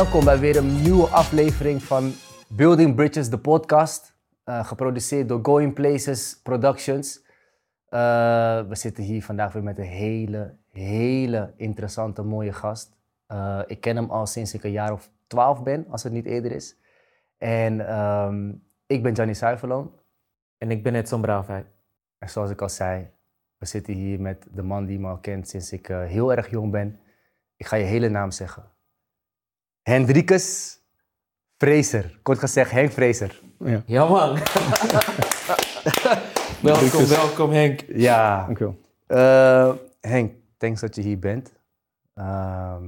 Welkom 0.00 0.24
bij 0.24 0.38
weer 0.38 0.56
een 0.56 0.82
nieuwe 0.82 1.06
aflevering 1.06 1.82
van 1.82 2.12
Building 2.48 2.94
Bridges, 2.94 3.30
de 3.30 3.38
podcast. 3.38 4.14
Eh, 4.44 4.64
geproduceerd 4.64 5.28
door 5.28 5.38
Going 5.42 5.74
Places 5.74 6.40
Productions. 6.42 7.24
Eh, 7.88 8.62
we 8.68 8.74
zitten 8.74 9.04
hier 9.04 9.24
vandaag 9.24 9.52
weer 9.52 9.62
met 9.62 9.78
een 9.78 9.84
hele, 9.84 10.56
hele 10.68 11.52
interessante, 11.56 12.22
mooie 12.22 12.52
gast. 12.52 12.96
Eh, 13.26 13.60
ik 13.66 13.80
ken 13.80 13.96
hem 13.96 14.10
al 14.10 14.26
sinds 14.26 14.54
ik 14.54 14.64
een 14.64 14.70
jaar 14.70 14.92
of 14.92 15.10
twaalf 15.26 15.62
ben, 15.62 15.86
als 15.88 16.02
het 16.02 16.12
niet 16.12 16.26
eerder 16.26 16.52
is. 16.52 16.76
En 17.38 17.88
ehm, 17.88 18.52
ik 18.86 19.02
ben 19.02 19.12
Johnny 19.12 19.34
Zuiverloon. 19.34 19.92
En 20.58 20.70
ik 20.70 20.82
ben 20.82 20.94
Edson 20.94 21.20
Braafheid. 21.20 21.66
En 22.18 22.28
zoals 22.28 22.50
ik 22.50 22.62
al 22.62 22.68
zei, 22.68 23.10
we 23.58 23.66
zitten 23.66 23.94
hier 23.94 24.20
met 24.20 24.46
de 24.50 24.62
man 24.62 24.86
die 24.86 24.98
me 24.98 25.08
al 25.08 25.18
kent 25.18 25.48
sinds 25.48 25.72
ik 25.72 25.86
heel 25.86 26.34
erg 26.34 26.50
jong 26.50 26.70
ben. 26.70 27.00
Ik 27.56 27.66
ga 27.66 27.76
je 27.76 27.84
hele 27.84 28.08
naam 28.08 28.30
zeggen. 28.30 28.78
Hendrikus 29.82 30.78
Fraser. 31.56 32.18
Kort 32.22 32.38
gezegd, 32.38 32.70
Henk 32.70 32.92
Fraser. 32.92 33.40
Ja, 33.58 33.82
Ja 33.86 34.08
man. 34.08 34.34
welkom, 36.62 37.06
welkom 37.06 37.50
Henk. 37.50 37.84
Ja, 37.88 38.44
dankjewel. 38.44 38.80
Eh, 39.06 39.74
Henk, 40.00 40.34
thanks 40.56 40.80
dat 40.80 40.94
je 40.94 41.02
hier 41.02 41.18
bent. 41.18 41.52
Ehm, 42.14 42.84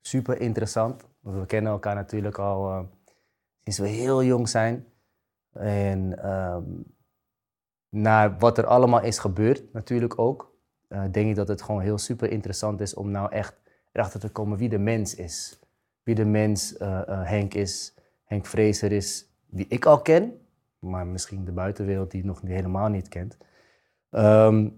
super 0.00 0.40
interessant. 0.40 1.04
Want 1.20 1.38
we 1.38 1.46
kennen 1.46 1.72
elkaar 1.72 1.94
natuurlijk 1.94 2.38
al 2.38 2.70
eh, 2.70 2.80
sinds 3.62 3.78
we 3.78 3.88
heel 3.88 4.24
jong 4.24 4.48
zijn. 4.48 4.86
En 5.52 6.22
ehm 6.22 6.62
naar 7.94 8.38
wat 8.38 8.58
er 8.58 8.66
allemaal 8.66 9.02
is 9.02 9.18
gebeurd, 9.18 9.72
natuurlijk 9.72 10.18
ook, 10.18 10.52
eh, 10.88 11.04
denk 11.10 11.28
ik 11.28 11.36
dat 11.36 11.48
het 11.48 11.62
gewoon 11.62 11.80
heel 11.80 11.98
super 11.98 12.30
interessant 12.30 12.80
is 12.80 12.94
om 12.94 13.10
nou 13.10 13.32
echt 13.32 13.54
erachter 13.92 14.20
te 14.20 14.28
komen 14.28 14.58
wie 14.58 14.68
de 14.68 14.78
mens 14.78 15.14
is. 15.14 15.58
Wie 16.04 16.14
de 16.14 16.24
mens 16.24 16.76
eh, 16.76 17.08
eh, 17.08 17.28
Henk 17.28 17.54
is, 17.54 17.94
Henk 18.24 18.46
Fraser 18.46 18.92
is, 18.92 19.26
die 19.46 19.66
ik 19.68 19.86
al 19.86 20.02
ken, 20.02 20.32
maar 20.78 21.06
misschien 21.06 21.44
de 21.44 21.52
buitenwereld 21.52 22.10
die 22.10 22.24
nog 22.24 22.40
helemaal 22.40 22.88
niet 22.88 23.08
kent. 23.08 23.36
Ehm, 24.10 24.68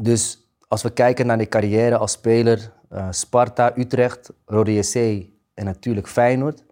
dus 0.00 0.50
als 0.68 0.82
we 0.82 0.92
kijken 0.92 1.26
naar 1.26 1.38
de 1.38 1.48
carrière 1.48 1.96
als 1.96 2.12
speler, 2.12 2.72
eh, 2.88 3.08
Sparta, 3.10 3.76
Utrecht, 3.76 4.32
Rode 4.44 4.74
JC 4.74 5.26
en 5.54 5.64
natuurlijk 5.64 6.08
Feyenoord. 6.08 6.64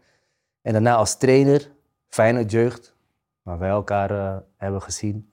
En 0.62 0.72
daarna 0.72 0.94
als 0.94 1.16
trainer, 1.16 1.70
Feyenoord 2.08 2.50
Jeugd, 2.50 2.96
waar 3.42 3.58
wij 3.58 3.68
elkaar 3.68 4.42
hebben 4.56 4.82
gezien. 4.82 5.32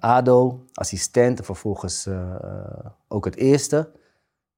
ADO, 0.00 0.64
assistent 0.72 1.38
en 1.38 1.44
vervolgens 1.44 2.08
ook 3.08 3.24
het 3.24 3.36
eerste. 3.36 3.92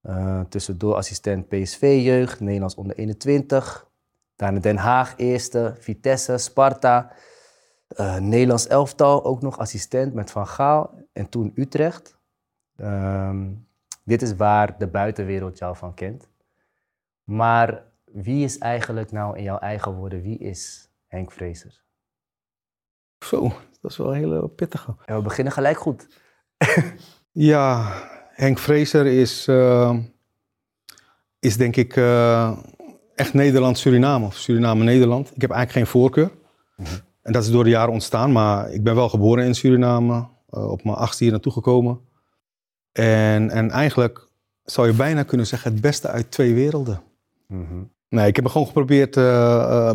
Eh, 0.03 0.41
tussendoor 0.41 0.97
assistent 0.97 1.49
PSV 1.49 2.01
Jeugd, 2.03 2.41
Nederlands 2.41 2.75
onder 2.75 2.97
21. 2.97 3.91
Daarna 4.37 4.61
Den 4.61 4.77
Haag 4.77 5.17
eerste, 5.17 5.75
Vitesse, 5.79 6.39
Sparta. 6.39 7.13
Eh, 7.89 8.17
Nederlands 8.17 8.67
elftal 8.67 9.25
ook 9.25 9.43
nog 9.43 9.59
assistent 9.59 10.15
met 10.15 10.31
Van 10.31 10.47
Gaal. 10.47 10.95
En 11.13 11.29
toen 11.29 11.53
Utrecht. 11.55 12.19
Ehm, 12.77 13.51
dit 14.05 14.23
is 14.23 14.37
waar 14.37 14.79
de 14.79 14.87
buitenwereld 14.87 15.59
jou 15.59 15.77
van 15.77 15.95
kent. 15.95 16.29
Maar 17.25 17.85
wie 18.05 18.45
is 18.45 18.59
eigenlijk 18.59 19.13
nou 19.13 19.37
in 19.37 19.43
jouw 19.43 19.59
eigen 19.59 19.95
woorden, 19.95 20.23
wie 20.23 20.39
is 20.39 20.91
Henk 21.07 21.33
Fraser? 21.33 21.83
Zo, 23.19 23.49
dat 23.81 23.91
is 23.91 23.97
wel 23.97 24.09
een 24.09 24.19
hele 24.19 24.49
pittige. 24.49 24.97
En 25.05 25.17
we 25.17 25.23
beginnen 25.23 25.53
gelijk 25.53 25.79
goed. 25.79 26.07
Ja, 27.35 27.93
Henk 28.43 28.59
Fraser 28.59 29.07
is, 29.07 29.47
eh, 29.47 29.97
is 31.39 31.57
denk 31.57 31.77
ik 31.77 31.97
eh, 31.97 32.59
echt 33.15 33.35
Nederland-Suriname 33.35 34.27
of 34.27 34.37
Suriname-Nederland. 34.37 35.31
Ik 35.35 35.41
heb 35.41 35.51
eigenlijk 35.51 35.73
geen 35.73 36.01
voorkeur. 36.01 36.31
En 37.23 37.33
dat 37.33 37.45
is 37.45 37.51
door 37.51 37.65
de 37.65 37.71
jaren 37.71 37.93
ontstaan, 37.93 38.33
maar 38.33 38.71
ik 38.73 38.83
ben 38.83 38.95
wel 38.95 39.09
geboren 39.09 39.45
in 39.45 39.55
Suriname. 39.55 40.29
eh, 40.51 40.71
op 40.71 40.85
mijn 40.85 40.97
achtste 40.97 41.23
hier 41.23 41.33
naartoe 41.33 41.53
gekomen. 41.53 42.01
En, 42.93 43.51
en 43.51 43.71
eigenlijk 43.71 44.29
zou 44.65 44.87
je 44.87 44.93
bijna 44.93 45.23
kunnen 45.23 45.47
zeggen 45.47 45.73
het 45.73 45.81
beste 45.81 46.09
uit 46.09 46.31
twee 46.31 46.55
werelden. 46.55 47.03
Mhm. 47.47 47.83
Nee, 48.09 48.27
ik 48.27 48.37
heb 48.37 48.47
gewoon 48.47 48.67
geprobeerd 48.67 49.15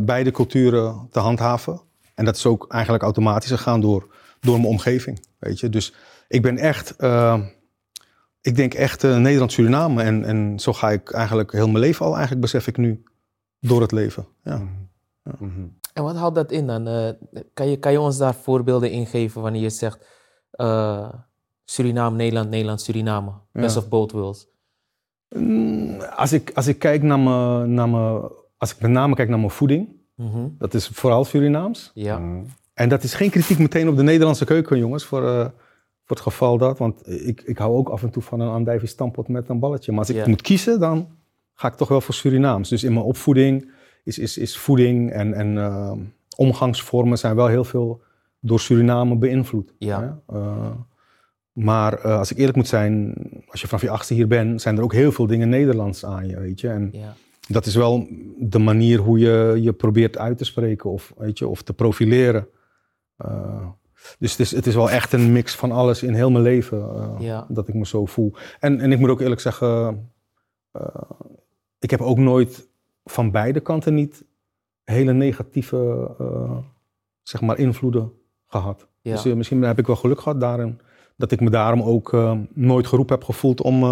beide 0.06 0.32
culturen 0.32 1.08
te 1.12 1.20
handhaven. 1.20 1.82
En 2.16 2.26
dat 2.26 2.36
is 2.36 2.46
ook 2.46 2.66
eigenlijk 2.70 3.04
automatisch 3.04 3.52
gegaan 3.52 3.82
door, 3.82 4.08
door 4.40 4.56
mijn 4.56 4.68
omgeving. 4.68 5.26
Weet 5.40 5.60
je? 5.60 5.70
Dus 5.70 5.94
ik 6.28 6.42
ben 6.42 6.58
echt, 6.58 6.96
ik 8.42 8.56
denk 8.56 8.74
echt 8.74 9.04
eh, 9.04 9.18
Nederland-Suriname. 9.18 10.04
En, 10.04 10.24
en 10.26 10.60
zo 10.60 10.74
ga 10.74 10.92
ik 10.92 11.12
eigenlijk 11.12 11.52
heel 11.52 11.68
mijn 11.68 11.80
leven 11.84 12.06
al, 12.06 12.12
eigenlijk 12.12 12.42
besef 12.42 12.68
ik 12.68 12.78
nu, 12.78 13.04
door 13.60 13.82
het 13.82 13.92
leven. 13.92 14.28
Ja. 14.44 14.62
Mhm. 15.40 15.66
En 15.94 16.04
wat 16.04 16.16
houdt 16.16 16.36
dat 16.36 16.52
in 16.52 16.68
dan? 16.68 16.88
Eh, 16.88 17.10
kan, 17.54 17.70
je, 17.70 17.78
kan 17.78 17.92
je 17.92 18.00
ons 18.00 18.18
daar 18.18 18.36
voorbeelden 18.36 18.92
in 18.92 19.06
geven 19.06 19.42
wanneer 19.42 19.62
je 19.62 19.70
zegt 19.70 20.06
eh, 20.52 21.10
Suriname, 21.66 22.16
Nederland, 22.16 22.50
Nederland, 22.50 22.82
Suriname? 22.82 23.32
Best 23.52 23.76
Ja. 23.76 23.82
of 23.82 23.90
both 23.90 24.12
worlds. 24.12 24.48
Mm, 25.36 26.02
Als 26.02 26.34
ik, 26.34 26.52
als 26.54 26.68
ik 26.68 26.80
kijk 26.80 27.02
naar 27.04 27.20
mijn, 27.20 27.74
naar 27.74 27.90
mijn, 27.90 28.22
als 28.58 28.72
ik 28.74 28.82
met 28.82 28.92
name 28.92 29.16
kijk 29.16 29.30
naar 29.30 29.40
mijn 29.40 29.52
voeding, 29.52 29.96
Mhm. 30.16 30.48
dat 30.58 30.74
is 30.74 30.88
vooral 30.88 31.26
Surinaams. 31.26 31.92
Ja. 31.94 32.18
Mhm. 32.20 32.44
En 32.74 32.90
dat 32.90 33.04
is 33.04 33.14
geen 33.14 33.30
kritiek 33.30 33.58
meteen 33.60 33.88
op 33.90 33.96
de 33.96 34.04
Nederlandse 34.04 34.46
keuken, 34.46 34.78
jongens, 34.78 35.06
voor, 35.06 35.28
eh, 35.28 35.48
voor 36.08 36.16
het 36.16 36.26
geval 36.26 36.58
dat. 36.58 36.78
Want 36.78 37.10
ik, 37.28 37.42
ik 37.42 37.58
hou 37.58 37.76
ook 37.76 37.90
af 37.90 38.04
en 38.04 38.10
toe 38.10 38.24
van 38.24 38.40
een 38.40 38.50
andijvie 38.50 38.88
stampot 38.88 39.28
met 39.28 39.50
een 39.50 39.60
balletje. 39.60 39.92
Maar 39.92 40.00
als 40.00 40.10
ik 40.10 40.16
Ja. 40.16 40.28
moet 40.28 40.42
kiezen, 40.42 40.80
dan 40.80 41.08
ga 41.54 41.68
ik 41.68 41.74
toch 41.74 41.88
wel 41.88 42.02
voor 42.02 42.14
Surinaams. 42.14 42.70
Dus 42.70 42.84
in 42.84 42.94
mijn 42.94 43.06
opvoeding 43.06 43.72
is, 44.04 44.18
is, 44.20 44.38
is 44.38 44.58
voeding 44.58 45.12
en, 45.12 45.34
en 45.34 45.58
eh, 45.58 45.92
omgangsvormen 46.36 47.18
zijn 47.18 47.36
wel 47.36 47.48
heel 47.48 47.64
veel 47.64 48.02
door 48.40 48.60
Suriname 48.60 49.18
beïnvloed. 49.18 49.74
Ja. 49.78 50.22
hè. 50.28 50.36
Eh, 50.38 50.72
maar 51.52 51.94
eh, 51.94 52.18
als 52.18 52.32
ik 52.32 52.38
eerlijk 52.38 52.58
moet 52.58 52.68
zijn, 52.68 53.14
als 53.48 53.62
je 53.62 53.68
vanaf 53.68 53.82
je 53.84 53.90
achtste 53.90 54.14
hier 54.14 54.28
bent, 54.28 54.62
zijn 54.62 54.78
er 54.78 54.84
ook 54.84 54.94
heel 54.94 55.12
veel 55.12 55.28
dingen 55.28 55.50
Nederlands 55.50 56.06
aan 56.06 56.28
je, 56.28 56.40
weet 56.40 56.60
je. 56.60 56.70
En 56.70 56.90
ja. 56.92 57.14
dat 57.48 57.66
is 57.66 57.76
wel 57.76 58.08
de 58.38 58.60
manier 58.60 59.00
hoe 59.00 59.20
je 59.20 59.58
je 59.62 59.74
probeert 59.74 60.18
uit 60.18 60.38
te 60.38 60.46
spreken 60.46 60.90
of, 60.90 61.14
weet 61.18 61.38
je, 61.38 61.48
of 61.48 61.62
te 61.62 61.74
profileren. 61.74 62.48
Dus 64.20 64.32
het 64.32 64.40
is, 64.40 64.52
het 64.52 64.68
is 64.68 64.76
wel 64.76 64.90
echt 64.90 65.14
een 65.14 65.32
mix 65.32 65.56
van 65.56 65.72
alles 65.72 66.04
in 66.04 66.14
heel 66.14 66.32
mijn 66.32 66.44
leven 66.44 66.78
eh, 66.96 67.16
Ja. 67.20 67.46
dat 67.50 67.68
ik 67.68 67.74
me 67.74 67.86
zo 67.86 68.06
voel. 68.06 68.34
En, 68.60 68.80
en 68.80 68.92
ik 68.92 69.00
moet 69.00 69.10
ook 69.10 69.22
eerlijk 69.22 69.42
zeggen, 69.42 70.10
eh, 70.72 71.02
ik 71.80 71.90
heb 71.90 72.02
ook 72.02 72.18
nooit 72.18 72.68
van 73.06 73.32
beide 73.32 73.60
kanten 73.60 73.94
niet 73.94 74.24
hele 74.84 75.14
negatieve 75.14 76.12
eh, 76.20 76.58
zeg 77.22 77.42
maar 77.42 77.58
invloeden 77.58 78.12
gehad. 78.48 78.88
Ja. 79.02 79.12
Dus 79.12 79.34
misschien 79.34 79.62
heb 79.62 79.80
ik 79.80 79.88
wel 79.88 79.96
geluk 79.96 80.20
gehad 80.20 80.40
daarin, 80.40 80.80
dat 81.16 81.32
ik 81.32 81.40
me 81.42 81.50
daarom 81.50 81.82
ook 81.82 82.12
nooit 82.54 82.88
geroepen 82.88 83.16
heb 83.16 83.24
gevoeld 83.24 83.62
om, 83.62 83.84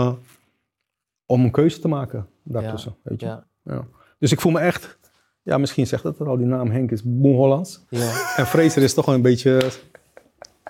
om 1.25 1.43
een 1.43 1.51
keuze 1.51 1.79
te 1.79 1.87
maken 1.87 2.27
daartussen. 2.43 2.95
Weet 3.01 3.19
je? 3.19 3.39
Ja. 3.63 3.87
Dus 4.19 4.31
ik 4.31 4.41
voel 4.41 4.51
me 4.51 4.59
echt, 4.59 4.97
ja, 5.41 5.57
misschien 5.57 5.87
zegt 5.87 6.03
het 6.03 6.19
er 6.19 6.27
al, 6.27 6.37
die 6.37 6.45
naam 6.45 6.71
Henk 6.71 6.91
is 6.91 7.03
boem 7.03 7.35
Hollands. 7.35 7.85
ja. 7.89 8.11
En 8.37 8.45
Fraser 8.45 8.83
is 8.83 8.93
toch 8.93 9.05
wel 9.05 9.15
een 9.15 9.21
beetje 9.21 9.71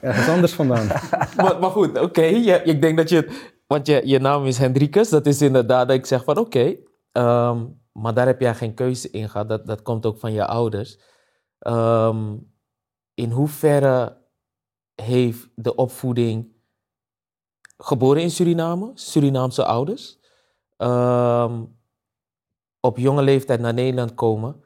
ergens 0.06 0.28
anders 0.28 0.54
vandaan. 0.54 0.88
maar, 1.38 1.60
maar 1.60 1.70
goed, 1.70 2.00
oké. 2.00 2.22
Ik 2.22 2.82
denk 2.82 2.98
dat 2.98 3.10
je... 3.10 3.52
Want 3.68 3.88
je, 3.88 4.02
je 4.06 4.20
naam 4.20 4.46
is 4.46 4.58
Hendrikus. 4.58 5.10
Dat 5.10 5.25
is 5.25 5.42
inderdaad 5.42 5.88
dat 5.88 5.98
ik 5.98 6.06
zeg 6.06 6.24
van 6.24 6.38
oké. 6.38 6.75
ehm, 7.12 7.66
maar 7.92 8.13
daar 8.13 8.25
heb 8.25 8.42
jij 8.42 8.56
geen 8.56 8.74
keuze 8.74 9.10
in 9.12 9.30
gehad. 9.30 9.50
Dat, 9.50 9.66
dat 9.66 9.81
komt 9.81 10.06
ook 10.06 10.19
van 10.19 10.31
je 10.34 10.46
ouders. 10.46 11.00
Ehm, 11.60 12.38
in 13.13 13.31
hoeverre 13.31 14.18
heeft 14.96 15.50
de 15.56 15.75
opvoeding... 15.75 16.54
Geboren 17.78 18.22
in 18.22 18.31
Suriname, 18.31 18.92
Surinaamse 18.94 19.66
ouders. 19.66 20.19
ehm, 20.78 21.63
op 22.80 22.98
jonge 22.98 23.22
leeftijd 23.22 23.60
naar 23.60 23.74
Nederland 23.74 24.13
komen. 24.13 24.63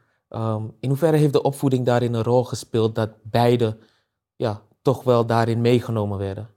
in 0.80 0.90
hoeverre 0.90 1.18
heeft 1.18 1.34
de 1.34 1.42
opvoeding 1.42 1.86
daarin 1.86 2.14
een 2.14 2.24
rol 2.24 2.44
gespeeld 2.44 2.96
dat 2.96 3.10
beide 3.24 3.78
ja, 4.36 4.62
toch 4.94 5.04
wel 5.04 5.26
daarin 5.26 5.62
meegenomen 5.62 6.18
werden? 6.18 6.48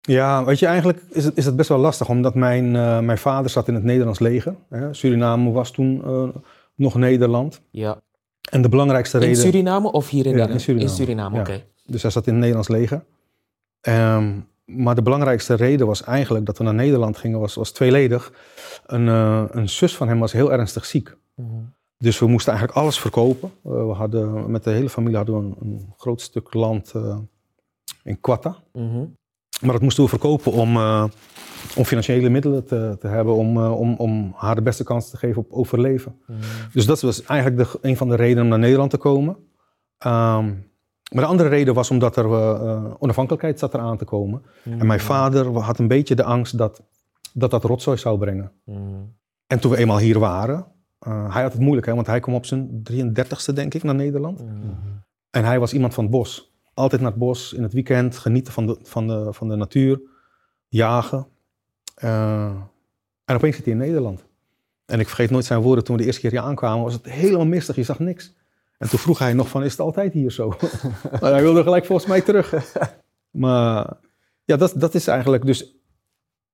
Ja, 0.00 0.44
weet 0.44 0.58
je, 0.58 0.66
eigenlijk 0.66 1.02
is 1.10 1.24
het, 1.24 1.36
is 1.36 1.44
het 1.44 1.56
best 1.56 1.68
wel 1.68 1.78
lastig, 1.78 2.08
omdat 2.08 2.34
mijn, 2.34 2.76
eh, 2.76 2.98
mijn 3.00 3.18
vader 3.18 3.50
zat 3.50 3.68
in 3.68 3.74
het 3.74 3.82
Nederlands 3.84 4.18
leger. 4.18 4.54
Hè. 4.68 4.94
Suriname 4.94 5.50
was 5.50 5.70
toen 5.70 6.02
eh, 6.04 6.28
nog 6.74 6.94
Nederland. 6.94 7.60
Ja. 7.70 8.00
En 8.50 8.62
de 8.62 8.68
belangrijkste 8.68 9.16
In 9.18 9.22
reden... 9.22 9.42
Suriname 9.42 9.92
of 9.92 10.08
hier 10.08 10.26
in 10.26 10.30
Ja, 10.30 10.36
Nederland? 10.36 10.54
in 10.54 10.60
Suriname. 10.60 10.90
In 10.90 10.96
Suriname, 10.96 11.34
Ja. 11.36 11.40
oké. 11.40 11.64
Dus 11.86 12.02
hij 12.02 12.10
zat 12.10 12.26
in 12.26 12.30
het 12.32 12.40
Nederlands 12.40 12.68
leger. 12.68 13.04
Ehm, 13.80 14.30
maar 14.64 14.94
de 14.94 15.02
belangrijkste 15.02 15.54
reden 15.54 15.86
was 15.86 16.02
eigenlijk 16.04 16.46
dat 16.46 16.58
we 16.58 16.64
naar 16.64 16.74
Nederland 16.74 17.16
gingen, 17.16 17.40
was, 17.40 17.54
was 17.54 17.70
tweeledig. 17.72 18.32
Een, 18.86 19.08
eh, 19.08 19.44
een 19.50 19.68
zus 19.68 19.96
van 19.96 20.08
hem 20.08 20.18
was 20.18 20.32
heel 20.32 20.52
ernstig 20.52 20.84
ziek. 20.84 21.16
Mhm. 21.34 21.48
Dus 22.02 22.18
we 22.18 22.26
moesten 22.26 22.52
eigenlijk 22.52 22.82
alles 22.82 22.98
verkopen. 22.98 23.50
Eh, 23.64 23.70
we 23.72 23.92
hadden, 23.92 24.50
met 24.50 24.64
de 24.64 24.70
hele 24.70 24.88
familie 24.88 25.16
hadden 25.16 25.34
we 25.34 25.40
een, 25.40 25.56
een 25.60 25.94
groot 25.96 26.20
stuk 26.20 26.54
land 26.54 26.92
eh, 26.94 27.18
in 28.02 28.20
Quetta. 28.20 28.56
Mhm. 28.72 29.04
Maar 29.60 29.72
dat 29.72 29.82
moesten 29.82 30.02
we 30.02 30.08
verkopen 30.08 30.52
om, 30.52 30.76
eh, 30.76 31.04
om 31.76 31.84
financiële 31.84 32.28
middelen 32.28 32.64
te, 32.64 32.96
te 33.00 33.06
hebben 33.06 33.34
om, 33.34 33.58
om, 33.58 33.94
om 33.96 34.32
haar 34.36 34.54
de 34.54 34.62
beste 34.62 34.84
kans 34.84 35.10
te 35.10 35.16
geven 35.16 35.42
op 35.42 35.52
overleven. 35.52 36.16
Mm. 36.26 36.36
Dus 36.72 36.86
dat 36.86 37.00
was 37.00 37.22
eigenlijk 37.22 37.72
de, 37.72 37.78
een 37.88 37.96
van 37.96 38.08
de 38.08 38.16
redenen 38.16 38.42
om 38.42 38.48
naar 38.48 38.58
Nederland 38.58 38.90
te 38.90 38.96
komen. 38.96 39.36
Ehm, 39.98 40.46
maar 41.12 41.22
de 41.22 41.30
andere 41.30 41.48
reden 41.48 41.74
was 41.74 41.90
omdat 41.90 42.16
er 42.16 42.26
onafhankelijkheid 42.98 43.58
zat 43.58 43.74
eraan 43.74 43.96
te 43.96 44.04
komen. 44.04 44.42
En 44.64 44.86
mijn 44.86 45.00
vader 45.00 45.58
had 45.58 45.78
een 45.78 45.88
beetje 45.88 46.14
de 46.14 46.24
angst 46.24 46.58
dat 46.58 46.82
dat, 47.32 47.50
dat 47.50 47.64
rotzooi 47.64 47.98
zou 47.98 48.18
brengen. 48.18 48.52
En 49.46 49.60
toen 49.60 49.70
we 49.70 49.76
eenmaal 49.76 49.98
hier 49.98 50.18
waren, 50.18 50.66
uh, 51.06 51.32
hij 51.34 51.42
had 51.42 51.52
het 51.52 51.60
moeilijk, 51.60 51.86
hè, 51.86 51.94
want 51.94 52.06
hij 52.06 52.20
kwam 52.20 52.34
op 52.34 52.46
zijn 52.46 52.82
33ste, 52.92 53.52
denk 53.54 53.74
ik, 53.74 53.82
naar 53.82 53.94
Nederland. 53.94 54.40
Mm. 54.40 54.78
En 55.30 55.44
hij 55.44 55.58
was 55.58 55.72
iemand 55.72 55.94
van 55.94 56.04
het 56.04 56.12
bos. 56.12 56.54
Altijd 56.74 57.00
naar 57.00 57.10
het 57.10 57.18
bos, 57.18 57.52
in 57.52 57.62
het 57.62 57.72
weekend, 57.72 58.18
genieten 58.18 58.52
van 58.52 58.66
de, 58.66 58.78
van 58.82 59.06
de, 59.06 59.32
van 59.32 59.48
de 59.48 59.56
natuur, 59.56 60.00
jagen. 60.68 61.26
Uh, 62.04 62.52
en 63.24 63.34
opeens 63.34 63.56
zit 63.56 63.64
hij 63.64 63.74
in 63.74 63.80
Nederland. 63.80 64.24
En 64.84 65.00
ik 65.00 65.06
vergeet 65.06 65.30
nooit 65.30 65.44
zijn 65.44 65.60
woorden 65.60 65.84
toen 65.84 65.94
we 65.94 66.00
de 66.00 66.06
eerste 66.06 66.20
keer 66.20 66.30
hier 66.30 66.40
aankwamen, 66.40 66.82
was 66.84 66.92
het 66.92 67.06
helemaal 67.06 67.46
mistig, 67.46 67.76
je 67.76 67.82
zag 67.82 67.98
niks. 67.98 68.34
En 68.78 68.88
toen 68.88 68.98
vroeg 68.98 69.18
hij 69.18 69.32
nog 69.32 69.48
van, 69.48 69.64
is 69.64 69.70
het 69.70 69.80
altijd 69.80 70.12
hier 70.12 70.30
zo? 70.30 70.48
maar 71.20 71.32
hij 71.32 71.42
wilde 71.42 71.62
gelijk 71.62 71.86
volgens 71.86 72.08
mij 72.08 72.20
terug. 72.20 72.54
maar 73.30 73.96
ja, 74.44 74.56
dat, 74.56 74.74
dat 74.76 74.94
is 74.94 75.06
eigenlijk, 75.06 75.46
dus 75.46 75.81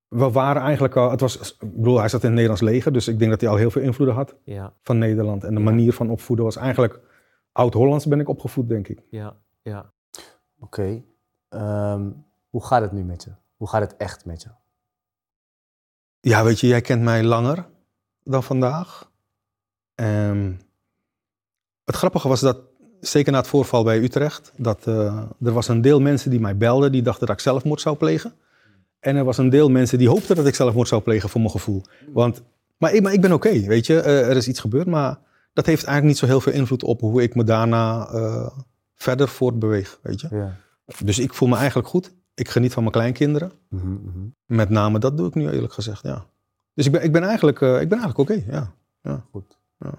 we 0.08 0.30
waren 0.30 0.62
eigenlijk 0.62 0.96
al, 0.96 1.10
het 1.10 1.20
was, 1.20 1.56
ik 1.60 1.74
bedoel, 1.74 1.98
hij 1.98 2.08
zat 2.08 2.20
in 2.20 2.26
het 2.26 2.34
Nederlands 2.36 2.62
leger, 2.62 2.92
dus 2.92 3.08
ik 3.08 3.18
denk 3.18 3.30
dat 3.30 3.40
hij 3.40 3.50
al 3.50 3.56
heel 3.56 3.70
veel 3.70 3.82
invloeden 3.82 4.16
had 4.16 4.34
Ja, 4.44 4.72
van 4.82 4.98
Nederland. 4.98 5.44
En 5.44 5.54
de 5.54 5.58
Ja. 5.60 5.64
manier 5.64 5.92
van 5.92 6.10
opvoeden 6.10 6.44
was 6.44 6.56
eigenlijk, 6.56 7.00
oud-Hollands 7.52 8.06
ben 8.06 8.20
ik 8.20 8.28
opgevoed, 8.28 8.68
denk 8.68 8.88
ik. 8.88 9.02
ja, 9.10 9.36
ja. 9.62 9.92
Oké. 10.60 11.02
Ehm, 11.48 12.10
hoe 12.48 12.64
gaat 12.64 12.82
het 12.82 12.92
nu 12.92 13.02
met 13.04 13.24
je? 13.24 13.30
Hoe 13.56 13.68
gaat 13.68 13.80
het 13.80 13.96
echt 13.96 14.24
met 14.24 14.42
je? 14.42 14.48
Ja, 16.20 16.44
weet 16.44 16.60
je, 16.60 16.66
jij 16.66 16.80
kent 16.80 17.02
mij 17.02 17.24
langer 17.24 17.66
dan 18.22 18.42
vandaag. 18.42 19.10
Ehm, 19.94 20.52
het 21.84 21.94
grappige 21.96 22.28
was 22.28 22.40
dat, 22.40 22.58
zeker 23.00 23.32
na 23.32 23.38
het 23.38 23.46
voorval 23.46 23.84
bij 23.84 23.98
Utrecht, 24.02 24.52
dat 24.56 24.86
eh, 24.86 25.22
er 25.42 25.52
was 25.52 25.68
een 25.68 25.80
deel 25.80 26.00
mensen 26.00 26.30
die 26.30 26.40
mij 26.40 26.56
belden, 26.56 26.92
die 26.92 27.02
dachten 27.02 27.26
dat 27.26 27.36
ik 27.36 27.42
zelfmoord 27.42 27.80
zou 27.80 27.96
plegen. 27.96 28.32
En 29.00 29.16
er 29.16 29.24
was 29.24 29.38
een 29.38 29.48
deel 29.48 29.68
mensen 29.70 29.98
die 29.98 30.08
hoopten 30.08 30.36
dat 30.36 30.46
ik 30.46 30.54
zelfmoord 30.54 30.88
zou 30.88 31.02
plegen, 31.02 31.28
voor 31.28 31.40
mijn 31.40 31.52
gevoel. 31.52 31.82
Want, 32.12 32.42
maar, 32.76 32.92
ik, 32.92 33.02
maar 33.02 33.12
ik 33.12 33.20
ben 33.20 33.32
oké, 33.32 33.60
weet 33.60 33.86
je. 33.86 34.00
Eh, 34.00 34.28
er 34.28 34.36
is 34.36 34.48
iets 34.48 34.60
gebeurd, 34.60 34.86
maar 34.86 35.18
dat 35.52 35.66
heeft 35.66 35.84
eigenlijk 35.84 36.06
niet 36.06 36.18
zo 36.18 36.26
heel 36.26 36.40
veel 36.40 36.52
invloed 36.52 36.82
op 36.82 37.00
hoe 37.00 37.22
ik 37.22 37.34
me 37.34 37.44
daarna 37.44 38.08
eh, 38.08 38.50
verder 38.94 39.28
voortbeweeg, 39.28 39.98
weet 40.02 40.20
je. 40.20 40.28
Ja. 40.30 40.56
Dus 41.04 41.18
ik 41.18 41.34
voel 41.34 41.48
me 41.48 41.56
eigenlijk 41.56 41.88
goed. 41.88 42.14
Ik 42.34 42.48
geniet 42.48 42.72
van 42.72 42.82
mijn 42.82 42.94
kleinkinderen. 42.94 43.52
Mhm, 43.68 43.92
mhm. 43.92 44.26
Met 44.44 44.68
name 44.68 44.98
dat 44.98 45.16
doe 45.16 45.28
ik 45.28 45.34
nu 45.34 45.50
eerlijk 45.50 45.72
gezegd, 45.72 46.02
ja. 46.02 46.26
Dus 46.74 46.86
ik 46.86 46.92
ben, 46.92 47.02
ik 47.02 47.12
ben 47.12 47.22
eigenlijk, 47.22 47.60
eh, 47.60 47.80
ik 47.80 47.88
ben 47.88 47.98
eigenlijk 47.98 48.30
oké, 48.30 48.44
ja. 48.50 48.72
Goed. 49.30 49.58
Ja. 49.78 49.92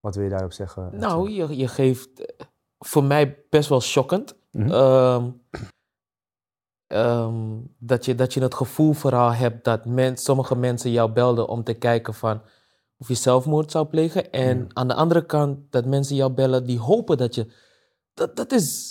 Wat 0.00 0.14
wil 0.14 0.24
je 0.24 0.30
daarop 0.30 0.52
zeggen? 0.52 0.90
Nou, 0.92 1.30
je, 1.30 1.56
je 1.56 1.68
geeft 1.68 2.34
voor 2.78 3.04
mij 3.04 3.44
best 3.50 3.68
wel 3.68 3.80
shockend. 3.80 4.34
Ehm, 4.52 5.28
ehm, 6.92 7.34
dat, 7.78 8.04
je, 8.04 8.14
dat 8.14 8.34
je 8.34 8.40
het 8.40 8.54
gevoel 8.54 8.92
vooral 8.92 9.32
hebt 9.32 9.64
dat 9.64 9.84
men, 9.84 10.16
sommige 10.16 10.56
mensen 10.56 10.90
jou 10.90 11.12
belden 11.12 11.48
om 11.48 11.64
te 11.64 11.74
kijken 11.74 12.14
van 12.14 12.40
of 12.98 13.08
je 13.08 13.14
zelfmoord 13.14 13.70
zou 13.70 13.86
plegen. 13.86 14.30
En 14.32 14.66
aan 14.72 14.88
de 14.88 14.94
andere 14.94 15.26
kant 15.26 15.58
dat 15.70 15.86
mensen 15.86 16.16
jou 16.16 16.32
bellen 16.32 16.66
die 16.66 16.78
hopen 16.78 17.16
dat 17.16 17.34
je... 17.34 17.46
Dat, 18.14 18.36
dat 18.36 18.52
is... 18.52 18.90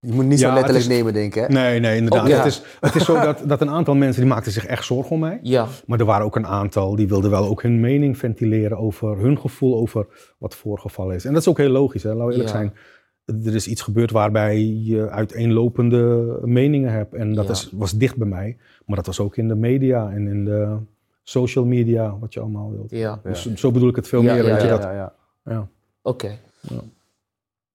Je 0.00 0.12
moet 0.12 0.24
niet 0.24 0.38
zo 0.40 0.52
letterlijk 0.52 0.78
is- 0.78 0.88
nemen, 0.88 1.12
denk 1.12 1.34
ik. 1.34 1.40
Hè? 1.42 1.48
Nee, 1.48 1.80
nee, 1.80 1.96
inderdaad. 1.96 2.22
Ook, 2.22 2.28
ja. 2.28 2.36
het, 2.36 2.46
is, 2.46 2.62
het 2.80 2.94
is 2.94 3.04
zo 3.04 3.20
dat, 3.20 3.42
dat 3.46 3.60
een 3.60 3.70
aantal 3.70 3.94
mensen 3.94 4.22
die 4.22 4.30
maakten 4.30 4.52
zich 4.52 4.66
echt 4.66 4.84
zorgen 4.84 5.10
om 5.10 5.20
mij. 5.20 5.38
Ja, 5.42 5.66
Maar 5.86 5.98
er 5.98 6.04
waren 6.04 6.24
ook 6.26 6.36
een 6.36 6.46
aantal 6.46 6.96
die 6.96 7.08
wilden 7.08 7.30
wel 7.30 7.46
ook 7.46 7.62
hun 7.62 7.80
mening 7.80 8.18
ventileren 8.18 8.78
over 8.78 9.18
hun 9.18 9.38
gevoel 9.38 9.76
over 9.76 10.06
wat 10.38 10.54
voorgevallen 10.54 11.14
is. 11.14 11.24
En 11.24 11.32
dat 11.32 11.42
is 11.42 11.48
ook 11.48 11.58
heel 11.58 11.68
logisch, 11.70 12.02
hè? 12.02 12.08
laten 12.14 12.26
we 12.26 12.32
eerlijk 12.32 12.50
Ja. 12.50 12.56
zijn. 12.56 12.74
Er 13.24 13.54
is 13.54 13.68
iets 13.68 13.82
gebeurd 13.82 14.10
waarbij 14.10 14.60
je 14.64 15.08
uiteenlopende 15.10 16.38
meningen 16.44 16.92
hebt. 16.92 17.14
En 17.14 17.34
dat 17.34 17.44
Ja. 17.44 17.50
is, 17.50 17.70
was 17.72 17.92
dicht 17.92 18.16
bij 18.16 18.26
mij. 18.26 18.56
Maar 18.86 18.96
dat 18.96 19.06
was 19.06 19.20
ook 19.20 19.36
in 19.36 19.48
de 19.48 19.54
media 19.54 20.10
en 20.10 20.26
in 20.26 20.44
de 20.44 20.76
social 21.22 21.64
media, 21.64 22.18
wat 22.18 22.32
je 22.34 22.40
allemaal 22.40 22.70
wilt. 22.70 22.90
ja. 22.90 23.20
Dus 23.22 23.54
zo 23.54 23.70
bedoel 23.70 23.88
ik 23.88 23.96
het 23.96 24.08
veel 24.08 24.22
meer. 24.22 24.36
ja, 24.36 24.42
weet 24.42 24.60
je, 24.60 24.66
ja, 24.66 24.72
dat, 24.76 24.82
ja, 24.82 24.92
ja. 24.92 25.12
ja. 25.44 25.68
Oké. 26.02 26.38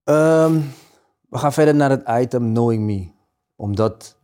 Ehm, 0.03 0.59
we 1.29 1.37
gaan 1.37 1.53
verder 1.53 1.75
naar 1.75 1.89
het 1.89 2.03
item 2.09 2.53
Knowing 2.53 2.83
Me. 2.85 3.07
Omdat, 3.55 4.17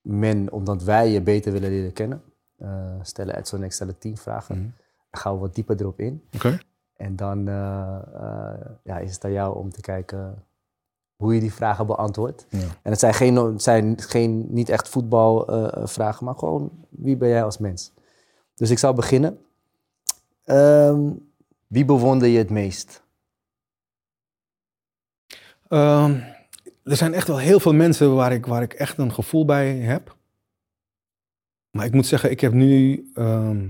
men, 0.00 0.52
omdat 0.52 0.82
wij 0.82 1.10
je 1.10 1.20
beter 1.22 1.52
willen 1.52 1.70
leren 1.70 1.92
kennen, 1.92 2.22
eh, 2.56 2.94
stellen 3.02 3.36
Edson 3.38 3.58
en 3.58 3.64
ik 3.64 3.72
stellen 3.72 3.98
tien 3.98 4.16
vragen. 4.16 4.74
Dan 5.10 5.20
gaan 5.20 5.34
we 5.34 5.38
wat 5.40 5.54
dieper 5.54 5.80
erop 5.80 6.00
in. 6.00 6.22
Oké. 6.34 6.58
En 6.96 7.16
dan 7.16 7.48
eh, 7.48 7.98
eh, 8.14 8.60
ja, 8.84 8.98
is 8.98 9.14
het 9.14 9.24
aan 9.24 9.32
jou 9.32 9.56
om 9.56 9.70
te 9.70 9.80
kijken 9.80 10.44
hoe 11.20 11.34
je 11.34 11.40
die 11.40 11.52
vragen 11.52 11.86
beantwoordt. 11.86 12.46
Ja. 12.48 12.58
En 12.58 12.90
het 12.90 12.98
zijn, 12.98 13.14
geen, 13.14 13.36
het 13.36 13.62
zijn 13.62 14.00
geen, 14.00 14.46
niet 14.48 14.68
echt 14.68 14.88
voetbalvragen, 14.88 16.24
maar 16.24 16.34
gewoon 16.34 16.70
wie 16.88 17.16
ben 17.16 17.28
jij 17.28 17.44
als 17.44 17.58
mens. 17.58 17.92
Dus 18.54 18.70
ik 18.70 18.78
zal 18.78 18.92
beginnen. 18.92 19.38
Ehm, 20.44 21.10
wie 21.66 21.84
bewonder 21.84 22.28
je 22.28 22.38
het 22.38 22.50
meest? 22.50 23.02
Ehm, 25.68 26.20
er 26.84 26.96
zijn 26.96 27.14
echt 27.14 27.26
wel 27.26 27.38
heel 27.38 27.60
veel 27.60 27.74
mensen 27.74 28.14
waar 28.14 28.32
ik, 28.32 28.46
waar 28.46 28.62
ik 28.62 28.72
echt 28.72 28.98
een 28.98 29.12
gevoel 29.12 29.44
bij 29.44 29.76
heb. 29.76 30.16
Maar 31.70 31.86
ik 31.86 31.92
moet 31.92 32.06
zeggen, 32.06 32.30
ik 32.30 32.40
heb 32.40 32.52
nu, 32.52 33.04
ehm, 33.14 33.68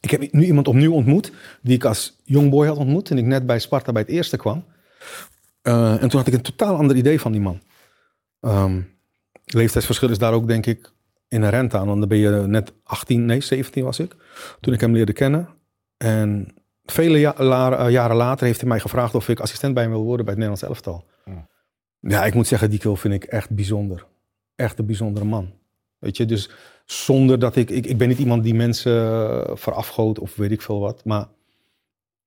ik 0.00 0.10
heb 0.10 0.32
nu 0.32 0.44
iemand 0.44 0.68
opnieuw 0.68 0.92
ontmoet 0.92 1.32
die 1.62 1.74
ik 1.74 1.84
als 1.84 2.20
jongboy 2.24 2.66
had 2.66 2.76
ontmoet. 2.76 3.10
En 3.10 3.18
ik 3.18 3.24
net 3.24 3.46
bij 3.46 3.58
Sparta 3.58 3.92
bij 3.92 4.02
het 4.02 4.10
eerste 4.10 4.36
kwam. 4.36 4.64
Eh, 5.62 6.02
en 6.02 6.08
toen 6.08 6.18
had 6.18 6.26
ik 6.26 6.34
een 6.34 6.42
totaal 6.42 6.76
ander 6.76 6.96
idee 6.96 7.20
van 7.20 7.32
die 7.32 7.40
man. 7.40 7.60
Ehm, 8.40 8.80
leeftijdsverschil 9.44 10.10
is 10.10 10.18
daar 10.18 10.32
ook 10.32 10.46
denk 10.46 10.66
ik 10.66 10.92
inherent 11.28 11.74
aan. 11.74 11.86
Want 11.86 11.98
dan 11.98 12.08
ben 12.08 12.18
je 12.18 12.30
net 12.30 12.72
18, 12.84 13.24
nee 13.24 13.40
17 13.40 13.84
was 13.84 13.98
ik. 13.98 14.16
Toen 14.60 14.74
ik 14.74 14.80
hem 14.80 14.92
leerde 14.92 15.12
kennen. 15.12 15.48
En 15.96 16.54
vele 16.84 17.18
ja- 17.18 17.36
eh, 17.36 17.90
jaren 17.90 18.16
later 18.16 18.46
heeft 18.46 18.60
hij 18.60 18.68
mij 18.68 18.80
gevraagd 18.80 19.14
of 19.14 19.28
ik 19.28 19.40
assistent 19.40 19.74
bij 19.74 19.82
hem 19.82 19.92
wil 19.92 20.02
worden 20.04 20.24
bij 20.24 20.34
het 20.34 20.44
Nederlands 20.44 20.62
elftal. 20.74 21.04
Ja. 21.24 21.48
Ja, 22.00 22.24
ik 22.24 22.34
moet 22.34 22.46
zeggen, 22.46 22.70
die 22.70 22.78
kill 22.78 22.94
vind 22.96 23.14
ik 23.14 23.24
echt 23.24 23.50
bijzonder. 23.50 24.06
Echt 24.54 24.78
een 24.78 24.86
bijzondere 24.86 25.24
man. 25.24 25.52
Weet 25.98 26.16
je, 26.16 26.24
dus 26.24 26.50
zonder 26.84 27.38
dat 27.38 27.56
ik... 27.56 27.70
Ik, 27.70 27.86
ik 27.86 27.98
ben 27.98 28.08
niet 28.08 28.18
iemand 28.18 28.42
die 28.42 28.54
mensen 28.54 28.92
eh, 28.92 29.56
verafgoot 29.56 30.18
of 30.18 30.36
weet 30.36 30.50
ik 30.50 30.62
veel 30.62 30.80
wat. 30.80 31.04
Maar 31.04 31.28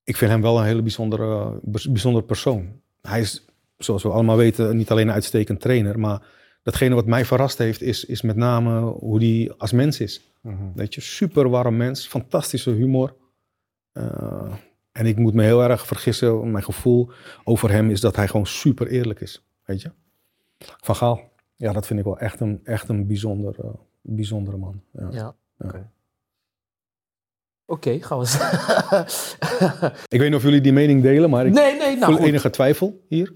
ik 0.03 0.17
vind 0.17 0.31
hem 0.31 0.41
wel 0.41 0.59
een 0.59 0.65
hele 0.65 0.81
bijzondere, 0.81 1.59
bijzondere 1.63 2.25
persoon. 2.25 2.81
Hij 3.07 3.19
is, 3.19 3.45
zoals 3.77 4.03
we 4.03 4.09
allemaal 4.09 4.37
weten, 4.37 4.77
niet 4.77 4.91
alleen 4.91 5.07
een 5.07 5.13
uitstekend 5.13 5.61
trainer. 5.61 5.99
Maar 5.99 6.21
datgene 6.63 6.95
wat 6.95 7.05
mij 7.05 7.25
verrast 7.25 7.57
heeft, 7.57 7.81
is, 7.81 8.05
is 8.05 8.21
met 8.21 8.35
name 8.35 8.79
hoe 8.79 9.19
hij 9.19 9.53
als 9.57 9.71
mens 9.71 9.99
is. 9.99 10.33
Weet 10.75 10.93
je, 10.93 11.01
super 11.01 11.49
warm 11.49 11.77
mens, 11.77 12.07
fantastische 12.07 12.69
humor. 12.71 13.15
Eh, 13.91 14.53
en 14.91 15.05
ik 15.05 15.17
moet 15.17 15.33
me 15.33 15.43
heel 15.43 15.63
erg 15.63 15.87
vergissen, 15.87 16.51
mijn 16.51 16.63
gevoel 16.63 17.11
over 17.43 17.71
hem 17.71 17.89
is 17.89 18.01
dat 18.01 18.15
hij 18.15 18.27
gewoon 18.27 18.45
super 18.45 18.87
eerlijk 18.87 19.21
is. 19.21 19.45
Weet 19.63 19.81
je? 19.81 19.91
Van 20.57 20.95
Gaal, 20.95 21.31
ja, 21.55 21.71
dat 21.71 21.85
vind 21.87 21.99
ik 21.99 22.05
wel 22.05 22.17
echt 22.17 22.39
een, 22.39 22.59
echt 22.63 22.89
een 22.89 23.07
bijzonder, 23.07 23.55
eh, 23.59 23.73
bijzondere 24.01 24.57
man. 24.57 24.81
Ja. 24.91 25.35
Ja. 25.57 25.93
Oké. 27.65 27.89
Oké, 27.89 28.05
gaan 28.05 28.19
we. 28.19 28.25
Ik 30.15 30.19
weet 30.19 30.29
niet 30.29 30.37
of 30.37 30.43
jullie 30.43 30.61
die 30.61 30.73
mening 30.73 31.01
delen, 31.01 31.29
maar 31.29 31.45
ik 31.45 31.53
nee, 31.53 31.77
nee, 31.77 31.95
nou 31.95 32.05
voel 32.05 32.15
goed. 32.15 32.25
enige 32.25 32.49
twijfel 32.49 33.05
hier. 33.07 33.35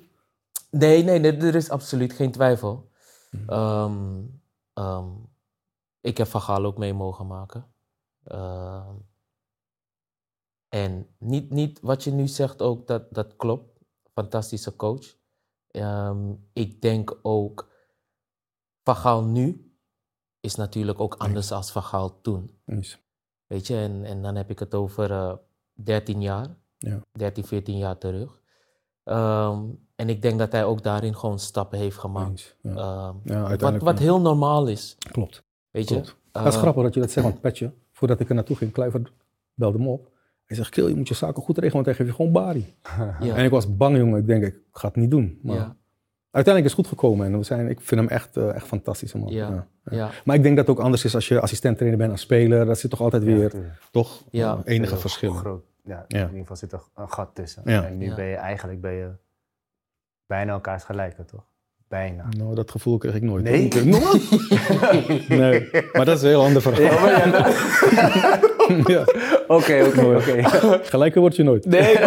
Nee, 0.72 1.04
nee, 1.04 1.20
nee, 1.20 1.38
er 1.38 1.56
is 1.56 1.70
absoluut 1.70 2.14
geen 2.14 2.32
twijfel. 2.32 2.92
Mhm. 3.32 3.50
Ehm, 3.50 4.22
ehm, 4.74 5.08
ik 6.02 6.18
heb 6.18 6.28
Van 6.28 6.42
Gaal 6.42 6.66
ook 6.66 6.78
mee 6.78 6.94
mogen 6.94 7.28
maken. 7.28 7.74
Ehm, 8.24 8.96
en 10.70 11.08
niet, 11.18 11.50
niet 11.50 11.80
wat 11.82 12.04
je 12.04 12.12
nu 12.12 12.28
zegt 12.28 12.62
ook, 12.62 12.88
dat, 12.88 13.14
dat 13.14 13.36
klopt. 13.36 13.80
Fantastische 14.14 14.76
coach. 14.76 15.18
Ik 16.54 16.82
denk 16.82 17.20
ook, 17.22 17.70
Van 18.84 18.96
Gaal 18.96 19.24
nu 19.24 19.74
is 20.40 20.56
natuurlijk 20.56 21.00
ook 21.00 21.16
anders 21.16 21.52
als 21.52 21.72
Van 21.72 21.84
Gaal 21.84 22.22
toen. 22.22 22.60
Eens. 22.66 23.00
Weet 23.50 23.68
je, 23.68 23.76
en, 23.76 24.04
en 24.06 24.22
dan 24.22 24.36
heb 24.36 24.50
ik 24.50 24.60
het 24.60 24.74
over 24.76 25.12
eh 25.12 25.34
13 25.74 26.22
jaar. 26.22 26.48
Ja. 26.78 27.00
13, 27.12 27.44
14 27.44 27.78
jaar 27.78 27.98
terug. 27.98 28.40
Ehm, 29.04 29.60
en 29.96 30.10
ik 30.10 30.22
denk 30.22 30.40
dat 30.40 30.52
hij 30.52 30.66
ook 30.66 30.84
daarin 30.84 31.16
gewoon 31.16 31.40
stappen 31.40 31.80
heeft 31.80 31.98
gemaakt. 31.98 32.58
Ja. 32.62 32.70
Ehm, 32.76 33.16
Ja, 33.24 33.56
wat, 33.58 33.82
wat 33.82 34.00
heel 34.00 34.22
normaal 34.22 34.68
is. 34.68 34.96
Klopt. 35.12 35.44
Weet 35.72 35.86
Klopt. 35.86 36.08
je? 36.08 36.14
dat 36.32 36.46
is 36.48 36.54
Eh, 36.56 36.62
grappig 36.62 36.84
dat 36.84 36.94
je 36.94 37.00
dat 37.00 37.12
zegt, 37.12 37.26
want 37.28 37.42
Petje, 37.42 37.74
voordat 37.92 38.20
ik 38.20 38.30
er 38.30 38.36
naartoe 38.36 38.56
ging, 38.56 38.72
Kluivert 38.72 39.12
belde 39.54 39.80
me 39.80 39.88
op. 39.88 40.12
Hij 40.46 40.58
zegt, 40.58 40.70
Kil, 40.70 40.88
je 40.88 40.96
moet 40.96 41.08
je 41.08 41.14
zaken 41.14 41.44
goed 41.44 41.58
regelen, 41.58 41.74
want 41.84 41.86
hij 41.86 41.96
geeft 41.96 42.10
je 42.10 42.16
gewoon 42.16 42.32
bari. 42.32 42.76
En 43.38 43.44
ik 43.46 43.52
was 43.52 43.76
bang, 43.76 43.98
jongen. 43.98 44.20
Ik 44.20 44.28
denk, 44.28 44.44
ik 44.44 44.60
ga 44.72 44.88
het 44.88 44.96
niet 44.98 45.12
doen. 45.12 45.40
Maar. 45.44 45.76
Uiteindelijk 46.32 46.66
is 46.66 46.78
het 46.78 46.88
goed 46.88 47.00
gekomen. 47.00 47.26
En 47.26 47.38
we 47.38 47.44
zijn, 47.44 47.70
ik 47.70 47.82
vind 47.82 48.00
hem 48.02 48.10
echt, 48.10 48.38
eh, 48.38 48.56
echt 48.56 48.66
fantastisch. 48.68 49.14
Man. 49.14 49.28
Ja. 49.32 49.68
Ja. 49.84 50.10
Maar 50.24 50.36
ik 50.36 50.44
denk 50.44 50.56
dat 50.58 50.68
het 50.68 50.78
ook 50.78 50.84
anders 50.84 51.06
is 51.06 51.16
als 51.16 51.28
je 51.28 51.40
assistent-trainer 51.40 51.98
bent 52.00 52.12
als 52.12 52.22
speler. 52.22 52.66
Dat 52.66 52.80
zit 52.80 52.90
toch 52.90 53.02
altijd 53.02 53.24
weer, 53.24 53.52
toch, 53.92 54.24
Ja. 54.30 54.62
enige. 54.64 55.10
Groot. 55.10 55.64
Ja, 55.84 56.06
Ja. 56.08 56.20
in 56.20 56.26
ieder 56.26 56.40
geval 56.40 56.56
zit 56.56 56.72
er 56.72 56.82
een 56.96 57.10
gat 57.12 57.30
tussen. 57.34 57.62
Ja. 57.66 57.86
En 57.86 57.98
nu 57.98 58.06
Ja. 58.06 58.16
ben 58.16 58.26
je 58.26 58.36
eigenlijk 58.36 58.82
ben 58.82 58.94
je 58.94 59.10
bijna 60.28 60.52
elkaars 60.52 60.84
gelijke, 60.84 61.26
toch? 61.26 61.44
Bijna. 61.88 62.26
Nou, 62.38 62.56
dat 62.56 62.72
gevoel 62.72 62.98
kreeg 62.98 63.14
ik 63.14 63.22
nooit. 63.22 63.44
Nee? 63.44 63.68
nee, 65.28 65.70
maar 65.94 66.06
dat 66.06 66.18
is 66.18 66.22
een 66.22 66.28
heel 66.28 66.44
ander 66.44 66.62
verhaal. 66.62 67.08
Ja, 68.88 69.06
Oké, 69.58 69.84
oké, 69.88 70.16
oké. 70.16 70.44
Gelijker 70.84 71.22
word 71.22 71.36
je 71.36 71.44
nooit. 71.44 71.66
Nee, 71.66 71.98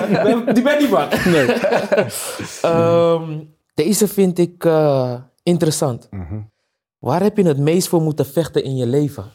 die 0.52 0.62
ben 0.62 0.78
niet 0.78 0.90
bang. 0.90 1.24
Nee. 1.24 1.46
Ehm, 2.72 3.38
deze 3.74 4.08
vind 4.08 4.38
ik 4.38 4.64
eh, 4.64 5.22
interessant. 5.42 6.10
Mhm. 6.10 6.42
Waar 6.98 7.22
heb 7.22 7.36
je 7.36 7.42
het 7.42 7.58
meest 7.58 7.88
voor 7.88 8.02
moeten 8.02 8.26
vechten 8.26 8.64
in 8.64 8.76
je 8.76 8.86
leven? 8.86 9.30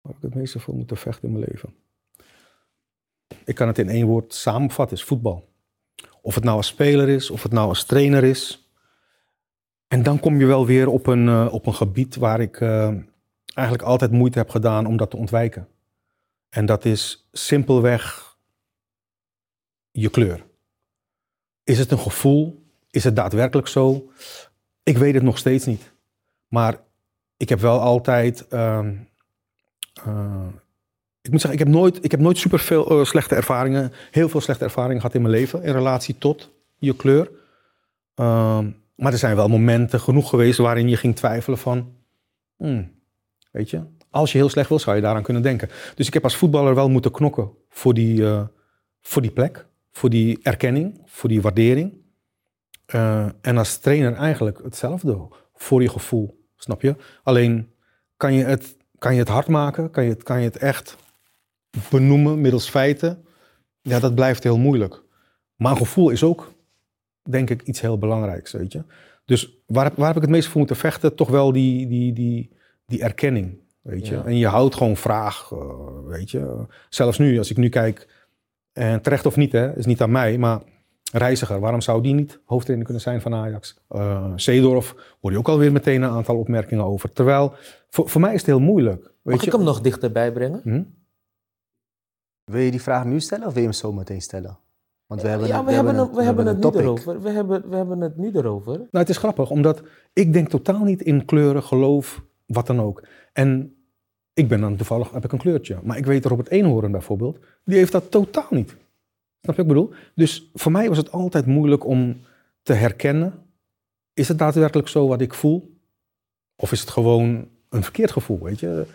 Waar 0.00 0.12
heb 0.12 0.16
ik 0.16 0.22
het 0.22 0.34
meeste 0.34 0.60
voor 0.60 0.74
moeten 0.74 0.96
vechten 0.96 1.28
in 1.28 1.32
mijn 1.32 1.44
leven? 1.48 1.74
Ik 3.44 3.54
kan 3.54 3.66
het 3.66 3.78
in 3.78 3.88
één 3.88 4.06
woord 4.06 4.34
samenvatten, 4.34 4.96
is 4.96 5.04
voetbal. 5.04 5.48
Of 6.22 6.34
het 6.34 6.44
nou 6.44 6.56
als 6.56 6.66
speler 6.66 7.08
is, 7.08 7.30
of 7.30 7.42
het 7.42 7.52
nou 7.52 7.68
als 7.68 7.84
trainer 7.84 8.24
is. 8.24 8.70
En 9.88 10.02
dan 10.02 10.20
kom 10.20 10.38
je 10.38 10.46
wel 10.46 10.66
weer 10.66 10.88
op 10.88 11.06
een, 11.06 11.28
eh, 11.28 11.48
op 11.52 11.66
een 11.66 11.74
gebied 11.74 12.16
waar 12.16 12.40
ik 12.40 12.60
eh, 12.60 12.94
eigenlijk 13.54 13.88
altijd 13.88 14.10
moeite 14.10 14.38
heb 14.38 14.50
gedaan 14.50 14.86
om 14.86 14.96
dat 14.96 15.10
te 15.10 15.16
ontwijken. 15.16 15.68
En 16.50 16.66
dat 16.66 16.84
is 16.84 17.28
simpelweg 17.32 18.36
je 19.90 20.10
kleur. 20.10 20.46
Is 21.64 21.78
het 21.78 21.90
een 21.90 21.98
gevoel? 21.98 22.62
Is 22.90 23.04
het 23.04 23.16
daadwerkelijk 23.16 23.68
zo? 23.68 24.10
Ik 24.82 24.98
weet 24.98 25.14
het 25.14 25.22
nog 25.22 25.38
steeds 25.38 25.66
niet. 25.66 25.92
Maar 26.48 26.80
ik 27.36 27.48
heb 27.48 27.60
wel 27.60 27.80
altijd 27.80 28.48
ehm, 28.48 28.96
eh, 30.04 30.46
ik 31.22 31.30
moet 31.30 31.40
zeggen, 31.40 31.60
ik 31.60 31.66
heb 31.66 31.74
nooit, 31.74 32.04
ik 32.04 32.10
heb 32.10 32.20
nooit 32.20 32.38
super 32.38 32.58
veel 32.58 33.04
slechte 33.04 33.34
ervaringen, 33.34 33.92
heel 34.10 34.28
veel 34.28 34.40
slechte 34.40 34.64
ervaringen 34.64 35.00
gehad 35.00 35.14
in 35.14 35.22
mijn 35.22 35.34
leven 35.34 35.62
in 35.62 35.72
relatie 35.72 36.18
tot 36.18 36.50
je 36.78 36.96
kleur. 36.96 37.30
Ehm, 38.14 38.70
maar 38.94 39.12
er 39.12 39.18
zijn 39.18 39.36
wel 39.36 39.48
momenten 39.48 40.00
genoeg 40.00 40.28
geweest 40.28 40.58
waarin 40.58 40.88
je 40.88 40.96
ging 40.96 41.16
twijfelen 41.16 41.58
van, 41.58 41.94
hmm, 42.56 42.92
weet 43.50 43.70
je, 43.70 43.82
als 44.10 44.32
je 44.32 44.38
heel 44.38 44.48
slecht 44.48 44.68
wil, 44.68 44.78
zou 44.78 44.96
je 44.96 45.02
daaraan 45.02 45.22
kunnen 45.22 45.42
denken. 45.42 45.68
Dus 45.94 46.06
ik 46.06 46.14
heb 46.14 46.24
als 46.24 46.36
voetballer 46.36 46.74
wel 46.74 46.88
moeten 46.88 47.12
knokken 47.12 47.50
voor 47.68 47.94
die, 47.94 48.24
eh, 48.24 48.42
voor 49.00 49.22
die 49.22 49.30
plek, 49.30 49.66
voor 49.90 50.10
die 50.10 50.38
erkenning, 50.42 51.00
voor 51.04 51.28
die 51.28 51.42
waardering. 51.42 51.92
Eh, 52.86 53.26
en 53.40 53.58
als 53.58 53.78
trainer 53.78 54.12
eigenlijk 54.12 54.60
hetzelfde, 54.62 55.28
voor 55.54 55.82
je 55.82 55.88
gevoel, 55.88 56.46
snap 56.56 56.82
je? 56.82 56.96
Alleen 57.22 57.72
kan 58.16 58.32
je 58.32 58.44
het 58.44 58.78
kan 59.00 59.12
je 59.12 59.18
het 59.18 59.28
hard 59.28 59.46
maken? 59.46 59.90
Kan 59.90 60.04
je 60.04 60.10
het, 60.10 60.22
kan 60.22 60.38
je 60.38 60.44
het 60.44 60.56
echt 60.56 60.96
benoemen 61.90 62.40
middels 62.40 62.68
feiten? 62.68 63.24
Ja, 63.80 63.98
dat 63.98 64.14
blijft 64.14 64.42
heel 64.42 64.58
moeilijk. 64.58 65.02
Maar 65.56 65.76
gevoel 65.76 66.10
is 66.10 66.22
ook, 66.22 66.52
denk 67.22 67.50
ik, 67.50 67.62
iets 67.62 67.80
heel 67.80 67.98
belangrijks, 67.98 68.52
weet 68.52 68.72
je. 68.72 68.84
Dus 69.24 69.62
waar, 69.66 69.92
waar 69.96 70.06
heb 70.06 70.16
ik 70.16 70.22
het 70.22 70.30
meest 70.30 70.48
voor 70.48 70.58
moeten 70.58 70.76
vechten? 70.76 71.14
Toch 71.14 71.28
wel 71.28 71.52
die, 71.52 71.86
die, 71.86 72.12
die, 72.12 72.50
die 72.86 73.02
erkenning, 73.02 73.58
weet 73.80 74.06
je. 74.08 74.14
Ja. 74.14 74.24
En 74.24 74.36
je 74.36 74.46
houdt 74.46 74.74
gewoon 74.74 74.96
vraag, 74.96 75.50
eh, 75.52 75.58
weet 76.04 76.30
je. 76.30 76.66
Zelfs 76.88 77.18
nu, 77.18 77.38
als 77.38 77.50
ik 77.50 77.56
nu 77.56 77.68
kijk, 77.68 78.08
en 78.72 79.00
terecht 79.02 79.26
of 79.26 79.36
niet, 79.36 79.52
hè, 79.52 79.76
is 79.76 79.86
niet 79.86 80.00
aan 80.02 80.10
mij, 80.10 80.38
maar 80.38 80.60
Reiziger, 81.12 81.60
waarom 81.60 81.80
zou 81.80 82.02
die 82.02 82.14
niet 82.14 82.40
hoofdtrainer 82.44 82.84
kunnen 82.86 83.02
zijn 83.04 83.20
van 83.20 83.34
Ajax? 83.34 83.76
Eh 83.88 84.32
Seedorf, 84.36 85.16
hoor 85.20 85.30
je 85.32 85.38
ook 85.38 85.48
alweer 85.48 85.72
meteen 85.72 86.02
een 86.02 86.10
aantal 86.10 86.36
opmerkingen 86.38 86.84
over. 86.84 87.12
Terwijl, 87.12 87.52
voor, 87.88 88.08
voor 88.08 88.20
mij 88.20 88.30
is 88.32 88.36
het 88.38 88.46
heel 88.46 88.60
moeilijk. 88.60 89.02
Weet 89.02 89.34
Mag 89.34 89.40
je? 89.40 89.46
ik 89.46 89.52
hem 89.52 89.62
nog 89.64 89.80
dichterbij 89.80 90.32
brengen? 90.32 90.60
Hm? 90.62 90.82
Wil 92.44 92.60
je 92.60 92.70
die 92.70 92.82
vraag 92.82 93.04
nu 93.04 93.20
stellen 93.20 93.46
of 93.46 93.52
wil 93.52 93.62
je 93.62 93.68
hem 93.68 93.76
zo 93.76 93.92
meteen 93.92 94.22
stellen? 94.22 94.58
Want 95.06 95.22
we 95.22 95.28
hebben, 95.28 95.48
ja, 95.48 95.64
we, 95.64 95.72
hebben, 95.72 95.94
een- 95.94 96.00
het, 96.06 96.16
we 96.16 96.22
hebben 96.22 96.46
een 96.46 96.54
het 96.54 96.56
nu 96.56 96.62
topic. 96.62 96.80
erover. 96.80 97.20
We 97.22 97.30
hebben, 97.30 97.68
we 97.70 97.76
hebben 97.76 98.00
het 98.00 98.16
nu 98.16 98.30
erover. 98.32 98.72
Nou, 98.76 98.88
het 98.90 99.08
is 99.08 99.16
grappig, 99.16 99.50
omdat 99.50 99.82
ik 100.12 100.32
denk 100.32 100.48
totaal 100.48 100.84
niet 100.84 101.02
in 101.02 101.24
kleuren, 101.24 101.62
geloof, 101.62 102.22
wat 102.52 102.66
dan 102.66 102.80
ook. 102.80 103.06
En 103.32 103.74
ik 104.32 104.48
ben 104.48 104.60
dan 104.60 104.76
toevallig, 104.76 105.10
heb 105.10 105.24
ik 105.24 105.32
een 105.32 105.38
kleurtje. 105.38 105.78
Maar 105.82 105.96
ik 105.96 106.06
weet 106.06 106.24
Robert 106.24 106.48
Eenhoorn 106.48 106.92
bijvoorbeeld, 106.92 107.38
die 107.64 107.76
heeft 107.76 107.92
dat 107.92 108.10
totaal 108.10 108.48
niet. 108.50 108.68
Snap 108.68 108.80
je 109.40 109.46
wat 109.46 109.58
ik 109.58 109.66
bedoel? 109.66 109.92
Dus 110.14 110.50
voor 110.54 110.72
mij 110.72 110.88
was 110.88 110.96
het 110.96 111.12
altijd 111.12 111.46
moeilijk 111.46 111.86
om 111.86 112.20
te 112.62 112.72
herkennen, 112.72 113.46
is 114.14 114.28
het 114.28 114.38
daadwerkelijk 114.38 114.88
zo 114.88 115.06
wat 115.06 115.20
ik 115.20 115.34
voel? 115.34 115.78
Of 116.56 116.72
is 116.72 116.80
het 116.80 116.90
gewoon 116.90 117.48
een 117.68 117.82
verkeerd 117.82 118.10
gevoel, 118.10 118.38
weet 118.38 118.60
je? 118.60 118.86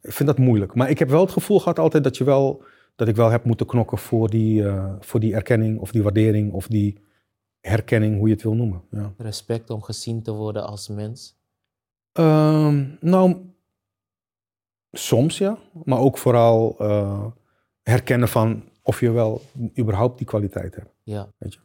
Ik 0.00 0.12
vind 0.12 0.28
dat 0.28 0.38
moeilijk. 0.38 0.74
Maar 0.74 0.90
ik 0.90 0.98
heb 0.98 1.08
wel 1.08 1.20
het 1.20 1.30
gevoel 1.30 1.58
gehad 1.58 1.78
altijd 1.78 2.04
dat, 2.04 2.16
je 2.16 2.24
wel, 2.24 2.62
dat 2.94 3.08
ik 3.08 3.16
wel 3.16 3.30
heb 3.30 3.44
moeten 3.44 3.66
knokken 3.66 3.98
voor 3.98 4.30
die, 4.30 4.64
eh, 4.64 4.94
voor 5.00 5.20
die 5.20 5.34
erkenning 5.34 5.78
of 5.78 5.90
die 5.90 6.02
waardering 6.02 6.52
of 6.52 6.66
die 6.66 7.02
herkenning, 7.60 8.16
hoe 8.18 8.28
je 8.28 8.34
het 8.34 8.42
wil 8.42 8.54
noemen. 8.54 8.82
Ja. 8.90 9.12
Respect 9.16 9.70
om 9.70 9.82
gezien 9.82 10.22
te 10.22 10.32
worden 10.32 10.66
als 10.66 10.88
mens. 10.88 11.36
Ehm, 12.14 12.96
nou, 13.00 13.54
soms 14.92 15.38
ja, 15.38 15.58
maar 15.84 15.98
ook 15.98 16.18
vooral 16.18 16.76
eh, 16.78 17.26
herkennen 17.82 18.28
van 18.28 18.68
of 18.82 19.00
je 19.00 19.10
wel 19.10 19.42
überhaupt 19.78 20.18
die 20.18 20.26
kwaliteit 20.26 20.74
hebt. 20.74 20.94
Ja. 21.02 21.28
Weet 21.38 21.54
je. 21.54 21.60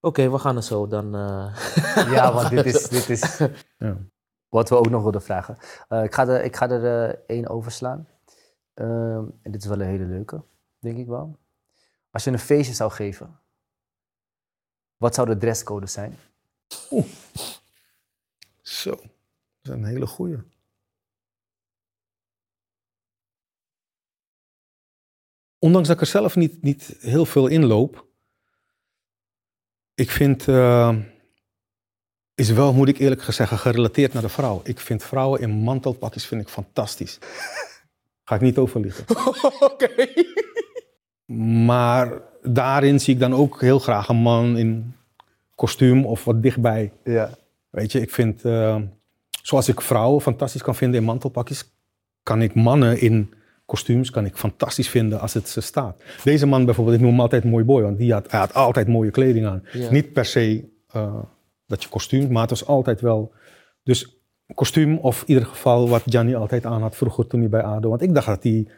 Oké, 0.00 0.30
we 0.30 0.38
gaan 0.38 0.56
er 0.56 0.62
zo 0.62 0.86
dan. 0.86 1.14
eh, 1.14 1.56
Ja, 2.12 2.32
want 2.32 2.50
dit 2.56 2.64
is, 2.66 2.88
dit 2.88 3.08
is 3.10 3.38
Ja. 3.78 3.96
wat 4.48 4.68
we 4.68 4.76
ook 4.76 4.88
nog 4.90 5.02
wilden 5.02 5.22
vragen. 5.22 5.56
Eh, 5.88 6.02
ik, 6.04 6.14
ga 6.14 6.26
er, 6.28 6.44
ik 6.44 6.56
ga 6.56 6.68
er 6.70 7.22
één 7.26 7.48
overslaan. 7.48 8.08
Ehm, 8.74 9.24
en 9.42 9.50
dit 9.52 9.62
is 9.62 9.68
wel 9.68 9.80
een 9.80 9.86
hele 9.86 10.04
leuke, 10.04 10.44
denk 10.78 10.98
ik 10.98 11.06
wel. 11.06 11.38
Als 12.10 12.24
je 12.24 12.30
een 12.30 12.38
feestje 12.38 12.74
zou 12.74 12.90
geven, 12.90 13.40
wat 14.96 15.14
zou 15.14 15.26
de 15.28 15.36
dresscode 15.36 15.86
zijn? 15.86 16.16
Zo, 18.62 18.96
is 19.64 19.70
een 19.70 19.84
hele 19.84 20.06
goeie. 20.06 20.38
Ondanks 25.58 25.88
dat 25.88 25.96
ik 25.96 26.02
er 26.02 26.08
zelf 26.08 26.36
niet, 26.36 26.62
niet 26.62 26.96
heel 27.00 27.26
veel 27.26 27.46
in 27.46 27.64
loop, 27.64 28.06
ik 29.94 30.10
vind, 30.10 30.48
eh, 30.48 30.96
is 32.34 32.50
wel, 32.50 32.72
moet 32.72 32.88
ik 32.88 32.98
eerlijk 32.98 33.22
zeggen, 33.22 33.58
gerelateerd 33.58 34.12
naar 34.12 34.22
de 34.22 34.28
vrouw. 34.28 34.60
Ik 34.64 34.80
vind 34.80 35.04
vrouwen 35.04 35.40
in 35.40 35.50
mantelpakjes 35.50 36.26
vind 36.26 36.40
ik 36.40 36.48
fantastisch. 36.48 37.18
Ga 38.24 38.34
ik 38.34 38.40
niet 38.40 38.58
over 38.58 38.80
liegen. 38.80 39.04
Oké. 39.70 40.06
Maar 41.44 42.22
daarin 42.42 43.00
zie 43.00 43.14
ik 43.14 43.20
dan 43.20 43.34
ook 43.34 43.60
heel 43.60 43.78
graag 43.78 44.08
een 44.08 44.16
man 44.16 44.58
in 44.58 44.94
kostuum 45.54 46.06
of 46.06 46.24
wat 46.24 46.42
dichtbij. 46.42 46.92
Ja. 47.04 47.38
Weet 47.70 47.92
je, 47.92 48.00
ik 48.00 48.10
vind, 48.10 48.44
eh, 48.44 48.82
zoals 49.46 49.68
ik 49.68 49.80
vrouwen 49.80 50.20
fantastisch 50.20 50.62
kan 50.62 50.74
vinden 50.74 51.00
in 51.00 51.06
mantelpakjes, 51.06 51.74
kan 52.22 52.42
ik 52.42 52.54
mannen 52.54 53.00
in 53.00 53.34
kostuums 53.66 54.10
kan 54.10 54.24
ik 54.24 54.36
fantastisch 54.36 54.88
vinden 54.88 55.20
als 55.20 55.34
het 55.34 55.48
ze 55.48 55.60
staat. 55.60 56.02
Deze 56.24 56.46
man 56.46 56.64
bijvoorbeeld, 56.64 56.96
ik 56.96 57.02
noem 57.02 57.10
hem 57.10 57.20
altijd 57.20 57.44
mooi 57.44 57.64
boy, 57.64 57.82
want 57.82 57.98
die 57.98 58.12
had, 58.12 58.30
hij 58.30 58.40
had 58.40 58.54
altijd 58.54 58.88
mooie 58.88 59.10
kleding 59.10 59.46
aan. 59.46 59.62
Ja. 59.72 59.90
Niet 59.90 60.12
per 60.12 60.24
se 60.24 60.68
eh, 60.88 61.22
dat 61.66 61.82
je 61.82 61.88
kostuum, 61.88 62.32
maar 62.32 62.40
het 62.40 62.50
was 62.50 62.66
altijd 62.66 63.00
wel... 63.00 63.32
Dus 63.82 64.18
kostuum 64.54 64.98
of 64.98 65.20
in 65.20 65.28
ieder 65.28 65.46
geval 65.46 65.88
wat 65.88 66.02
Gianni 66.06 66.34
altijd 66.34 66.66
aan 66.66 66.82
had 66.82 66.96
vroeger 66.96 67.26
toen 67.26 67.40
hij 67.40 67.48
bij 67.48 67.62
ADO. 67.62 67.88
Want 67.88 68.02
ik 68.02 68.14
dacht 68.14 68.26
dat 68.26 68.42
hij 68.42 68.68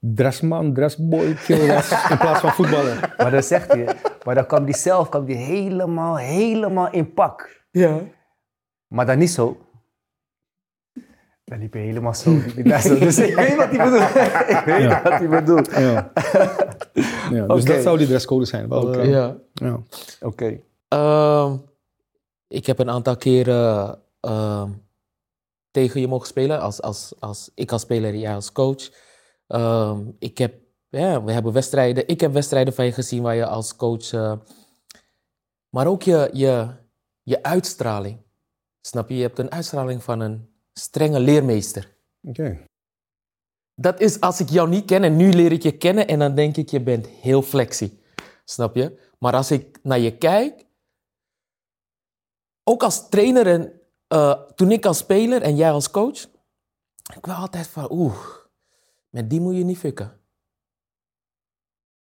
dressman, 0.00 0.74
dressboy 0.74 1.34
kill 1.34 1.66
was 1.74 2.10
in 2.10 2.18
plaats 2.18 2.40
van 2.40 2.52
voetballer. 2.52 3.14
Maar 3.16 3.30
dan 3.30 3.42
zegt 3.42 3.72
hij, 3.72 3.96
maar 4.24 4.34
dan 4.34 4.46
kwam 4.46 4.64
hij 4.64 4.74
zelf 4.74 5.08
kwam 5.08 5.24
die 5.24 5.36
helemaal, 5.36 6.18
helemaal 6.18 6.90
in 6.90 7.12
pak. 7.12 7.62
Ja. 7.70 8.00
Maar 8.86 9.06
dan 9.06 9.18
niet 9.18 9.30
zo. 9.30 9.67
Dan 11.48 11.58
liep 11.58 11.72
helemaal 11.72 12.14
zo. 12.14 12.30
Dus 12.98 13.18
ik 13.18 13.34
weet 13.34 13.56
wat 13.56 13.70
hij 13.70 13.84
bedoelt. 13.84 14.10
ik 14.58 14.62
weet 14.64 14.82
Ja. 14.82 15.02
wat 15.02 15.12
hij 15.12 15.28
bedoelt. 15.28 15.70
Ja. 15.70 16.12
ja, 17.36 17.46
dus 17.46 17.64
dat 17.64 17.82
zou 17.82 17.98
die 17.98 18.06
dresscode 18.06 18.44
zijn. 18.44 18.68
Wel, 18.68 18.82
Oké. 18.86 18.98
eh, 19.00 19.10
ja. 19.10 19.36
ja. 19.52 19.80
Oké. 20.20 20.60
Ehm, 20.88 21.56
ik 22.48 22.66
heb 22.66 22.78
een 22.78 22.90
aantal 22.90 23.16
keren 23.16 23.98
ehm, 24.20 24.70
tegen 25.70 26.00
je 26.00 26.08
mogen 26.08 26.26
spelen. 26.26 26.60
Als, 26.60 26.82
als, 26.82 27.14
als, 27.18 27.50
ik 27.54 27.72
als 27.72 27.82
speler, 27.82 28.16
jij 28.16 28.34
als 28.34 28.52
coach. 28.52 28.90
Ehm, 29.46 30.00
ik 30.18 30.38
heb, 30.38 30.54
ja, 30.88 31.24
we 31.24 31.32
hebben 31.32 31.52
wedstrijden. 31.52 32.08
Ik 32.08 32.20
heb 32.20 32.32
wedstrijden 32.32 32.74
van 32.74 32.84
je 32.84 32.92
gezien 32.92 33.22
waar 33.22 33.34
je 33.34 33.46
als 33.46 33.76
coach. 33.76 34.12
eh, 34.12 34.32
maar 35.68 35.86
ook 35.86 36.02
je, 36.02 36.30
je, 36.32 36.68
je 37.22 37.42
uitstraling. 37.42 38.18
Snap 38.80 39.08
je? 39.08 39.16
Je 39.16 39.22
hebt 39.22 39.38
een 39.38 39.50
uitstraling 39.50 40.02
van 40.02 40.20
een 40.20 40.48
strenge 40.78 41.20
leermeester. 41.20 41.96
Oké. 42.22 42.64
dat 43.74 44.00
is 44.00 44.20
als 44.20 44.40
ik 44.40 44.48
jou 44.48 44.68
niet 44.68 44.84
ken 44.84 45.02
en 45.02 45.16
nu 45.16 45.32
leer 45.32 45.52
ik 45.52 45.62
je 45.62 45.76
kennen 45.76 46.08
en 46.08 46.18
dan 46.18 46.34
denk 46.34 46.56
ik, 46.56 46.68
je 46.68 46.80
bent 46.80 47.06
heel 47.06 47.42
flexie. 47.42 48.02
Snap 48.44 48.74
je? 48.74 49.00
Maar 49.18 49.32
als 49.32 49.50
ik 49.50 49.78
naar 49.82 49.98
je 49.98 50.16
kijk, 50.16 50.66
ook 52.64 52.82
als 52.82 53.08
trainer 53.08 53.46
en 53.46 53.80
eh, 54.06 54.42
toen 54.54 54.70
ik 54.70 54.86
als 54.86 54.98
speler 54.98 55.42
en 55.42 55.56
jij 55.56 55.70
als 55.70 55.90
coach, 55.90 56.26
ik 57.16 57.26
was 57.26 57.36
altijd 57.36 57.66
van, 57.66 57.92
oeh, 57.92 58.18
met 59.10 59.30
die 59.30 59.40
moet 59.40 59.56
je 59.56 59.64
niet 59.64 59.78
fikken. 59.78 60.20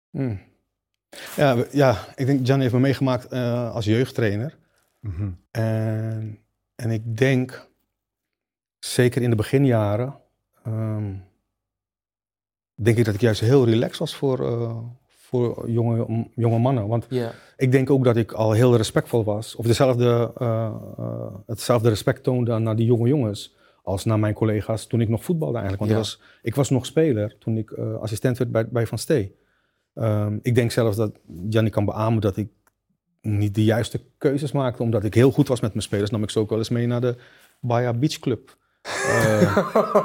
Hmm. 0.09 0.41
Ja, 1.35 1.65
ja, 1.71 2.13
ik 2.15 2.25
denk, 2.25 2.47
Jan 2.47 2.59
heeft 2.59 2.73
me 2.73 2.79
meegemaakt 2.79 3.25
eh, 3.25 3.73
als 3.75 3.85
jeugdtrainer. 3.85 4.57
En, 5.51 6.39
en 6.75 6.91
ik 6.91 7.17
denk, 7.17 7.70
zeker 8.85 9.21
in 9.21 9.29
de 9.29 9.35
beginjaren, 9.35 10.15
ehm, 10.63 11.13
denk 12.75 12.97
ik 12.97 13.05
dat 13.05 13.13
ik 13.13 13.21
juist 13.21 13.41
heel 13.41 13.65
relaxed 13.65 13.97
was 13.99 14.15
voor, 14.15 14.45
eh, 14.45 14.77
voor 15.07 15.69
jonge, 15.69 16.27
jonge 16.35 16.59
mannen. 16.59 16.87
Want 16.87 17.05
ik 17.57 17.71
denk 17.71 17.89
ook 17.89 18.03
dat 18.03 18.15
ik 18.17 18.31
al 18.31 18.51
heel 18.51 18.75
respectvol 18.75 19.23
was. 19.23 19.55
Of 19.55 19.65
dezelfde, 19.65 20.31
eh, 20.37 20.75
hetzelfde 21.45 21.89
respect 21.89 22.23
toonde 22.23 22.57
naar 22.57 22.75
die 22.75 22.85
jonge 22.85 23.07
jongens 23.07 23.55
als 23.83 24.05
naar 24.05 24.19
mijn 24.19 24.33
collega's 24.33 24.87
toen 24.87 25.01
ik 25.01 25.09
nog 25.09 25.23
voetbalde 25.23 25.57
eigenlijk. 25.57 25.79
Want 25.89 25.91
Ja. 25.91 25.97
was, 25.97 26.21
ik 26.41 26.55
was 26.55 26.69
nog 26.69 26.85
speler 26.85 27.37
toen 27.39 27.57
ik 27.57 27.71
assistent 27.77 28.37
werd 28.37 28.51
bij, 28.51 28.67
bij 28.67 28.87
Van 28.87 28.97
Stee. 28.97 29.35
Ehm, 29.93 30.37
ik 30.41 30.55
denk 30.55 30.71
zelfs 30.71 30.97
dat 30.97 31.19
Jannie 31.49 31.71
kan 31.71 31.85
beamen 31.85 32.21
dat 32.21 32.37
ik 32.37 32.49
niet 33.21 33.55
de 33.55 33.63
juiste 33.63 34.01
keuzes 34.17 34.51
maakte. 34.51 34.83
Omdat 34.83 35.03
ik 35.03 35.13
heel 35.13 35.31
goed 35.31 35.47
was 35.47 35.59
met 35.59 35.71
mijn 35.71 35.83
spelers, 35.83 36.09
nam 36.09 36.23
ik 36.23 36.29
ze 36.29 36.39
ook 36.39 36.49
wel 36.49 36.57
eens 36.57 36.69
mee 36.69 36.87
naar 36.87 37.01
de 37.01 37.15
Baja 37.59 37.93
Beach 37.93 38.19
Club. 38.19 38.57
Eh, 38.81 39.57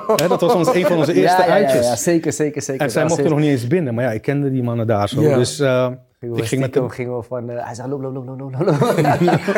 hè, 0.20 0.28
dat 0.28 0.40
was 0.40 0.54
ons, 0.54 0.74
een 0.74 0.86
van 0.86 0.96
onze 0.96 1.12
eerste 1.12 1.42
ja, 1.42 1.46
ja, 1.48 1.56
ja, 1.56 1.64
uitjes. 1.64 1.86
ja, 1.86 1.96
zeker, 1.96 2.32
zeker, 2.32 2.62
zeker. 2.62 2.82
En 2.82 2.90
zij 2.90 3.04
mochten 3.04 3.30
nog 3.30 3.38
niet 3.38 3.48
eens 3.50 3.66
binnen. 3.66 3.94
Maar 3.94 4.04
ja, 4.04 4.10
ik 4.10 4.22
kende 4.22 4.50
die 4.50 4.62
mannen 4.62 4.86
daar 4.86 5.08
zo. 5.08 5.20
Ja. 5.20 5.36
Dus, 5.36 5.58
eh, 5.60 5.90
Gingen 6.18 6.36
we 6.36 6.42
ik 6.42 6.48
ging 6.48 6.60
met 6.60 6.74
hem- 6.74 6.88
gingen 6.88 7.16
we 7.16 7.22
van, 7.22 7.50
eh, 7.50 7.64
hij 7.64 7.74
zei 7.74 7.88
loop, 7.88 8.00
loop, 8.02 8.14
loop, 8.14 8.26
loop, 8.26 8.40
loop, 8.40 8.66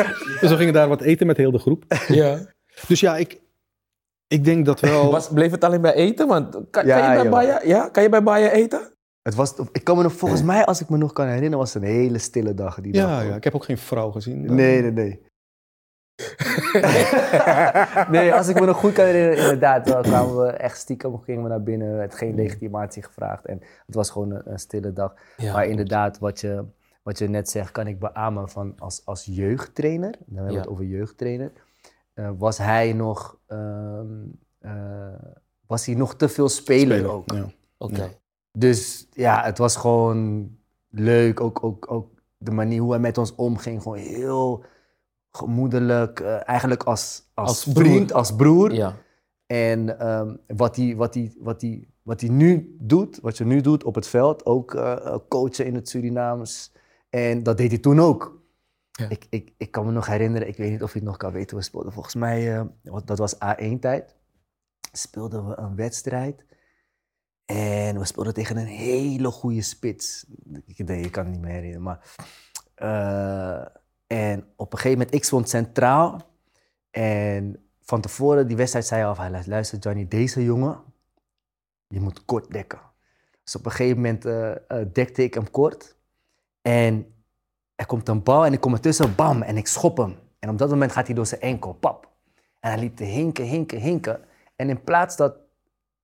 dus 0.41 0.49
we 0.49 0.55
gingen 0.57 0.73
daar 0.73 0.87
wat 0.87 1.01
eten 1.01 1.27
met 1.27 1.37
heel 1.37 1.51
de 1.51 1.59
groep. 1.59 1.83
ja. 2.07 2.37
Dus 2.87 2.99
ja, 2.99 3.17
ik, 3.17 3.39
ik 4.27 4.43
denk 4.45 4.65
dat 4.65 4.79
wel... 4.79 5.11
Was, 5.11 5.27
bleef 5.29 5.51
het 5.51 5.63
alleen 5.63 5.81
bij 5.81 5.93
eten? 5.93 6.27
Want 6.27 6.57
kan, 6.71 6.85
Ja, 6.85 6.99
kan, 6.99 7.15
je 7.15 7.21
bij. 7.21 7.29
Baja, 7.29 7.61
ja? 7.63 7.89
kan 7.89 8.03
je 8.03 8.09
bij 8.09 8.23
Baja 8.23 8.49
eten? 8.51 8.93
Het 9.21 9.35
was, 9.35 9.53
ik 9.71 9.83
kan 9.83 9.97
me 9.97 10.03
nog, 10.03 10.13
volgens 10.13 10.43
mij, 10.43 10.65
als 10.65 10.81
ik 10.81 10.89
me 10.89 10.97
nog 10.97 11.13
kan 11.13 11.25
herinneren, 11.25 11.57
was 11.57 11.73
het 11.73 11.83
een 11.83 11.89
hele 11.89 12.17
stille 12.17 12.53
dag 12.53 12.81
die 12.81 12.91
dag. 12.93 13.23
ja, 13.25 13.35
ik 13.35 13.43
heb 13.43 13.55
ook 13.55 13.63
geen 13.65 13.77
vrouw 13.77 14.11
gezien. 14.11 14.55
Nee, 14.55 14.81
nee, 14.81 14.91
nee. 14.91 15.21
nee, 18.09 18.33
als 18.33 18.47
ik 18.47 18.59
me 18.59 18.65
nog 18.65 18.77
goed 18.77 18.93
kan 18.93 19.05
herinneren, 19.05 19.43
inderdaad. 19.43 19.85
Dan 19.85 20.01
kwamen 20.01 20.37
we 20.37 20.47
echt 20.51 20.77
stiekem, 20.77 21.19
gingen 21.21 21.43
we 21.43 21.49
naar 21.49 21.63
binnen. 21.63 22.01
Het 22.01 22.15
geen 22.15 22.35
legitimatie 22.35 23.03
gevraagd. 23.03 23.45
En 23.45 23.61
het 23.85 23.95
was 23.95 24.09
gewoon 24.09 24.31
een, 24.31 24.41
een 24.45 24.59
stille 24.59 24.93
dag. 24.93 25.13
Ja, 25.37 25.53
maar 25.53 25.65
inderdaad, 25.67 26.19
wat 26.19 26.39
je, 26.39 26.63
wat 27.03 27.17
je 27.17 27.27
net 27.29 27.49
zegt, 27.49 27.71
kan 27.71 27.87
ik 27.87 27.99
beamen 27.99 28.49
van 28.49 28.73
als, 28.77 29.01
als 29.05 29.25
jeugdtrainer. 29.25 30.11
Dan 30.11 30.35
hebben 30.35 30.45
we 30.47 30.53
Ja. 30.53 30.59
het 30.59 30.69
over 30.69 30.85
jeugdtrainer. 30.85 31.51
eh, 32.13 32.29
was 32.37 32.57
hij 32.57 32.93
nog... 32.93 33.37
ehm, 33.47 34.05
eh, 34.59 34.71
was 35.67 35.85
hij 35.85 35.95
nog 35.95 36.15
te 36.15 36.29
veel 36.29 36.49
speler, 36.49 36.97
Spelen, 36.97 37.11
ook. 37.13 37.31
Ja. 37.31 37.45
Oké. 37.77 38.09
Dus 38.51 39.07
ja, 39.11 39.43
het 39.43 39.57
was 39.57 39.75
gewoon 39.75 40.49
leuk. 40.89 41.39
Ook, 41.41 41.63
ook, 41.63 41.91
ook 41.91 42.11
de 42.37 42.51
manier 42.51 42.81
hoe 42.81 42.91
hij 42.91 42.99
met 42.99 43.17
ons 43.17 43.35
omging. 43.35 43.81
Gewoon 43.81 43.97
heel 43.97 44.63
gemoedelijk. 45.31 46.19
eh, 46.19 46.47
eigenlijk 46.49 46.83
als, 46.83 47.23
als, 47.33 47.63
vriend, 47.73 48.13
als 48.13 48.35
broer. 48.35 48.73
Ja. 48.73 48.95
En 49.45 49.99
ehm, 49.99 50.35
wat, 50.47 50.75
hij, 50.75 50.95
wat, 50.95 51.13
hij, 51.13 51.33
wat, 51.39 51.61
hij, 51.61 51.87
wat 52.03 52.21
hij 52.21 52.29
nu 52.29 52.75
doet, 52.79 53.19
wat 53.19 53.37
je 53.37 53.45
nu 53.45 53.61
doet 53.61 53.83
op 53.83 53.95
het 53.95 54.07
veld. 54.07 54.45
Ook 54.45 54.73
eh, 54.73 54.91
eh, 54.91 55.15
coachen 55.29 55.65
in 55.65 55.75
het 55.75 55.89
Surinaams. 55.89 56.71
En 57.09 57.43
dat 57.43 57.57
deed 57.57 57.69
hij 57.69 57.79
toen 57.79 57.99
ook. 57.99 58.41
Ja. 58.91 59.09
Ik, 59.09 59.25
ik, 59.29 59.53
ik 59.57 59.71
kan 59.71 59.85
me 59.85 59.91
nog 59.91 60.05
herinneren, 60.07 60.47
ik 60.47 60.57
weet 60.57 60.71
niet 60.71 60.83
of 60.83 60.91
je 60.93 60.99
het 60.99 61.07
nog 61.07 61.17
kan 61.17 61.31
weten. 61.31 61.57
We 61.57 61.63
speelden 61.63 61.91
volgens 61.93 62.15
mij, 62.15 62.67
wat- 62.83 63.07
dat 63.07 63.17
was 63.17 63.35
A1-tijd. 63.35 64.15
Speelden 64.91 65.47
we 65.47 65.57
een 65.57 65.75
wedstrijd. 65.75 66.45
En 67.45 67.99
we 67.99 68.05
speelden 68.05 68.33
tegen 68.33 68.57
een 68.57 68.65
hele 68.65 69.31
goede 69.31 69.61
spits. 69.61 70.25
Ik, 70.65 70.77
ik 70.89 71.11
kan 71.11 71.23
het 71.23 71.33
niet 71.33 71.41
meer 71.41 71.51
herinneren. 71.51 71.81
Maar, 71.83 71.99
en 74.09 74.45
op 74.55 74.73
een 74.73 74.77
gegeven 74.79 74.97
moment, 74.97 75.15
ik 75.15 75.23
stond 75.23 75.49
centraal. 75.49 76.21
En 76.91 77.69
van 77.81 78.01
tevoren, 78.01 78.47
die 78.47 78.57
wedstrijd 78.57 78.85
zei 78.85 79.03
al 79.03 79.15
van, 79.15 79.45
luister 79.45 79.79
Johnny, 79.79 80.07
deze 80.07 80.43
jongen, 80.43 80.81
je 81.87 81.99
moet 81.99 82.25
kort 82.25 82.51
dekken. 82.51 82.79
Dus 83.43 83.55
op 83.55 83.65
een 83.65 83.71
gegeven 83.71 83.95
moment 83.95 84.25
eh, 84.25 84.51
eh, 84.51 84.87
dekte 84.93 85.23
ik 85.23 85.33
hem 85.33 85.51
kort. 85.51 85.95
En 86.61 87.13
er 87.75 87.85
komt 87.85 88.07
een 88.07 88.23
bal 88.23 88.45
en 88.45 88.53
ik 88.53 88.59
kom 88.59 88.73
ertussen, 88.73 89.15
bam, 89.15 89.41
en 89.41 89.57
ik 89.57 89.67
schop 89.67 89.97
hem. 89.97 90.15
En 90.39 90.49
op 90.49 90.57
dat 90.57 90.69
moment 90.69 90.91
gaat 90.91 91.05
hij 91.05 91.15
door 91.15 91.25
zijn 91.25 91.41
enkel, 91.41 91.73
pap. 91.73 92.09
En 92.59 92.71
hij 92.71 92.79
liep 92.79 92.95
te 92.95 93.03
hinken, 93.03 93.45
hinken, 93.45 93.79
hinken. 93.79 94.19
En 94.55 94.69
in 94.69 94.83
plaats 94.83 95.15
dat 95.15 95.35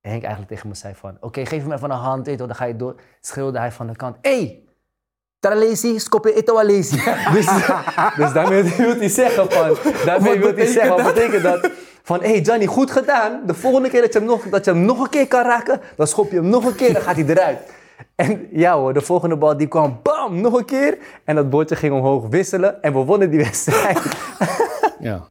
Henk 0.00 0.22
eigenlijk 0.22 0.52
tegen 0.52 0.68
me 0.68 0.74
zei 0.74 0.94
van... 0.94 1.16
Oké, 1.20 1.46
geef 1.46 1.62
hem 1.62 1.72
even 1.72 1.90
een 1.90 1.96
hand, 1.96 2.38
dan 2.38 2.54
ga 2.54 2.64
je 2.64 2.76
door. 2.76 3.00
Schreeuwde 3.20 3.58
hij 3.58 3.72
van 3.72 3.86
de 3.86 3.96
kant... 3.96 4.16
Hey, 4.20 4.65
Alesi. 5.46 6.96
dus, 7.34 7.46
dus 8.16 8.32
daarmee 8.32 8.62
wil 8.76 8.96
hij 8.96 9.08
zeggen 9.08 9.50
van... 9.50 9.76
Daarmee 10.04 10.04
Wat 10.04 10.22
wil 10.22 10.32
hij 10.32 10.38
betekent 10.38 10.68
zeggen, 10.68 10.96
wat 10.96 11.04
dat? 11.04 11.14
betekent 11.14 11.42
dat? 11.42 11.70
Van, 12.02 12.20
hey 12.20 12.40
Johnny, 12.40 12.66
goed 12.66 12.90
gedaan. 12.90 13.42
De 13.46 13.54
volgende 13.54 13.88
keer 13.88 14.00
dat 14.00 14.12
je, 14.12 14.18
hem 14.18 14.28
nog, 14.28 14.42
dat 14.42 14.64
je 14.64 14.70
hem 14.70 14.80
nog 14.80 15.00
een 15.00 15.08
keer 15.08 15.28
kan 15.28 15.42
raken... 15.42 15.80
dan 15.96 16.06
schop 16.06 16.30
je 16.30 16.36
hem 16.36 16.48
nog 16.48 16.64
een 16.64 16.74
keer, 16.74 16.92
dan 16.92 17.02
gaat 17.02 17.16
hij 17.16 17.24
eruit. 17.26 17.58
En 18.14 18.48
ja 18.50 18.76
hoor, 18.76 18.92
de 18.92 19.00
volgende 19.00 19.36
bal 19.36 19.56
die 19.56 19.66
kwam, 19.66 20.00
bam, 20.02 20.40
nog 20.40 20.58
een 20.58 20.64
keer. 20.64 20.98
En 21.24 21.34
dat 21.34 21.50
bordje 21.50 21.76
ging 21.76 21.94
omhoog 21.94 22.28
wisselen 22.28 22.82
en 22.82 22.92
we 22.92 22.98
wonnen 22.98 23.30
die 23.30 23.38
wedstrijd. 23.38 24.00
Ja. 24.98 25.28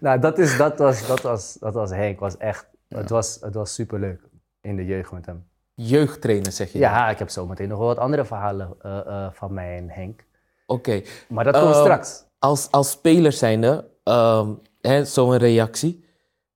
nou, 0.00 0.18
dat, 0.18 0.38
is, 0.38 0.56
dat, 0.56 0.78
was, 0.78 1.06
dat, 1.06 1.20
was, 1.20 1.56
dat 1.60 1.74
was 1.74 1.90
Henk. 1.90 2.20
Was 2.20 2.36
echt, 2.36 2.68
het, 2.88 3.10
was, 3.10 3.38
het 3.40 3.54
was 3.54 3.74
superleuk 3.74 4.20
in 4.60 4.76
de 4.76 4.84
jeugd 4.84 5.12
met 5.12 5.26
hem. 5.26 5.47
Jeugdtrainer 5.80 6.52
zeg 6.52 6.72
je? 6.72 6.78
Ja, 6.78 7.08
ik 7.10 7.18
heb 7.18 7.28
zometeen 7.28 7.68
nog 7.68 7.78
wel 7.78 7.86
wat 7.86 7.98
andere 7.98 8.24
verhalen 8.24 8.74
eh, 8.80 8.98
eh, 9.06 9.32
van 9.32 9.54
mij 9.54 9.76
en 9.76 9.90
Henk. 9.90 10.26
Oké. 10.66 11.02
Maar 11.28 11.44
dat 11.44 11.58
komt 11.60 11.74
Ehm, 11.74 11.80
straks. 11.82 12.24
Als, 12.38 12.70
als 12.70 12.90
speler 12.90 13.32
zijnde, 13.32 13.90
ehm 14.04 14.54
hè, 14.80 15.04
zo'n 15.04 15.36
reactie, 15.36 16.04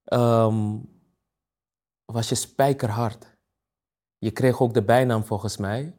ehm, 0.04 0.76
was 2.04 2.28
je 2.28 2.34
spijkerhard. 2.34 3.36
Je 4.18 4.30
kreeg 4.30 4.60
ook 4.60 4.74
de 4.74 4.82
bijnaam 4.82 5.24
volgens 5.24 5.56
mij, 5.56 5.96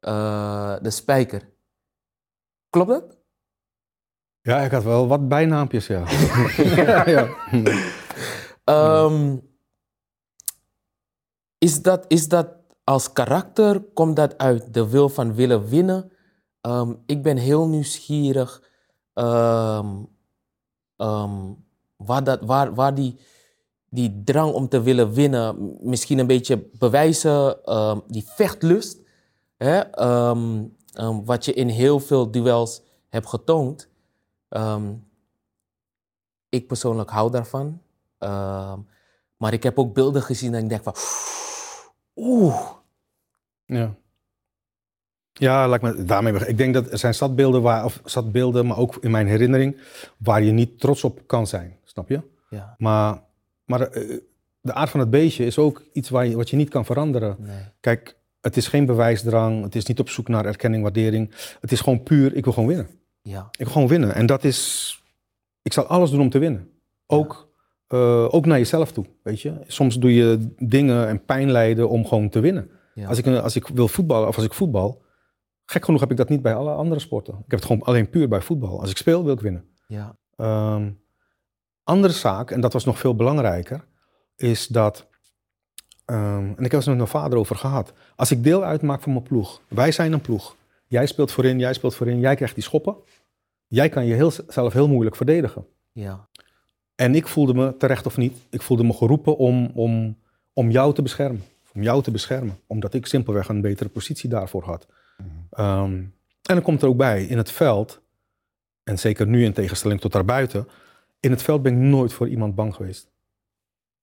eh, 0.00 0.76
de 0.82 0.90
spijker. 0.90 1.50
Klopt 2.70 2.88
dat? 2.90 3.16
ja, 4.40 4.58
ik 4.60 4.70
had 4.70 4.82
wel 4.82 5.06
wat 5.08 5.28
bijnaampjes, 5.28 5.86
ja. 5.86 6.02
ja, 6.86 7.08
ja. 7.08 7.28
Ehm, 8.64 9.36
is, 11.64 11.82
dat, 11.82 12.04
is 12.08 12.28
dat 12.28 12.48
als 12.84 13.12
karakter, 13.12 13.80
komt 13.80 14.16
dat 14.16 14.38
uit 14.38 14.74
de 14.74 14.88
wil 14.88 15.08
van 15.08 15.34
willen 15.34 15.68
winnen? 15.68 16.12
Ehm, 16.60 16.92
ik 17.06 17.22
ben 17.22 17.36
heel 17.36 17.68
nieuwsgierig 17.68 18.62
ehm, 19.14 19.88
ehm, 20.96 21.52
waar, 21.96 22.24
dat, 22.24 22.40
waar, 22.40 22.74
waar 22.74 22.94
die, 22.94 23.16
die 23.90 24.22
drang 24.24 24.52
om 24.52 24.68
te 24.68 24.82
willen 24.82 25.12
winnen, 25.12 25.76
misschien 25.80 26.18
een 26.18 26.26
beetje 26.26 26.68
bewijzen, 26.78 27.58
die 28.06 28.24
vechtlust, 28.26 28.98
hè, 29.56 29.82
wat 31.24 31.44
je 31.44 31.52
in 31.52 31.68
heel 31.68 32.00
veel 32.00 32.30
duels 32.30 32.82
hebt 33.08 33.28
getoond. 33.28 33.88
Ik 36.48 36.66
persoonlijk 36.66 37.10
hou 37.10 37.30
daarvan. 37.30 37.80
Maar 39.36 39.52
ik 39.52 39.62
heb 39.62 39.78
ook 39.78 39.94
beelden 39.94 40.22
gezien 40.22 40.54
en 40.54 40.62
ik 40.62 40.68
denk 40.68 40.82
van... 40.82 40.94
Oeh. 42.16 42.70
Ja. 43.66 43.94
Ja, 45.32 45.68
laat 45.68 45.82
ik 45.84 45.96
me 45.96 46.04
daarmee 46.04 46.46
Ik 46.46 46.56
denk 46.56 46.74
dat 46.74 46.90
er 46.92 46.98
zijn 46.98 47.14
stadbeelden, 47.14 47.62
waar, 47.62 47.84
of 47.84 48.00
stadbeelden, 48.04 48.66
maar 48.66 48.76
ook 48.78 48.96
in 49.00 49.10
mijn 49.10 49.26
herinnering, 49.26 49.80
waar 50.16 50.42
je 50.42 50.52
niet 50.52 50.80
trots 50.80 51.04
op 51.04 51.20
kan 51.26 51.46
zijn. 51.46 51.76
Snap 51.84 52.08
je? 52.08 52.20
Ja, 52.50 52.74
Maar, 52.78 53.22
maar 53.64 53.80
eh, 53.80 54.18
de 54.60 54.72
aard 54.72 54.90
van 54.90 55.00
het 55.00 55.10
beestje 55.10 55.44
is 55.44 55.58
ook 55.58 55.82
iets 55.92 56.08
waar 56.08 56.26
je, 56.26 56.36
wat 56.36 56.50
je 56.50 56.56
niet 56.56 56.68
kan 56.68 56.84
veranderen. 56.84 57.36
nee. 57.38 57.56
Kijk, 57.80 58.16
het 58.40 58.56
is 58.56 58.68
geen 58.68 58.86
bewijsdrang, 58.86 59.62
het 59.62 59.74
is 59.74 59.84
niet 59.84 60.00
op 60.00 60.08
zoek 60.08 60.28
naar 60.28 60.44
erkenning, 60.46 60.82
waardering. 60.82 61.30
Het 61.60 61.72
is 61.72 61.80
gewoon 61.80 62.02
puur, 62.02 62.34
ik 62.36 62.44
wil 62.44 62.52
gewoon 62.52 62.68
winnen. 62.68 62.88
Ja, 63.22 63.48
Ik 63.50 63.58
wil 63.58 63.72
gewoon 63.72 63.88
winnen. 63.88 64.14
En 64.14 64.26
dat 64.26 64.44
is, 64.44 65.02
ik 65.62 65.72
zal 65.72 65.84
alles 65.86 66.10
doen 66.10 66.20
om 66.20 66.30
te 66.30 66.38
winnen. 66.38 66.70
Ook, 67.06 67.48
eh, 67.94 68.34
ook 68.34 68.46
naar 68.46 68.58
jezelf 68.58 68.92
toe, 68.92 69.04
weet 69.22 69.40
je. 69.40 69.60
Soms 69.66 69.98
doe 69.98 70.14
je 70.14 70.54
dingen 70.58 71.08
en 71.08 71.24
pijn 71.24 71.50
lijden 71.50 71.88
om 71.88 72.06
gewoon 72.06 72.28
te 72.28 72.40
winnen. 72.40 72.70
ja. 72.94 73.08
Als, 73.08 73.18
ik, 73.18 73.26
als 73.26 73.56
ik 73.56 73.66
wil 73.66 73.88
voetballen 73.88 74.28
of 74.28 74.36
als 74.36 74.44
ik 74.44 74.54
voetbal, 74.54 75.02
gek 75.64 75.84
genoeg 75.84 76.00
heb 76.00 76.10
ik 76.10 76.16
dat 76.16 76.28
niet 76.28 76.42
bij 76.42 76.54
alle 76.54 76.72
andere 76.72 77.00
sporten. 77.00 77.34
Ik 77.34 77.50
heb 77.50 77.58
het 77.58 77.64
gewoon 77.64 77.82
alleen 77.82 78.10
puur 78.10 78.28
bij 78.28 78.40
voetbal. 78.40 78.80
Als 78.80 78.90
ik 78.90 78.96
speel, 78.96 79.24
wil 79.24 79.34
ik 79.34 79.40
winnen. 79.40 79.64
ja. 79.86 80.16
Ehm, 80.36 80.90
andere 81.82 82.12
zaak, 82.12 82.50
en 82.50 82.60
dat 82.60 82.72
was 82.72 82.84
nog 82.84 82.98
veel 82.98 83.14
belangrijker, 83.16 83.84
is 84.36 84.66
dat 84.66 85.06
Ehm, 86.04 86.52
en 86.56 86.64
ik 86.64 86.70
heb 86.70 86.72
het 86.72 86.86
met 86.86 86.96
mijn 86.96 87.08
vader 87.08 87.38
over 87.38 87.56
gehad. 87.56 87.92
Als 88.16 88.30
ik 88.30 88.44
deel 88.44 88.64
uitmaak 88.64 89.02
van 89.02 89.12
mijn 89.12 89.24
ploeg, 89.24 89.60
wij 89.68 89.92
zijn 89.92 90.12
een 90.12 90.20
ploeg. 90.20 90.56
Jij 90.86 91.06
speelt 91.06 91.32
voorin, 91.32 91.58
jij 91.58 91.72
speelt 91.72 91.94
voorin, 91.94 92.20
jij 92.20 92.34
krijgt 92.34 92.54
die 92.54 92.64
schoppen. 92.64 92.96
Jij 93.66 93.88
kan 93.88 94.04
je 94.04 94.14
heel, 94.14 94.32
zelf 94.48 94.72
heel 94.72 94.88
moeilijk 94.88 95.16
verdedigen. 95.16 95.66
Ja. 95.92 96.28
En 96.94 97.14
ik 97.14 97.28
voelde 97.28 97.54
me, 97.54 97.76
terecht 97.76 98.06
of 98.06 98.16
niet, 98.16 98.36
ik 98.50 98.62
voelde 98.62 98.84
me 98.84 98.92
geroepen 98.92 99.36
om, 99.36 99.70
om, 99.74 100.18
om 100.52 100.70
jou 100.70 100.94
te 100.94 101.02
beschermen. 101.02 101.42
Om 101.74 101.82
jou 101.82 102.02
te 102.02 102.10
beschermen. 102.10 102.58
Omdat 102.66 102.94
ik 102.94 103.06
simpelweg 103.06 103.48
een 103.48 103.60
betere 103.60 103.88
positie 103.88 104.28
daarvoor 104.28 104.62
had. 104.62 104.86
Ehm, 105.50 105.92
en 106.42 106.54
dan 106.54 106.62
komt 106.62 106.82
er 106.82 106.88
ook 106.88 106.96
bij, 106.96 107.24
in 107.24 107.36
het 107.36 107.50
veld, 107.50 108.02
en 108.84 108.98
zeker 108.98 109.26
nu 109.26 109.44
in 109.44 109.52
tegenstelling 109.52 110.00
tot 110.00 110.12
daarbuiten, 110.12 110.68
in 111.20 111.30
het 111.30 111.42
veld 111.42 111.62
ben 111.62 111.72
ik 111.72 111.78
nooit 111.78 112.12
voor 112.12 112.28
iemand 112.28 112.54
bang 112.54 112.74
geweest. 112.74 113.12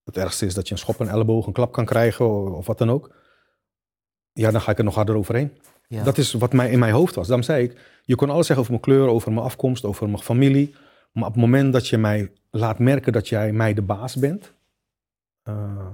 Het 0.03 0.17
ergste 0.17 0.45
is 0.45 0.53
dat 0.53 0.67
je 0.67 0.73
een 0.73 0.79
schop, 0.79 0.99
een 0.99 1.09
elleboog, 1.09 1.47
een 1.47 1.53
klap 1.53 1.71
kan 1.71 1.85
krijgen 1.85 2.29
of, 2.29 2.53
of 2.53 2.67
wat 2.67 2.77
dan 2.77 2.91
ook. 2.91 3.15
Ja, 4.33 4.51
dan 4.51 4.61
ga 4.61 4.71
ik 4.71 4.77
er 4.77 4.83
nog 4.83 4.95
harder 4.95 5.15
overheen. 5.15 5.51
Ja. 5.87 6.03
Dat 6.03 6.17
is 6.17 6.33
wat 6.33 6.53
mij 6.53 6.71
in 6.71 6.79
mijn 6.79 6.93
hoofd 6.93 7.15
was. 7.15 7.27
Daarom 7.27 7.45
zei 7.45 7.63
ik, 7.63 7.79
je 8.03 8.15
kon 8.15 8.29
alles 8.29 8.45
zeggen 8.45 8.65
over 8.65 8.71
mijn 8.71 8.85
kleur, 8.85 9.07
over 9.07 9.31
mijn 9.31 9.45
afkomst, 9.45 9.85
over 9.85 10.09
mijn 10.09 10.23
familie. 10.23 10.75
Maar 11.11 11.25
op 11.27 11.33
het 11.33 11.41
moment 11.41 11.73
dat 11.73 11.87
je 11.87 11.97
mij 11.97 12.31
laat 12.49 12.79
merken 12.79 13.13
dat 13.13 13.27
jij 13.29 13.51
mij 13.51 13.73
de 13.73 13.81
baas 13.81 14.15
bent, 14.15 14.53
eh, 15.43 15.87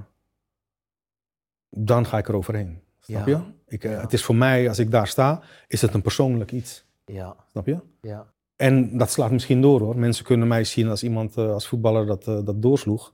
dan 1.69 2.05
ga 2.05 2.17
ik 2.17 2.27
er 2.27 2.35
overheen. 2.35 2.79
Snap 2.99 3.27
Ja. 3.27 3.37
je? 3.37 3.43
Ik, 3.75 3.83
eh, 3.83 3.91
Ja. 3.91 4.01
Het 4.01 4.13
is 4.13 4.23
voor 4.23 4.35
mij, 4.35 4.67
als 4.67 4.79
ik 4.79 4.91
daar 4.91 5.07
sta, 5.07 5.41
is 5.67 5.81
het 5.81 5.93
een 5.93 6.01
persoonlijk 6.01 6.51
iets. 6.51 6.85
Ja. 7.05 7.35
Snap 7.51 7.65
je? 7.65 7.79
Ja. 8.01 8.25
En 8.55 8.97
dat 8.97 9.11
slaat 9.11 9.31
misschien 9.31 9.61
door 9.61 9.79
hoor. 9.79 9.97
Mensen 9.97 10.25
kunnen 10.25 10.47
mij 10.47 10.63
zien 10.63 10.87
als 10.89 11.03
iemand, 11.03 11.37
eh, 11.37 11.51
als 11.51 11.67
voetballer 11.67 12.05
dat, 12.05 12.23
dat 12.23 12.61
doorsloeg. 12.61 13.13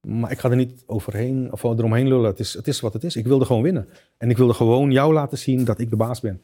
Maar 0.00 0.30
ik 0.30 0.38
ga 0.38 0.50
er 0.50 0.56
niet 0.56 0.82
overheen 0.86 1.52
of 1.52 1.62
eromheen 1.62 2.08
lullen. 2.08 2.24
Het 2.30 2.40
is, 2.40 2.54
het 2.54 2.68
is 2.68 2.80
wat 2.80 2.92
het 2.92 3.04
is. 3.04 3.16
Ik 3.16 3.26
wilde 3.26 3.44
gewoon 3.44 3.62
winnen. 3.62 3.88
En 4.16 4.30
ik 4.30 4.36
wilde 4.36 4.54
gewoon 4.54 4.90
jou 4.90 5.12
laten 5.12 5.38
zien 5.38 5.64
dat 5.64 5.78
ik 5.78 5.90
de 5.90 5.96
baas 5.96 6.20
ben. 6.20 6.42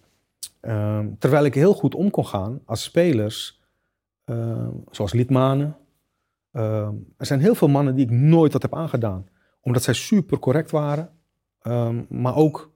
Ehm, 0.60 1.08
terwijl 1.18 1.44
ik 1.44 1.54
heel 1.54 1.74
goed 1.74 1.94
om 1.94 2.10
kon 2.10 2.26
gaan 2.26 2.60
als 2.64 2.82
spelers, 2.82 3.59
ehm, 4.24 4.70
zoals 4.90 5.12
Liedmanen. 5.12 5.76
Ehm, 6.52 6.94
er 7.16 7.26
zijn 7.26 7.40
heel 7.40 7.54
veel 7.54 7.68
mannen 7.68 7.94
die 7.94 8.04
ik 8.04 8.10
nooit 8.10 8.52
dat 8.52 8.62
heb 8.62 8.74
aangedaan. 8.74 9.26
Omdat 9.60 9.82
zij 9.82 9.94
super 9.94 10.38
correct 10.38 10.70
waren. 10.70 11.10
ehm, 11.60 12.02
maar 12.08 12.36
ook 12.36 12.70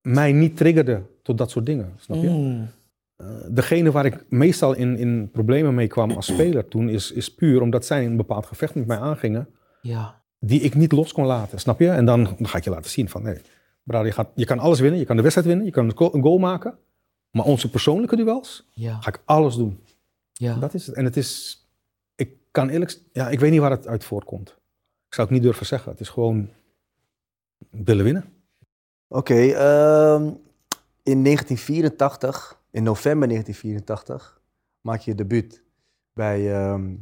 mij 0.00 0.32
niet 0.32 0.56
triggerden 0.56 1.06
tot 1.22 1.38
dat 1.38 1.50
soort 1.50 1.66
dingen. 1.66 1.92
Snap 1.96 2.22
je? 2.22 2.28
Mm. 2.28 2.68
Eh, 3.16 3.26
degene 3.50 3.90
waar 3.90 4.04
ik 4.06 4.24
meestal 4.28 4.72
in, 4.74 4.96
in 4.96 5.30
problemen 5.30 5.74
mee 5.74 5.86
kwam 5.86 6.10
als 6.10 6.26
speler 6.26 6.68
toen, 6.68 6.88
is, 6.88 7.12
is 7.12 7.34
puur 7.34 7.60
omdat 7.62 7.84
zij 7.86 8.04
een 8.06 8.16
bepaald 8.16 8.46
gevecht 8.46 8.74
met 8.74 8.86
mij 8.86 8.98
aangingen, 8.98 9.48
Ja. 9.82 10.22
die 10.38 10.60
ik 10.60 10.74
niet 10.74 10.92
los 10.92 11.12
kon 11.12 11.24
laten, 11.24 11.58
snap 11.60 11.78
je? 11.80 11.88
En 11.90 12.04
dan, 12.04 12.24
dan 12.24 12.48
ga 12.48 12.58
ik 12.58 12.64
je 12.64 12.70
laten 12.70 12.90
zien 12.90 13.08
van, 13.08 13.22
nee, 13.22 13.40
Brad, 13.82 14.04
je, 14.04 14.12
gaat, 14.12 14.28
je 14.34 14.44
kan 14.44 14.58
alles 14.58 14.80
winnen, 14.80 14.98
je 14.98 15.04
kan 15.06 15.16
de 15.16 15.22
wedstrijd 15.22 15.48
winnen, 15.48 15.66
je 15.66 15.72
kan 15.72 15.84
een 15.84 15.96
goal, 15.96 16.14
een 16.14 16.22
goal 16.22 16.38
maken, 16.38 16.78
maar 17.30 17.44
onze 17.44 17.70
persoonlijke 17.70 18.16
duels 18.16 18.68
Ja. 18.74 19.00
ga 19.00 19.08
ik 19.08 19.22
alles 19.24 19.56
doen. 19.56 19.78
Ja. 20.38 20.54
Dat 20.54 20.74
is 20.74 20.86
het. 20.86 20.96
En 20.96 21.04
het 21.04 21.16
is, 21.16 21.62
ik 22.14 22.36
kan 22.50 22.68
eerlijk, 22.68 23.00
ja, 23.12 23.28
ik 23.28 23.40
weet 23.40 23.50
niet 23.50 23.60
waar 23.60 23.70
het 23.70 23.86
uit 23.86 24.04
voortkomt. 24.04 24.48
Ik 25.06 25.14
zou 25.14 25.26
het 25.26 25.36
niet 25.36 25.46
durven 25.46 25.66
zeggen. 25.66 25.90
Het 25.90 26.00
is 26.00 26.08
gewoon 26.08 26.50
willen 27.70 28.04
winnen. 28.04 28.24
Oké, 29.08 29.34
ehm, 29.34 30.22
in 31.02 31.22
1984, 31.22 32.60
in 32.70 32.82
november 32.82 33.28
1984, 33.28 34.40
maak 34.80 35.00
je 35.00 35.10
je 35.10 35.16
debuut 35.16 35.62
bij, 36.12 36.52
ehm, 36.52 36.94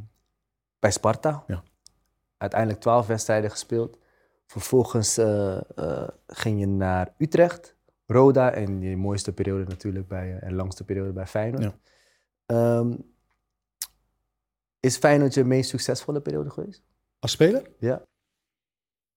bij 0.79 0.91
Sparta. 0.91 1.43
Ja. 1.47 1.63
Uiteindelijk 2.37 2.81
12 2.81 3.07
wedstrijden 3.07 3.51
gespeeld. 3.51 3.97
Vervolgens 4.45 5.17
eh, 5.17 5.57
eh, 5.75 6.07
ging 6.27 6.59
je 6.59 6.67
naar 6.67 7.13
Utrecht, 7.17 7.75
Roda 8.05 8.51
en 8.51 8.81
je 8.81 8.97
mooiste 8.97 9.33
periode 9.33 9.63
natuurlijk 9.63 10.07
bij, 10.07 10.37
eh, 10.37 10.47
en 10.47 10.55
langste 10.55 10.83
periode 10.83 11.11
bij 11.11 11.27
Feyenoord. 11.27 11.63
Ja. 11.63 11.75
Ehm, 12.45 12.95
is 14.87 14.97
Feyenoord 14.97 15.33
je 15.33 15.43
meest 15.43 15.69
succesvolle 15.69 16.19
periode 16.21 16.49
geweest? 16.49 16.81
Als 17.19 17.31
speler? 17.31 17.69
Ja. 17.79 18.01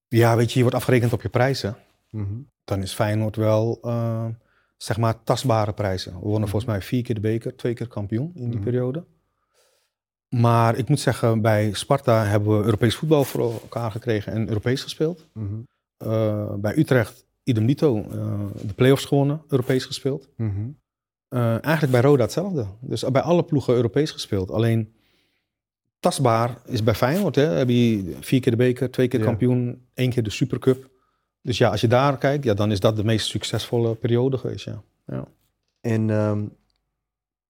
Ja, 0.09 0.37
weet 0.37 0.49
je, 0.49 0.55
je 0.57 0.63
wordt 0.63 0.77
afgerekend 0.77 1.13
op 1.13 1.23
je 1.23 1.29
prijzen. 1.29 1.77
Mhm. 2.11 2.35
dan 2.65 2.83
is 2.83 2.95
Feyenoord 2.95 3.37
wel, 3.37 3.79
eh, 3.83 4.27
zeg 4.77 4.97
maar, 4.99 5.23
tastbare 5.23 5.73
prijzen. 5.73 6.13
We 6.13 6.19
wonnen 6.19 6.41
Mhm. 6.41 6.51
volgens 6.51 6.71
mij 6.73 6.83
vier 6.83 7.03
keer 7.03 7.15
de 7.15 7.21
beker, 7.21 7.57
twee 7.57 7.75
keer 7.75 7.89
kampioen 7.89 8.31
in 8.35 8.45
die 8.49 8.55
Mhm. 8.55 8.65
periode. 8.65 9.05
Maar 10.29 10.77
ik 10.77 10.89
moet 10.89 11.01
zeggen, 11.01 11.41
bij 11.41 11.73
Sparta 11.73 12.25
hebben 12.25 12.59
we 12.59 12.65
Europees 12.65 12.95
voetbal 12.97 13.25
voor 13.25 13.53
elkaar 13.53 13.91
gekregen 13.91 14.33
en 14.33 14.49
Europees 14.49 14.83
gespeeld. 14.83 15.27
Eh, 15.97 16.55
bij 16.55 16.77
Utrecht, 16.79 17.27
idem 17.43 17.67
dito, 17.67 17.97
eh, 18.03 18.41
de 18.67 18.75
play-offs 18.75 19.05
gewonnen, 19.05 19.43
Europees 19.49 19.85
gespeeld. 19.85 20.29
Eigenlijk 21.29 21.91
bij 21.93 22.01
Roda 22.01 22.23
hetzelfde. 22.23 22.67
Dus 22.81 23.05
bij 23.11 23.23
alle 23.23 23.43
ploegen 23.45 23.75
Europees 23.75 24.11
gespeeld. 24.11 24.51
Alleen 24.51 24.95
tastbaar 26.01 26.57
is 26.67 26.83
bij 26.83 26.95
Feyenoord. 26.95 27.35
Hè? 27.35 27.43
Heb 27.43 27.69
je 27.69 28.17
vier 28.21 28.41
keer 28.41 28.53
de 28.53 28.59
beker, 28.59 28.91
twee 28.91 29.09
keer 29.09 29.21
Ja. 29.21 29.27
kampioen, 29.27 29.87
één 29.95 30.11
keer 30.11 30.23
de 30.23 30.31
Supercup. 30.31 30.89
Dus 31.43 31.59
ja, 31.59 31.71
als 31.71 31.81
je 31.81 31.89
daar 31.89 32.19
kijkt, 32.19 32.45
ja, 32.45 32.55
dan 32.55 32.71
is 32.71 32.81
dat 32.81 32.97
de 32.97 33.05
meest 33.05 33.27
succesvolle 33.27 33.95
periode 33.95 34.39
geweest. 34.39 34.65
Ja. 35.07 35.25
En 35.81 36.11
ehm, 36.11 36.45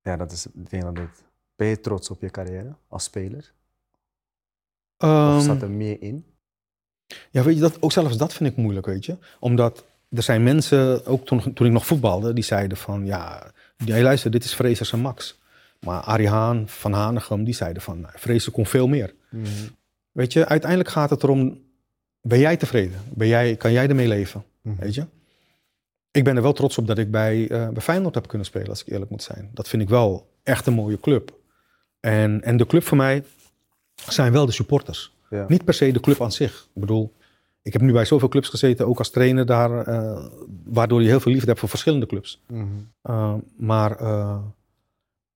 ja, 0.03 0.17
dat 0.17 0.33
is, 0.33 0.47
ik 0.47 0.71
denk 0.71 0.83
dat 0.83 0.97
het, 0.97 1.25
ben 1.57 1.67
je 1.69 1.81
trots 1.81 2.11
op 2.11 2.21
je 2.21 2.31
carrière 2.31 2.75
als 2.89 3.05
speler? 3.05 3.53
Of 4.99 5.09
Ehm, 5.09 5.41
zat 5.41 5.63
er 5.63 5.71
meer 5.71 6.03
in? 6.03 6.25
ja, 7.31 7.43
weet 7.43 7.55
je, 7.55 7.61
dat, 7.61 7.83
ook 7.83 7.93
zelfs 7.93 8.17
dat 8.17 8.33
vind 8.35 8.51
ik 8.51 8.57
moeilijk, 8.57 8.87
weet 8.87 9.05
je. 9.05 9.17
Omdat 9.41 9.85
er 10.11 10.23
zijn 10.23 10.43
mensen, 10.43 11.07
ook 11.07 11.25
toen, 11.27 11.53
toen 11.53 11.67
ik 11.67 11.73
nog 11.73 11.87
voetbalde, 11.87 12.33
die 12.33 12.45
zeiden 12.45 12.77
van, 12.77 13.07
ja, 13.07 13.53
luister, 13.85 14.31
dit 14.31 14.45
is 14.45 14.55
Frezers 14.55 14.93
en 14.93 14.99
Max. 15.01 15.40
Maar 15.81 16.01
Arie 16.01 16.29
Haan, 16.29 16.69
Van 16.69 16.93
Hanegem, 16.93 17.45
die 17.45 17.55
zeiden 17.55 17.83
van, 17.83 18.01
nou, 18.01 18.19
Fraser 18.19 18.53
kon 18.53 18.67
veel 18.67 18.89
meer. 18.89 19.15
Weet 20.13 20.33
je, 20.33 20.47
uiteindelijk 20.47 20.91
gaat 20.91 21.11
het 21.11 21.23
erom, 21.23 21.61
ben 22.23 22.39
jij 22.39 22.57
tevreden? 22.57 23.01
Ben 23.15 23.29
jij, 23.29 23.57
kan 23.57 23.73
jij 23.73 23.89
ermee 23.89 24.09
leven? 24.09 24.45
Mhm. 24.63 24.77
Weet 24.81 24.95
je? 24.95 25.07
Ik 26.11 26.25
ben 26.25 26.37
er 26.37 26.43
wel 26.43 26.53
trots 26.53 26.79
op 26.79 26.87
dat 26.87 26.99
ik 26.99 27.11
bij, 27.11 27.49
eh 27.49 27.69
bij 27.69 27.83
Feyenoord 27.83 28.15
heb 28.15 28.29
kunnen 28.29 28.47
spelen, 28.47 28.69
als 28.69 28.81
ik 28.81 28.93
eerlijk 28.93 29.11
moet 29.11 29.23
zijn. 29.23 29.51
Dat 29.55 29.69
vind 29.69 29.83
ik 29.83 29.89
wel 29.89 30.31
echt 30.43 30.67
een 30.67 30.75
mooie 30.75 31.01
club. 31.01 31.39
En, 32.01 32.43
en 32.43 32.57
de 32.57 32.67
club 32.67 32.83
voor 32.83 32.97
mij 32.97 33.25
zijn 33.95 34.33
wel 34.33 34.47
de 34.47 34.53
supporters. 34.53 35.15
Ja. 35.31 35.45
Niet 35.49 35.65
per 35.65 35.75
se 35.75 35.93
de 35.93 36.01
club 36.01 36.23
aan 36.23 36.33
zich. 36.33 36.69
Ik 36.75 36.81
bedoel, 36.81 37.13
ik 37.63 37.73
heb 37.73 37.83
nu 37.83 37.93
bij 37.93 38.05
zoveel 38.05 38.29
clubs 38.29 38.49
gezeten, 38.49 38.87
ook 38.87 38.99
als 38.99 39.11
trainer 39.11 39.47
daar, 39.47 39.87
eh, 39.87 40.25
waardoor 40.65 41.03
je 41.03 41.09
heel 41.09 41.21
veel 41.21 41.33
liefde 41.33 41.47
hebt 41.47 41.61
voor 41.61 41.69
verschillende 41.69 42.07
clubs. 42.07 42.43
Mhm. 42.47 42.65
Uh, 43.03 43.35
maar, 43.57 44.03
uh, 44.03 44.39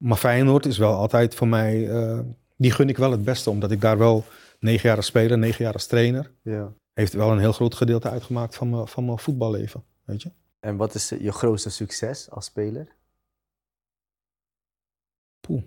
maar 0.04 0.16
Feyenoord 0.16 0.66
is 0.66 0.78
wel 0.78 0.94
altijd 0.94 1.34
voor 1.34 1.48
mij, 1.48 1.76
uh, 1.88 2.18
die 2.56 2.70
gun 2.70 2.88
ik 2.88 2.96
wel 2.96 3.10
het 3.10 3.24
beste, 3.24 3.50
omdat 3.50 3.70
ik 3.70 3.80
daar 3.80 3.98
wel 3.98 4.24
negen 4.58 4.88
jaar 4.88 4.96
als 4.96 5.06
speler, 5.06 5.38
negen 5.38 5.64
jaar 5.64 5.72
als 5.72 5.86
trainer, 5.86 6.30
Ja. 6.42 6.72
heeft 6.94 7.12
wel 7.12 7.30
een 7.30 7.38
heel 7.38 7.52
groot 7.52 7.74
gedeelte 7.74 8.10
uitgemaakt 8.10 8.54
van 8.56 8.70
mijn, 8.70 8.86
van 8.88 9.04
mijn 9.04 9.18
voetballeven, 9.18 9.84
weet 10.04 10.22
je. 10.22 10.30
En 10.60 10.76
wat 10.76 10.94
is 10.94 11.08
je 11.08 11.32
grootste 11.32 11.70
succes 11.70 12.30
als 12.30 12.44
speler? 12.44 12.88
Poeh. 15.40 15.62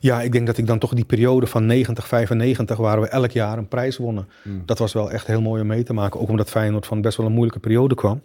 Ja, 0.00 0.22
ik 0.22 0.32
denk 0.32 0.46
dat 0.46 0.58
ik 0.58 0.66
dan 0.66 0.78
toch 0.78 0.94
die 0.94 1.04
periode 1.04 1.46
van 1.46 1.66
90, 1.66 2.08
95, 2.08 2.76
waar 2.76 3.00
we 3.00 3.08
elk 3.08 3.30
jaar 3.30 3.58
een 3.58 3.68
prijs 3.68 3.96
wonnen. 3.96 4.28
Mm. 4.44 4.62
Dat 4.66 4.78
was 4.78 4.92
wel 4.92 5.10
echt 5.10 5.26
heel 5.26 5.40
mooi 5.40 5.60
om 5.60 5.66
mee 5.66 5.82
te 5.82 5.92
maken. 5.92 6.20
Ook 6.20 6.28
omdat 6.28 6.50
Feyenoord 6.50 6.86
van 6.86 7.00
best 7.00 7.16
wel 7.16 7.26
een 7.26 7.32
moeilijke 7.32 7.60
periode 7.60 7.94
kwam. 7.94 8.22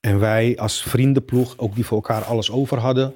En 0.00 0.18
wij 0.18 0.58
als 0.58 0.82
vriendenploeg, 0.82 1.58
ook 1.58 1.74
die 1.74 1.86
voor 1.86 1.96
elkaar 1.96 2.22
alles 2.22 2.50
over 2.50 2.78
hadden. 2.78 3.14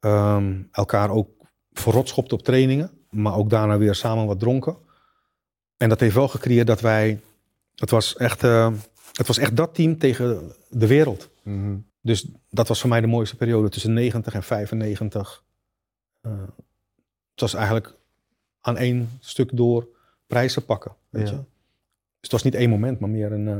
Um, 0.00 0.68
elkaar 0.72 1.10
ook 1.10 1.28
verrot 1.72 2.08
schopten 2.08 2.38
op 2.38 2.44
trainingen. 2.44 2.90
Maar 3.10 3.34
ook 3.36 3.50
daarna 3.50 3.78
weer 3.78 3.94
samen 3.94 4.26
wat 4.26 4.40
dronken. 4.40 4.76
En 5.76 5.88
dat 5.88 6.00
heeft 6.00 6.14
wel 6.14 6.28
gecreëerd 6.28 6.66
dat 6.66 6.80
wij... 6.80 7.20
Het 7.74 7.90
was 7.90 8.16
echt, 8.16 8.42
uh, 8.44 8.72
het 9.12 9.26
was 9.26 9.38
echt 9.38 9.56
dat 9.56 9.74
team 9.74 9.98
tegen 9.98 10.52
de 10.68 10.86
wereld. 10.86 11.30
Mm-hmm. 11.42 11.84
Dus 12.00 12.26
dat 12.50 12.68
was 12.68 12.80
voor 12.80 12.88
mij 12.88 13.00
de 13.00 13.06
mooiste 13.06 13.36
periode 13.36 13.68
tussen 13.68 13.92
90 13.92 14.34
en 14.34 14.42
95. 14.42 15.44
Uh, 16.22 16.32
het 17.30 17.40
was 17.40 17.54
eigenlijk 17.54 17.94
aan 18.60 18.76
één 18.76 19.18
stuk 19.20 19.56
door 19.56 19.88
prijzen 20.26 20.64
pakken. 20.64 20.94
Weet 21.08 21.28
Ja. 21.28 21.34
je? 21.34 21.40
Dus 22.20 22.30
het 22.30 22.32
was 22.32 22.42
niet 22.42 22.54
één 22.54 22.70
moment, 22.70 23.00
maar 23.00 23.10
meer 23.10 23.32
een, 23.32 23.46
uh, 23.46 23.58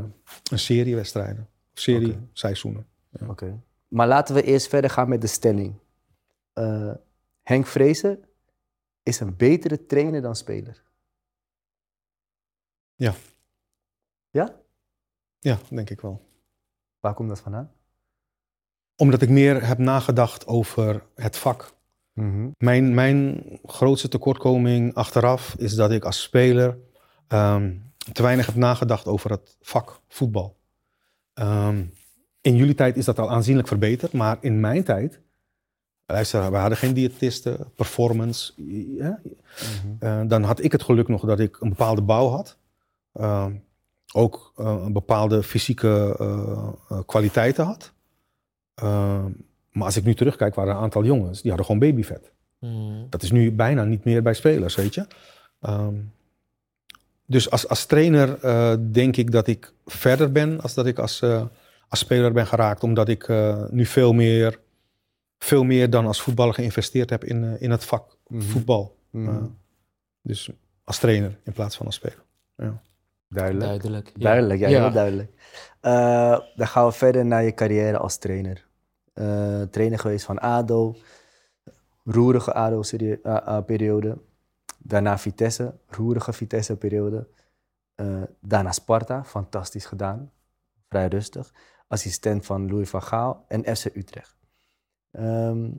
een 0.50 0.58
serie 0.58 0.94
wedstrijden. 0.94 1.48
Of 1.74 1.80
serie 1.80 2.18
seizoenen. 2.32 2.86
Oké. 3.12 3.30
Okay. 3.30 3.60
Maar 3.88 4.06
laten 4.06 4.34
we 4.34 4.42
eerst 4.42 4.68
verder 4.68 4.90
gaan 4.90 5.08
met 5.08 5.20
de 5.20 5.26
stelling. 5.26 5.74
Uh, 6.60 6.92
Henk 7.42 7.66
Vrezen 7.66 8.24
is 9.02 9.20
een 9.20 9.36
betere 9.36 9.86
trainer 9.86 10.22
dan 10.22 10.36
speler. 10.36 10.82
Ja. 12.94 13.14
Ja? 14.30 14.54
Ja, 15.38 15.58
denk 15.68 15.90
ik 15.90 16.00
wel. 16.00 16.28
Waar 17.00 17.14
komt 17.14 17.28
dat 17.28 17.40
vandaan? 17.40 17.72
Omdat 18.96 19.22
ik 19.22 19.28
meer 19.28 19.66
heb 19.66 19.78
nagedacht 19.78 20.46
over 20.46 21.06
het 21.14 21.36
vak. 21.36 21.72
Mm-hmm. 22.12 22.54
Mijn, 22.58 22.94
mijn 22.94 23.42
grootste 23.64 24.08
tekortkoming 24.08 24.94
achteraf 24.94 25.54
is 25.58 25.74
dat 25.74 25.90
ik 25.90 26.04
als 26.04 26.22
speler 26.22 26.78
um, 27.28 27.92
te 28.12 28.22
weinig 28.22 28.46
heb 28.46 28.54
nagedacht 28.54 29.06
over 29.06 29.30
het 29.30 29.56
vak 29.60 30.00
voetbal. 30.08 30.58
Ehm, 31.34 31.84
in 32.40 32.56
jullie 32.56 32.74
tijd 32.74 32.96
is 32.96 33.04
dat 33.04 33.18
al 33.18 33.30
aanzienlijk 33.30 33.68
verbeterd, 33.68 34.12
maar 34.12 34.38
in 34.40 34.60
mijn 34.60 34.84
tijd, 34.84 35.20
luister, 36.12 36.50
we 36.50 36.56
hadden 36.56 36.78
geen 36.78 36.94
diëtisten, 36.94 37.72
performance. 37.74 38.52
Ja, 38.96 39.20
eh, 39.98 40.20
dan 40.26 40.42
had 40.42 40.62
ik 40.64 40.72
het 40.72 40.82
geluk 40.82 41.08
nog 41.08 41.24
dat 41.24 41.40
ik 41.40 41.60
een 41.60 41.68
bepaalde 41.68 42.02
bouw 42.02 42.28
had. 42.28 42.58
Ehm, 43.12 43.52
ook 44.12 44.52
eh, 44.56 44.82
een 44.84 44.92
bepaalde 44.92 45.42
fysieke 45.42 46.16
eh, 46.18 46.68
eh, 46.88 46.98
kwaliteiten 47.06 47.64
had. 47.64 47.92
Maar 49.70 49.84
als 49.84 49.96
ik 49.96 50.04
nu 50.04 50.14
terugkijk, 50.14 50.54
waren 50.54 50.70
er 50.70 50.76
een 50.76 50.82
aantal 50.82 51.04
jongens 51.04 51.40
die 51.40 51.50
hadden 51.50 51.66
gewoon 51.66 51.80
babyvet. 51.80 52.32
Mhm. 52.58 53.08
Dat 53.08 53.22
is 53.22 53.30
nu 53.30 53.52
bijna 53.52 53.84
niet 53.84 54.04
meer 54.04 54.22
bij 54.22 54.34
spelers, 54.34 54.74
weet 54.74 54.94
je. 54.94 55.06
Ehm, 55.60 55.94
dus 57.30 57.50
als, 57.50 57.68
als 57.68 57.86
trainer 57.86 58.38
eh, 58.40 58.74
denk 58.90 59.16
ik 59.16 59.32
dat 59.32 59.46
ik 59.46 59.72
verder 59.86 60.32
ben 60.32 60.60
als 60.60 60.74
dat 60.74 60.86
ik 60.86 60.98
als, 60.98 61.22
eh, 61.22 61.42
als 61.88 61.98
speler 62.00 62.32
ben 62.32 62.46
geraakt. 62.46 62.82
Omdat 62.82 63.08
ik 63.08 63.28
eh, 63.28 63.64
nu 63.70 63.86
veel 63.86 64.12
meer, 64.12 64.58
veel 65.44 65.62
meer 65.64 65.90
dan 65.90 66.06
als 66.06 66.22
voetballer 66.22 66.54
geïnvesteerd 66.54 67.10
heb 67.10 67.24
in, 67.24 67.44
eh, 67.44 67.62
in 67.62 67.70
het 67.70 67.84
vak 67.84 68.16
voetbal. 68.28 68.96
Mhm. 69.10 69.28
Eh, 69.28 69.42
dus 70.22 70.50
als 70.84 70.98
trainer 70.98 71.38
in 71.44 71.52
plaats 71.52 71.76
van 71.76 71.86
als 71.86 71.94
speler. 71.94 72.22
Duidelijk. 73.28 73.64
Duidelijk. 73.64 74.06
ja. 74.14 74.22
Duidelijk, 74.22 74.60
ja, 74.60 74.68
Ja. 74.68 74.82
heel 74.82 74.92
duidelijk. 74.92 75.32
Eh, 75.80 76.38
dan 76.56 76.66
gaan 76.66 76.86
we 76.86 76.92
verder 76.92 77.26
naar 77.26 77.42
je 77.42 77.54
carrière 77.54 77.98
als 77.98 78.18
trainer. 78.18 78.66
Eh, 79.12 79.62
trainer 79.62 79.98
geweest 79.98 80.24
van 80.24 80.38
ADO, 80.38 80.96
roerige 82.04 82.52
ADO-periode. 82.54 84.18
Daarna 84.78 85.18
Vitesse, 85.18 85.74
roerige 85.88 86.32
Vitesse-periode. 86.32 87.28
Eh, 87.94 88.22
daarna 88.40 88.72
Sparta, 88.72 89.24
fantastisch 89.24 89.84
gedaan. 89.86 90.32
Vrij 90.88 91.06
rustig. 91.06 91.52
Assistent 91.88 92.46
van 92.46 92.68
Louis 92.70 92.88
van 92.88 93.02
Gaal 93.02 93.44
en 93.48 93.76
FC 93.76 93.84
Utrecht. 93.94 94.36
Ehm, 95.10 95.70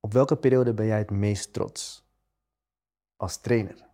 op 0.00 0.12
welke 0.12 0.36
periode 0.36 0.74
ben 0.74 0.86
jij 0.86 0.98
het 0.98 1.10
meest 1.10 1.52
trots 1.52 2.04
als 3.16 3.40
trainer? 3.40 3.84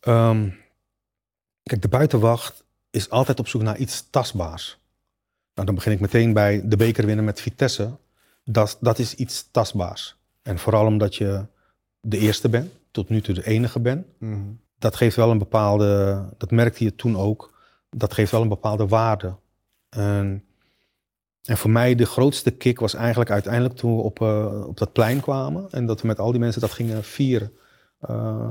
Ehm, 0.00 0.50
kijk, 1.62 1.82
de 1.82 1.88
buitenwacht 1.88 2.64
is 2.90 3.10
altijd 3.10 3.38
op 3.38 3.48
zoek 3.48 3.62
naar 3.62 3.76
iets 3.76 4.10
tastbaars. 4.10 4.78
Nou, 5.54 5.66
dan 5.66 5.74
begin 5.74 5.92
ik 5.92 6.00
meteen 6.00 6.32
bij 6.32 6.68
de 6.68 6.76
beker 6.76 7.06
winnen 7.06 7.24
met 7.24 7.40
Vitesse. 7.40 7.96
Dat, 8.44 8.78
dat 8.80 8.98
is 8.98 9.14
iets 9.14 9.50
tastbaars. 9.50 10.16
En 10.42 10.58
vooral 10.58 10.86
omdat 10.86 11.16
je 11.16 11.46
de 12.00 12.18
eerste 12.18 12.48
bent, 12.48 12.72
tot 12.90 13.08
nu 13.08 13.20
toe 13.20 13.34
de 13.34 13.46
enige 13.46 13.80
bent. 13.80 14.06
Dat 14.78 14.96
geeft 14.96 15.16
wel 15.16 15.30
een 15.30 15.38
bepaalde, 15.38 16.24
dat 16.36 16.50
merkte 16.50 16.84
je 16.84 16.94
toen 16.94 17.16
ook, 17.16 17.58
dat 17.90 18.14
geeft 18.14 18.30
wel 18.30 18.42
een 18.42 18.48
bepaalde 18.48 18.86
waarde. 18.86 19.36
En, 19.88 20.47
en 21.48 21.56
voor 21.56 21.70
mij 21.70 21.94
de 21.94 22.06
grootste 22.06 22.50
kick 22.50 22.80
was 22.80 22.94
eigenlijk 22.94 23.30
uiteindelijk 23.30 23.74
toen 23.74 23.96
we 23.96 24.02
op, 24.02 24.20
eh, 24.20 24.66
op 24.66 24.78
dat 24.78 24.92
plein 24.92 25.20
kwamen. 25.20 25.68
En 25.70 25.86
dat 25.86 26.00
we 26.00 26.06
met 26.06 26.18
al 26.18 26.30
die 26.30 26.40
mensen 26.40 26.60
dat 26.60 26.70
gingen 26.70 27.04
vieren. 27.04 27.52
Eh, 28.00 28.50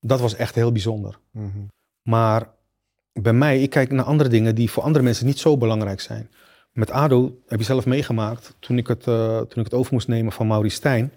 dat 0.00 0.20
was 0.20 0.34
echt 0.34 0.54
heel 0.54 0.72
bijzonder. 0.72 1.18
Maar 2.02 2.50
bij 3.12 3.32
mij, 3.32 3.62
ik 3.62 3.70
kijk 3.70 3.90
naar 3.90 4.04
andere 4.04 4.28
dingen 4.28 4.54
die 4.54 4.70
voor 4.70 4.82
andere 4.82 5.04
mensen 5.04 5.26
niet 5.26 5.38
zo 5.38 5.56
belangrijk 5.56 6.00
zijn. 6.00 6.30
Met 6.72 6.90
ADO 6.90 7.38
heb 7.46 7.58
je 7.58 7.64
zelf 7.64 7.86
meegemaakt, 7.86 8.56
toen 8.58 8.78
ik 8.78 8.86
het, 8.86 9.06
eh, 9.06 9.38
toen 9.38 9.58
ik 9.58 9.64
het 9.64 9.74
over 9.74 9.92
moest 9.92 10.08
nemen 10.08 10.32
van 10.32 10.46
Maurice 10.46 10.76
Stijn. 10.76 11.12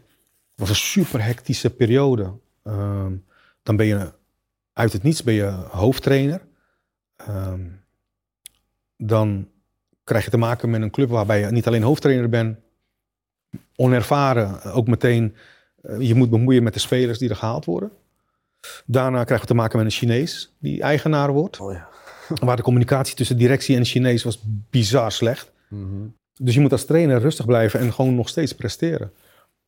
was 0.55 0.69
een 0.69 0.75
super 0.75 1.23
hectische 1.23 1.69
periode. 1.69 2.31
Ehm, 2.63 3.13
dan 3.63 3.75
ben 3.75 3.85
je 3.85 4.13
uit 4.73 4.93
het 4.93 5.03
niets 5.03 5.23
ben 5.23 5.33
je 5.33 5.49
hoofdtrainer. 5.69 6.41
Ehm, 7.15 7.67
dan 8.97 9.47
krijg 10.03 10.23
je 10.23 10.29
te 10.29 10.37
maken 10.37 10.69
met 10.69 10.81
een 10.81 10.91
club 10.91 11.09
waarbij 11.09 11.39
je 11.39 11.45
niet 11.45 11.67
alleen 11.67 11.83
hoofdtrainer 11.83 12.29
bent, 12.29 12.57
onervaren, 13.75 14.63
ook 14.63 14.87
meteen 14.87 15.35
eh, 15.81 15.99
je 15.99 16.15
moet 16.15 16.29
bemoeien 16.29 16.63
met 16.63 16.73
de 16.73 16.79
spelers 16.79 17.19
die 17.19 17.29
er 17.29 17.35
gehaald 17.35 17.65
worden. 17.65 17.91
Daarna 18.85 19.23
krijgen 19.23 19.47
we 19.47 19.53
te 19.53 19.59
maken 19.59 19.77
met 19.77 19.85
een 19.85 19.91
Chinees 19.91 20.55
die 20.59 20.81
eigenaar 20.81 21.31
wordt. 21.31 21.59
Oh 21.59 21.73
ja. 21.73 21.89
Waar 22.45 22.55
de 22.55 22.61
communicatie 22.61 23.15
tussen 23.15 23.37
directie 23.37 23.75
en 23.75 23.85
Chinees 23.85 24.23
was 24.23 24.39
bizar 24.69 25.11
slecht. 25.11 25.51
Dus 26.37 26.53
je 26.53 26.59
moet 26.59 26.71
als 26.71 26.85
trainer 26.85 27.19
rustig 27.19 27.45
blijven 27.45 27.79
en 27.79 27.93
gewoon 27.93 28.15
nog 28.15 28.29
steeds 28.29 28.55
presteren. 28.55 29.11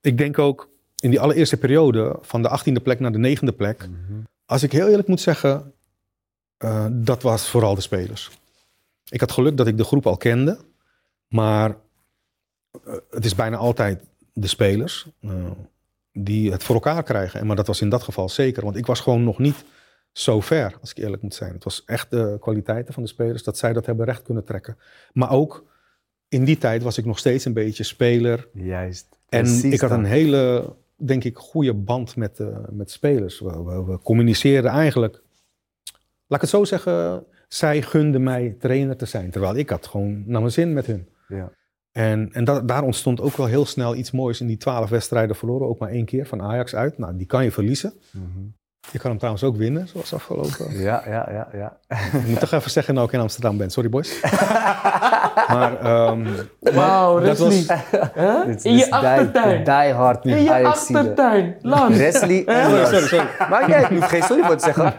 Ik 0.01 0.17
denk 0.17 0.39
ook 0.39 0.69
in 0.99 1.09
die 1.09 1.19
allereerste 1.19 1.57
periode, 1.57 2.17
van 2.21 2.41
de 2.41 2.59
18e 2.59 2.81
plek 2.83 2.99
naar 2.99 3.11
de 3.11 3.17
negende 3.17 3.51
plek. 3.51 3.87
Als 4.45 4.63
ik 4.63 4.71
heel 4.71 4.87
eerlijk 4.87 5.07
moet 5.07 5.21
zeggen, 5.21 5.73
eh, 6.57 6.85
dat 6.91 7.21
was 7.21 7.49
vooral 7.49 7.75
de 7.75 7.81
spelers. 7.81 8.31
Ik 9.09 9.19
had 9.19 9.31
geluk 9.31 9.57
dat 9.57 9.67
ik 9.67 9.77
de 9.77 9.83
groep 9.83 10.07
al 10.07 10.17
kende. 10.17 10.57
Maar 11.27 11.77
eh, 12.85 12.93
het 13.09 13.25
is 13.25 13.35
bijna 13.35 13.57
altijd 13.57 14.03
de 14.33 14.47
spelers 14.47 15.07
eh, 15.19 15.51
die 16.11 16.51
het 16.51 16.63
voor 16.63 16.75
elkaar 16.75 17.03
krijgen. 17.03 17.39
En, 17.39 17.47
maar 17.47 17.55
dat 17.55 17.67
was 17.67 17.81
in 17.81 17.89
dat 17.89 18.03
geval 18.03 18.29
zeker. 18.29 18.63
Want 18.63 18.75
ik 18.75 18.85
was 18.85 18.99
gewoon 18.99 19.23
nog 19.23 19.39
niet 19.39 19.63
zo 20.11 20.39
ver, 20.39 20.77
als 20.81 20.91
ik 20.91 20.97
eerlijk 20.97 21.21
moet 21.21 21.33
zijn. 21.33 21.53
Het 21.53 21.63
was 21.63 21.85
echt 21.85 22.09
de 22.09 22.37
kwaliteiten 22.39 22.93
van 22.93 23.03
de 23.03 23.09
spelers 23.09 23.43
dat 23.43 23.57
zij 23.57 23.73
dat 23.73 23.85
hebben 23.85 24.05
recht 24.05 24.21
kunnen 24.21 24.43
trekken. 24.43 24.77
Maar 25.13 25.31
ook 25.31 25.65
in 26.27 26.43
die 26.43 26.57
tijd 26.57 26.83
was 26.83 26.97
ik 26.97 27.05
nog 27.05 27.19
steeds 27.19 27.45
een 27.45 27.53
beetje 27.53 27.83
speler. 27.83 28.47
Juist. 28.53 29.17
En 29.29 29.71
ik 29.71 29.79
had 29.79 29.91
een 29.91 30.05
hele, 30.05 30.75
denk 30.95 31.23
ik, 31.23 31.37
goede 31.37 31.73
band 31.73 32.15
met, 32.15 32.39
eh, 32.39 32.57
met 32.69 32.91
spelers. 32.91 33.39
We, 33.39 33.63
we, 33.63 33.83
we 33.83 33.99
communiceerden 33.99 34.71
eigenlijk. 34.71 35.13
Laat 36.27 36.41
ik 36.43 36.49
het 36.49 36.49
zo 36.49 36.63
zeggen, 36.63 37.25
zij 37.55 37.81
gunden 37.81 38.23
mij 38.23 38.55
trainer 38.59 38.95
te 38.97 39.05
zijn. 39.05 39.29
Terwijl 39.31 39.55
ik 39.55 39.69
had 39.69 39.87
gewoon 39.87 40.23
naar 40.25 40.39
mijn 40.41 40.51
zin 40.53 40.73
met 40.73 40.85
hun. 40.85 41.07
Ja. 41.27 41.51
En, 41.91 42.29
en 42.31 42.43
da- 42.43 42.61
daar 42.61 42.83
ontstond 42.83 43.21
ook 43.21 43.37
wel 43.37 43.45
heel 43.45 43.65
snel 43.65 43.95
iets 43.95 44.11
moois. 44.11 44.41
In 44.41 44.47
die 44.47 44.57
twaalf 44.57 44.89
wedstrijden 44.89 45.35
verloren, 45.35 45.67
ook 45.67 45.79
maar 45.79 45.89
één 45.89 46.05
keer 46.05 46.25
van 46.25 46.41
Ajax 46.41 46.75
uit. 46.75 46.97
Nou, 46.97 47.17
die 47.17 47.25
kan 47.27 47.43
je 47.43 47.51
verliezen. 47.51 47.93
Je 48.91 48.99
kan 48.99 49.09
hem 49.09 49.17
trouwens 49.17 49.43
ook 49.45 49.55
winnen, 49.57 49.87
zoals 49.87 50.13
afgelopen. 50.13 50.77
Ja, 50.81 51.03
ja, 51.07 51.27
ja, 51.31 51.47
ja. 51.53 51.77
Ik 52.19 52.27
moet 52.27 52.39
toch 52.39 52.51
even 52.51 52.71
zeggen 52.71 52.93
nou 52.93 53.07
ik 53.07 53.13
in 53.13 53.19
Amsterdam 53.19 53.57
ben. 53.57 53.69
Sorry 53.69 53.89
boys. 53.89 54.21
maar 55.53 55.79
ehm, 55.81 56.27
Wauw, 56.59 57.19
dat 57.19 57.37
was? 57.37 57.49
Dit 57.49 57.69
In 57.69 57.81
je 58.45 58.45
dus 58.53 58.61
die- 58.63 58.93
achtertuin. 58.93 59.63
Die 59.63 59.93
hard 59.93 60.25
In 60.25 60.43
je 60.43 60.63
achtertuin. 60.67 61.55
Lars. 61.61 61.97
Wesley 61.97 62.45
en 62.45 62.63
sorry, 62.63 62.77
Lars. 62.77 62.89
sorry, 62.89 63.07
sorry. 63.07 63.27
Maar 63.49 63.65
kijk, 63.65 63.89
ik 63.89 63.97
hoef 63.97 64.09
geen 64.09 64.23
sorry 64.23 64.43
voor 64.43 64.55
te 64.55 64.63
zeggen. 64.63 64.93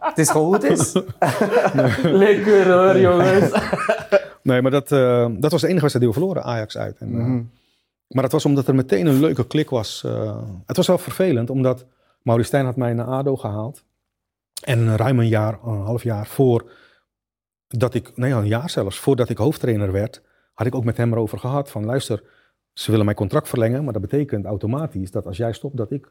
Het 0.00 0.18
is 0.18 0.30
gewoon 0.30 0.46
hoe 0.46 0.54
het 0.54 0.64
is. 0.64 0.92
Lekker 2.02 2.72
hoor, 2.72 2.98
jongens. 2.98 3.52
Nee, 4.42 4.62
maar 4.62 4.70
dat, 4.70 4.92
eh, 4.92 5.26
dat 5.30 5.50
was 5.52 5.60
de 5.60 5.66
enige 5.68 5.80
wedstrijd 5.82 5.98
die 6.04 6.06
we 6.08 6.12
verloren, 6.12 6.42
Ajax 6.44 6.76
uit. 6.76 6.96
En, 6.98 7.18
eh, 7.18 7.26
Maar 8.08 8.22
dat 8.22 8.32
was 8.32 8.44
omdat 8.44 8.68
er 8.68 8.74
meteen 8.74 9.06
een 9.06 9.20
leuke 9.20 9.46
klik 9.46 9.70
was. 9.70 10.02
eh, 10.06 10.36
het 10.66 10.76
was 10.76 10.86
wel 10.86 10.98
vervelend, 10.98 11.50
omdat 11.50 11.84
Maurice 12.22 12.48
Stijn 12.48 12.64
had 12.64 12.76
mij 12.76 12.92
naar 12.92 13.06
ADO 13.06 13.36
gehaald. 13.36 13.84
En 14.64 14.96
ruim 14.96 15.18
een 15.18 15.28
jaar, 15.28 15.52
een 15.64 15.80
half 15.80 16.02
jaar 16.02 16.26
voor 16.26 16.72
dat 17.68 17.94
ik, 17.94 18.16
nee, 18.16 18.32
een 18.32 18.46
jaar 18.46 18.70
zelfs, 18.70 18.98
voordat 18.98 19.28
ik 19.28 19.38
hoofdtrainer 19.38 19.92
werd, 19.92 20.22
had 20.54 20.66
ik 20.66 20.74
ook 20.74 20.84
met 20.84 20.96
hem 20.96 21.12
erover 21.12 21.38
gehad 21.38 21.70
van 21.70 21.84
luister, 21.84 22.22
ze 22.72 22.90
willen 22.90 23.04
mijn 23.04 23.16
contract 23.16 23.48
verlengen, 23.48 23.84
maar 23.84 23.92
dat 23.92 24.02
betekent 24.02 24.44
automatisch 24.44 25.10
dat 25.10 25.26
als 25.26 25.36
jij 25.36 25.52
stopt, 25.52 25.76
dat 25.76 25.90
ik... 25.90 26.10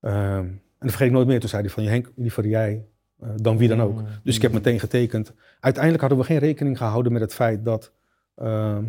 eh, 0.00 0.36
en 0.36 0.60
dat 0.78 0.90
vergeet 0.90 1.06
ik 1.08 1.12
nooit 1.12 1.26
meer, 1.26 1.40
toen 1.40 1.48
zei 1.48 1.62
hij 1.62 1.70
van 1.70 1.82
Henk, 1.82 2.12
liever 2.16 2.46
jij 2.46 2.84
eh, 3.20 3.28
dan 3.36 3.56
wie 3.56 3.68
dan 3.68 3.82
ook. 3.82 4.00
Dus 4.22 4.36
ik 4.36 4.42
heb 4.42 4.52
meteen 4.52 4.80
getekend. 4.80 5.32
Uiteindelijk 5.60 6.02
hadden 6.02 6.20
we 6.20 6.24
geen 6.24 6.38
rekening 6.38 6.78
gehouden 6.78 7.12
met 7.12 7.20
het 7.22 7.34
feit 7.34 7.64
dat, 7.64 7.92
ehm, 8.34 8.84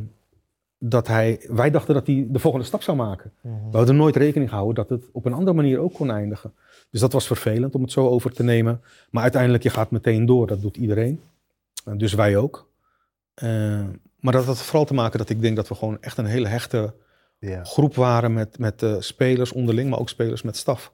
dat 0.86 1.08
hij, 1.08 1.46
wij 1.50 1.72
dachten 1.72 1.94
dat 1.94 2.08
hij 2.08 2.28
de 2.30 2.40
volgende 2.40 2.66
stap 2.66 2.82
zou 2.82 2.98
maken. 2.98 3.32
We 3.42 3.78
hadden 3.78 3.96
nooit 3.96 4.16
rekening 4.16 4.50
gehouden 4.50 4.76
dat 4.76 4.90
het 4.90 5.10
op 5.12 5.26
een 5.26 5.34
andere 5.34 5.54
manier 5.54 5.80
ook 5.80 5.94
kon 5.94 6.12
eindigen. 6.12 6.54
Dus 6.90 7.00
dat 7.00 7.14
was 7.14 7.28
vervelend 7.28 7.76
om 7.76 7.82
het 7.82 7.92
zo 7.92 8.08
over 8.08 8.32
te 8.32 8.44
nemen. 8.44 8.82
Maar 9.12 9.24
uiteindelijk, 9.24 9.64
je 9.64 9.70
gaat 9.70 9.92
meteen 9.92 10.26
door, 10.26 10.48
dat 10.48 10.62
doet 10.62 10.78
iedereen. 10.78 11.22
Dus 11.98 12.14
wij 12.14 12.38
ook. 12.38 12.70
Eh, 13.34 13.86
maar 14.20 14.34
dat 14.34 14.46
had 14.46 14.62
vooral 14.62 14.86
te 14.86 14.94
maken 14.94 15.18
dat 15.18 15.30
ik 15.30 15.42
denk 15.42 15.56
dat 15.56 15.68
we 15.68 15.76
gewoon 15.76 15.98
echt 16.02 16.18
een 16.18 16.26
hele 16.26 16.48
hechte 16.48 16.94
groep 17.64 17.96
waren 17.96 18.34
met, 18.34 18.60
met 18.60 18.84
eh, 18.84 18.96
spelers 19.00 19.52
onderling, 19.52 19.90
maar 19.90 20.00
ook 20.00 20.10
spelers 20.10 20.42
met 20.42 20.58
staf. 20.58 20.94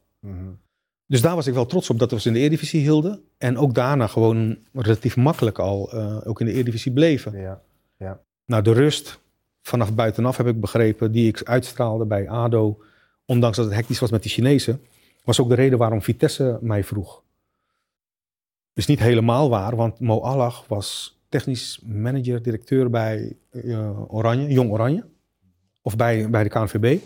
Dus 1.05 1.21
daar 1.21 1.35
was 1.35 1.47
ik 1.47 1.53
wel 1.53 1.65
trots 1.65 1.89
op 1.89 1.99
dat 1.99 2.11
we 2.11 2.19
ze 2.19 2.27
in 2.27 2.33
de 2.33 2.39
Eredivisie 2.39 2.81
hielden. 2.81 3.23
En 3.37 3.57
ook 3.57 3.73
daarna 3.73 4.07
gewoon 4.07 4.57
relatief 4.73 5.15
makkelijk 5.15 5.59
al 5.59 5.91
eh, 5.91 6.27
ook 6.27 6.39
in 6.39 6.45
de 6.45 6.51
Eredivisie 6.51 6.91
bleven. 6.91 7.37
Ja. 7.97 8.21
Nou, 8.45 8.63
de 8.63 8.73
rust 8.73 9.19
vanaf 9.69 9.93
buitenaf 9.93 10.37
heb 10.37 10.47
ik 10.47 10.59
begrepen, 10.59 11.11
die 11.11 11.27
ik 11.27 11.43
uitstraalde 11.43 12.05
bij 12.05 12.29
ADO, 12.29 12.81
ondanks 13.25 13.57
dat 13.57 13.65
het 13.65 13.75
hectisch 13.75 13.99
was 13.99 14.11
met 14.11 14.21
die 14.21 14.31
Chinezen, 14.31 14.81
was 15.23 15.39
ook 15.39 15.49
de 15.49 15.55
reden 15.55 15.77
waarom 15.77 16.01
Vitesse 16.01 16.57
mij 16.61 16.83
vroeg. 16.83 17.23
Is 18.73 18.85
niet 18.85 18.99
helemaal 18.99 19.49
waar, 19.49 19.75
want 19.75 19.99
Mo 19.99 20.19
Allag 20.19 20.67
was 20.67 21.19
technisch 21.29 21.79
manager, 21.85 22.41
directeur 22.41 22.89
bij 22.89 23.35
eh, 23.49 24.13
Oranje, 24.13 24.47
Jong 24.47 24.71
Oranje. 24.71 25.05
Of 25.81 25.95
bij, 25.95 26.29
bij 26.29 26.43
de 26.43 26.49
KNVB. 26.49 26.99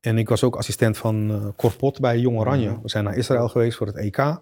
En 0.00 0.18
ik 0.18 0.28
was 0.28 0.44
ook 0.44 0.56
assistent 0.56 0.96
van 0.96 1.30
uh, 1.30 1.46
Corpot 1.56 2.00
bij 2.00 2.18
Jong 2.18 2.38
Oranje. 2.38 2.70
Mhm. 2.70 2.82
We 2.82 2.88
zijn 2.88 3.04
naar 3.04 3.16
Israël 3.16 3.48
geweest 3.48 3.76
voor 3.76 3.86
het 3.86 3.96
EK. 3.96 4.40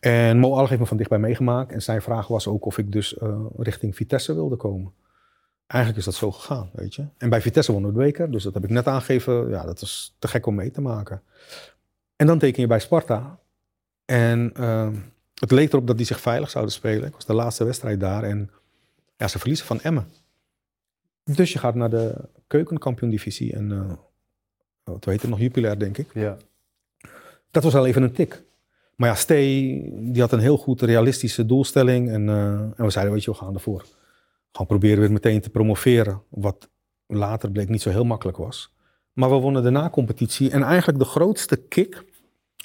En 0.00 0.38
Mo 0.38 0.54
Alg 0.54 0.68
heeft 0.68 0.80
me 0.80 0.86
van 0.86 0.96
dichtbij 0.96 1.18
meegemaakt. 1.18 1.72
En 1.72 1.82
zijn 1.82 2.02
vraag 2.02 2.26
was 2.26 2.46
ook 2.46 2.64
of 2.64 2.78
ik 2.78 2.92
dus 2.92 3.18
eh, 3.18 3.40
richting 3.56 3.96
Vitesse 3.96 4.34
wilde 4.34 4.56
komen. 4.56 4.92
Eigenlijk 5.66 6.00
is 6.06 6.12
dat 6.12 6.20
zo 6.20 6.32
gegaan, 6.32 6.70
weet 6.72 6.94
je. 6.94 7.04
En 7.18 7.28
bij 7.28 7.40
Vitesse 7.40 7.72
wonnen 7.72 7.92
we 7.92 7.98
de 7.98 8.04
beker. 8.04 8.30
Dus 8.30 8.42
dat 8.42 8.54
heb 8.54 8.64
ik 8.64 8.70
net 8.70 8.86
aangegeven. 8.86 9.48
Ja, 9.48 9.64
dat 9.64 9.80
is 9.80 10.14
te 10.18 10.28
gek 10.28 10.46
om 10.46 10.54
mee 10.54 10.70
te 10.70 10.80
maken. 10.80 11.22
En 12.16 12.26
dan 12.26 12.38
teken 12.38 12.62
je 12.62 12.68
bij 12.68 12.80
Sparta. 12.80 13.38
En 14.04 14.52
eh, 14.54 14.88
het 15.34 15.50
leek 15.50 15.72
erop 15.72 15.86
dat 15.86 15.96
die 15.96 16.06
zich 16.06 16.20
veilig 16.20 16.50
zouden 16.50 16.72
spelen. 16.72 17.08
Ik 17.08 17.14
was 17.14 17.26
de 17.26 17.32
laatste 17.32 17.64
wedstrijd 17.64 18.00
daar. 18.00 18.22
En 18.22 18.50
ja, 19.16 19.28
ze 19.28 19.38
verliezen 19.38 19.66
van 19.66 19.80
Emmen. 19.80 20.08
Dus 21.24 21.52
je 21.52 21.58
gaat 21.58 21.74
naar 21.74 21.90
de 21.90 22.14
keukenkampioen-divisie. 22.46 23.52
En 23.52 23.70
uh, 23.70 23.92
wat 24.84 25.04
heet 25.04 25.20
het 25.20 25.30
nog? 25.30 25.40
Jupiler, 25.40 25.78
denk 25.78 25.98
ik. 25.98 26.10
Ja. 26.14 26.36
Dat 27.50 27.62
was 27.62 27.74
al 27.74 27.86
even 27.86 28.02
een 28.02 28.12
tik. 28.12 28.42
Maar 28.96 29.08
ja, 29.08 29.14
Stee, 29.14 29.82
die 30.12 30.20
had 30.20 30.32
een 30.32 30.40
heel 30.40 30.56
goed 30.56 30.82
realistische 30.82 31.46
doelstelling. 31.46 32.10
En, 32.10 32.22
uh, 32.28 32.52
en 32.52 32.84
we 32.84 32.90
zeiden, 32.90 33.14
weet 33.14 33.24
je, 33.24 33.30
we 33.30 33.36
gaan 33.36 33.54
ervoor. 33.54 33.84
Gewoon 34.56 34.78
proberen 34.78 35.00
weer 35.00 35.12
meteen 35.12 35.40
te 35.40 35.50
promoveren. 35.50 36.22
Wat 36.28 36.68
later 37.06 37.50
bleek 37.50 37.68
niet 37.68 37.82
zo 37.82 37.90
heel 37.90 38.04
makkelijk 38.04 38.36
was. 38.36 38.74
Maar 39.12 39.30
we 39.30 39.36
wonnen 39.36 39.62
de 39.62 39.70
na-competitie. 39.70 40.50
En 40.50 40.62
eigenlijk 40.62 40.98
de 40.98 41.04
grootste 41.04 41.56
kick, 41.56 42.04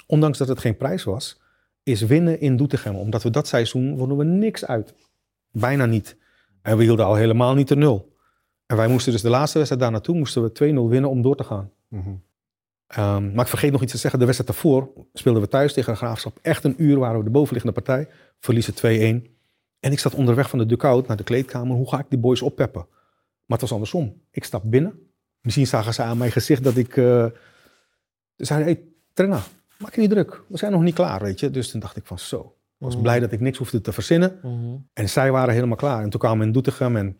ondanks 0.06 0.38
dat 0.38 0.48
het 0.48 0.58
geen 0.58 0.76
prijs 0.76 1.04
was, 1.04 1.40
is 1.82 2.00
winnen 2.00 2.40
in 2.40 2.56
Doetinchem. 2.56 2.94
Omdat 2.96 3.22
we 3.22 3.30
dat 3.30 3.46
seizoen 3.46 3.96
wonnen 3.96 4.16
we 4.16 4.24
niks 4.24 4.64
uit. 4.64 4.94
Bijna 5.50 5.86
niet. 5.86 6.16
En 6.62 6.76
we 6.76 6.82
hielden 6.82 7.06
al 7.06 7.14
helemaal 7.14 7.54
niet 7.54 7.68
de 7.68 7.76
nul. 7.76 8.16
En 8.66 8.76
wij 8.76 8.88
moesten 8.88 9.12
dus 9.12 9.22
de 9.22 9.30
laatste 9.30 9.56
wedstrijd 9.56 9.82
daar 9.82 9.92
naartoe, 9.92 10.16
moesten 10.16 10.42
we 10.42 10.88
2-0 10.88 10.90
winnen 10.90 11.10
om 11.10 11.22
door 11.22 11.36
te 11.36 11.44
gaan. 11.44 11.70
Mm 11.88 12.00
-hmm. 12.00 12.22
um, 13.04 13.32
maar 13.32 13.44
ik 13.44 13.50
vergeet 13.50 13.72
nog 13.72 13.82
iets 13.82 13.92
te 13.92 13.98
zeggen. 13.98 14.18
De 14.18 14.26
wedstrijd 14.26 14.52
daarvoor 14.52 14.90
speelden 15.12 15.42
we 15.42 15.48
thuis 15.48 15.72
tegen 15.72 15.92
de 15.92 15.98
Graafschap. 15.98 16.38
Echt 16.42 16.64
een 16.64 16.74
uur 16.82 16.98
waren 16.98 17.18
we 17.18 17.24
de 17.24 17.30
bovenliggende 17.30 17.80
partij. 17.80 18.08
Verliezen 18.38 19.22
2-1. 19.26 19.31
En 19.82 19.92
ik 19.92 19.98
zat 19.98 20.14
onderweg 20.14 20.48
van 20.50 20.58
de 20.58 20.66
dugout 20.66 21.06
naar 21.06 21.16
de 21.16 21.22
kleedkamer. 21.24 21.76
Hoe 21.76 21.88
ga 21.88 21.98
ik 21.98 22.06
die 22.08 22.18
boys 22.18 22.42
oppeppen? 22.42 22.86
Maar 23.46 23.58
het 23.58 23.60
was 23.60 23.72
andersom. 23.72 24.20
Ik 24.30 24.44
stap 24.44 24.62
binnen. 24.64 24.98
Misschien 25.40 25.66
zagen 25.66 25.94
ze 25.94 26.02
aan 26.02 26.18
mijn 26.18 26.32
gezicht 26.32 26.64
dat 26.64 26.76
ik... 26.76 26.96
Uh... 26.96 27.26
Ze 28.36 28.44
zeiden, 28.44 28.68
hey, 28.68 28.82
trainer, 29.12 29.42
maak 29.78 29.94
je 29.94 30.00
niet 30.00 30.10
druk. 30.10 30.42
We 30.48 30.56
zijn 30.58 30.72
nog 30.72 30.82
niet 30.82 30.94
klaar, 30.94 31.20
weet 31.22 31.40
je. 31.40 31.50
Dus 31.50 31.70
toen 31.70 31.80
dacht 31.80 31.96
ik 31.96 32.06
van 32.06 32.18
zo. 32.18 32.40
Ik 32.40 32.88
was 32.88 32.94
Mhm. 32.94 33.02
blij 33.02 33.20
dat 33.20 33.32
ik 33.32 33.40
niks 33.40 33.58
hoefde 33.58 33.80
te 33.80 33.92
verzinnen. 33.92 34.38
En 34.92 35.08
zij 35.08 35.30
waren 35.32 35.54
helemaal 35.54 35.76
klaar. 35.76 36.02
En 36.02 36.10
toen 36.10 36.20
kwamen 36.20 36.38
we 36.38 36.44
in 36.44 36.52
Doetinchem 36.52 36.96
en 36.96 37.16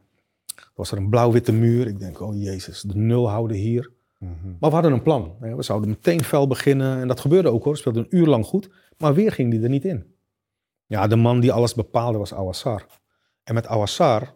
was 0.75 0.91
er 0.93 0.99
een 0.99 1.09
blauw-witte 1.09 1.53
muur. 1.53 1.87
Ik 1.87 1.99
denk, 1.99 2.21
oh 2.21 2.43
jezus, 2.43 2.81
de 2.81 2.97
nul 2.97 3.29
houden 3.31 3.57
hier. 3.57 3.91
Mhm. 4.19 4.31
Maar 4.61 4.69
we 4.71 4.75
hadden 4.75 4.93
een 4.93 5.03
plan. 5.03 5.35
We 5.41 5.63
zouden 5.63 5.89
meteen 5.89 6.25
fel 6.25 6.47
beginnen. 6.47 7.01
En 7.01 7.09
dat 7.09 7.21
gebeurde 7.21 7.49
ook 7.49 7.65
hoor. 7.65 7.73
We 7.73 7.79
speelden 7.79 8.03
een 8.11 8.19
uur 8.19 8.27
lang 8.27 8.45
goed. 8.47 8.71
Maar 8.99 9.15
weer 9.15 9.33
ging 9.33 9.51
die 9.51 9.63
er 9.63 9.69
niet 9.69 9.85
in. 9.85 10.05
Ja, 10.93 11.07
de 11.07 11.17
man 11.17 11.41
die 11.41 11.53
alles 11.53 11.75
bepaalde 11.75 12.19
was 12.19 12.35
Awassar. 12.35 12.87
En 13.43 13.55
met 13.55 13.67
Awassar, 13.67 14.35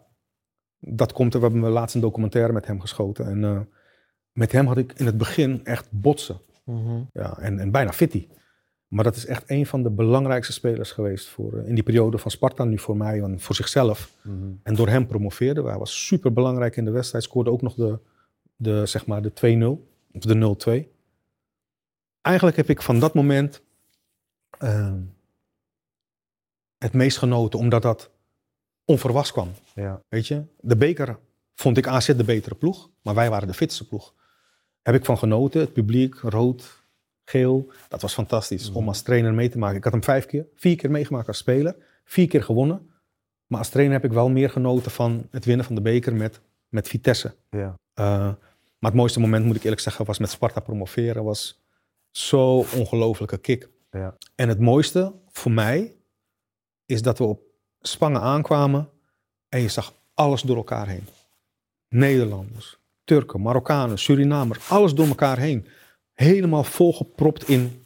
dat 0.79 1.13
komt 1.13 1.33
er, 1.33 1.39
we 1.39 1.47
hebben 1.47 1.69
laatst 1.69 1.95
een 1.95 2.01
documentaire 2.01 2.53
met 2.53 2.67
hem 2.67 2.79
geschoten. 2.79 3.25
En 3.25 3.43
uh, 3.43 3.59
met 4.31 4.51
hem 4.51 4.67
had 4.67 4.77
ik 4.77 4.93
in 4.93 5.05
het 5.05 5.17
begin 5.17 5.65
echt 5.65 5.87
botsen. 5.91 6.39
Mhm. 6.63 7.01
Ja, 7.13 7.37
en, 7.37 7.59
en 7.59 7.71
bijna 7.71 7.93
fitty. 7.93 8.27
Maar 8.87 9.03
dat 9.03 9.15
is 9.15 9.25
echt 9.25 9.43
een 9.49 9.65
van 9.65 9.83
de 9.83 9.89
belangrijkste 9.89 10.53
spelers 10.53 10.91
geweest 10.91 11.27
voor, 11.27 11.53
uh, 11.53 11.67
in 11.67 11.75
die 11.75 11.83
periode 11.83 12.17
van 12.17 12.31
Sparta, 12.31 12.63
nu 12.63 12.79
voor 12.79 12.97
mij 12.97 13.21
en 13.21 13.39
voor 13.39 13.55
zichzelf. 13.55 14.15
Mm 14.23 14.39
-hmm. 14.39 14.59
En 14.63 14.75
door 14.75 14.87
hem 14.87 15.07
promoveerde. 15.07 15.63
Hij 15.63 15.77
was 15.77 16.05
super 16.05 16.33
belangrijk 16.33 16.75
in 16.75 16.85
de 16.85 16.91
wedstrijd. 16.91 17.23
Scoorde 17.23 17.51
ook 17.51 17.61
nog 17.61 17.73
de, 17.73 17.99
de, 18.55 18.85
zeg 18.85 19.05
maar 19.05 19.21
de 19.21 19.31
2-0 19.31 20.11
of 20.11 20.21
de 20.21 20.85
0-2. 20.85 20.95
Eigenlijk 22.21 22.57
heb 22.57 22.69
ik 22.69 22.81
van 22.81 22.99
dat 22.99 23.13
moment 23.13 23.61
uh, 24.63 24.93
het 26.77 26.93
meest 26.93 27.17
genoten, 27.17 27.59
omdat 27.59 27.81
dat 27.81 28.09
onverwachts 28.85 29.31
kwam. 29.31 29.51
Ja. 29.75 30.01
Weet 30.09 30.27
je, 30.27 30.43
de 30.59 30.75
beker 30.77 31.17
vond 31.55 31.77
ik 31.77 31.87
AZ 31.87 32.07
de 32.07 32.23
betere 32.23 32.55
ploeg, 32.55 32.89
maar 33.01 33.15
wij 33.15 33.29
waren 33.29 33.47
de 33.47 33.53
fitste 33.53 33.87
ploeg. 33.87 34.13
Heb 34.81 34.95
ik 34.95 35.05
van 35.05 35.17
genoten, 35.17 35.61
het 35.61 35.73
publiek, 35.73 36.15
rood, 36.15 36.83
geel. 37.25 37.71
Dat 37.87 38.01
was 38.01 38.13
fantastisch 38.13 38.69
Mhm. 38.69 38.77
om 38.77 38.87
als 38.87 39.01
trainer 39.01 39.33
mee 39.33 39.49
te 39.49 39.57
maken. 39.57 39.77
Ik 39.77 39.83
had 39.83 39.93
hem 39.93 40.03
vijf 40.03 40.25
keer, 40.25 40.45
vier 40.55 40.75
keer 40.75 40.91
meegemaakt 40.91 41.27
als 41.27 41.37
speler, 41.37 41.75
vier 42.03 42.27
keer 42.27 42.43
gewonnen. 42.43 42.89
Maar 43.47 43.59
als 43.59 43.69
trainer 43.69 43.95
heb 43.95 44.05
ik 44.05 44.11
wel 44.11 44.29
meer 44.29 44.49
genoten 44.49 44.91
van 44.91 45.27
het 45.31 45.45
winnen 45.45 45.65
van 45.65 45.75
de 45.75 45.81
beker 45.81 46.15
met, 46.15 46.41
met 46.69 46.87
Vitesse. 46.87 47.35
Ja. 47.49 47.75
Uh, 47.99 48.05
maar 48.79 48.91
het 48.91 48.93
mooiste 48.93 49.19
moment, 49.19 49.45
moet 49.45 49.55
ik 49.55 49.63
eerlijk 49.63 49.81
zeggen, 49.81 50.05
was 50.05 50.19
met 50.19 50.29
Sparta 50.29 50.59
promoveren. 50.59 51.23
Was 51.23 51.61
zo 52.11 52.65
ongelofelijke 52.75 53.37
kick. 53.37 53.69
Ja. 53.91 54.17
En 54.35 54.49
het 54.49 54.59
mooiste 54.59 55.13
voor 55.31 55.51
mij 55.51 55.95
is 56.87 57.01
dat 57.01 57.17
we 57.17 57.23
op 57.23 57.41
Spangen 57.81 58.21
aankwamen 58.21 58.89
en 59.49 59.61
je 59.61 59.69
zag 59.69 59.93
alles 60.13 60.41
door 60.41 60.55
elkaar 60.55 60.87
heen. 60.87 61.07
Nederlanders, 61.89 62.79
Turken, 63.03 63.41
Marokkanen, 63.41 63.99
Surinamers, 63.99 64.69
alles 64.69 64.93
door 64.93 65.07
elkaar 65.07 65.37
heen. 65.37 65.67
Helemaal 66.13 66.63
volgepropt 66.63 67.49
in, 67.49 67.83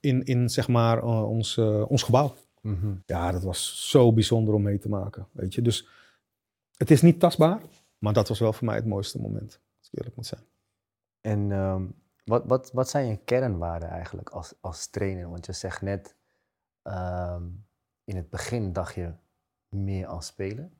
in, 0.00 0.24
in 0.24 0.48
zeg 0.48 0.68
maar, 0.68 0.98
uh, 0.98 1.28
ons, 1.28 1.56
uh, 1.56 1.90
ons 1.90 2.02
gebouw. 2.02 2.34
Mm 2.60 2.78
-hmm. 2.80 3.02
Ja, 3.06 3.32
dat 3.32 3.42
was 3.42 3.90
zo 3.90 4.12
bijzonder 4.12 4.54
om 4.54 4.62
mee 4.62 4.78
te 4.78 4.88
maken. 4.88 5.28
Weet 5.32 5.54
je? 5.54 5.62
Dus 5.62 5.88
het 6.76 6.90
is 6.90 7.02
niet 7.02 7.20
tastbaar, 7.20 7.60
maar 7.98 8.12
dat 8.12 8.28
was 8.28 8.38
wel 8.38 8.52
voor 8.52 8.66
mij 8.66 8.76
het 8.76 8.86
mooiste 8.86 9.20
moment, 9.20 9.60
als 9.78 9.88
ik 9.88 9.98
eerlijk 9.98 10.16
moet 10.16 10.26
zijn. 10.26 10.42
En 11.20 11.50
um, 11.50 11.94
wat, 12.24 12.44
wat, 12.46 12.70
wat 12.72 12.88
zijn 12.88 13.06
je 13.06 13.16
kernwaarden 13.16 13.88
eigenlijk 13.88 14.30
als, 14.30 14.54
als 14.60 14.86
trainer? 14.86 15.30
Want 15.30 15.46
je 15.46 15.52
zegt 15.52 15.82
net, 15.82 16.14
um, 16.82 17.64
in 18.04 18.16
het 18.16 18.30
begin 18.30 18.72
dacht 18.72 18.94
je 18.94 19.12
meer 19.68 20.06
als 20.06 20.26
speler. 20.26 20.70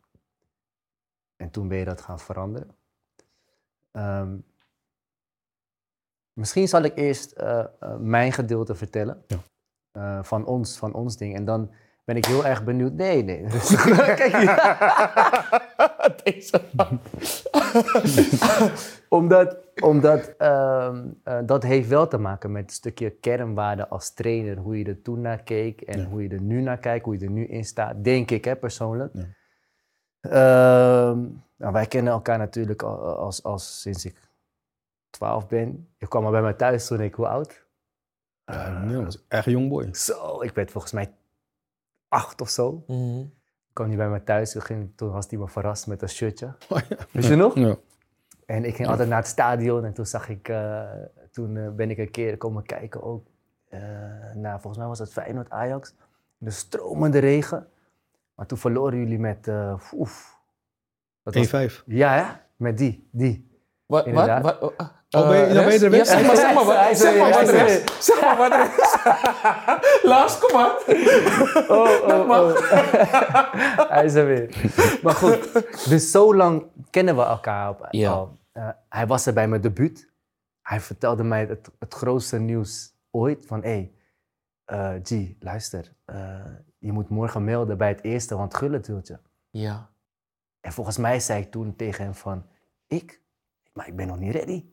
En 1.37 1.51
toen 1.51 1.69
ben 1.69 1.79
je 1.79 1.85
dat 1.85 2.01
gaan 2.01 2.21
veranderen. 2.21 2.77
Um, 3.93 4.45
misschien 6.33 6.69
zal 6.69 6.83
ik 6.83 6.97
eerst 6.97 7.39
uh, 7.39 7.65
uh, 7.83 7.97
mijn 7.97 8.33
gedeelte 8.33 8.75
vertellen. 8.75 9.25
Ja. 9.27 9.39
Uh, 9.93 10.25
van, 10.25 10.47
ons, 10.47 10.77
van 10.77 10.95
ons 10.95 11.17
ding. 11.17 11.35
En 11.35 11.45
dan 11.45 11.71
ben 12.05 12.17
ik 12.17 12.25
heel 12.25 12.47
erg 12.47 12.65
benieuwd. 12.65 12.93
Nee, 12.93 13.25
nee. 13.25 13.47
Kijk 14.21 14.37
hier. 14.37 14.59
Deze 16.25 16.61
omdat 19.09 19.57
omdat 19.81 20.35
um, 20.39 21.21
uh, 21.25 21.39
dat 21.47 21.63
heeft 21.63 21.89
wel 21.89 22.09
te 22.09 22.19
maken 22.19 22.53
met 22.53 22.65
een 22.65 22.71
stukje 22.71 23.11
kernwaarde 23.11 23.89
als 23.89 24.15
trainer. 24.15 24.57
Hoe 24.57 24.79
je 24.79 24.85
er 24.85 25.03
toen 25.03 25.21
naar 25.21 25.43
keek 25.43 25.81
en 25.81 26.01
Ja. 26.01 26.07
hoe 26.07 26.23
je 26.23 26.29
er 26.29 26.41
nu 26.41 26.61
naar 26.61 26.79
kijkt. 26.79 27.05
Hoe 27.05 27.19
je 27.19 27.25
er 27.25 27.31
nu 27.31 27.47
in 27.47 27.65
staat. 27.65 28.05
Denk 28.05 28.31
ik, 28.31 28.45
hè, 28.45 28.57
persoonlijk. 28.57 29.15
Ja. 30.21 31.09
Um, 31.09 31.43
nou, 31.57 31.73
wij 31.73 31.87
kennen 31.87 32.13
elkaar 32.13 32.39
natuurlijk 32.39 32.83
al, 32.83 33.17
als, 33.17 33.43
als 33.43 33.81
sinds 33.81 34.05
ik 34.05 34.17
12 35.11 35.49
ben. 35.49 35.89
Je 35.99 36.09
kwam 36.09 36.25
al 36.25 36.31
bij 36.31 36.43
mij 36.43 36.55
thuis 36.55 36.87
toen 36.87 37.01
ik 37.01 37.15
hoe 37.15 37.27
oud? 37.27 37.67
Ja, 38.45 38.83
nee, 38.83 38.95
dat 38.95 39.05
was 39.05 39.25
echt 39.29 39.45
jong 39.45 39.69
boy. 39.69 39.95
Zo, 39.95 40.43
ik 40.43 40.55
werd 40.55 40.71
volgens 40.71 40.93
mij 40.93 41.13
acht 42.15 42.41
of 42.41 42.49
zo. 42.49 42.85
Ik 43.69 43.81
kwam 43.81 43.89
niet 43.89 43.97
bij 43.97 44.09
mij 44.09 44.21
thuis. 44.21 44.53
Toen, 44.53 44.63
ging, 44.63 44.93
toen 44.97 45.11
was 45.11 45.27
hij 45.31 45.39
me 45.39 45.49
verrast 45.49 45.87
met 45.87 46.03
een 46.03 46.09
shirtje. 46.09 46.47
Oh, 46.69 46.79
ja. 46.89 46.97
Weet 47.11 47.25
je 47.27 47.37
nog? 47.37 47.55
Ja. 47.55 47.77
En 48.47 48.65
ik 48.65 48.75
ging 48.77 48.89
altijd 48.89 49.09
naar 49.09 49.19
het 49.19 49.27
stadion. 49.27 49.85
En 49.85 49.93
toen 49.93 50.07
zag 50.07 50.29
ik... 50.29 50.49
Uh, 50.49 50.83
toen 51.31 51.55
uh, 51.55 51.71
ben 51.71 51.91
ik 51.91 51.99
een 51.99 52.11
keer 52.11 52.37
komen 52.37 52.63
kijken 52.63 53.03
ook. 53.03 53.27
Uh, 53.71 53.81
naar, 54.35 54.61
volgens 54.61 54.77
mij 54.79 54.87
was 54.87 54.99
het 54.99 55.13
Feyenoord 55.13 55.51
Ajax. 55.51 55.95
De 56.39 56.51
stromende 56.51 57.19
regen. 57.19 57.69
Maar 58.35 58.47
toen 58.47 58.59
verloren 58.59 58.99
jullie 58.99 59.19
met... 59.19 59.47
Uh, 59.49 59.81
oef. 59.93 60.39
Dat 61.23 61.35
was- 61.35 61.81
1-5. 61.81 61.85
Ja, 61.87 62.15
hè? 62.15 62.25
Met 62.57 62.79
die. 62.79 63.09
Die. 63.13 63.59
Wat? 63.87 64.11
Wat 64.11 64.93
oh, 65.23 65.29
ben 65.29 65.39
je- 65.39 65.45
eh, 65.45 65.55
dan 65.55 65.65
ben 65.65 65.73
je 65.73 65.85
er 65.85 65.91
weer? 65.91 66.07
Zeg 66.07 66.27
maar, 66.27 66.37
zeg 66.37 66.55
maar, 66.55 66.65
wat- 66.65 66.77
er 66.77 66.97
zeg 66.97 67.17
maar 67.19 67.27
weer, 67.29 67.35
wat 67.39 67.49
er 67.49 67.59
hij 67.59 67.77
is. 67.77 68.07
Zeg 68.07 68.21
maar 68.21 68.37
wat 68.37 68.53
er 68.53 68.61
is. 68.61 70.03
Lars, 70.11 70.39
kom 70.39 70.53
maar. 70.53 70.75
Oh, 71.69 72.09
oh, 72.09 72.31
oh. 72.31 73.89
hij 73.91 74.05
is 74.05 74.15
er 74.15 74.27
weer. 74.27 74.71
Maar 75.03 75.15
goed, 75.15 75.53
dus 75.89 76.11
zo 76.11 76.35
lang 76.35 76.67
kennen 76.91 77.17
we 77.17 77.23
elkaar 77.23 77.69
op, 77.71 77.87
Ja. 77.91 78.11
al. 78.11 78.39
Eh, 78.53 78.69
hij 78.89 79.07
was 79.07 79.27
er 79.27 79.33
bij 79.33 79.49
mijn 79.49 79.61
debuut. 79.61 80.13
Hij 80.63 80.81
vertelde 80.81 81.23
mij 81.25 81.41
het, 81.47 81.71
het 81.79 81.95
grootste 81.95 82.39
nieuws 82.39 82.95
ooit. 83.11 83.47
Van, 83.47 83.63
hé, 83.63 83.69
hey, 83.69 83.93
eh, 84.65 85.01
G, 85.03 85.33
luister. 85.41 85.93
eh, 86.05 86.17
je 86.79 86.93
moet 86.93 87.09
morgen 87.09 87.45
melden 87.45 87.79
bij 87.79 87.89
het 87.89 88.03
eerste, 88.05 88.37
want 88.37 88.55
Gullit 88.55 88.87
wil 88.87 89.01
je. 89.03 89.19
Ja. 89.51 89.89
En 90.61 90.73
volgens 90.73 90.97
mij 90.99 91.21
zei 91.21 91.41
ik 91.43 91.51
toen 91.51 91.77
tegen 91.77 92.05
hem 92.05 92.15
van, 92.15 92.47
ik? 92.87 93.21
Maar 93.73 93.89
ik 93.89 93.97
ben 93.97 94.07
nog 94.07 94.19
niet 94.19 94.35
ready. 94.35 94.65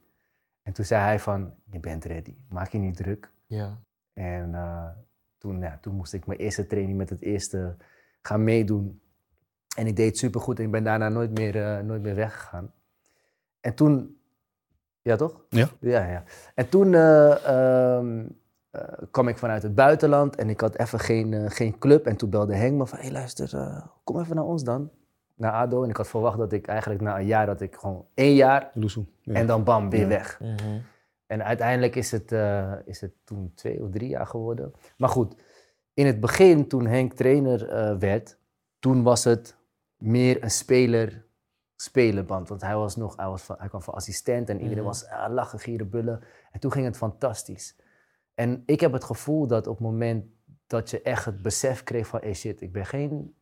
En 0.64 0.74
toen 0.74 0.86
zei 0.86 1.02
hij 1.02 1.20
van, 1.20 1.54
je 1.64 1.80
bent 1.80 2.06
ready. 2.06 2.36
Maak 2.50 2.70
je 2.72 2.78
niet 2.78 2.96
druk. 2.98 3.32
Ja. 3.46 3.80
En 4.14 4.56
eh, 4.56 4.90
toen, 5.38 5.60
ja, 5.60 5.78
toen 5.82 5.96
moest 5.96 6.14
ik 6.14 6.26
mijn 6.26 6.40
eerste 6.40 6.68
training 6.68 6.98
met 6.98 7.10
het 7.10 7.22
eerste 7.22 7.76
gaan 8.22 8.44
meedoen. 8.44 9.02
En 9.76 9.88
ik 9.88 9.96
deed 9.96 10.18
supergoed 10.18 10.60
en 10.60 10.66
ik 10.66 10.72
ben 10.72 10.84
daarna 10.84 11.10
nooit 11.10 11.32
meer, 11.38 11.64
eh, 11.64 11.84
nooit 11.84 12.02
meer 12.02 12.16
weggegaan. 12.16 12.72
En 13.60 13.74
toen 13.76 14.16
Ja, 15.04 15.16
toch? 15.16 15.46
Ja. 15.50 15.70
Ja, 15.80 16.06
ja. 16.06 16.24
En 16.56 16.70
toen 16.70 16.94
eh, 16.94 17.46
ehm, 17.46 18.26
eh, 18.72 18.82
kwam 19.12 19.28
ik 19.28 19.38
vanuit 19.38 19.64
het 19.64 19.76
buitenland 19.76 20.36
en 20.36 20.50
ik 20.50 20.62
had 20.62 20.78
even 20.78 21.00
geen, 21.00 21.34
eh, 21.34 21.50
geen 21.50 21.78
club. 21.78 22.06
En 22.06 22.16
toen 22.16 22.30
belde 22.30 22.56
Henk 22.56 22.78
me 22.78 22.88
van, 22.88 22.98
hé 22.98 23.04
hey, 23.04 23.14
luister, 23.14 23.56
eh, 23.56 23.86
kom 24.04 24.20
even 24.20 24.36
naar 24.36 24.46
ons 24.46 24.64
dan. 24.64 24.90
Naar 25.42 25.52
ADO. 25.52 25.84
En 25.84 25.90
ik 25.90 25.98
had 25.98 26.08
verwacht 26.08 26.38
dat 26.38 26.52
ik 26.52 26.68
eigenlijk 26.68 27.02
na 27.02 27.20
een 27.20 27.26
jaar, 27.26 27.46
dat 27.46 27.62
ik 27.62 27.76
gewoon 27.76 28.06
één 28.14 28.36
jaar 28.36 28.72
Loesoe. 28.74 29.06
Ja. 29.22 29.34
en 29.34 29.48
dan 29.48 29.64
bam, 29.64 29.90
weer 29.90 30.00
Ja. 30.02 30.08
weg. 30.08 30.40
Mhm. 30.40 30.80
En 31.26 31.44
uiteindelijk 31.44 31.96
is 31.96 32.12
het, 32.12 32.32
eh, 32.32 32.74
is 32.86 33.02
het 33.02 33.12
toen 33.24 33.52
twee 33.56 33.84
of 33.84 33.90
drie 33.90 34.10
jaar 34.10 34.28
geworden. 34.28 34.74
Maar 34.98 35.10
goed, 35.10 35.36
in 35.94 36.06
het 36.06 36.20
begin, 36.20 36.68
toen 36.68 36.86
Henk 36.88 37.14
trainer 37.14 37.70
eh, 37.70 37.98
werd, 37.98 38.38
toen 38.80 39.04
was 39.04 39.24
het 39.24 39.56
meer 39.98 40.44
een 40.44 40.52
speler-spelerband. 40.52 42.50
Want 42.50 42.62
hij, 42.62 42.76
was 42.76 42.96
nog, 42.96 43.16
hij, 43.16 43.28
was 43.28 43.42
van, 43.42 43.56
hij 43.60 43.68
kwam 43.68 43.82
van 43.82 43.94
assistent 43.94 44.50
en 44.50 44.56
iedereen 44.62 44.78
Mhm. 44.78 44.88
was 44.88 45.08
ah, 45.08 45.34
lachen, 45.34 45.60
gieren, 45.60 45.90
bullen. 45.90 46.24
En 46.52 46.60
toen 46.60 46.72
ging 46.72 46.86
het 46.86 46.98
fantastisch. 46.98 47.76
En 48.34 48.64
ik 48.66 48.80
heb 48.80 48.92
het 48.92 49.04
gevoel 49.04 49.48
dat 49.48 49.68
op 49.68 49.78
het 49.78 49.86
moment 49.86 50.26
dat 50.68 50.90
je 50.90 51.02
echt 51.02 51.26
het 51.26 51.42
besef 51.42 51.84
kreeg 51.84 52.08
van, 52.08 52.20
hey 52.20 52.34
shit, 52.34 52.62
ik 52.62 52.72
ben 52.72 52.86
geen 52.86 53.36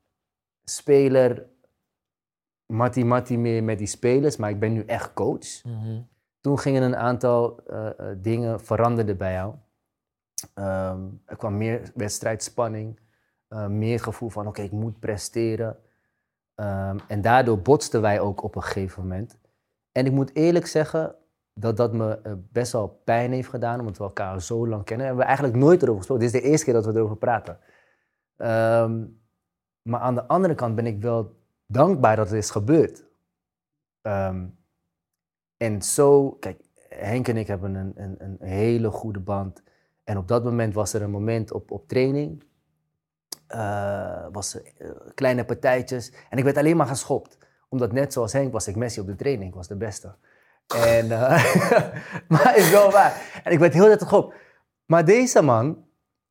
speler, 0.63 1.45
mattie-mattie 2.73 3.37
meer 3.37 3.63
met 3.63 3.77
die 3.77 3.87
spelers, 3.87 4.37
maar 4.37 4.49
ik 4.49 4.59
ben 4.59 4.73
nu 4.73 4.83
echt 4.85 5.13
coach 5.13 5.63
Mhm. 5.63 6.01
toen 6.41 6.59
gingen 6.59 6.83
een 6.83 6.95
aantal 6.95 7.59
eh, 7.67 7.87
eh, 7.87 8.17
dingen 8.17 8.59
veranderden 8.59 9.17
bij 9.17 9.33
jou. 9.33 9.53
Ehm, 10.53 11.01
er 11.25 11.35
kwam 11.37 11.57
meer 11.57 11.91
wedstrijdspanning, 11.95 12.99
eh, 13.47 13.67
meer 13.67 13.99
gevoel 13.99 14.29
van 14.29 14.47
oké, 14.47 14.61
ik 14.61 14.71
moet 14.71 14.99
presteren. 14.99 15.77
Ehm, 16.55 16.97
en 17.07 17.21
daardoor 17.21 17.59
botsten 17.61 18.01
wij 18.01 18.19
ook 18.19 18.43
op 18.43 18.55
een 18.55 18.63
gegeven 18.63 19.01
moment. 19.01 19.37
En 19.91 20.05
ik 20.05 20.11
moet 20.11 20.35
eerlijk 20.35 20.65
zeggen 20.67 21.15
dat 21.53 21.77
dat 21.77 21.93
me 21.93 22.37
best 22.51 22.71
wel 22.71 23.01
pijn 23.03 23.31
heeft 23.31 23.49
gedaan, 23.49 23.79
omdat 23.79 23.97
we 23.97 24.03
elkaar 24.03 24.41
zo 24.41 24.67
lang 24.67 24.83
kennen. 24.83 25.07
En 25.07 25.15
we 25.15 25.23
eigenlijk 25.23 25.55
nooit 25.55 25.81
erover 25.81 25.97
gesproken. 25.97 26.25
Dit 26.25 26.35
is 26.35 26.41
de 26.41 26.47
eerste 26.47 26.65
keer 26.65 26.73
dat 26.73 26.85
we 26.85 26.93
erover 26.93 27.17
praten. 27.17 27.59
Ehm, 28.37 29.05
maar 29.81 29.99
aan 29.99 30.15
de 30.15 30.27
andere 30.27 30.55
kant 30.55 30.75
ben 30.75 30.85
ik 30.85 31.01
wel 31.01 31.37
dankbaar 31.71 32.15
dat 32.15 32.29
het 32.29 32.37
is 32.37 32.49
gebeurd. 32.49 33.05
Ehm, 34.01 34.47
en 35.57 35.81
zo, 35.81 36.31
kijk, 36.31 36.61
Henk 36.89 37.27
en 37.27 37.37
ik 37.37 37.47
hebben 37.47 37.75
een, 37.75 37.93
een, 37.95 38.15
een 38.19 38.37
hele 38.39 38.91
goede 38.91 39.19
band. 39.19 39.63
En 40.03 40.17
op 40.17 40.27
dat 40.27 40.43
moment 40.43 40.73
was 40.73 40.93
er 40.93 41.01
een 41.01 41.11
moment 41.11 41.51
op, 41.51 41.71
op 41.71 41.87
training. 41.87 42.43
eh, 43.47 44.25
was 44.31 44.53
er, 44.55 44.61
eh, 44.77 44.89
kleine 45.15 45.45
partijtjes. 45.45 46.13
En 46.29 46.37
ik 46.37 46.43
werd 46.43 46.57
alleen 46.57 46.77
maar 46.77 46.87
geschopt. 46.87 47.37
Omdat 47.69 47.91
net 47.91 48.13
zoals 48.13 48.33
Henk 48.33 48.51
was 48.53 48.67
ik 48.67 48.75
Messi 48.75 48.99
op 49.01 49.07
de 49.07 49.15
training. 49.15 49.49
Ik 49.49 49.55
was 49.55 49.67
de 49.67 49.77
beste. 49.77 50.15
En, 50.75 51.11
eh, 51.11 51.29
maar 52.27 52.57
is 52.57 52.71
wel 52.71 52.91
waar. 52.91 53.41
En 53.43 53.51
ik 53.51 53.59
werd 53.59 53.73
heel 53.73 53.87
net 53.87 54.01
geschopt. 54.01 54.35
Maar 54.85 55.05
deze 55.05 55.41
man 55.41 55.85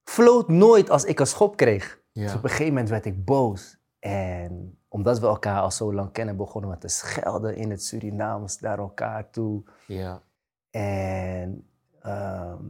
floot 0.04 0.48
nooit 0.48 0.90
als 0.90 1.04
ik 1.04 1.20
een 1.20 1.26
schop 1.26 1.56
kreeg. 1.56 2.00
Ja. 2.12 2.22
Dus 2.24 2.34
op 2.34 2.42
een 2.42 2.48
gegeven 2.50 2.72
moment 2.72 2.88
werd 2.90 3.04
ik 3.06 3.24
boos. 3.24 3.78
En 3.98 4.77
omdat 4.88 5.18
we 5.18 5.26
elkaar 5.26 5.60
al 5.60 5.70
zo 5.70 5.94
lang 5.94 6.12
kennen, 6.12 6.36
begonnen 6.36 6.70
we 6.70 6.78
te 6.78 6.88
schelden 6.88 7.56
in 7.56 7.70
het 7.70 7.82
Surinaams 7.82 8.60
naar 8.60 8.78
elkaar 8.78 9.30
toe. 9.30 9.62
Ja. 9.86 10.22
En 10.70 11.68
ehm, 12.00 12.62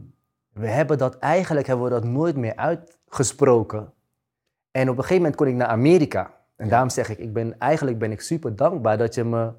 we 0.53 0.67
hebben 0.67 0.97
dat 0.97 1.17
eigenlijk 1.17 1.67
hebben 1.67 1.85
we 1.85 1.91
dat 1.91 2.03
nooit 2.03 2.35
meer 2.35 2.55
uitgesproken. 2.55 3.93
En 4.71 4.89
op 4.89 4.95
een 4.95 5.03
gegeven 5.03 5.15
moment 5.15 5.35
kon 5.35 5.47
ik 5.47 5.55
naar 5.55 5.67
Amerika. 5.67 6.33
En 6.55 6.69
daarom 6.69 6.89
zeg 6.89 7.09
ik, 7.09 7.17
ik 7.17 7.33
ben, 7.33 7.59
eigenlijk 7.59 7.99
ben 7.99 8.11
ik 8.11 8.21
super 8.21 8.55
dankbaar 8.55 8.97
dat 8.97 9.15
je 9.15 9.23
me 9.23 9.53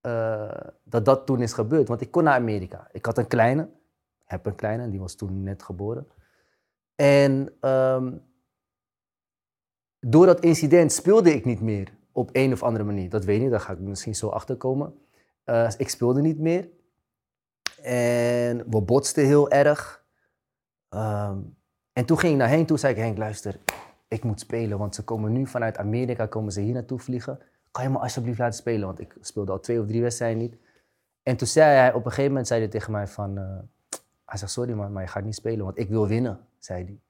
eh, 0.00 0.50
dat 0.84 1.04
dat 1.04 1.26
toen 1.26 1.42
is 1.42 1.52
gebeurd. 1.52 1.88
Want 1.88 2.00
ik 2.00 2.10
kon 2.10 2.24
naar 2.24 2.34
Amerika. 2.34 2.88
Ik 2.92 3.06
had 3.06 3.18
een 3.18 3.26
kleine, 3.26 3.68
heb 4.24 4.46
een 4.46 4.54
kleine, 4.54 4.90
die 4.90 5.00
was 5.00 5.14
toen 5.14 5.42
net 5.42 5.62
geboren. 5.62 6.06
En 6.94 7.52
ehm, 7.60 8.12
door 10.06 10.26
dat 10.26 10.40
incident 10.40 10.92
speelde 10.92 11.34
ik 11.34 11.44
niet 11.44 11.60
meer 11.60 11.92
op 12.12 12.30
een 12.32 12.52
of 12.52 12.62
andere 12.62 12.84
manier. 12.84 13.08
Dat 13.08 13.24
weet 13.24 13.36
ik 13.36 13.42
niet, 13.42 13.50
daar 13.50 13.60
ga 13.60 13.72
ik 13.72 13.78
misschien 13.78 14.14
zo 14.14 14.28
achter 14.28 14.56
komen. 14.56 14.94
Eh, 15.44 15.70
ik 15.76 15.88
speelde 15.88 16.20
niet 16.20 16.38
meer. 16.38 16.68
En 17.82 18.70
we 18.70 18.80
botsten 18.80 19.26
heel 19.26 19.50
erg. 19.50 20.04
Ehm, 20.88 21.38
en 21.92 22.04
toen 22.04 22.18
ging 22.18 22.32
ik 22.32 22.38
naar 22.38 22.48
Henk 22.48 22.66
toe, 22.66 22.78
zei 22.78 22.92
ik, 22.94 22.98
Henk, 22.98 23.18
luister, 23.18 23.58
ik 24.08 24.24
moet 24.24 24.40
spelen, 24.40 24.78
want 24.78 24.94
ze 24.94 25.04
komen 25.04 25.32
nu 25.32 25.46
vanuit 25.46 25.78
Amerika, 25.78 26.26
komen 26.26 26.52
ze 26.52 26.60
hier 26.60 26.72
naartoe 26.72 26.98
vliegen. 26.98 27.38
Kan 27.70 27.84
je 27.84 27.90
me 27.90 27.98
alsjeblieft 27.98 28.38
laten 28.38 28.58
spelen, 28.58 28.86
want 28.86 29.00
ik 29.00 29.16
speelde 29.20 29.52
al 29.52 29.60
twee 29.60 29.80
of 29.80 29.86
drie 29.86 30.02
wedstrijden 30.02 30.38
niet. 30.38 30.56
En 31.22 31.36
toen 31.36 31.46
zei 31.46 31.76
hij, 31.76 31.88
op 31.88 32.04
een 32.04 32.10
gegeven 32.10 32.30
moment 32.30 32.46
zei 32.46 32.60
hij 32.60 32.68
tegen 32.68 32.92
mij 32.92 33.06
van, 33.06 33.38
eh, 33.38 33.58
hij 34.24 34.38
zegt, 34.38 34.52
sorry 34.52 34.72
man, 34.72 34.92
maar 34.92 35.02
je 35.02 35.08
gaat 35.08 35.24
niet 35.24 35.34
spelen, 35.34 35.64
want 35.64 35.78
ik 35.78 35.88
wil 35.88 36.06
winnen, 36.06 36.40
zei 36.58 36.84
hij. 36.84 37.00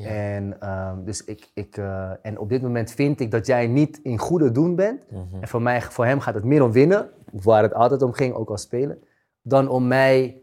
Ja. 0.00 0.08
En, 0.08 0.60
ehm, 0.60 1.04
dus 1.04 1.24
ik, 1.24 1.50
ik, 1.54 1.76
eh, 1.76 2.12
en 2.22 2.38
op 2.38 2.48
dit 2.48 2.62
moment 2.62 2.90
vind 2.90 3.20
ik 3.20 3.30
dat 3.30 3.46
jij 3.46 3.66
niet 3.66 4.00
in 4.02 4.18
goede 4.18 4.50
doen 4.52 4.74
bent. 4.74 5.10
Mhm. 5.10 5.40
En 5.40 5.48
voor, 5.48 5.62
mij, 5.62 5.82
voor 5.82 6.04
hem 6.06 6.20
gaat 6.20 6.34
het 6.34 6.44
meer 6.44 6.62
om 6.62 6.72
winnen, 6.72 7.10
waar 7.32 7.62
het 7.62 7.74
altijd 7.74 8.02
om 8.02 8.12
ging, 8.12 8.34
ook 8.34 8.50
als 8.50 8.62
spelen, 8.62 9.02
dan 9.42 9.68
om 9.68 9.86
mij 9.86 10.42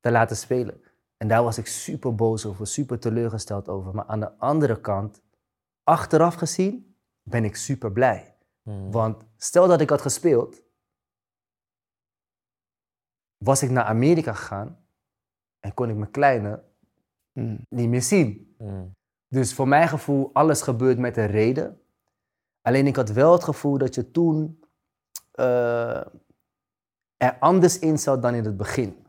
te 0.00 0.10
laten 0.10 0.36
spelen. 0.36 0.82
En 1.16 1.28
daar 1.28 1.42
was 1.42 1.58
ik 1.58 1.66
super 1.66 2.14
boos 2.14 2.46
over, 2.46 2.66
super 2.66 2.98
teleurgesteld 2.98 3.68
over. 3.68 3.94
Maar 3.94 4.06
aan 4.06 4.20
de 4.20 4.38
andere 4.38 4.80
kant, 4.80 5.22
achteraf 5.82 6.34
gezien, 6.34 6.94
ben 7.22 7.44
ik 7.44 7.56
super 7.56 7.92
blij. 7.92 8.34
Mhm. 8.62 8.90
Want 8.90 9.24
stel 9.36 9.68
dat 9.68 9.80
ik 9.80 9.90
had 9.90 10.00
gespeeld, 10.02 10.62
was 13.44 13.62
ik 13.62 13.70
naar 13.70 13.84
Amerika 13.84 14.32
gegaan 14.32 14.78
en 15.60 15.74
kon 15.74 15.88
ik 15.90 15.96
mijn 15.96 16.10
kleine 16.10 16.66
Mm. 17.38 17.66
niet 17.68 17.88
meer 17.88 18.02
zien. 18.02 18.54
Mhm. 18.58 18.86
Dus 19.28 19.54
voor 19.54 19.68
mijn 19.68 19.88
gevoel, 19.88 20.30
alles 20.32 20.62
gebeurt 20.62 20.98
met 20.98 21.16
een 21.16 21.26
reden. 21.26 21.80
Alleen 22.62 22.86
ik 22.86 22.96
had 22.96 23.10
wel 23.10 23.32
het 23.32 23.44
gevoel 23.44 23.78
dat 23.78 23.94
je 23.94 24.10
toen 24.10 24.60
eh, 25.32 26.06
er 27.16 27.36
anders 27.40 27.78
in 27.78 27.98
zat 27.98 28.22
dan 28.22 28.34
in 28.34 28.44
het 28.44 28.56
begin. 28.56 29.06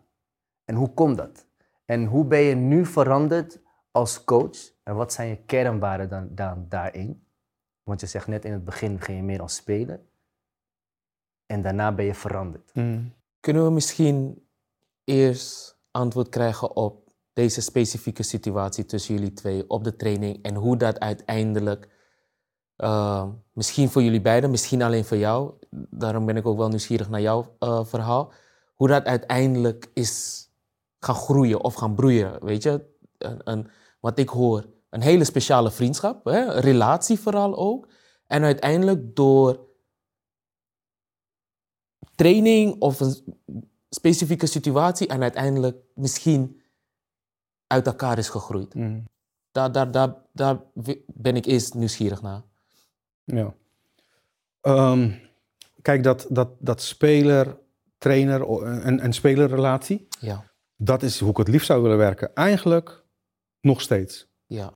En 0.66 0.76
hoe 0.76 0.94
komt 0.94 1.18
dat? 1.18 1.46
En 1.86 2.06
hoe 2.06 2.26
ben 2.26 2.40
je 2.40 2.56
nu 2.56 2.86
veranderd 2.86 3.60
als 3.92 4.24
coach? 4.24 4.72
En 4.84 4.96
wat 4.96 5.14
zijn 5.14 5.30
je 5.30 5.38
kernwaarden 5.46 6.36
dan, 6.36 6.66
daarin? 6.70 7.28
Want 7.84 8.02
je 8.02 8.08
zegt 8.08 8.28
net 8.28 8.46
in 8.46 8.52
het 8.52 8.66
begin 8.66 9.02
ging 9.02 9.18
je 9.18 9.24
meer 9.24 9.42
als 9.42 9.56
speler. 9.56 10.00
En 11.46 11.62
daarna 11.62 11.92
ben 11.92 12.06
je 12.06 12.14
veranderd. 12.14 12.74
Mm. 12.74 13.14
Kunnen 13.40 13.64
we 13.64 13.72
misschien 13.72 14.48
eerst 15.04 15.80
antwoord 15.92 16.30
krijgen 16.30 16.76
op 16.76 17.09
deze 17.40 17.62
specifieke 17.62 18.24
situatie 18.24 18.86
tussen 18.86 19.16
jullie 19.16 19.34
twee 19.34 19.70
op 19.70 19.84
de 19.84 19.96
training 19.96 20.44
en 20.44 20.56
hoe 20.56 20.78
dat 20.78 21.00
uiteindelijk, 21.00 21.90
eh, 22.76 23.28
misschien 23.54 23.90
voor 23.90 24.04
jullie 24.04 24.22
beiden, 24.22 24.50
misschien 24.50 24.82
alleen 24.82 25.06
voor 25.06 25.18
jou, 25.18 25.54
daarom 25.90 26.26
ben 26.26 26.38
ik 26.38 26.46
ook 26.46 26.58
wel 26.58 26.68
nieuwsgierig 26.68 27.10
naar 27.10 27.22
jouw 27.22 27.56
eh, 27.60 27.86
verhaal, 27.86 28.32
hoe 28.76 28.88
dat 28.88 29.06
uiteindelijk 29.06 29.90
is 29.94 30.44
gaan 31.00 31.16
groeien 31.16 31.64
of 31.64 31.74
gaan 31.74 31.96
broeien, 31.96 32.46
weet 32.46 32.64
je? 32.64 32.86
Een, 33.18 33.42
een, 33.44 33.70
wat 34.00 34.20
ik 34.20 34.30
hoor, 34.30 34.66
een 34.90 35.02
hele 35.02 35.24
speciale 35.24 35.72
vriendschap, 35.72 36.26
hè? 36.26 36.60
relatie 36.60 37.20
vooral 37.20 37.58
ook. 37.58 37.88
En 38.28 38.44
uiteindelijk 38.44 39.16
door 39.16 39.68
training 42.16 42.82
of 42.82 43.00
een 43.00 43.16
specifieke 43.90 44.46
situatie 44.46 45.08
en 45.08 45.22
uiteindelijk 45.22 45.78
misschien 45.96 46.59
uit 47.70 47.86
elkaar 47.88 48.18
is 48.18 48.30
gegroeid. 48.30 48.74
Mm. 48.74 49.04
Daar, 49.52 49.72
daar, 49.72 49.92
daar, 49.92 50.16
daar 50.34 50.60
ben 51.08 51.36
ik 51.36 51.46
eerst 51.46 51.74
nieuwsgierig 51.74 52.22
naar. 52.22 52.42
Ja. 53.24 53.54
Ehm, 54.62 55.12
kijk, 55.82 56.04
dat, 56.04 56.26
dat, 56.30 56.50
dat 56.60 56.82
speler-trainer, 56.82 58.50
een, 58.64 59.04
een 59.04 59.14
spelerrelatie, 59.14 60.08
Ja, 60.20 60.44
dat 60.76 61.04
is 61.04 61.20
hoe 61.20 61.30
ik 61.30 61.38
het 61.38 61.48
liefst 61.48 61.68
zou 61.68 61.82
willen 61.82 61.98
werken. 61.98 62.36
Eigenlijk 62.36 63.04
nog 63.62 63.82
steeds. 63.82 64.28
ja, 64.46 64.72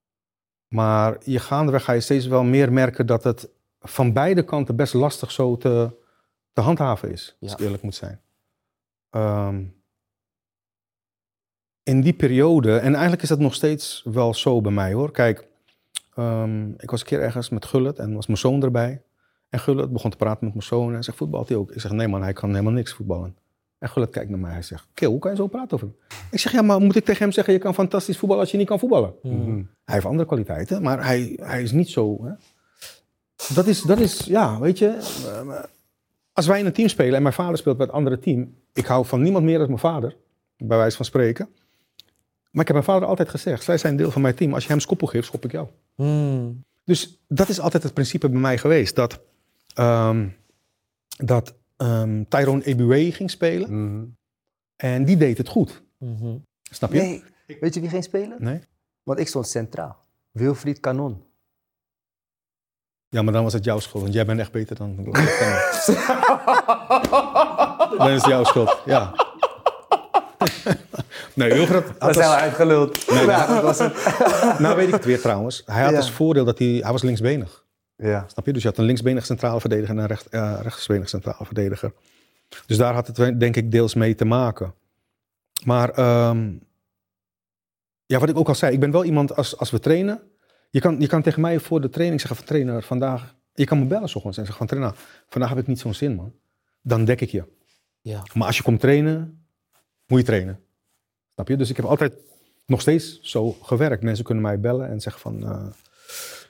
Maar 0.68 1.18
je 1.24 1.40
gaandeweg 1.40 1.84
ga 1.84 1.92
je 1.92 2.00
steeds 2.00 2.26
wel 2.26 2.44
meer 2.44 2.74
merken 2.74 3.06
dat 3.06 3.24
het 3.24 3.50
van 3.80 4.14
beide 4.14 4.44
kanten 4.44 4.76
best 4.76 4.94
lastig 4.94 5.32
zo 5.32 5.58
te, 5.58 6.02
te 6.54 6.62
handhaven 6.62 7.12
is, 7.12 7.38
als 7.40 7.50
Ja. 7.52 7.58
ik 7.58 7.64
eerlijk 7.64 7.84
moet 7.84 7.96
zijn. 7.96 8.22
Ehm, 9.10 9.66
in 11.84 12.02
die 12.02 12.14
periode, 12.14 12.78
en 12.78 12.92
eigenlijk 12.94 13.22
is 13.24 13.30
dat 13.30 13.40
nog 13.40 13.54
steeds 13.54 14.02
wel 14.12 14.34
zo 14.34 14.62
bij 14.62 14.72
mij 14.72 14.94
hoor. 14.94 15.12
Kijk, 15.12 15.48
ehm, 16.16 16.70
ik 16.78 16.92
was 16.92 17.00
een 17.00 17.06
keer 17.06 17.22
ergens 17.22 17.50
met 17.50 17.66
Gullit 17.66 18.00
en 18.00 18.14
was 18.14 18.28
mijn 18.28 18.40
zoon 18.40 18.64
erbij. 18.64 19.02
En 19.50 19.60
Gullit 19.60 19.92
begon 19.92 20.12
te 20.12 20.18
praten 20.18 20.46
met 20.46 20.54
mijn 20.54 20.66
zoon 20.66 20.96
en 20.96 21.04
zegt, 21.04 21.18
voetbalt 21.18 21.48
hij 21.50 21.58
ook? 21.58 21.72
Ik 21.72 21.82
zeg, 21.82 21.92
nee 21.92 22.08
man, 22.08 22.24
hij 22.24 22.34
kan 22.34 22.50
helemaal 22.50 22.72
niks 22.74 22.94
voetballen. 22.94 23.36
En 23.78 23.90
Gullit 23.90 24.10
kijkt 24.10 24.30
naar 24.30 24.40
mij, 24.40 24.52
hij 24.52 24.62
zegt, 24.62 24.88
Kil, 24.94 25.12
hoe 25.12 25.20
kan 25.20 25.32
je 25.32 25.38
zo 25.38 25.48
praten 25.48 25.72
over 25.74 25.88
hem? 25.88 26.18
Ik 26.32 26.40
zeg, 26.40 26.52
ja, 26.52 26.62
maar 26.62 26.80
moet 26.80 26.96
ik 26.96 27.06
tegen 27.06 27.22
hem 27.24 27.32
zeggen, 27.32 27.54
je 27.54 27.60
kan 27.60 27.74
fantastisch 27.74 28.18
voetballen 28.18 28.44
als 28.44 28.52
je 28.52 28.58
niet 28.58 28.68
kan 28.68 28.80
voetballen? 28.80 29.14
Mhm. 29.22 29.56
Hij 29.86 29.94
heeft 29.94 30.06
andere 30.06 30.26
kwaliteiten, 30.28 30.82
maar 30.82 31.06
hij, 31.06 31.40
hij 31.42 31.62
is 31.62 31.72
niet 31.72 31.90
zo. 31.90 32.26
Hè? 32.26 32.32
Dat, 33.54 33.68
is, 33.68 33.82
dat 33.82 34.00
is, 34.00 34.20
ja, 34.20 34.60
weet 34.60 34.78
je. 34.78 34.88
eh, 35.28 35.64
Als 36.34 36.46
wij 36.48 36.60
in 36.60 36.66
een 36.66 36.74
team 36.74 36.88
spelen 36.88 37.16
en 37.16 37.22
mijn 37.22 37.34
vader 37.34 37.58
speelt 37.58 37.78
bij 37.78 37.86
het 37.86 37.96
andere 37.96 38.20
team. 38.20 38.56
ik 38.74 38.86
hou 38.86 39.06
van 39.06 39.22
niemand 39.22 39.46
meer 39.46 39.58
dan 39.58 39.68
mijn 39.68 39.80
vader, 39.80 40.16
bij 40.58 40.78
wijze 40.78 40.96
van 40.96 41.06
spreken. 41.06 41.50
Maar 42.54 42.62
ik 42.62 42.68
heb 42.68 42.84
mijn 42.84 42.84
vader 42.84 43.08
altijd 43.08 43.30
gezegd, 43.30 43.64
zij 43.64 43.78
zijn 43.78 43.96
deel 43.96 44.12
van 44.12 44.22
mijn 44.22 44.36
team. 44.36 44.54
Als 44.54 44.64
je 44.64 44.70
hem 44.70 44.80
skoppel 44.80 45.08
geeft, 45.08 45.26
schop 45.26 45.46
ik 45.46 45.52
jou. 45.52 45.68
Hmm. 45.96 46.64
Dus 46.84 47.24
dat 47.28 47.50
is 47.50 47.60
altijd 47.60 47.84
het 47.84 47.94
principe 47.94 48.30
bij 48.30 48.40
mij 48.40 48.58
geweest. 48.58 48.96
Dat, 48.96 49.20
ehm 49.74 50.28
dat 51.18 51.56
ehm 51.78 52.24
Tyrone 52.30 52.66
Eboué 52.66 53.12
ging 53.12 53.30
spelen. 53.30 53.94
Mhm. 53.94 54.06
En 54.76 55.06
die 55.06 55.18
deed 55.18 55.38
het 55.38 55.48
goed. 55.48 55.84
Mhm. 55.98 56.38
Snap 56.62 56.94
je? 56.94 57.00
Nee, 57.00 57.24
weet 57.60 57.74
je 57.74 57.80
wie 57.80 57.90
ging 57.90 58.04
spelen? 58.04 58.38
Nee? 58.40 58.60
Want 59.04 59.20
ik 59.20 59.28
stond 59.28 59.48
centraal. 59.48 59.98
Wilfried 60.32 60.80
Kanon. 60.80 61.24
Ja, 63.10 63.22
maar 63.22 63.34
dan 63.34 63.44
was 63.44 63.54
het 63.54 63.64
jouw 63.64 63.80
schuld. 63.80 64.04
Want 64.04 64.16
jij 64.16 64.26
bent 64.26 64.40
echt 64.40 64.52
beter 64.52 64.76
dan... 64.76 64.96
dan 67.98 68.10
is 68.10 68.22
het 68.22 68.26
jouw 68.26 68.44
schuld, 68.44 68.82
ja. 68.86 69.14
nee, 71.36 71.54
Wilfred 71.54 71.86
had 71.88 72.00
Dat 72.00 72.16
zijn 72.16 72.30
we 72.30 72.36
uitgeluld. 72.36 73.04
ja, 73.06 73.48
dat 73.48 73.64
was 73.64 73.80
het. 73.80 73.94
Nou 74.60 74.76
weet 74.76 74.88
ik 74.88 74.94
het 74.94 75.06
weer 75.06 75.22
trouwens. 75.22 75.64
Hij 75.66 75.82
had 75.82 75.92
Ja. 75.92 75.98
als 75.98 76.12
voordeel 76.12 76.46
dat 76.46 76.60
hij... 76.60 76.68
Hij 76.68 76.92
was 76.92 77.02
linksbenig. 77.02 77.66
Ja. 77.96 78.26
Snap 78.28 78.46
je? 78.46 78.54
Dus 78.54 78.62
je 78.62 78.68
had 78.68 78.78
een 78.78 78.86
linksbenig 78.86 79.26
centrale 79.26 79.60
verdediger 79.60 79.96
en 79.96 80.02
een 80.02 80.08
recht, 80.08 80.28
eh, 80.30 80.60
rechtsbenig 80.62 81.10
centrale 81.10 81.46
verdediger. 81.46 81.94
Dus 82.66 82.78
daar 82.78 82.94
had 82.94 83.08
het 83.08 83.40
denk 83.40 83.56
ik 83.56 83.72
deels 83.72 83.94
mee 83.94 84.16
te 84.16 84.26
maken. 84.26 84.74
Maar 85.64 85.90
ehm, 85.90 86.52
ja, 88.06 88.20
wat 88.20 88.30
ik 88.30 88.38
ook 88.38 88.48
al 88.48 88.56
zei, 88.56 88.74
ik 88.74 88.80
ben 88.80 88.92
wel 88.92 89.04
iemand 89.04 89.36
als, 89.36 89.58
als 89.58 89.72
we 89.72 89.80
trainen. 89.80 90.22
Je 90.70 90.80
kan, 90.80 91.00
je 91.00 91.08
kan 91.08 91.22
tegen 91.22 91.42
mij 91.42 91.60
voor 91.60 91.82
de 91.82 91.90
training 91.90 92.20
zeggen 92.20 92.38
van 92.40 92.48
trainer, 92.48 92.84
vandaag... 92.84 93.36
Je 93.54 93.66
kan 93.66 93.80
me 93.80 93.86
bellen 93.86 94.10
's 94.10 94.16
ochtends 94.16 94.38
en 94.38 94.46
zeggen 94.46 94.68
van 94.68 94.78
trainer, 94.78 94.96
vandaag 95.30 95.50
heb 95.50 95.58
ik 95.60 95.68
niet 95.68 95.80
zo'n 95.80 95.94
zin 95.94 96.16
man. 96.16 96.34
Dan 96.82 97.06
dek 97.06 97.22
ik 97.22 97.30
je. 97.30 97.44
Ja. 98.02 98.22
Maar 98.34 98.48
als 98.48 98.58
je 98.58 98.64
komt 98.64 98.80
trainen, 98.80 99.46
moet 100.08 100.20
je 100.20 100.26
trainen. 100.26 100.60
Snap 101.34 101.48
je? 101.48 101.58
Dus 101.58 101.70
ik 101.70 101.76
heb 101.76 101.86
altijd 101.86 102.14
nog 102.66 102.82
steeds 102.82 103.20
zo 103.22 103.52
gewerkt. 103.52 104.04
Mensen 104.04 104.26
kunnen 104.26 104.44
mij 104.44 104.60
bellen 104.60 104.90
en 104.90 105.02
zeggen 105.02 105.22
van... 105.22 105.44
eh, 105.44 105.66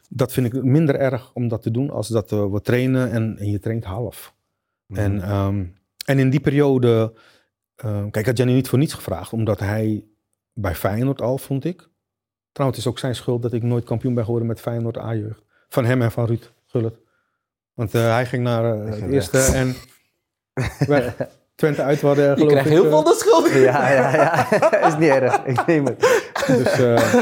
dat 0.09 0.31
vind 0.33 0.53
ik 0.53 0.63
minder 0.63 0.95
erg 0.95 1.31
om 1.33 1.47
dat 1.47 1.61
te 1.61 1.71
doen 1.71 1.89
als 1.89 2.07
dat 2.07 2.31
eh, 2.31 2.51
we 2.51 2.61
trainen 2.61 3.11
en, 3.11 3.37
en 3.37 3.51
je 3.51 3.59
traint 3.59 3.83
half. 3.83 4.33
En, 4.87 5.21
ehm, 5.21 5.65
en 6.05 6.19
in 6.19 6.29
die 6.29 6.39
periode... 6.39 7.13
eh, 7.75 8.01
kijk, 8.01 8.15
ik 8.15 8.25
had 8.25 8.35
Gianni 8.35 8.53
niet 8.53 8.67
voor 8.69 8.79
niets 8.79 8.93
gevraagd, 8.93 9.33
omdat 9.33 9.59
hij 9.59 10.05
bij 10.53 10.75
Feyenoord 10.75 11.21
al, 11.21 11.37
vond 11.37 11.63
ik... 11.65 11.89
Trouwens, 12.51 12.79
het 12.79 12.87
is 12.87 12.93
ook 12.93 12.99
zijn 12.99 13.15
schuld 13.15 13.41
dat 13.41 13.53
ik 13.53 13.63
nooit 13.63 13.83
kampioen 13.83 14.13
ben 14.13 14.23
geworden 14.23 14.47
met 14.47 14.59
Feyenoord 14.59 14.97
A-jeugd. 14.97 15.41
Van 15.69 15.85
hem 15.85 16.01
en 16.01 16.11
van 16.11 16.25
Ruud 16.25 16.51
Gullit. 16.65 16.95
Want 17.73 17.93
eh, 17.93 18.11
hij 18.11 18.25
ging 18.25 18.43
naar 18.43 18.63
het 18.63 19.01
eerste 19.01 19.39
en... 19.39 19.75
Twente 21.63 21.81
uit 21.81 21.99
Je 21.99 22.05
geloof 22.05 22.35
krijgt 22.35 22.65
ik, 22.65 22.71
heel 22.71 22.83
eh, 22.83 22.89
veel 22.89 23.03
de 23.03 23.15
schuld. 23.17 23.53
Ja, 23.53 23.91
ja, 23.91 24.15
ja. 24.15 24.47
is 24.87 24.97
niet 24.97 25.09
erg. 25.09 25.43
Ik 25.45 25.65
neem 25.65 25.85
het. 25.85 25.99
Dus, 26.47 26.79
eh, 26.79 27.13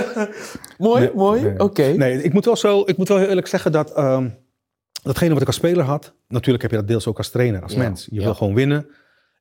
Mooi, 0.77 1.01
Nee, 1.01 1.13
mooi. 1.15 1.41
nee. 1.41 1.59
Oké. 1.59 1.83
nee, 1.83 2.23
ik 2.23 2.33
moet, 2.33 2.45
wel 2.45 2.55
zo, 2.55 2.83
ik 2.85 2.97
moet 2.97 3.07
wel 3.07 3.17
heel 3.17 3.27
eerlijk 3.27 3.47
zeggen 3.47 3.71
dat 3.71 3.93
ehm, 3.93 4.29
datgene 5.03 5.33
wat 5.33 5.41
ik 5.41 5.47
als 5.47 5.55
speler 5.55 5.83
had, 5.83 6.13
natuurlijk 6.27 6.61
heb 6.61 6.71
je 6.71 6.77
dat 6.77 6.87
deels 6.87 7.07
ook 7.07 7.17
als 7.17 7.29
trainer, 7.29 7.61
als 7.61 7.73
Ja, 7.73 7.77
mens. 7.77 8.07
Je 8.09 8.19
ja. 8.19 8.23
wil 8.23 8.33
gewoon 8.33 8.53
winnen. 8.53 8.87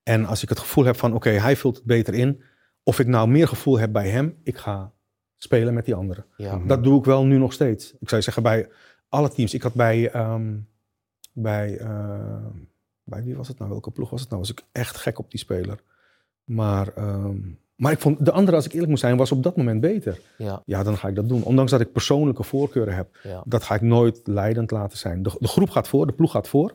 En 0.02 0.24
als 0.24 0.42
ik 0.42 0.48
het 0.48 0.58
gevoel 0.58 0.84
heb 0.84 0.96
van, 0.96 1.14
oké, 1.14 1.30
hij 1.30 1.56
vult 1.56 1.76
het 1.76 1.84
beter 1.84 2.14
in. 2.14 2.42
Of 2.82 2.98
ik 2.98 3.06
nou 3.06 3.28
meer 3.28 3.48
gevoel 3.48 3.78
heb 3.78 3.92
bij 3.92 4.08
hem, 4.08 4.38
ik 4.42 4.56
ga 4.56 4.92
spelen 5.36 5.74
met 5.74 5.84
die 5.84 5.94
anderen. 5.94 6.24
Ja. 6.36 6.60
Dat 6.66 6.84
doe 6.84 6.98
ik 6.98 7.04
wel 7.04 7.24
nu 7.24 7.38
nog 7.38 7.52
steeds. 7.52 7.94
Ik 8.00 8.08
zou 8.08 8.22
zeggen 8.22 8.42
bij 8.42 8.68
alle 9.08 9.28
teams. 9.28 9.54
Ik 9.54 9.62
had 9.62 9.74
bij, 9.74 10.10
ehm, 10.10 10.56
bij, 11.32 11.78
eh, 11.78 12.46
bij 13.10 13.22
wie 13.22 13.36
was 13.36 13.48
het 13.48 13.58
nou? 13.58 13.70
Welke 13.70 13.90
ploeg 13.90 14.10
was 14.10 14.20
het 14.20 14.28
nou? 14.28 14.40
Was 14.40 14.50
ik 14.50 14.62
echt 14.72 14.96
gek 14.96 15.18
op 15.18 15.30
die 15.30 15.40
speler. 15.40 15.78
Maar, 16.44 16.88
ehm, 16.94 17.38
maar 17.76 17.92
ik 17.92 18.00
vond 18.00 18.24
de 18.24 18.32
andere, 18.32 18.56
als 18.56 18.66
ik 18.66 18.72
eerlijk 18.72 18.90
moet 18.90 18.98
zijn, 18.98 19.16
was 19.16 19.32
op 19.32 19.42
dat 19.42 19.56
moment 19.56 19.80
beter. 19.80 20.20
Ja. 20.38 20.62
Ja, 20.66 20.82
dan 20.82 20.96
ga 20.96 21.08
ik 21.08 21.14
dat 21.14 21.28
doen. 21.28 21.42
Ondanks 21.42 21.70
dat 21.70 21.80
ik 21.80 21.92
persoonlijke 21.92 22.42
voorkeuren 22.42 22.94
heb. 22.94 23.18
Ja. 23.22 23.42
Dat 23.46 23.62
ga 23.62 23.74
ik 23.74 23.80
nooit 23.80 24.20
leidend 24.24 24.70
laten 24.70 24.98
zijn. 24.98 25.22
De, 25.22 25.36
de 25.38 25.48
groep 25.48 25.70
gaat 25.70 25.88
voor, 25.88 26.06
de 26.06 26.12
ploeg 26.12 26.30
gaat 26.30 26.48
voor. 26.48 26.74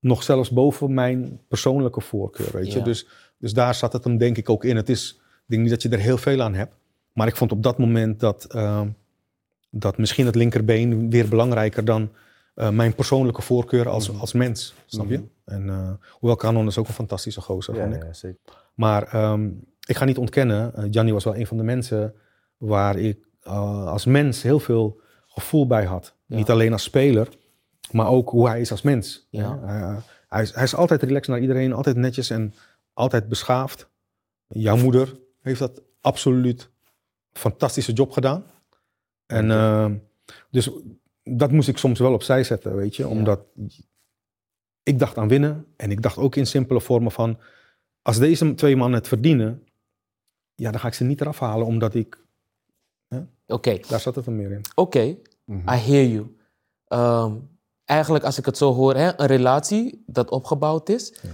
Nog 0.00 0.22
zelfs 0.22 0.50
boven 0.50 0.94
mijn 0.94 1.40
persoonlijke 1.48 2.00
voorkeur, 2.00 2.48
weet 2.52 2.72
je. 2.72 2.78
Ja. 2.78 2.84
Dus, 2.84 3.06
dus 3.38 3.52
daar 3.52 3.74
zat 3.74 3.92
het 3.92 4.04
hem 4.04 4.18
denk 4.18 4.36
ik 4.36 4.50
ook 4.50 4.64
in. 4.64 4.76
Het 4.76 4.88
is, 4.88 5.20
ik 5.20 5.44
denk 5.46 5.62
niet 5.62 5.70
dat 5.70 5.82
je 5.82 5.88
er 5.88 5.98
heel 5.98 6.18
veel 6.18 6.42
aan 6.42 6.54
hebt. 6.54 6.74
Maar 7.12 7.26
ik 7.26 7.36
vond 7.36 7.52
op 7.52 7.62
dat 7.62 7.78
moment 7.78 8.20
dat, 8.20 8.44
ehm, 8.44 8.88
dat 9.70 9.98
misschien 9.98 10.26
het 10.26 10.34
linkerbeen 10.34 11.10
weer 11.10 11.28
belangrijker 11.28 11.84
dan 11.84 12.10
eh, 12.58 12.70
mijn 12.70 12.94
persoonlijke 12.94 13.42
voorkeur 13.42 13.88
als, 13.88 14.10
Mhm. 14.10 14.20
als 14.20 14.32
mens. 14.32 14.74
Snap 14.86 15.08
je? 15.08 15.16
Mhm. 15.18 15.26
En, 15.44 15.68
eh, 15.68 15.90
hoewel 16.10 16.36
Canon 16.36 16.66
is 16.66 16.78
ook 16.78 16.88
een 16.88 16.94
fantastische 16.94 17.40
gozer, 17.40 17.74
Ja, 17.74 17.82
vind 17.82 17.94
ik. 17.94 18.02
ja, 18.02 18.12
zeker. 18.12 18.38
Maar 18.74 19.02
ehm, 19.02 19.50
ik 19.86 19.96
ga 19.96 20.04
niet 20.04 20.18
ontkennen, 20.18 20.72
Gianni 20.90 21.12
was 21.12 21.24
wel 21.24 21.36
een 21.36 21.46
van 21.46 21.56
de 21.56 21.62
mensen 21.62 22.14
waar 22.56 22.96
ik 22.98 23.26
als 23.86 24.04
mens 24.04 24.42
heel 24.42 24.60
veel 24.60 25.00
gevoel 25.26 25.66
bij 25.66 25.84
had. 25.84 26.14
Ja. 26.26 26.36
Niet 26.36 26.50
alleen 26.50 26.72
als 26.72 26.82
speler, 26.82 27.28
maar 27.90 28.08
ook 28.08 28.30
hoe 28.30 28.48
hij 28.48 28.60
is 28.60 28.70
als 28.70 28.82
mens. 28.82 29.26
Ja. 29.30 29.58
Hij, 30.28 30.42
is, 30.42 30.54
hij 30.54 30.62
is 30.64 30.74
altijd 30.74 31.02
relaxed 31.02 31.28
naar 31.34 31.40
iedereen, 31.42 31.72
altijd 31.72 31.96
netjes 31.96 32.30
en 32.30 32.54
altijd 32.92 33.28
beschaafd. 33.28 33.88
Jouw 34.48 34.76
moeder 34.76 35.18
heeft 35.42 35.58
dat 35.58 35.82
absoluut 36.00 36.70
fantastische 37.32 37.92
job 37.92 38.10
gedaan. 38.12 38.44
En 39.26 39.50
ehm, 39.50 39.94
dus 40.50 40.70
dat 41.36 41.52
moest 41.52 41.68
ik 41.68 41.78
soms 41.78 41.98
wel 41.98 42.12
opzij 42.12 42.44
zetten, 42.44 42.76
weet 42.76 42.96
je. 42.96 43.08
Omdat 43.08 43.40
ik 44.82 44.98
dacht 44.98 45.16
aan 45.16 45.28
winnen. 45.28 45.66
En 45.76 45.90
ik 45.90 46.02
dacht 46.02 46.16
ook 46.16 46.36
in 46.36 46.46
simpele 46.46 46.80
vormen 46.80 47.12
van... 47.12 47.38
Als 48.02 48.18
deze 48.18 48.54
twee 48.54 48.76
mannen 48.76 48.98
het 48.98 49.08
verdienen... 49.08 49.62
Ja, 50.54 50.70
dan 50.70 50.80
ga 50.80 50.86
ik 50.86 50.94
ze 50.94 51.04
niet 51.04 51.20
eraf 51.20 51.38
halen, 51.38 51.66
omdat 51.66 51.94
ik... 51.94 52.26
Oké. 53.46 53.78
Daar 53.88 54.00
zat 54.00 54.14
het 54.14 54.26
er 54.26 54.32
meer 54.32 54.52
in. 54.52 54.62
Oké. 54.74 55.16
Mhm. 55.44 55.68
I 55.68 55.76
hear 55.76 56.06
you. 56.06 56.36
Ehm, 56.84 57.36
eigenlijk, 57.84 58.24
als 58.24 58.38
ik 58.38 58.44
het 58.44 58.56
zo 58.56 58.74
hoor, 58.74 58.94
hè, 58.94 59.20
een 59.20 59.26
relatie 59.26 60.02
dat 60.06 60.30
opgebouwd 60.30 60.88
is. 60.88 61.14
Ja. 61.22 61.30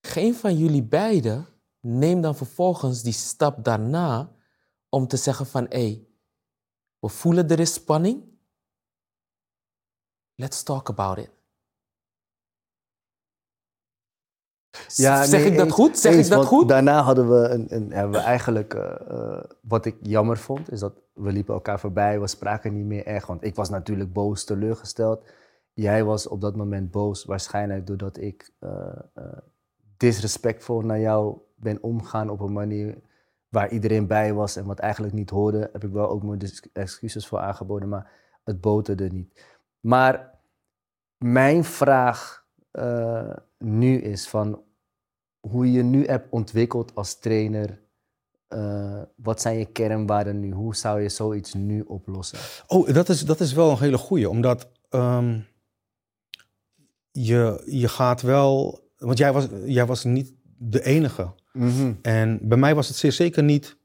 Geen 0.00 0.34
van 0.34 0.58
jullie 0.58 0.82
beiden 0.82 1.46
neemt 1.80 2.22
dan 2.22 2.36
vervolgens 2.36 3.02
die 3.02 3.12
stap 3.12 3.64
daarna 3.64 4.32
om 4.88 5.06
te 5.06 5.16
zeggen 5.16 5.46
van 5.46 5.66
hé, 5.68 5.78
hey, 5.78 6.07
we 7.00 7.08
voelen 7.08 7.48
er 7.48 7.60
is 7.60 7.72
spanning. 7.72 8.24
Let's 10.34 10.62
talk 10.62 10.88
about 10.88 11.18
it. 11.18 11.30
Ja, 14.86 15.24
zeg 15.24 15.40
nee, 15.40 15.50
ik 15.50 15.56
dat 15.56 15.66
eens- 15.66 15.74
goed? 15.74 15.98
Zeg 15.98 16.14
eens, 16.14 16.26
ik 16.26 16.32
dat 16.32 16.44
goed? 16.44 16.68
Daarna 16.68 17.02
hadden 17.02 17.28
we, 17.28 17.48
een, 17.48 17.74
een, 17.74 17.92
hebben 17.92 18.12
we 18.12 18.26
eigenlijk, 18.26 18.74
eh, 18.74 19.10
eh, 19.10 19.44
wat 19.60 19.84
ik 19.84 19.96
jammer 20.02 20.38
vond, 20.38 20.72
is 20.72 20.80
dat 20.80 20.94
we 21.12 21.32
liepen 21.32 21.54
elkaar 21.54 21.80
voorbij, 21.80 22.20
we 22.20 22.26
spraken 22.26 22.72
niet 22.74 22.84
meer 22.86 23.06
echt. 23.06 23.26
Want 23.26 23.44
ik 23.44 23.54
was 23.54 23.68
natuurlijk 23.68 24.12
boos, 24.12 24.44
teleurgesteld. 24.44 25.24
Jij 25.72 26.04
was 26.04 26.26
op 26.26 26.40
dat 26.40 26.56
moment 26.56 26.90
boos, 26.90 27.24
waarschijnlijk 27.24 27.86
doordat 27.86 28.16
ik 28.16 28.50
eh, 28.58 28.98
disrespectvol 29.96 30.80
naar 30.80 31.00
jou 31.00 31.38
ben 31.56 31.82
omgaan 31.82 32.30
op 32.30 32.40
een 32.40 32.52
manier 32.52 32.98
waar 33.48 33.70
iedereen 33.70 34.06
bij 34.06 34.32
was 34.34 34.56
en 34.56 34.64
wat 34.64 34.78
eigenlijk 34.78 35.12
niet 35.14 35.30
hoorde. 35.30 35.68
Heb 35.72 35.84
ik 35.84 35.90
wel 35.92 36.08
ook 36.08 36.22
mijn 36.22 36.40
excuses 36.72 37.26
voor 37.26 37.38
aangeboden, 37.38 37.88
maar 37.88 38.10
het 38.44 38.60
boterde 38.60 39.08
niet. 39.08 39.44
Maar 39.80 40.38
mijn 41.16 41.64
vraag 41.64 42.46
eh, 42.70 43.30
nu 43.58 43.96
is 44.00 44.28
van 44.28 44.62
hoe 45.40 45.66
je 45.66 45.72
je 45.72 45.82
nu 45.82 46.06
hebt 46.06 46.26
ontwikkeld 46.30 46.94
als 46.94 47.18
trainer. 47.18 47.80
eh, 48.48 49.02
wat 49.16 49.40
zijn 49.40 49.58
je 49.58 49.64
kernwaarden 49.64 50.40
nu? 50.40 50.52
Hoe 50.52 50.76
zou 50.76 51.00
je 51.00 51.08
zoiets 51.08 51.54
nu 51.54 51.80
oplossen? 51.80 52.38
Oh, 52.66 52.92
dat 52.94 53.08
is, 53.08 53.24
dat 53.24 53.40
is 53.40 53.52
wel 53.52 53.70
een 53.70 53.78
hele 53.78 53.98
goeie. 53.98 54.28
Omdat 54.28 54.68
ehm, 54.88 55.40
je, 57.10 57.62
je 57.66 57.88
gaat 57.88 58.22
wel... 58.22 58.80
Want 58.96 59.18
jij 59.18 59.32
was, 59.32 59.46
jij 59.64 59.86
was 59.86 60.04
niet 60.04 60.34
de 60.58 60.84
enige. 60.84 61.34
En 62.02 62.38
bij 62.42 62.58
mij 62.58 62.74
was 62.74 62.88
het 62.88 62.96
zeer 62.96 63.12
zeker 63.12 63.42
niet 63.42 63.76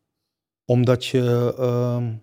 omdat 0.65 1.05
je 1.05 1.53
ehm, 1.57 2.13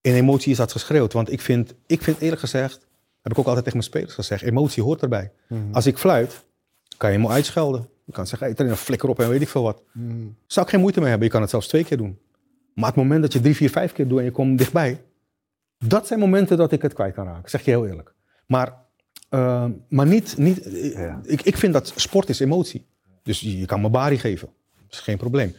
in 0.00 0.14
emoties 0.14 0.58
had 0.58 0.72
geschreeuwd. 0.72 1.12
Want 1.12 1.32
ik 1.32 1.40
vind, 1.40 1.74
ik 1.86 2.02
vind 2.02 2.20
eerlijk 2.20 2.40
gezegd, 2.40 2.86
heb 3.22 3.32
ik 3.32 3.38
ook 3.38 3.46
altijd 3.46 3.64
tegen 3.64 3.78
mijn 3.78 3.90
spelers 3.90 4.14
gezegd, 4.14 4.42
emotie 4.42 4.82
hoort 4.82 5.02
erbij. 5.02 5.32
Mhm. 5.48 5.60
Als 5.72 5.86
ik 5.86 5.98
fluit, 5.98 6.44
kan 6.96 7.12
je 7.12 7.18
me 7.18 7.28
uitschelden. 7.28 7.88
Je 8.04 8.12
kan 8.12 8.26
zeggen, 8.26 8.46
hey, 8.46 8.56
trainer, 8.56 8.78
flikker 8.78 9.08
op 9.08 9.20
en 9.20 9.28
weet 9.28 9.40
ik 9.40 9.48
veel 9.48 9.62
wat. 9.62 9.82
Mhm. 9.92 10.26
Zou 10.46 10.66
ik 10.66 10.72
geen 10.72 10.80
moeite 10.80 11.00
mee 11.00 11.08
hebben. 11.08 11.26
Je 11.26 11.32
kan 11.32 11.42
het 11.42 11.50
zelfs 11.50 11.68
twee 11.68 11.84
keer 11.84 11.96
doen. 11.96 12.18
Maar 12.74 12.86
het 12.86 12.96
moment 12.96 13.22
dat 13.22 13.32
je 13.32 13.40
drie, 13.40 13.56
vier, 13.56 13.70
vijf 13.70 13.92
keer 13.92 14.08
doet 14.08 14.18
en 14.18 14.24
je 14.24 14.30
komt 14.30 14.58
dichtbij, 14.58 15.02
dat 15.78 16.06
zijn 16.06 16.20
momenten 16.20 16.56
dat 16.56 16.72
ik 16.72 16.82
het 16.82 16.92
kwijt 16.92 17.14
kan 17.14 17.26
raken. 17.26 17.50
Zeg 17.50 17.64
je 17.64 17.70
heel 17.70 17.86
eerlijk. 17.86 18.14
Maar, 18.46 18.74
eh, 19.28 19.66
maar 19.88 20.06
niet, 20.06 20.36
niet 20.36 20.68
Ja. 20.94 21.20
ik, 21.22 21.42
ik 21.42 21.56
vind 21.56 21.72
dat 21.72 21.92
sport 21.96 22.28
is 22.28 22.40
emotie. 22.40 22.86
Dus 23.22 23.40
je, 23.40 23.58
je 23.58 23.66
kan 23.66 23.80
me 23.80 23.88
bari 23.90 24.18
geven. 24.18 24.48
Dat 24.76 24.92
is 24.92 25.00
geen 25.00 25.16
probleem. 25.16 25.54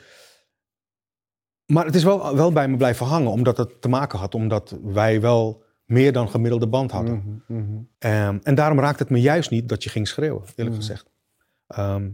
Maar 1.65 1.85
het 1.85 1.95
is 1.95 2.03
wel, 2.03 2.35
wel 2.35 2.51
bij 2.51 2.67
me 2.67 2.77
blijven 2.77 3.05
hangen, 3.05 3.31
omdat 3.31 3.57
het 3.57 3.81
te 3.81 3.87
maken 3.89 4.19
had, 4.19 4.35
omdat 4.35 4.77
wij 4.83 5.21
wel 5.21 5.63
meer 5.85 6.13
dan 6.13 6.29
gemiddelde 6.29 6.67
band 6.67 6.91
hadden. 6.91 7.41
Mhm, 7.47 7.59
mhm. 7.59 7.77
Ehm, 7.97 8.37
en 8.43 8.55
daarom 8.55 8.79
raakt 8.79 8.99
het 8.99 9.09
me 9.09 9.21
juist 9.21 9.49
niet 9.49 9.69
dat 9.69 9.83
je 9.83 9.89
ging 9.89 10.07
schreeuwen, 10.07 10.41
eerlijk 10.41 10.69
Mhm. 10.69 10.75
gezegd. 10.85 11.09
Ehm, 11.67 12.09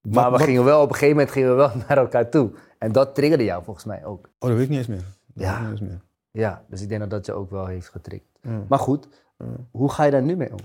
wat- 0.00 0.14
Maar 0.14 0.24
we 0.24 0.30
wat- 0.30 0.42
gingen 0.46 0.64
wel, 0.64 0.80
op 0.82 0.88
een 0.88 0.94
gegeven 0.94 1.16
moment 1.16 1.32
gingen 1.32 1.48
we 1.50 1.54
wel 1.56 1.70
naar 1.88 1.98
elkaar 1.98 2.30
toe. 2.30 2.50
En 2.78 2.92
dat 2.92 3.14
triggerde 3.14 3.44
jou 3.44 3.64
volgens 3.64 3.84
mij 3.84 4.04
ook. 4.04 4.26
Oh, 4.38 4.48
dat 4.48 4.50
weet 4.50 4.60
ik 4.62 4.68
niet 4.68 4.78
eens 4.78 4.86
meer. 4.86 5.04
Dat 5.26 5.44
Ja. 5.44 5.60
niet 5.60 5.70
eens 5.70 5.80
meer. 5.80 6.00
Ja, 6.30 6.64
dus 6.68 6.82
ik 6.82 6.88
denk 6.88 7.00
dat 7.00 7.10
dat 7.10 7.26
je 7.26 7.32
ook 7.32 7.50
wel 7.50 7.66
heeft 7.66 7.88
getriggerd. 7.88 8.30
Mm. 8.42 8.64
Maar 8.68 8.78
goed, 8.78 9.08
hoe 9.70 9.90
ga 9.92 10.04
je 10.04 10.10
daar 10.10 10.22
nu 10.22 10.36
mee 10.36 10.50
om? 10.50 10.58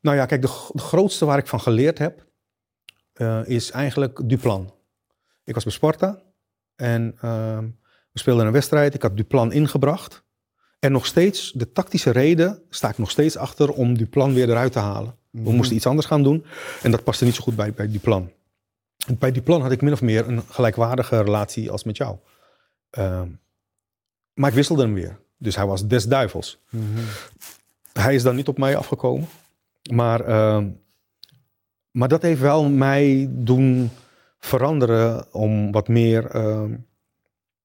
Nou 0.00 0.16
ja, 0.16 0.26
kijk, 0.26 0.42
de 0.42 0.48
grootste 0.74 1.24
waar 1.24 1.38
ik 1.38 1.46
van 1.46 1.60
geleerd 1.60 1.98
heb, 1.98 2.26
eh, 3.12 3.40
is 3.44 3.70
eigenlijk 3.70 4.28
Duplan. 4.28 4.74
Ik 5.44 5.54
was 5.54 5.64
bij 5.64 5.72
Sparta 5.72 6.22
en 6.76 7.16
ehm, 7.20 7.64
we 8.12 8.18
speelden 8.18 8.46
een 8.46 8.52
wedstrijd. 8.52 8.94
Ik 8.94 9.02
had 9.02 9.16
Duplan 9.16 9.52
ingebracht. 9.52 10.24
En 10.78 10.92
nog 10.92 11.06
steeds, 11.06 11.52
de 11.52 11.72
tactische 11.72 12.10
reden, 12.10 12.62
sta 12.70 12.88
ik 12.88 12.98
nog 12.98 13.10
steeds 13.10 13.36
achter 13.36 13.70
om 13.70 13.96
Duplan 13.96 14.34
weer 14.34 14.50
eruit 14.50 14.72
te 14.72 14.78
halen. 14.78 15.16
We 15.30 15.52
moesten 15.52 15.76
iets 15.76 15.86
anders 15.86 16.06
gaan 16.06 16.22
doen 16.22 16.44
en 16.82 16.90
dat 16.90 17.04
paste 17.04 17.24
niet 17.24 17.34
zo 17.34 17.42
goed 17.42 17.56
bij, 17.56 17.72
bij 17.72 17.90
Duplan. 17.90 18.30
En 19.06 19.18
Bij 19.18 19.32
Duplan 19.32 19.62
had 19.62 19.72
ik 19.72 19.82
min 19.82 19.92
of 19.92 20.02
meer 20.02 20.28
een 20.28 20.42
gelijkwaardige 20.42 21.22
relatie 21.22 21.70
als 21.70 21.84
met 21.84 21.96
jou. 21.96 22.16
Ehm, 22.90 23.28
maar 24.34 24.48
ik 24.48 24.54
wisselde 24.54 24.82
hem 24.82 24.94
weer. 24.94 25.18
Dus 25.38 25.56
hij 25.56 25.66
was 25.66 25.86
des 25.86 26.04
duivels. 26.04 26.58
Hij 27.92 28.14
is 28.14 28.22
dan 28.22 28.36
niet 28.36 28.48
op 28.48 28.58
mij 28.58 28.76
afgekomen. 28.76 29.28
Maar, 29.90 30.20
ehm, 30.20 30.68
maar 31.92 32.08
dat 32.08 32.22
heeft 32.22 32.40
wel 32.40 32.68
mij 32.68 33.28
doen 33.30 33.90
veranderen 34.38 35.32
om 35.32 35.72
wat 35.72 35.88
meer 35.88 36.26
ehm, 36.26 36.76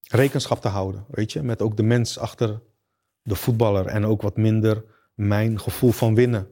rekenschap 0.08 0.62
te 0.62 0.68
houden. 0.68 1.06
Weet 1.08 1.32
je, 1.32 1.42
met 1.42 1.62
ook 1.62 1.78
de 1.78 1.84
mens 1.84 2.20
achter 2.20 2.62
de 3.22 3.36
voetballer 3.36 3.86
en 3.86 4.06
ook 4.06 4.22
wat 4.22 4.38
minder 4.38 4.84
mijn 5.14 5.60
gevoel 5.60 5.92
van 5.92 6.16
winnen. 6.16 6.48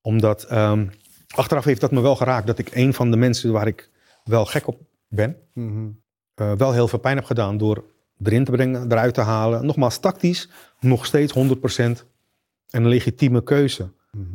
Omdat 0.00 0.44
ehm, 0.44 0.86
achteraf 1.34 1.64
heeft 1.64 1.80
dat 1.80 1.90
me 1.90 2.00
wel 2.00 2.16
geraakt 2.16 2.46
dat 2.46 2.58
ik 2.58 2.74
een 2.74 2.94
van 2.94 3.10
de 3.10 3.16
mensen 3.16 3.52
waar 3.52 3.66
ik 3.66 3.90
wel 4.24 4.44
gek 4.44 4.66
op 4.66 4.80
ben, 5.08 5.36
eh, 6.34 6.52
wel 6.52 6.72
heel 6.72 6.88
veel 6.88 6.98
pijn 6.98 7.16
heb 7.16 7.24
gedaan 7.24 7.56
door 7.56 7.84
erin 8.22 8.44
te 8.44 8.50
brengen, 8.50 8.92
eruit 8.92 9.14
te 9.14 9.20
halen. 9.20 9.66
Nogmaals, 9.66 9.98
tactisch 9.98 10.50
nog 10.80 11.06
steeds 11.06 11.32
100% 11.32 12.06
een 12.70 12.86
legitieme 12.86 13.42
keuze. 13.42 13.92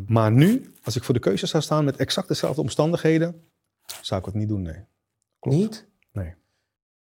Maar 0.08 0.32
nu, 0.32 0.74
als 0.84 0.96
ik 0.96 1.04
voor 1.04 1.14
de 1.14 1.20
keuze 1.20 1.46
zou 1.46 1.64
staan 1.64 1.86
met 1.86 1.96
exact 1.96 2.28
dezelfde 2.28 2.62
omstandigheden, 2.62 3.44
zou 4.02 4.20
ik 4.20 4.26
het 4.26 4.36
niet 4.36 4.48
doen, 4.50 4.62
nee. 4.62 4.86
Klopt. 5.40 5.58
Niet? 5.58 5.88
Nee. 6.12 6.34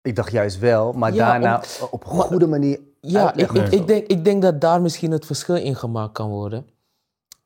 Ik 0.02 0.16
dacht 0.16 0.32
juist 0.32 0.60
wel, 0.60 0.92
maar 0.94 1.14
Ja, 1.14 1.28
daarna 1.32 1.64
om- 1.82 1.88
op 1.92 2.04
een 2.04 2.10
goede 2.10 2.48
manier 2.48 2.80
Ja, 3.02 3.34
ik, 3.34 3.52
ik, 3.52 3.68
ik, 3.72 3.88
denk, 3.88 4.08
ik 4.08 4.24
denk 4.24 4.42
dat 4.42 4.62
daar 4.62 4.82
misschien 4.82 5.12
het 5.12 5.26
verschil 5.26 5.56
in 5.56 5.76
gemaakt 5.76 6.14
kan 6.14 6.30
worden. 6.30 6.66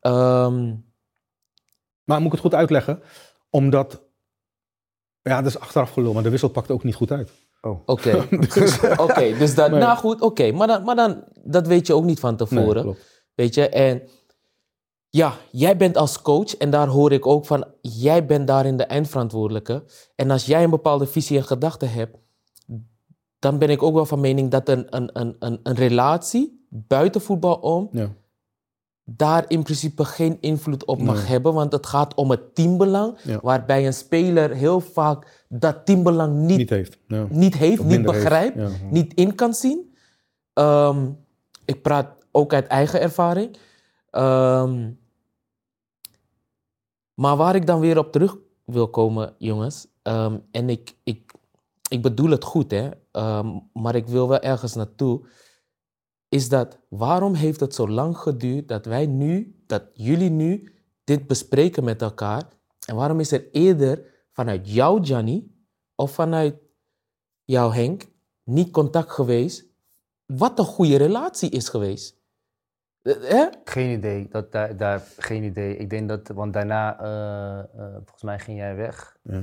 Ehm, 0.00 0.74
Maar 2.04 2.16
moet 2.18 2.26
ik 2.26 2.32
het 2.32 2.40
goed 2.40 2.54
uitleggen? 2.54 3.02
Omdat, 3.50 4.00
ja, 5.22 5.36
dat 5.42 5.46
is 5.50 5.58
achteraf 5.58 5.90
gelul, 5.90 6.12
maar 6.12 6.22
de 6.22 6.30
wissel 6.30 6.48
pakt 6.48 6.70
ook 6.70 6.84
niet 6.84 6.94
goed 6.94 7.10
uit. 7.10 7.30
Oké, 7.60 8.16
Oké, 9.06 9.36
dus 9.38 9.54
dat, 9.54 9.70
Nee. 9.70 9.80
nou 9.80 9.96
goed, 9.98 10.20
oké, 10.20 10.52
maar, 10.52 10.66
dan, 10.66 10.84
maar 10.84 10.96
dan, 10.96 11.24
dat 11.44 11.66
weet 11.66 11.86
je 11.86 11.94
ook 11.94 12.04
niet 12.04 12.20
van 12.20 12.36
tevoren. 12.36 12.82
klopt. 12.82 13.22
Weet 13.34 13.54
je, 13.54 13.68
en 13.68 14.02
ja, 15.14 15.34
jij 15.50 15.76
bent 15.76 15.96
als 15.96 16.22
coach 16.22 16.56
en 16.56 16.70
daar 16.70 16.86
hoor 16.88 17.12
ik 17.12 17.26
ook 17.26 17.46
van, 17.46 17.64
jij 17.80 18.26
bent 18.26 18.46
daarin 18.46 18.76
de 18.76 18.84
eindverantwoordelijke. 18.84 19.84
En 20.16 20.30
als 20.30 20.46
jij 20.46 20.64
een 20.64 20.70
bepaalde 20.70 21.06
visie 21.06 21.36
en 21.36 21.44
gedachte 21.44 21.86
hebt, 21.86 22.16
dan 23.38 23.58
ben 23.58 23.68
ik 23.70 23.82
ook 23.82 23.94
wel 23.94 24.06
van 24.06 24.20
mening 24.20 24.50
dat 24.50 24.68
een, 24.68 24.86
een, 24.96 25.10
een, 25.12 25.36
een, 25.38 25.60
een 25.62 25.74
relatie 25.74 26.66
buiten 26.68 27.20
voetbal 27.20 27.54
om, 27.54 27.88
Ja. 27.92 28.08
daar 29.04 29.44
in 29.48 29.62
principe 29.62 30.04
geen 30.04 30.36
invloed 30.40 30.84
op 30.84 31.02
mag 31.02 31.16
Nee. 31.16 31.24
hebben, 31.26 31.54
want 31.54 31.72
het 31.72 31.86
gaat 31.86 32.14
om 32.14 32.30
het 32.30 32.54
teambelang, 32.54 33.16
Ja. 33.22 33.38
waarbij 33.42 33.86
een 33.86 33.94
speler 33.94 34.50
heel 34.54 34.80
vaak 34.80 35.44
dat 35.48 35.86
teambelang 35.86 36.36
niet, 36.36 36.56
Niet 36.58 36.70
heeft. 36.70 36.98
Ja. 37.08 37.26
heeft, 37.30 37.80
Of 37.80 37.86
niet 37.86 37.90
heeft. 37.96 38.02
begrijpt, 38.02 38.56
niet 38.90 39.14
in 39.14 39.34
kan 39.34 39.54
zien. 39.54 39.94
Ehm, 40.52 41.06
ik 41.64 41.82
praat 41.82 42.08
ook 42.30 42.52
uit 42.52 42.66
eigen 42.66 43.00
ervaring. 43.00 43.56
Ehm, 44.10 44.90
maar 47.14 47.36
waar 47.36 47.54
ik 47.54 47.66
dan 47.66 47.80
weer 47.80 47.98
op 47.98 48.12
terug 48.12 48.36
wil 48.64 48.88
komen, 48.88 49.34
jongens, 49.38 49.86
ehm, 50.02 50.38
en 50.50 50.68
ik, 50.68 50.96
ik, 51.02 51.32
ik 51.88 52.02
bedoel 52.02 52.30
het 52.30 52.44
goed, 52.44 52.70
hè, 52.70 52.90
ehm, 53.10 53.58
maar 53.72 53.94
ik 53.94 54.06
wil 54.06 54.28
wel 54.28 54.40
ergens 54.40 54.74
naartoe, 54.74 55.26
is 56.28 56.48
dat 56.48 56.78
waarom 56.88 57.34
heeft 57.34 57.60
het 57.60 57.74
zo 57.74 57.88
lang 57.88 58.18
geduurd 58.18 58.68
dat 58.68 58.84
wij 58.84 59.06
nu, 59.06 59.62
dat 59.66 59.82
jullie 59.92 60.30
nu 60.30 60.72
dit 61.04 61.26
bespreken 61.26 61.84
met 61.84 62.02
elkaar? 62.02 62.48
En 62.86 62.96
waarom 62.96 63.20
is 63.20 63.32
er 63.32 63.50
eerder 63.50 64.26
vanuit 64.32 64.70
jou, 64.70 65.04
Gianni, 65.04 65.54
of 65.94 66.10
vanuit 66.10 66.56
jou, 67.44 67.74
Henk, 67.74 68.06
niet 68.44 68.70
contact 68.70 69.10
geweest? 69.10 69.64
Wat 70.26 70.58
een 70.58 70.64
goede 70.64 70.96
relatie 70.96 71.50
is 71.50 71.68
geweest. 71.68 72.22
Eh, 73.04 73.14
Hè? 73.20 73.46
Geen 73.64 73.90
idee. 73.90 74.28
Dat, 74.30 74.52
daar, 74.52 74.76
daar, 74.76 75.02
geen 75.18 75.42
idee. 75.42 75.76
Ik 75.76 75.90
denk 75.90 76.08
dat, 76.08 76.28
want 76.28 76.52
daarna, 76.52 77.00
eh, 77.00 77.58
eh, 77.58 77.92
volgens 77.94 78.22
mij 78.22 78.38
ging 78.38 78.58
jij 78.58 78.76
weg. 78.76 79.16
Ja. 79.22 79.42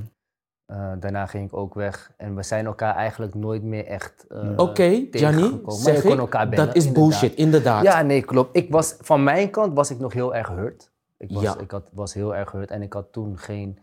Eh, 0.65 0.91
daarna 0.99 1.25
ging 1.25 1.45
ik 1.47 1.55
ook 1.55 1.73
weg. 1.73 2.11
En 2.17 2.35
we 2.35 2.43
zijn 2.43 2.65
elkaar 2.65 2.95
eigenlijk 2.95 3.33
nooit 3.35 3.63
meer 3.63 3.85
echt. 3.85 4.25
eh, 4.27 4.53
Oké, 4.55 5.07
Gianni. 5.11 5.61
Maar 5.63 5.73
zeg 5.73 6.03
ik, 6.03 6.17
elkaar 6.17 6.49
bellen, 6.49 6.65
dat 6.65 6.75
is 6.75 6.85
inderdaad. 6.85 7.09
bullshit, 7.09 7.33
inderdaad. 7.37 7.83
Ja, 7.83 8.01
nee, 8.01 8.21
klopt. 8.21 8.55
Ik 8.55 8.71
was, 8.71 8.95
van 8.99 9.23
mijn 9.23 9.49
kant 9.49 9.73
was 9.73 9.91
ik 9.91 9.99
nog 9.99 10.13
heel 10.13 10.35
erg 10.35 10.47
hurt. 10.47 10.91
Ik 11.17 11.31
was, 11.31 11.43
Ja. 11.43 11.57
ik 11.59 11.71
had, 11.71 11.89
was 11.93 12.13
heel 12.13 12.35
erg 12.35 12.51
hurt 12.51 12.71
en 12.71 12.81
ik 12.81 12.93
had 12.93 13.11
toen 13.11 13.37
geen 13.37 13.79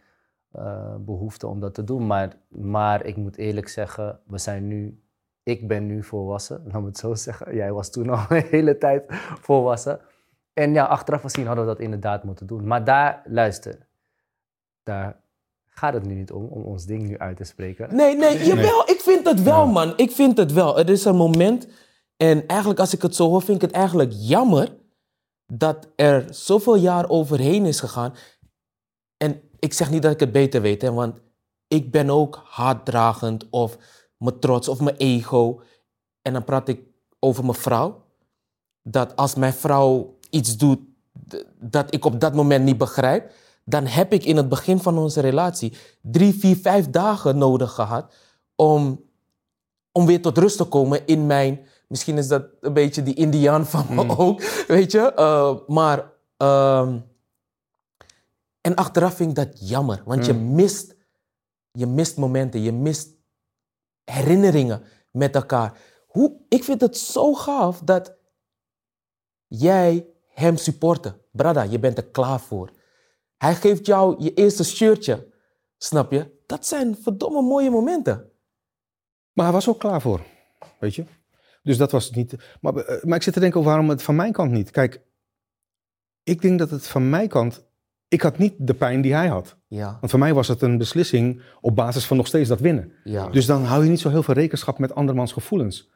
eh, 0.52 0.94
behoefte 0.98 1.46
om 1.46 1.60
dat 1.60 1.74
te 1.74 1.84
doen. 1.84 2.06
Maar, 2.06 2.32
maar 2.48 3.04
ik 3.04 3.16
moet 3.16 3.36
eerlijk 3.36 3.68
zeggen, 3.68 4.20
we 4.26 4.38
zijn 4.38 4.66
nu, 4.68 5.02
ik 5.48 5.68
ben 5.68 5.86
nu 5.86 6.02
volwassen, 6.02 6.62
laat 6.64 6.80
me 6.80 6.86
het 6.86 6.98
zo 6.98 7.14
zeggen. 7.14 7.54
Jij 7.54 7.72
was 7.72 7.90
toen 7.90 8.08
al 8.08 8.24
een 8.36 8.46
hele 8.50 8.78
tijd 8.78 9.04
volwassen. 9.40 10.00
En 10.52 10.72
ja, 10.72 10.84
achteraf 10.84 11.20
gezien 11.20 11.46
hadden 11.46 11.64
we 11.64 11.70
dat 11.70 11.80
inderdaad 11.80 12.24
moeten 12.24 12.46
doen. 12.46 12.66
Maar 12.66 12.84
daar, 12.84 13.22
luister, 13.24 13.78
daar 14.82 15.20
gaat 15.66 15.94
het 15.94 16.06
nu 16.06 16.14
niet 16.14 16.32
om, 16.32 16.44
om 16.44 16.62
ons 16.62 16.84
ding 16.84 17.08
nu 17.08 17.18
uit 17.18 17.36
te 17.36 17.44
spreken. 17.44 17.96
Nee, 17.96 18.16
nee, 18.16 18.44
jawel, 18.44 18.90
ik 18.90 19.00
vind 19.00 19.26
het 19.26 19.42
wel, 19.42 19.66
man. 19.66 19.92
Ik 19.96 20.10
vind 20.10 20.36
het 20.36 20.52
wel. 20.52 20.78
Er 20.78 20.88
is 20.88 21.04
een 21.04 21.16
moment, 21.16 21.68
en 22.16 22.46
eigenlijk 22.46 22.80
als 22.80 22.94
ik 22.94 23.02
het 23.02 23.14
zo 23.14 23.28
hoor, 23.28 23.42
vind 23.42 23.62
ik 23.62 23.68
het 23.68 23.76
eigenlijk 23.76 24.12
jammer 24.14 24.76
dat 25.46 25.88
er 25.96 26.26
zoveel 26.30 26.76
jaar 26.76 27.08
overheen 27.08 27.66
is 27.66 27.80
gegaan. 27.80 28.14
En 29.16 29.40
ik 29.58 29.72
zeg 29.72 29.90
niet 29.90 30.02
dat 30.02 30.12
ik 30.12 30.20
het 30.20 30.32
beter 30.32 30.60
weet, 30.60 30.82
hè, 30.82 30.92
want 30.92 31.20
ik 31.68 31.90
ben 31.90 32.10
ook 32.10 32.42
haatdragend 32.44 33.50
of 33.50 33.78
mijn 34.18 34.38
trots 34.38 34.68
of 34.68 34.80
mijn 34.80 34.96
ego. 34.96 35.60
En 36.22 36.32
dan 36.32 36.44
praat 36.44 36.68
ik 36.68 36.80
over 37.18 37.44
mijn 37.44 37.56
vrouw. 37.56 38.04
Dat 38.82 39.16
als 39.16 39.34
mijn 39.34 39.52
vrouw 39.52 40.18
iets 40.30 40.56
doet 40.56 40.80
dat 41.60 41.94
ik 41.94 42.04
op 42.04 42.20
dat 42.20 42.34
moment 42.34 42.64
niet 42.64 42.78
begrijp, 42.78 43.32
dan 43.64 43.86
heb 43.86 44.12
ik 44.12 44.24
in 44.24 44.36
het 44.36 44.48
begin 44.48 44.78
van 44.78 44.98
onze 44.98 45.20
relatie 45.20 45.72
drie, 46.02 46.34
vier, 46.34 46.56
vijf 46.56 46.90
dagen 46.90 47.38
nodig 47.38 47.72
gehad 47.72 48.14
om, 48.56 49.04
om 49.92 50.06
weer 50.06 50.22
tot 50.22 50.38
rust 50.38 50.56
te 50.56 50.64
komen 50.64 51.06
in 51.06 51.26
mijn. 51.26 51.66
Misschien 51.88 52.18
is 52.18 52.28
dat 52.28 52.44
een 52.60 52.72
beetje 52.72 53.02
die 53.02 53.14
Indiaan 53.14 53.66
van 53.66 53.86
me 53.90 54.18
ook, 54.18 54.42
weet 54.66 54.92
je. 54.92 55.12
Uh, 55.16 55.54
maar. 55.66 56.10
ehm, 56.36 56.98
en 58.60 58.74
achteraf 58.74 59.14
vind 59.14 59.30
ik 59.30 59.36
dat 59.36 59.68
jammer, 59.68 60.02
want 60.04 60.26
je 60.26 60.34
mist, 60.34 60.96
je 61.72 61.86
mist 61.86 62.16
momenten, 62.16 62.60
je 62.60 62.72
mist 62.72 63.17
herinneringen 64.10 64.82
met 65.10 65.34
elkaar. 65.34 65.78
Hoe, 66.06 66.40
ik 66.48 66.64
vind 66.64 66.80
het 66.80 66.96
zo 66.96 67.34
gaaf 67.34 67.80
dat 67.80 68.16
jij 69.46 70.06
hem 70.28 70.56
supporten. 70.56 71.20
Brada, 71.30 71.62
je 71.62 71.78
bent 71.78 71.98
er 71.98 72.06
klaar 72.06 72.40
voor. 72.40 72.70
Hij 73.36 73.54
geeft 73.54 73.86
jou 73.86 74.22
je 74.22 74.34
eerste 74.34 74.64
shirtje. 74.64 75.32
Snap 75.76 76.12
je? 76.12 76.42
Dat 76.46 76.66
zijn 76.66 76.96
verdomme 76.96 77.42
mooie 77.42 77.70
momenten. 77.70 78.32
Maar 79.32 79.44
hij 79.44 79.54
was 79.54 79.68
ook 79.68 79.78
klaar 79.78 80.00
voor, 80.00 80.20
weet 80.80 80.94
je. 80.94 81.04
Dus 81.62 81.76
dat 81.76 81.90
was 81.90 82.04
het 82.04 82.14
niet. 82.14 82.34
Maar, 82.60 82.76
eh, 82.76 83.04
maar 83.04 83.16
ik 83.16 83.22
zit 83.22 83.34
te 83.34 83.40
denken, 83.40 83.62
waarom 83.62 83.88
het 83.88 84.02
van 84.02 84.16
mijn 84.16 84.32
kant 84.32 84.50
niet? 84.50 84.70
Kijk, 84.70 85.00
ik 86.22 86.42
denk 86.42 86.58
dat 86.58 86.70
het 86.70 86.86
van 86.86 87.10
mijn 87.10 87.28
kant... 87.28 87.66
Ik 88.08 88.20
had 88.20 88.38
niet 88.38 88.54
de 88.58 88.74
pijn 88.74 89.00
die 89.00 89.14
hij 89.14 89.28
had. 89.28 89.56
Ja, 89.66 89.96
Want 90.00 90.10
voor 90.10 90.20
mij 90.20 90.34
was 90.34 90.48
het 90.48 90.62
een 90.62 90.78
beslissing 90.78 91.42
op 91.60 91.76
basis 91.76 92.06
van 92.06 92.16
nog 92.16 92.26
steeds 92.26 92.48
dat 92.48 92.60
winnen. 92.60 92.92
ja. 93.04 93.28
Dus 93.28 93.46
dan 93.46 93.64
hou 93.64 93.84
je 93.84 93.90
niet 93.90 94.00
zo 94.00 94.08
heel 94.08 94.22
veel 94.22 94.34
rekenschap 94.34 94.78
met 94.78 94.94
andermans 94.94 95.32
gevoelens. 95.32 95.90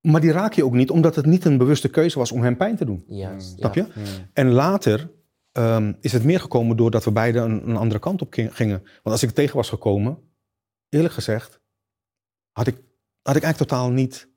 Maar 0.00 0.20
die 0.20 0.32
raak 0.32 0.52
je 0.52 0.64
ook 0.64 0.72
niet, 0.72 0.90
omdat 0.90 1.14
het 1.14 1.26
niet 1.26 1.44
een 1.44 1.58
bewuste 1.58 1.88
keuze 1.88 2.18
was 2.18 2.32
om 2.32 2.42
hem 2.42 2.56
pijn 2.56 2.76
te 2.76 2.84
doen. 2.84 3.04
Juist, 3.06 3.58
Snap 3.58 3.74
ja. 3.74 3.86
je? 3.94 4.02
En 4.32 4.50
later 4.50 5.10
ehm, 5.52 5.92
is 6.00 6.12
het 6.12 6.24
meer 6.24 6.40
gekomen 6.40 6.76
doordat 6.76 7.04
we 7.04 7.10
beiden 7.10 7.42
een, 7.42 7.68
een 7.68 7.76
andere 7.76 8.00
kant 8.00 8.22
op 8.22 8.32
gingen. 8.32 8.78
Want 8.82 9.02
als 9.04 9.22
ik 9.22 9.30
tegen 9.30 9.56
was 9.56 9.68
gekomen, 9.68 10.18
eerlijk 10.88 11.14
gezegd, 11.14 11.60
had 12.52 12.66
ik, 12.66 12.74
had 13.22 13.36
ik 13.36 13.42
eigenlijk 13.42 13.70
totaal 13.70 13.90
niet 13.90 14.28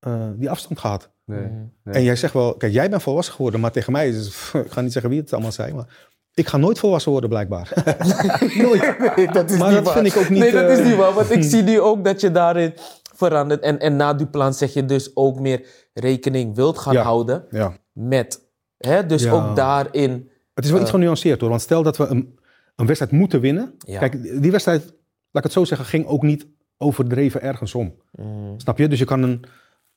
eh, 0.00 0.28
die 0.36 0.50
afstand 0.50 0.80
gehad. 0.80 1.10
Nee. 1.24 1.40
Mhm. 1.40 1.52
Nee. 1.84 1.94
En 1.94 2.02
jij 2.02 2.16
zegt 2.16 2.32
wel, 2.32 2.54
kijk, 2.54 2.72
jij 2.72 2.90
bent 2.90 3.02
volwassen 3.02 3.34
geworden, 3.34 3.60
maar 3.60 3.70
tegen 3.72 3.92
mij 3.92 4.08
is 4.08 4.16
het, 4.16 4.64
ik 4.66 4.72
ga 4.72 4.80
niet 4.80 4.92
zeggen 4.92 5.10
wie 5.10 5.20
het 5.20 5.32
allemaal 5.32 5.52
zei, 5.52 5.72
maar 5.72 5.86
Ik 6.34 6.46
ga 6.46 6.56
nooit 6.56 6.78
volwassen 6.78 7.10
worden, 7.12 7.30
blijkbaar. 7.30 7.72
nooit. 8.62 8.96
Nee, 9.16 9.26
dat 9.32 9.50
is 9.50 9.58
Maar 9.58 9.66
niet 9.68 9.76
dat 9.76 9.84
waar. 9.84 9.94
vind 10.02 10.06
ik 10.06 10.16
ook 10.16 10.28
niet, 10.28 10.38
Nee, 10.38 10.52
dat 10.52 10.70
is 10.70 10.78
eh, 10.78 10.84
niet 10.86 10.96
waar. 10.96 11.12
Want 11.12 11.30
ik 11.30 11.42
zie 11.42 11.62
nu 11.62 11.80
ook 11.80 12.04
dat 12.04 12.20
je 12.20 12.30
daarin 12.30 12.72
verandert. 13.14 13.60
En, 13.62 13.78
en 13.78 13.96
na 13.96 14.14
Duplan 14.14 14.54
zeg 14.54 14.72
je 14.74 14.84
dus 14.84 15.16
ook 15.16 15.40
meer 15.40 15.66
rekening 15.94 16.54
wilt 16.54 16.78
gaan 16.78 16.92
Ja. 16.94 17.02
houden 17.02 17.44
Ja. 17.50 17.72
met. 17.92 18.40
Hè? 18.76 19.06
Dus 19.06 19.22
Ja. 19.22 19.30
ook 19.32 19.56
daarin. 19.56 20.30
Het 20.54 20.64
is 20.64 20.70
wel 20.70 20.80
iets 20.80 20.90
genuanceerd 20.90 21.40
hoor. 21.40 21.48
Want 21.50 21.60
stel 21.62 21.82
dat 21.82 21.96
we 21.96 22.06
een, 22.06 22.38
een 22.76 22.86
wedstrijd 22.86 23.12
moeten 23.12 23.40
winnen. 23.40 23.74
Ja. 23.78 23.98
Kijk, 23.98 24.42
die 24.42 24.50
wedstrijd, 24.50 24.82
laat 24.84 24.94
ik 25.32 25.42
het 25.42 25.52
zo 25.52 25.64
zeggen, 25.64 25.86
ging 25.86 26.06
ook 26.06 26.22
niet 26.22 26.46
overdreven 26.78 27.42
ergens 27.42 27.74
om. 27.74 27.94
Mm, 28.12 28.60
Snap 28.60 28.78
je? 28.78 28.88
Dus 28.88 28.98
je 28.98 29.04
kan 29.04 29.22
een, 29.22 29.44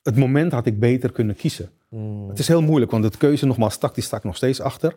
het 0.04 0.16
moment 0.16 0.52
had 0.52 0.66
ik 0.66 0.80
beter 0.80 1.12
kunnen 1.12 1.36
kiezen. 1.36 1.70
mm, 1.90 2.30
Het 2.30 2.40
is 2.40 2.48
heel 2.48 2.62
moeilijk, 2.62 2.92
want 2.92 3.04
het 3.04 3.18
keuze, 3.18 3.46
nogmaals, 3.46 3.78
tactisch 3.78 4.06
sta 4.06 4.18
ik 4.18 4.24
nog 4.24 4.36
steeds 4.36 4.62
achter. 4.62 4.96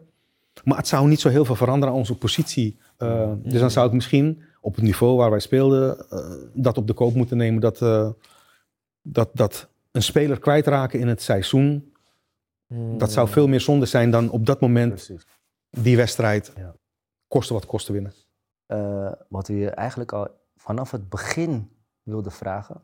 Maar 0.65 0.77
het 0.77 0.89
zou 0.89 1.09
niet 1.09 1.21
zo 1.21 1.29
heel 1.29 1.45
veel 1.45 1.55
veranderen 1.57 1.95
aan 1.95 2.01
onze 2.01 2.19
positie. 2.19 2.79
Uh, 2.99 3.33
dus 3.43 3.61
dan 3.61 3.71
zou 3.71 3.87
ik 3.87 3.93
misschien 3.93 4.43
op 4.61 4.75
het 4.75 4.85
niveau 4.85 5.17
waar 5.17 5.31
wij 5.31 5.41
speelden, 5.41 6.07
uh, 6.13 6.35
dat 6.55 6.79
op 6.79 6.87
de 6.87 6.93
koop 6.93 7.15
moeten 7.15 7.37
nemen 7.37 7.61
dat, 7.61 7.81
uh, 7.81 8.11
dat, 9.03 9.31
dat 9.33 9.69
een 9.91 10.03
speler 10.03 10.39
kwijtraken 10.39 11.01
in 11.01 11.09
het 11.09 11.23
seizoen. 11.23 11.93
mm. 12.67 12.99
Dat 12.99 13.13
zou 13.13 13.29
veel 13.29 13.49
meer 13.49 13.61
zonde 13.61 13.87
zijn 13.87 14.11
dan 14.11 14.31
op 14.31 14.47
dat 14.47 14.61
moment 14.61 14.91
Precies. 14.95 15.27
die 15.71 15.97
wedstrijd 15.97 16.53
Ja. 16.57 16.75
kosten 17.29 17.55
wat 17.55 17.67
kosten 17.67 17.93
winnen. 17.95 18.13
Eh, 18.67 19.13
wat 19.29 19.49
we 19.49 19.55
je 19.57 19.71
eigenlijk 19.71 20.13
al 20.13 20.29
vanaf 20.57 20.91
het 20.91 21.09
begin 21.09 21.71
wilden 22.03 22.33
vragen. 22.33 22.83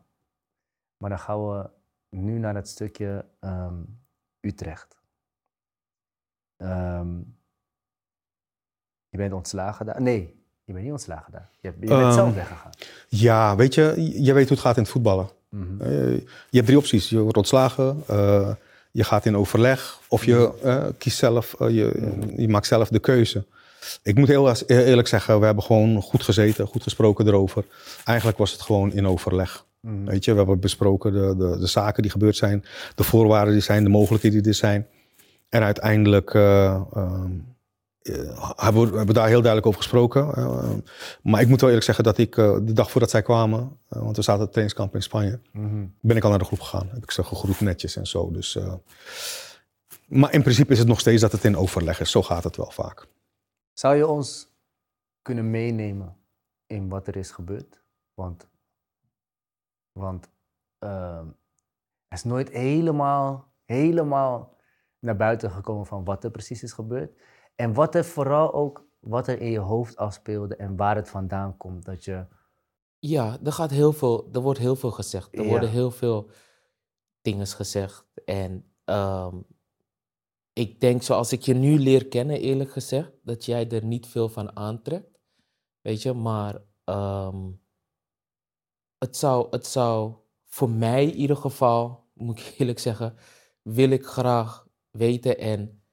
Maar 0.97 1.09
dan 1.09 1.19
gaan 1.19 1.47
we 1.47 1.69
nu 2.11 2.37
naar 2.39 2.55
het 2.55 2.67
stukje 2.67 3.25
ehm, 3.39 3.75
Utrecht. 4.39 4.99
Ehm, 6.57 7.17
je 9.09 9.17
bent 9.17 9.33
ontslagen 9.33 9.85
daar? 9.85 10.01
Nee, 10.01 10.43
je 10.63 10.73
bent 10.73 10.83
niet 10.83 10.93
ontslagen 10.93 11.31
daar. 11.31 11.49
Je, 11.61 11.67
je 11.79 11.87
bent 11.87 11.91
Ehm, 11.91 12.11
zelf 12.11 12.33
weggegaan. 12.33 12.71
Ja, 13.07 13.55
weet 13.55 13.73
je, 13.73 13.93
je 14.23 14.33
weet 14.33 14.47
hoe 14.47 14.57
het 14.57 14.65
gaat 14.65 14.75
in 14.77 14.81
het 14.83 14.91
voetballen. 14.91 15.29
Mhm. 15.49 15.81
Eh, 15.81 16.17
je 16.17 16.25
hebt 16.57 16.65
drie 16.65 16.77
opties. 16.77 17.09
Je 17.09 17.19
wordt 17.19 17.37
ontslagen, 17.37 18.03
eh, 18.07 18.53
je 18.91 19.03
gaat 19.03 19.25
in 19.25 19.37
overleg 19.37 19.99
of 20.07 20.25
je 20.25 20.59
eh, 20.63 20.85
kiest 20.97 21.17
zelf, 21.17 21.55
je, 21.59 22.31
je 22.37 22.47
maakt 22.49 22.65
zelf 22.65 22.89
de 22.89 22.99
keuze. 22.99 23.45
Ik 24.03 24.15
moet 24.15 24.27
heel 24.27 24.47
eer- 24.47 24.65
eerlijk 24.85 25.07
zeggen, 25.07 25.39
we 25.39 25.45
hebben 25.45 25.63
gewoon 25.63 26.01
goed 26.01 26.23
gezeten, 26.23 26.67
goed 26.67 26.83
gesproken 26.83 27.27
erover. 27.27 27.65
Eigenlijk 28.05 28.37
was 28.37 28.51
het 28.51 28.61
gewoon 28.61 28.91
in 28.93 29.07
overleg. 29.07 29.65
Mhm. 29.81 30.05
Weet 30.05 30.25
je, 30.25 30.31
we 30.31 30.37
hebben 30.37 30.59
besproken 30.59 31.13
de, 31.13 31.35
de, 31.37 31.57
de 31.59 31.67
zaken 31.67 32.01
die 32.01 32.11
gebeurd 32.11 32.35
zijn, 32.35 32.63
de 32.95 33.03
voorwaarden 33.03 33.53
die 33.53 33.63
zijn, 33.63 33.83
de 33.83 33.89
mogelijkheden 33.89 34.41
die 34.41 34.51
er 34.51 34.57
zijn. 34.57 34.87
En 35.49 35.63
uiteindelijk 35.63 36.33
eh, 36.33 36.81
ehm, 36.93 37.31
eh, 38.01 38.51
hebben 38.55 38.81
we, 38.83 38.89
we 38.91 38.97
hebben 38.97 39.15
daar 39.15 39.27
heel 39.27 39.41
duidelijk 39.41 39.65
over 39.65 39.81
gesproken. 39.81 40.33
Eh, 40.33 40.69
maar 41.23 41.41
ik 41.41 41.47
moet 41.47 41.59
wel 41.59 41.69
eerlijk 41.69 41.85
zeggen 41.85 42.03
dat 42.03 42.17
ik 42.17 42.37
eh, 42.37 42.57
de 42.61 42.73
dag 42.73 42.91
voordat 42.91 43.09
zij 43.09 43.21
kwamen, 43.21 43.77
want 43.87 44.15
we 44.15 44.21
zaten 44.21 44.33
op 44.33 44.39
het 44.41 44.51
trainingskamp 44.51 44.95
in 44.95 45.01
Spanje, 45.03 45.39
Mhm. 45.51 45.85
ben 46.01 46.17
ik 46.17 46.23
al 46.23 46.29
naar 46.29 46.39
de 46.39 46.45
groep 46.45 46.59
gegaan. 46.59 46.89
Heb 46.93 47.03
ik 47.03 47.11
ze 47.11 47.23
gegroet 47.23 47.59
netjes 47.59 47.95
en 47.95 48.07
zo. 48.07 48.31
Dus, 48.31 48.55
eh, 48.55 48.73
maar 50.07 50.33
in 50.33 50.41
principe 50.41 50.71
is 50.71 50.79
het 50.79 50.87
nog 50.87 50.99
steeds 50.99 51.21
dat 51.21 51.31
het 51.31 51.43
in 51.43 51.57
overleg 51.57 51.99
is. 51.99 52.11
Zo 52.11 52.21
gaat 52.23 52.43
het 52.43 52.55
wel 52.57 52.71
vaak. 52.71 53.07
Zou 53.73 53.95
je 53.95 54.07
ons 54.07 54.47
kunnen 55.21 55.49
meenemen 55.51 56.15
in 56.67 56.89
wat 56.89 57.07
er 57.07 57.15
is 57.15 57.31
gebeurd? 57.31 57.81
Want, 58.13 58.47
want 59.91 60.29
er 60.79 61.25
is 62.09 62.23
nooit 62.23 62.49
helemaal, 62.49 63.53
helemaal 63.65 64.57
naar 64.99 65.15
buiten 65.15 65.51
gekomen 65.51 65.85
van 65.85 66.03
wat 66.03 66.23
er 66.23 66.31
precies 66.31 66.63
is 66.63 66.73
gebeurd. 66.73 67.21
En 67.55 67.73
wat 67.73 67.95
er 67.95 68.05
vooral 68.05 68.53
ook, 68.53 68.85
wat 68.99 69.27
er 69.27 69.39
in 69.41 69.51
je 69.51 69.59
hoofd 69.59 69.95
afspeelde 69.97 70.55
en 70.55 70.75
waar 70.75 70.95
het 70.95 71.09
vandaan 71.09 71.57
komt. 71.57 71.85
Dat 71.85 72.03
je, 72.03 72.25
Ja, 72.99 73.37
er, 73.43 73.51
gaat 73.51 73.71
heel 73.71 73.93
veel, 73.93 74.29
er 74.31 74.41
wordt 74.41 74.59
heel 74.59 74.75
veel 74.75 74.91
gezegd. 74.91 75.37
Er 75.37 75.43
Ja. 75.43 75.49
worden 75.49 75.69
heel 75.69 75.91
veel 75.91 76.29
dingen 77.21 77.47
gezegd. 77.47 78.05
En 78.25 78.73
ehm, 78.83 79.35
ik 80.53 80.79
denk, 80.79 81.01
zoals 81.01 81.31
ik 81.31 81.41
je 81.41 81.53
nu 81.53 81.79
leer 81.79 82.07
kennen, 82.07 82.39
eerlijk 82.39 82.71
gezegd, 82.71 83.11
dat 83.23 83.45
jij 83.45 83.69
er 83.69 83.85
niet 83.85 84.07
veel 84.07 84.29
van 84.29 84.55
aantrekt. 84.55 85.19
Weet 85.81 86.01
je, 86.01 86.13
maar 86.13 86.61
ehm, 86.83 87.51
het, 89.01 89.17
zou, 89.17 89.47
het 89.49 89.67
zou 89.67 90.15
voor 90.45 90.69
mij 90.69 91.05
in 91.05 91.15
ieder 91.15 91.35
geval, 91.35 92.09
moet 92.13 92.39
ik 92.39 92.53
eerlijk 92.59 92.79
zeggen, 92.79 93.15
wil 93.61 93.89
ik 93.89 94.05
graag 94.05 94.67
weten 94.89 95.37
en. 95.37 95.83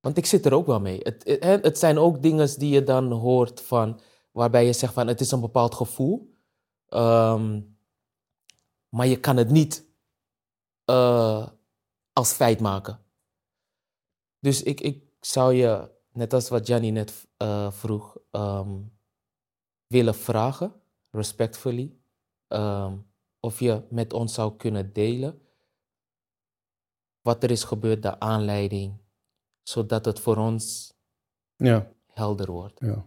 Want 0.00 0.16
ik 0.16 0.26
zit 0.26 0.46
er 0.46 0.54
ook 0.54 0.66
wel 0.66 0.80
mee. 0.80 0.98
Het, 1.02 1.38
het, 1.40 1.64
het 1.64 1.78
zijn 1.78 1.98
ook 1.98 2.22
dingen 2.22 2.58
die 2.58 2.70
je 2.74 2.84
dan 2.84 3.12
hoort 3.12 3.60
van, 3.60 4.00
waarbij 4.30 4.66
je 4.66 4.72
zegt 4.72 4.92
van 4.92 5.06
het 5.06 5.20
is 5.20 5.30
een 5.30 5.40
bepaald 5.40 5.74
gevoel. 5.74 6.34
Ehm, 6.86 7.60
maar 8.88 9.06
je 9.06 9.20
kan 9.20 9.36
het 9.36 9.50
niet 9.50 9.86
eh, 10.84 11.48
als 12.12 12.32
feit 12.32 12.60
maken. 12.60 13.00
Dus 14.38 14.62
ik, 14.62 14.80
ik 14.80 15.04
zou 15.20 15.54
je, 15.54 15.90
net 16.12 16.32
als 16.32 16.48
wat 16.48 16.66
Gianni 16.66 16.90
net 16.90 17.28
eh, 17.36 17.70
vroeg, 17.70 18.16
ehm, 18.30 18.80
willen 19.86 20.14
vragen, 20.14 20.82
respectfully, 21.10 22.01
ehm, 22.52 22.92
of 23.40 23.58
je 23.60 23.82
met 23.90 24.12
ons 24.12 24.34
zou 24.34 24.56
kunnen 24.56 24.92
delen 24.92 25.40
wat 27.20 27.42
er 27.42 27.50
is 27.50 27.64
gebeurd, 27.64 28.02
de 28.02 28.20
aanleiding, 28.20 28.96
zodat 29.62 30.04
het 30.04 30.20
voor 30.20 30.36
ons 30.36 30.92
Ja. 31.56 31.88
helder 32.12 32.50
wordt. 32.50 32.80
ja. 32.80 33.04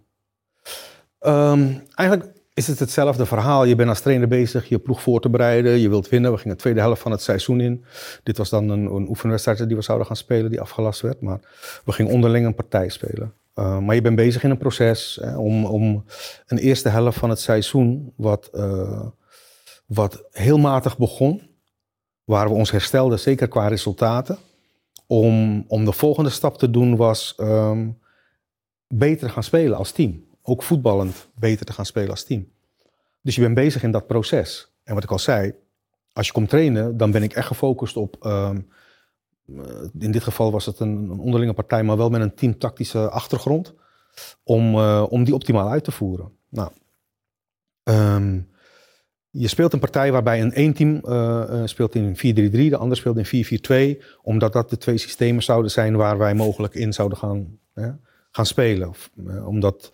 Ehm, 1.19 1.79
eigenlijk 1.95 2.37
is 2.53 2.67
het 2.67 2.79
hetzelfde 2.79 3.25
verhaal. 3.25 3.63
Je 3.63 3.75
bent 3.75 3.89
als 3.89 4.01
trainer 4.01 4.27
bezig 4.27 4.69
je 4.69 4.79
ploeg 4.79 5.01
voor 5.01 5.21
te 5.21 5.29
bereiden. 5.29 5.71
Je 5.79 5.89
wilt 5.89 6.09
winnen. 6.09 6.31
We 6.31 6.37
gingen 6.37 6.55
de 6.55 6.61
tweede 6.61 6.79
helft 6.79 7.01
van 7.01 7.11
het 7.11 7.21
seizoen 7.21 7.59
in. 7.61 7.85
Dit 8.23 8.37
was 8.37 8.49
dan 8.49 8.69
een, 8.69 8.85
een 8.85 9.07
oefenwedstrijd 9.09 9.67
die 9.67 9.75
we 9.75 9.81
zouden 9.81 10.07
gaan 10.07 10.15
spelen, 10.15 10.49
die 10.49 10.61
afgelast 10.61 11.01
werd. 11.01 11.21
Maar 11.21 11.39
we 11.85 11.91
gingen 11.91 12.11
onderling 12.13 12.45
een 12.45 12.55
partij 12.55 12.89
spelen. 12.89 13.33
Uh, 13.55 13.79
maar 13.79 13.95
je 13.95 14.01
bent 14.01 14.15
bezig 14.15 14.43
in 14.43 14.49
een 14.49 14.57
proces 14.57 15.17
hè, 15.21 15.37
om, 15.37 15.65
om 15.65 16.05
een 16.47 16.57
eerste 16.57 16.89
helft 16.89 17.17
van 17.17 17.29
het 17.29 17.39
seizoen, 17.39 18.13
wat, 18.15 18.49
uh, 18.53 19.07
wat 19.85 20.23
heel 20.31 20.57
matig 20.57 20.97
begon, 20.97 21.49
waar 22.23 22.47
we 22.47 22.53
ons 22.53 22.71
herstelden, 22.71 23.19
zeker 23.19 23.47
qua 23.47 23.67
resultaten. 23.67 24.37
Om, 25.07 25.65
om 25.67 25.85
de 25.85 25.91
volgende 25.91 26.29
stap 26.29 26.57
te 26.57 26.69
doen 26.69 26.95
was 26.95 27.33
um, 27.37 27.99
beter 28.87 29.29
gaan 29.29 29.43
spelen 29.43 29.77
als 29.77 29.91
team. 29.91 30.25
Ook 30.41 30.63
voetballend 30.63 31.27
beter 31.35 31.65
te 31.65 31.73
gaan 31.73 31.85
spelen 31.85 32.09
als 32.09 32.23
team. 32.23 32.51
Dus 33.21 33.35
je 33.35 33.41
bent 33.41 33.55
bezig 33.55 33.83
in 33.83 33.91
dat 33.91 34.07
proces. 34.07 34.71
En 34.83 34.93
wat 34.93 35.03
ik 35.03 35.11
al 35.11 35.19
zei, 35.19 35.53
als 36.13 36.27
je 36.27 36.33
komt 36.33 36.49
trainen, 36.49 36.97
dan 36.97 37.11
ben 37.11 37.23
ik 37.23 37.33
echt 37.33 37.47
gefocust 37.47 37.97
op. 37.97 38.25
Um, 38.25 38.67
in 39.99 40.11
dit 40.11 40.23
geval 40.23 40.51
was 40.51 40.65
het 40.65 40.79
een, 40.79 41.09
een, 41.09 41.19
onderlinge 41.19 41.53
partij, 41.53 41.83
maar 41.83 41.97
wel 41.97 42.09
met 42.09 42.21
een 42.21 42.35
teamtactische 42.35 43.09
achtergrond. 43.09 43.73
Om, 44.43 44.75
uh, 44.75 45.05
om 45.09 45.23
die 45.23 45.33
optimaal 45.33 45.69
uit 45.69 45.83
te 45.83 45.91
voeren. 45.91 46.31
Nou, 46.49 46.71
um, 47.83 48.49
je 49.37 49.47
speelt 49.47 49.73
een 49.73 49.79
partij 49.79 50.11
waarbij 50.11 50.41
een 50.41 50.53
één 50.53 50.73
team 50.73 51.01
uh, 51.05 51.61
speelt 51.65 51.95
in 51.95 52.15
4-3-3, 52.15 52.19
de 52.19 52.77
ander 52.77 52.97
speelt 52.97 53.31
in 53.31 53.97
4-4-2. 53.97 54.03
Omdat 54.21 54.53
dat 54.53 54.69
de 54.69 54.77
twee 54.77 54.97
systemen 54.97 55.43
zouden 55.43 55.71
zijn 55.71 55.95
waar 55.95 56.17
wij 56.17 56.33
mogelijk 56.33 56.73
in 56.73 56.93
zouden 56.93 57.17
gaan, 57.17 57.59
hè, 57.73 57.89
gaan 58.31 58.45
spelen. 58.45 58.89
Of, 58.89 59.11
uh, 59.27 59.47
omdat 59.47 59.91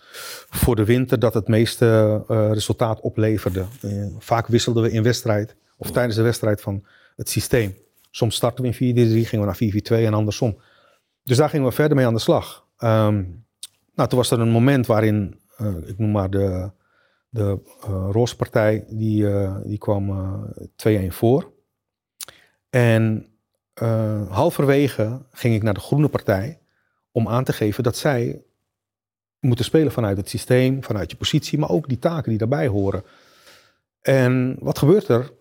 voor 0.49 0.75
de 0.75 0.85
winter 0.85 1.19
dat 1.19 1.33
het 1.33 1.47
meeste 1.47 2.21
uh, 2.29 2.51
resultaat 2.51 2.99
opleverde. 2.99 3.65
vaak 4.19 4.47
wisselden 4.47 4.83
we 4.83 4.91
in 4.91 5.03
wedstrijd 5.03 5.55
of 5.77 5.91
tijdens 5.91 6.15
de 6.15 6.21
wedstrijd 6.21 6.61
van 6.61 6.85
het 7.15 7.29
systeem. 7.29 7.75
Soms 8.11 8.35
starten 8.35 8.63
we 8.63 8.77
in 8.77 9.23
4-3-3, 9.25 9.27
gingen 9.27 9.47
we 9.47 9.81
naar 9.91 10.01
4-4-2 10.01 10.05
en 10.05 10.13
andersom. 10.13 10.57
Dus 11.23 11.37
daar 11.37 11.49
gingen 11.49 11.67
we 11.67 11.71
verder 11.71 11.97
mee 11.97 12.05
aan 12.05 12.13
de 12.13 12.19
slag. 12.19 12.65
Um, 12.83 13.45
nou, 13.95 14.09
toen 14.09 14.17
was 14.17 14.31
er 14.31 14.39
een 14.39 14.49
moment 14.49 14.85
waarin, 14.85 15.39
ik 15.85 15.97
noem 15.97 16.11
maar 16.11 16.29
de 16.29 16.71
de 17.31 17.59
uh, 17.87 18.07
roze 18.11 18.35
partij 18.35 18.85
die, 18.89 19.23
uh, 19.23 19.57
die 19.63 19.77
kwam 19.77 20.09
uh, 20.85 21.07
2-1 21.09 21.13
voor. 21.13 21.51
En 22.69 23.25
halverwege 24.29 25.21
ging 25.31 25.55
ik 25.55 25.63
naar 25.63 25.73
de 25.73 25.79
groene 25.79 26.07
partij 26.07 26.59
om 27.11 27.27
aan 27.27 27.43
te 27.43 27.53
geven 27.53 27.83
dat 27.83 27.97
zij 27.97 28.43
moeten 29.39 29.65
spelen 29.65 29.91
vanuit 29.91 30.17
het 30.17 30.29
systeem, 30.29 30.83
vanuit 30.83 31.11
je 31.11 31.17
positie, 31.17 31.59
maar 31.59 31.69
ook 31.69 31.87
die 31.87 31.99
taken 31.99 32.29
die 32.29 32.37
daarbij 32.37 32.67
horen. 32.67 33.03
En 34.01 34.57
wat 34.59 34.77
gebeurt 34.77 35.07
er? 35.07 35.31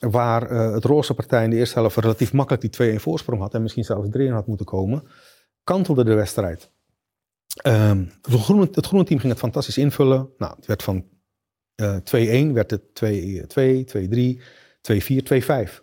Waar 0.00 0.50
het 0.50 0.84
roze 0.84 1.14
partij 1.14 1.44
in 1.44 1.50
de 1.50 1.56
eerste 1.56 1.78
helft 1.78 1.96
relatief 1.96 2.32
makkelijk 2.32 2.76
die 2.76 2.98
2-1 2.98 3.00
voorsprong 3.00 3.40
had 3.40 3.54
en 3.54 3.62
misschien 3.62 3.84
zelfs 3.84 4.08
3 4.10 4.32
had 4.32 4.46
moeten 4.46 4.66
komen, 4.66 5.08
kantelde 5.64 6.04
de 6.04 6.14
wedstrijd. 6.14 6.70
Um, 7.66 8.12
het, 8.22 8.40
groene, 8.40 8.68
het 8.72 8.86
groene 8.86 9.04
team 9.04 9.20
ging 9.20 9.32
het 9.32 9.40
fantastisch 9.40 9.78
invullen. 9.78 10.28
Nou, 10.38 10.54
het 10.56 10.66
werd 10.66 10.82
van 10.82 11.04
2-1 11.82 12.52
werd 12.52 12.70
het 12.70 12.82
2-2, 13.04 14.38
2-3, 14.38 14.40
2-4, 14.80 15.22
2-5. 15.70 15.82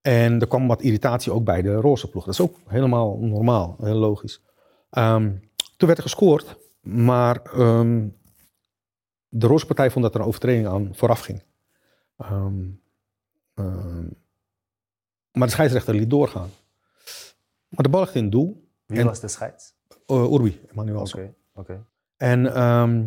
En 0.00 0.40
er 0.40 0.48
kwam 0.48 0.66
wat 0.66 0.82
irritatie 0.82 1.32
ook 1.32 1.44
bij 1.44 1.62
de 1.62 1.74
roze 1.74 2.10
ploeg. 2.10 2.24
Dat 2.24 2.34
is 2.34 2.40
ook 2.40 2.56
helemaal 2.66 3.18
normaal, 3.18 3.76
heel 3.80 3.94
logisch. 3.94 4.42
Um, 4.90 5.40
Toen 5.76 5.86
werd 5.88 5.96
er 5.98 6.02
gescoord, 6.04 6.56
maar 6.80 7.42
ehm, 7.42 8.08
de 9.28 9.46
Roze 9.46 9.66
Partij 9.66 9.90
vond 9.90 10.04
dat 10.04 10.14
er 10.14 10.20
een 10.20 10.26
overtreding 10.26 10.66
aan 10.66 10.88
vooraf 10.94 11.20
ging. 11.20 11.42
Ehm, 12.16 12.64
ehm, 13.54 14.06
maar 15.32 15.46
de 15.46 15.52
scheidsrechter 15.52 15.94
liet 15.94 16.10
doorgaan. 16.10 16.50
Maar 17.68 17.82
de 17.82 17.88
bal 17.88 18.00
ligt 18.00 18.14
in 18.14 18.22
het 18.22 18.32
doel. 18.32 18.68
Wie 18.86 18.98
En- 18.98 19.06
was 19.06 19.20
de 19.20 19.28
scheids? 19.28 19.74
Uh, 20.06 20.32
Urbi, 20.32 20.60
Emmanuel. 20.68 21.00
Oké, 21.00 21.34
oké. 21.54 21.86
En 22.16 22.54
ehm, 22.54 23.06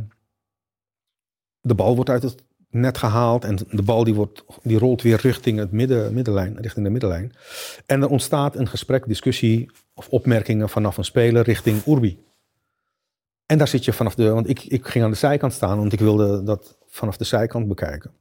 de 1.62 1.76
bal 1.76 1.96
wordt 1.96 2.10
uit 2.10 2.24
het 2.24 2.44
net 2.70 2.98
gehaald 2.98 3.44
en 3.44 3.56
de 3.56 3.82
bal 3.82 4.04
die, 4.04 4.14
wordt, 4.14 4.44
die 4.64 4.80
rolt 4.80 5.02
weer 5.02 5.20
richting, 5.22 5.60
het 5.60 5.72
midden, 5.72 6.14
middenlijn, 6.14 6.58
richting 6.62 6.86
de 6.86 6.92
middenlijn. 6.92 7.34
En 7.86 8.02
er 8.02 8.10
ontstaat 8.10 8.56
een 8.56 8.68
gesprek, 8.68 9.08
discussie 9.08 9.70
of 9.94 10.10
opmerkingen 10.10 10.70
vanaf 10.70 10.98
een 10.98 11.06
speler 11.06 11.44
richting 11.44 11.86
Urbi. 11.86 12.24
En 13.46 13.58
daar 13.58 13.68
zit 13.68 13.86
je 13.86 13.94
vanaf 13.94 14.16
de, 14.16 14.30
want 14.30 14.50
ik, 14.50 14.64
ik 14.64 14.88
ging 14.88 15.04
aan 15.04 15.12
de 15.12 15.18
zijkant 15.18 15.54
staan, 15.54 15.78
want 15.78 15.94
ik 15.94 16.00
wilde 16.00 16.44
dat 16.44 16.78
vanaf 16.88 17.18
de 17.18 17.24
zijkant 17.24 17.68
bekijken. 17.68 18.12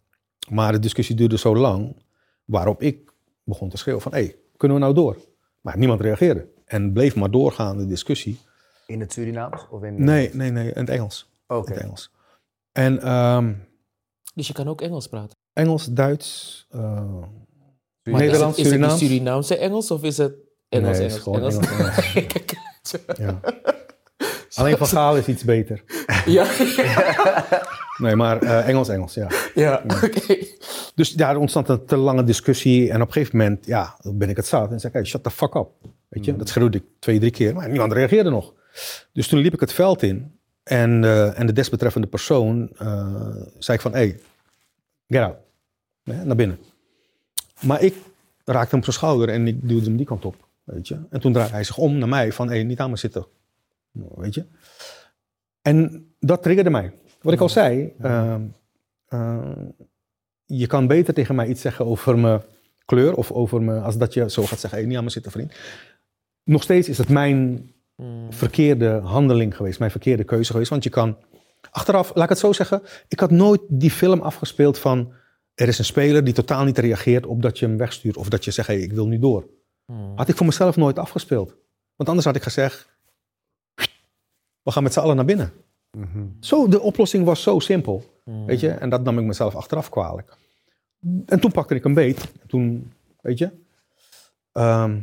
Maar 0.49 0.73
de 0.73 0.79
discussie 0.79 1.17
duurde 1.17 1.39
zo 1.39 1.57
lang, 1.57 2.03
waarop 2.45 2.83
ik 2.83 3.13
begon 3.45 3.69
te 3.69 3.77
schreeuwen 3.77 4.03
van, 4.03 4.13
hé, 4.13 4.19
hey, 4.19 4.37
kunnen 4.57 4.77
we 4.77 4.83
nou 4.83 4.95
door? 4.95 5.17
Maar 5.61 5.79
niemand 5.79 6.01
reageerde. 6.01 6.49
En 6.65 6.93
bleef 6.93 7.17
maar 7.17 7.31
doorgaan, 7.31 7.79
de 7.79 7.87
discussie. 7.87 8.39
In 8.87 9.01
het 9.01 9.13
Surinaams? 9.13 9.67
Of 9.71 9.83
in 9.83 10.05
Nee, 10.05 10.31
nee, 10.33 10.51
nee, 10.51 10.73
in 10.73 10.81
het 10.81 10.89
Engels. 10.89 11.31
Oké. 11.47 11.67
In 11.67 11.73
het 11.75 11.83
Engels. 11.83 12.11
En 12.73 13.03
ehm, 13.03 13.53
Dus 14.35 14.47
je 14.47 14.53
kan 14.53 14.69
ook 14.69 14.81
Engels 14.81 15.07
praten. 15.07 15.37
Engels, 15.53 15.87
Duits, 15.87 16.67
eh, 16.71 17.23
Nederlands, 18.03 18.59
is 18.59 18.71
het, 18.71 18.81
is 18.81 18.99
Surinaamse 18.99 19.57
Engels 19.57 19.91
of 19.91 20.03
is 20.03 20.17
het 20.17 20.35
Engels, 20.69 20.99
Nee, 20.99 21.09
Engels, 21.25 21.59
ja. 23.19 23.41
Alleen 24.55 24.77
van 24.77 24.87
Gaal 24.87 25.17
is 25.17 25.27
iets 25.27 25.45
beter. 25.45 25.85
ja, 26.27 26.47
Nee, 28.01 28.17
maar 28.17 28.43
eh, 28.43 28.69
Engels, 28.69 28.89
Engels, 28.89 29.15
ja. 29.15 29.29
ja, 29.55 29.83
oké. 30.05 30.37
Dus 30.95 31.13
daar 31.13 31.37
ontstond 31.37 31.69
een 31.69 31.85
te 31.85 31.97
lange 31.97 32.25
discussie. 32.25 32.91
En 32.91 33.01
op 33.01 33.07
een 33.07 33.13
gegeven 33.13 33.39
moment, 33.39 33.67
ja, 33.67 33.97
dan 34.01 34.19
ben 34.19 34.29
ik 34.29 34.37
het 34.37 34.47
zat. 34.47 34.71
En 34.71 34.81
zei 34.81 34.93
ik, 34.93 34.99
hey, 34.99 35.09
shut 35.09 35.23
the 35.23 35.31
fuck 35.31 35.55
up. 35.55 35.69
Weet 36.09 36.25
je, 36.25 36.37
dat 36.37 36.49
schreeuwde 36.49 36.79
ik 36.79 36.85
twee, 36.99 37.19
drie 37.19 37.31
keer. 37.31 37.55
Maar 37.55 37.69
niemand 37.69 37.93
reageerde 37.93 38.31
nog. 38.31 38.55
Dus 39.13 39.29
toen 39.29 39.39
liep 39.39 39.53
ik 39.55 39.61
het 39.61 39.73
veld 39.73 40.03
in. 40.03 40.40
En, 40.71 41.05
eh, 41.05 41.39
en 41.39 41.47
de 41.47 41.53
desbetreffende 41.53 42.07
persoon 42.07 42.71
eh, 42.79 43.37
zei 43.59 43.77
ik 43.77 43.83
van, 43.83 43.93
hey, 43.93 44.21
get 45.09 45.23
out. 45.23 45.37
Nee, 46.05 46.25
naar 46.25 46.37
binnen. 46.37 46.59
Maar 47.61 47.83
ik 47.83 47.95
raakte 48.45 48.69
hem 48.69 48.79
op 48.79 48.85
zijn 48.85 48.97
schouder 48.97 49.29
en 49.29 49.47
ik 49.47 49.69
duwde 49.69 49.85
hem 49.85 49.97
die 49.97 50.07
kant 50.07 50.25
op. 50.25 50.49
Weet 50.65 50.89
je. 50.89 50.99
En 51.11 51.21
toen 51.21 51.33
draaide 51.33 51.55
hij 51.55 51.65
zich 51.65 51.79
om 51.79 51.99
naar 51.99 52.09
mij 52.09 52.33
van, 52.33 52.49
hey, 52.49 52.63
niet 52.63 52.79
aan 52.79 52.91
me 52.91 52.97
zitten. 52.97 53.27
Weet 53.93 54.35
je. 54.35 54.47
En 55.63 56.07
dat 56.19 56.43
triggerde 56.43 56.71
mij. 56.71 56.93
Wat 57.23 57.33
ik 57.33 57.41
al 57.41 57.49
zei, 57.49 57.93
eh, 57.99 58.37
je 60.47 60.67
kan 60.67 60.87
beter 60.87 61.15
tegen 61.15 61.35
mij 61.35 61.47
iets 61.47 61.61
zeggen 61.61 61.87
over 61.87 62.19
mijn 62.19 62.43
kleur 62.85 63.15
of 63.15 63.33
over 63.33 63.63
me, 63.63 63.81
als 63.81 63.99
dat 63.99 64.15
je 64.15 64.31
zo 64.31 64.43
gaat 64.43 64.61
zeggen, 64.61 64.79
hey, 64.79 64.89
niet 64.89 64.97
aan 64.97 65.05
me 65.05 65.11
zitten 65.11 65.33
vriend. 65.33 65.53
Nog 66.45 66.63
steeds 66.63 66.89
is 66.89 66.99
het 66.99 67.09
mijn. 67.09 67.71
Verkeerde 68.31 69.01
handeling 69.05 69.57
geweest, 69.57 69.79
mijn 69.79 69.91
verkeerde 69.91 70.25
keuze 70.25 70.51
geweest. 70.53 70.71
Want 70.71 70.85
je 70.85 70.91
kan, 70.91 71.17
achteraf, 71.71 72.15
laat 72.15 72.25
ik 72.25 72.29
het 72.29 72.39
zo 72.39 72.53
zeggen, 72.53 72.83
ik 73.09 73.21
had 73.21 73.31
nooit 73.31 73.61
die 73.69 73.91
film 73.91 74.21
afgespeeld 74.21 74.79
van, 74.79 75.13
er 75.55 75.69
is 75.69 75.79
een 75.79 75.85
speler 75.85 76.25
die 76.25 76.35
totaal 76.35 76.65
niet 76.65 76.79
reageert 76.79 77.27
op 77.27 77.43
dat 77.43 77.59
je 77.59 77.67
hem 77.67 77.77
wegstuurt 77.77 78.17
of 78.17 78.29
dat 78.29 78.45
je 78.45 78.51
zegt, 78.51 78.69
hey, 78.69 78.81
ik 78.81 78.93
wil 78.93 79.07
nu 79.07 79.19
door. 79.19 79.47
Hmm. 79.85 80.13
Had 80.17 80.29
ik 80.29 80.37
voor 80.37 80.47
mezelf 80.47 80.77
nooit 80.77 80.99
afgespeeld. 80.99 81.55
Want 81.97 82.09
anders 82.09 82.27
had 82.27 82.37
ik 82.37 82.43
gezegd, 82.43 82.89
we 84.63 84.71
gaan 84.71 84.83
met 84.83 84.93
z'n 84.93 85.01
allen 85.01 85.17
naar 85.17 85.25
binnen. 85.25 85.53
Mhm. 85.99 86.27
Zo, 86.41 86.69
de 86.69 86.81
oplossing 86.81 87.25
was 87.25 87.43
zo 87.43 87.59
simpel. 87.59 88.21
Hmm. 88.25 88.47
Weet 88.47 88.61
je, 88.61 88.69
en 88.69 88.89
dat 88.89 89.03
nam 89.03 89.19
ik 89.19 89.25
mezelf 89.25 89.55
achteraf 89.55 89.89
kwalijk. 89.89 90.37
En 91.27 91.41
toen 91.41 91.53
pakte 91.53 91.75
ik 91.75 91.85
een 91.85 91.95
beet. 91.95 92.33
Toen, 92.47 92.93
weet 93.21 93.39
je. 93.39 93.51
ehm, 94.53 95.01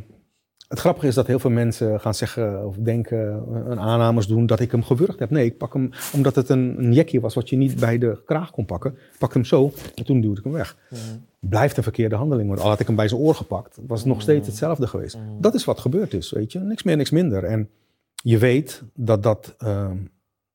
het 0.68 0.78
grappige 0.78 1.06
is 1.06 1.14
dat 1.14 1.26
heel 1.26 1.38
veel 1.38 1.50
mensen 1.50 2.00
gaan 2.00 2.14
zeggen 2.14 2.66
of 2.66 2.76
denken, 2.76 3.44
een 3.70 3.80
aannames 3.80 4.26
doen 4.26 4.46
dat 4.46 4.60
ik 4.60 4.70
hem 4.70 4.82
gewurgd 4.82 5.18
heb. 5.18 5.30
Nee, 5.30 5.44
ik 5.44 5.58
pak 5.58 5.72
hem 5.72 5.90
omdat 6.12 6.34
het 6.34 6.48
een, 6.48 6.74
een 6.78 6.92
jekje 6.92 7.20
was 7.20 7.34
wat 7.34 7.48
je 7.48 7.56
niet 7.56 7.80
bij 7.80 7.98
de 7.98 8.22
kraag 8.24 8.50
kon 8.50 8.64
pakken. 8.64 8.92
Ik 8.92 9.18
pakte 9.18 9.38
hem 9.38 9.46
zo 9.46 9.72
en 9.94 10.04
toen 10.04 10.20
duwde 10.20 10.38
ik 10.38 10.44
hem 10.44 10.52
weg. 10.52 10.76
Hmm. 10.88 11.26
Blijft 11.40 11.76
een 11.76 11.82
verkeerde 11.82 12.14
handeling, 12.14 12.48
want 12.48 12.60
al 12.60 12.68
had 12.68 12.80
ik 12.80 12.86
hem 12.86 12.96
bij 12.96 13.08
zijn 13.08 13.20
oor 13.20 13.34
gepakt, 13.34 13.78
was 13.86 13.98
het 13.98 14.08
nog 14.08 14.22
steeds 14.22 14.46
hetzelfde 14.46 14.86
geweest. 14.86 15.14
Hmm. 15.14 15.40
Dat 15.40 15.54
is 15.54 15.64
wat 15.64 15.80
gebeurd 15.80 16.14
is, 16.14 16.30
weet 16.30 16.52
je. 16.52 16.58
Niks 16.58 16.82
meer, 16.82 16.96
niks 16.96 17.10
minder. 17.10 17.44
En 17.44 17.70
je 18.14 18.38
weet 18.38 18.82
dat 18.94 19.22
dat, 19.22 19.54
ehm, 19.58 19.96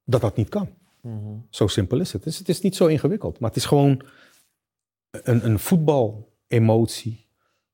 dat, 0.04 0.22
dat 0.22 0.36
niet 0.36 0.50
kan. 0.50 0.70
Hmm. 1.02 1.46
Zo 1.50 1.68
simpel 1.68 2.00
is 2.00 2.14
het. 2.14 2.24
Dus 2.24 2.38
het 2.38 2.50
is 2.50 2.62
niet 2.62 2.76
zo 2.76 2.86
ingewikkeld, 2.86 3.40
maar 3.40 3.50
het 3.50 3.58
is 3.58 3.66
gewoon 3.66 4.02
een, 5.12 5.46
een 5.46 5.60
voetbal-emotie. 5.60 7.26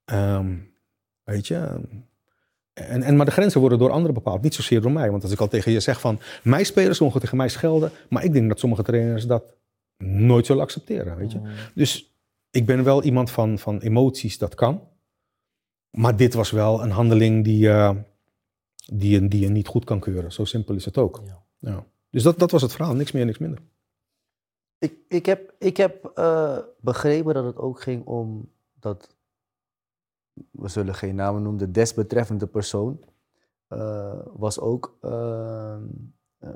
Ehm, 0.05 0.55
weet 1.23 1.47
je. 1.47 1.79
En, 2.79 3.03
en, 3.03 3.15
maar 3.15 3.25
de 3.25 3.31
grenzen 3.31 3.59
worden 3.59 3.79
door 3.79 3.91
anderen 3.91 4.13
bepaald, 4.13 4.41
niet 4.41 4.53
zozeer 4.53 4.81
door 4.81 4.91
mij. 4.91 5.11
Want 5.11 5.23
als 5.23 5.31
ik 5.31 5.39
al 5.39 5.47
tegen 5.47 5.71
je 5.71 5.79
zeg 5.79 5.99
van, 5.99 6.19
mijn 6.43 6.65
spelers 6.65 6.99
mogen 6.99 7.21
tegen 7.21 7.37
mij 7.37 7.49
schelden, 7.49 7.91
maar 8.09 8.23
ik 8.23 8.33
denk 8.33 8.47
dat 8.49 8.59
sommige 8.59 8.83
trainers 8.83 9.25
dat 9.25 9.53
nooit 10.03 10.45
zullen 10.45 10.63
accepteren, 10.63 11.17
weet 11.17 11.31
je. 11.31 11.37
Hmm. 11.37 11.49
Dus 11.73 12.13
ik 12.51 12.65
ben 12.65 12.83
wel 12.83 13.03
iemand 13.03 13.31
van, 13.31 13.59
van 13.59 13.79
emoties, 13.79 14.37
dat 14.37 14.55
kan. 14.55 14.87
Maar 15.97 16.15
dit 16.15 16.33
was 16.33 16.51
wel 16.51 16.83
een 16.83 16.91
handeling 16.91 17.43
die, 17.43 17.69
eh, 17.69 17.95
die, 18.93 19.09
je, 19.09 19.27
die 19.27 19.41
je 19.41 19.49
niet 19.49 19.67
goed 19.67 19.85
kan 19.85 19.99
keuren. 19.99 20.31
Zo 20.31 20.45
simpel 20.45 20.75
is 20.75 20.85
het 20.85 20.97
ook. 20.97 21.21
Ja. 21.25 21.43
Ja. 21.59 21.85
Dus 22.09 22.23
dat, 22.23 22.39
dat 22.39 22.51
was 22.51 22.61
het 22.61 22.71
verhaal, 22.71 22.95
niks 22.95 23.11
meer, 23.11 23.25
niks 23.25 23.37
minder. 23.37 23.59
Ik, 24.77 24.93
ik 25.07 25.25
heb, 25.25 25.53
ik 25.59 25.77
heb 25.77 26.11
eh, 26.15 26.57
begrepen 26.79 27.33
dat 27.33 27.45
het 27.45 27.57
ook 27.57 27.81
ging 27.81 28.05
om 28.05 28.51
dat, 28.79 29.17
we 30.51 30.67
zullen 30.67 30.95
geen 30.95 31.15
namen 31.15 31.41
noemen, 31.41 31.59
de 31.59 31.71
desbetreffende 31.71 32.47
persoon 32.47 32.99
eh, 33.67 34.13
was 34.33 34.59
ook, 34.59 34.97
eh, 35.01 35.73
eh, 36.39 36.49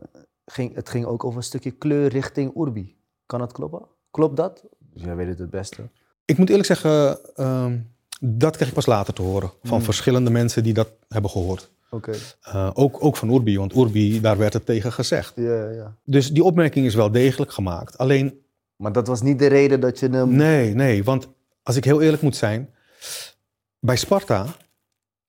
ging, 0.46 0.76
het 0.76 0.90
ging 0.90 1.06
ook 1.06 1.24
over 1.24 1.38
een 1.38 1.44
stukje 1.44 1.72
kleur 1.72 2.08
richting 2.10 2.58
Urbi. 2.58 2.96
Kan 3.26 3.40
dat 3.40 3.52
kloppen? 3.52 3.82
Klopt 4.12 4.38
dat? 4.38 4.64
Dus 4.80 5.02
jij 5.04 5.16
weet 5.16 5.28
het 5.28 5.40
het 5.40 5.50
beste. 5.50 5.90
Ik 6.26 6.38
moet 6.38 6.50
eerlijk 6.50 6.68
zeggen, 6.68 7.20
ehm, 7.36 7.80
dat 8.20 8.56
kreeg 8.56 8.68
ik 8.68 8.74
pas 8.74 8.86
later 8.86 9.14
te 9.14 9.22
horen. 9.22 9.52
Van 9.64 9.78
Hmm. 9.78 9.82
verschillende 9.82 10.30
mensen 10.30 10.64
die 10.64 10.74
dat 10.74 10.90
hebben 11.08 11.30
gehoord. 11.32 11.72
Oké. 11.90 12.14
Eh, 12.42 12.70
ook, 12.74 13.04
ook 13.04 13.18
van 13.18 13.34
Urbi, 13.34 13.58
want 13.58 13.76
Urbi, 13.76 14.22
daar 14.22 14.38
werd 14.38 14.54
het 14.54 14.66
tegen 14.66 14.92
gezegd. 14.92 15.34
Ja, 15.36 15.70
ja. 15.70 15.96
Dus 16.04 16.32
die 16.32 16.44
opmerking 16.44 16.86
is 16.86 16.96
wel 16.96 17.12
degelijk 17.12 17.52
gemaakt. 17.52 17.98
Alleen, 17.98 18.42
Maar 18.76 18.92
dat 18.92 19.08
was 19.08 19.22
niet 19.22 19.40
de 19.40 19.48
reden 19.48 19.80
dat 19.80 20.00
je 20.00 20.10
hem... 20.10 20.36
nee, 20.36 20.74
nee, 20.74 21.04
want 21.04 21.28
als 21.64 21.76
ik 21.76 21.84
heel 21.84 22.02
eerlijk 22.02 22.22
moet 22.22 22.36
zijn, 22.36 22.70
bij 23.84 23.96
Sparta 23.96 24.46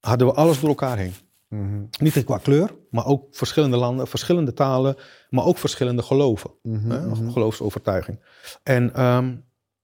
hadden 0.01 0.27
we 0.27 0.33
alles 0.33 0.61
door 0.61 0.69
elkaar 0.69 0.97
heen. 0.99 1.15
Mhm, 1.49 1.83
Niet 1.99 2.25
qua 2.25 2.39
kleur, 2.39 2.75
maar 2.91 3.07
ook 3.07 3.27
verschillende 3.31 3.77
landen, 3.77 4.07
verschillende 4.07 4.53
talen, 4.53 4.97
maar 5.31 5.45
ook 5.45 5.59
verschillende 5.59 6.03
geloven. 6.03 6.51
mhm, 6.63 6.91
hè, 6.91 7.07
mhm. 7.07 7.31
geloofsovertuiging. 7.31 8.21
En 8.63 8.95
ehm, 8.95 9.35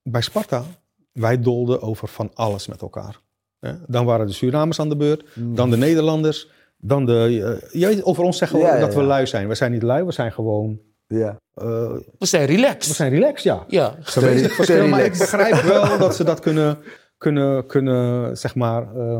bij 0.03 0.21
Sparta, 0.21 0.63
wij 1.11 1.39
dolden 1.41 1.81
over 1.81 2.07
van 2.07 2.31
alles 2.33 2.67
met 2.67 2.81
elkaar. 2.81 3.19
Hè. 3.59 3.73
Dan 3.87 4.05
waren 4.05 4.27
de 4.27 4.33
Surinamers 4.33 4.79
aan 4.79 4.89
de 4.89 4.95
beurt, 4.97 5.35
Mhm. 5.35 5.55
dan 5.55 5.69
de 5.69 5.77
Nederlanders, 5.77 6.49
dan 6.77 7.05
de... 7.05 7.59
weet, 7.71 8.03
over 8.03 8.23
ons 8.23 8.37
zeggen 8.37 8.59
we 8.59 8.65
Ja, 8.65 8.73
ja, 8.73 8.79
dat 8.79 8.93
we 8.93 8.99
ja. 9.01 9.05
lui 9.07 9.27
zijn. 9.27 9.47
We 9.47 9.55
zijn 9.55 9.71
niet 9.71 9.83
lui, 9.83 10.03
we 10.03 10.11
zijn 10.11 10.31
gewoon... 10.31 10.79
Ja. 11.07 11.37
eh, 11.53 11.65
We 12.17 12.25
zijn 12.25 12.45
relaxed. 12.45 12.87
we 12.87 12.93
zijn 12.93 13.11
relaxed, 13.11 13.43
ja. 13.43 13.65
Ja. 13.67 13.95
Geweest 13.99 14.51
verschil, 14.51 14.87
maar 14.87 15.03
ik 15.05 15.17
begrijp 15.17 15.61
wel 15.61 15.97
dat 15.97 16.15
ze 16.15 16.23
dat 16.23 16.39
kunnen, 16.39 16.77
kunnen, 17.21 17.65
kunnen 17.65 18.37
zeg 18.37 18.55
maar, 18.55 18.81
eh, 18.95 19.19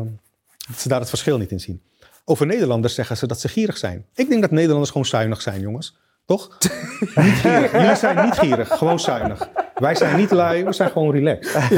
dat 0.68 0.76
ze 0.76 0.88
daar 0.88 1.00
het 1.00 1.08
verschil 1.08 1.38
niet 1.38 1.50
in 1.50 1.60
zien. 1.60 1.82
Over 2.24 2.46
Nederlanders 2.46 2.94
zeggen 2.94 3.16
ze 3.16 3.26
dat 3.26 3.40
ze 3.40 3.48
gierig 3.48 3.76
zijn. 3.76 4.06
Ik 4.14 4.28
denk 4.28 4.40
dat 4.40 4.50
Nederlanders 4.50 4.90
gewoon 4.90 5.06
zuinig 5.06 5.42
zijn, 5.42 5.60
jongens. 5.60 5.96
Toch? 6.24 6.58
niet 7.14 7.34
gierig. 7.44 7.72
Jullie 7.72 7.96
zijn 7.96 8.24
niet 8.24 8.38
gierig, 8.38 8.68
gewoon 8.68 9.00
zuinig. 9.00 9.48
Wij 9.74 9.94
zijn 9.94 10.16
niet 10.16 10.30
lui, 10.30 10.64
we 10.64 10.72
zijn 10.72 10.90
gewoon 10.90 11.12
relaxed. 11.12 11.70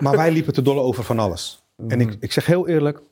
maar 0.00 0.16
wij 0.16 0.30
liepen 0.32 0.52
te 0.52 0.62
dolle 0.62 0.80
over 0.80 1.04
van 1.04 1.18
alles. 1.18 1.62
En 1.88 2.00
ik, 2.00 2.16
ik 2.20 2.32
zeg 2.32 2.46
heel 2.46 2.68
eerlijk, 2.68 3.02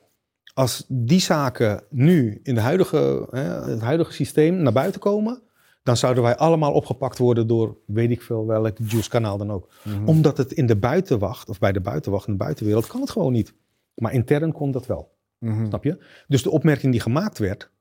als 0.53 0.85
die 0.87 1.21
zaken 1.21 1.83
nu 1.89 2.39
in 2.43 2.55
de 2.55 2.61
huidige, 2.61 3.27
hè, 3.31 3.71
het 3.71 3.81
huidige 3.81 4.13
systeem 4.13 4.55
naar 4.55 4.73
buiten 4.73 4.99
komen, 4.99 5.41
dan 5.83 5.97
zouden 5.97 6.23
wij 6.23 6.35
allemaal 6.37 6.73
opgepakt 6.73 7.17
worden 7.17 7.47
door 7.47 7.77
weet 7.85 8.11
ik 8.11 8.21
veel 8.21 8.45
welk 8.45 8.77
juice-kanaal 8.83 9.37
dan 9.37 9.51
ook. 9.51 9.69
Mhm. 9.83 10.07
Omdat 10.07 10.37
het 10.37 10.51
in 10.51 10.65
de 10.65 10.75
buitenwacht, 10.75 11.49
of 11.49 11.59
bij 11.59 11.71
de 11.71 11.81
buitenwacht 11.81 12.27
in 12.27 12.33
de 12.33 12.39
buitenwereld, 12.43 12.87
kan 12.87 13.01
het 13.01 13.09
gewoon 13.09 13.33
niet. 13.33 13.53
Maar 13.95 14.13
intern 14.13 14.51
kon 14.51 14.71
dat 14.71 14.85
wel, 14.85 15.17
Mhm. 15.39 15.67
snap 15.67 15.83
je? 15.83 15.97
Dus 16.27 16.43
de 16.43 16.49
opmerking 16.49 16.91
die 16.91 17.01
gemaakt 17.01 17.37
werd, 17.37 17.71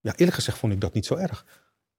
ja, 0.00 0.12
eerlijk 0.16 0.36
gezegd 0.36 0.58
vond 0.58 0.72
ik 0.72 0.80
dat 0.80 0.92
niet 0.92 1.06
zo 1.06 1.14
erg. 1.14 1.46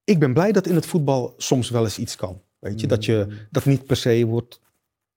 Ik 0.03 0.19
ben 0.19 0.33
blij 0.33 0.51
dat 0.51 0.67
in 0.67 0.75
het 0.75 0.85
voetbal 0.85 1.33
soms 1.37 1.69
wel 1.69 1.83
eens 1.83 1.99
iets 1.99 2.15
kan. 2.15 2.41
Weet 2.59 2.79
je, 2.79 2.87
dat 2.87 3.05
je 3.05 3.27
dat 3.51 3.65
niet 3.65 3.85
per 3.85 3.95
se 3.95 4.25
wordt 4.25 4.59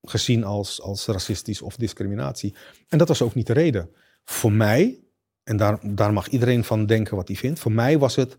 gezien 0.01 0.43
als, 0.43 0.81
als 0.81 1.05
racistisch 1.05 1.61
of 1.61 1.75
discriminatie. 1.75 2.55
En 2.87 2.97
dat 2.97 3.07
was 3.07 3.21
ook 3.21 3.33
niet 3.35 3.47
de 3.47 3.53
reden. 3.53 3.89
Voor 4.23 4.51
mij, 4.51 4.99
en 5.43 5.57
daar, 5.57 5.79
daar 5.95 6.13
mag 6.13 6.27
iedereen 6.27 6.63
van 6.63 6.85
denken 6.85 7.15
wat 7.15 7.27
hij 7.27 7.37
vindt, 7.37 7.59
voor 7.59 7.71
mij 7.71 7.99
was 7.99 8.15
het 8.15 8.37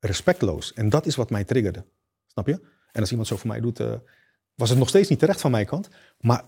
respectloos. 0.00 0.72
En 0.72 0.88
dat 0.88 1.06
is 1.06 1.16
wat 1.16 1.30
mij 1.30 1.44
triggerde. 1.44 1.84
Snap 2.26 2.46
je? 2.46 2.60
En 2.92 3.00
als 3.00 3.10
iemand 3.10 3.28
zo 3.28 3.36
voor 3.36 3.48
mij 3.50 3.60
doet, 3.60 3.80
eh, 3.80 3.94
was 4.54 4.68
het 4.70 4.78
nog 4.78 4.88
steeds 4.88 5.08
niet 5.08 5.18
terecht 5.18 5.40
van 5.40 5.50
mijn 5.50 5.66
kant. 5.66 5.88
Maar 6.20 6.44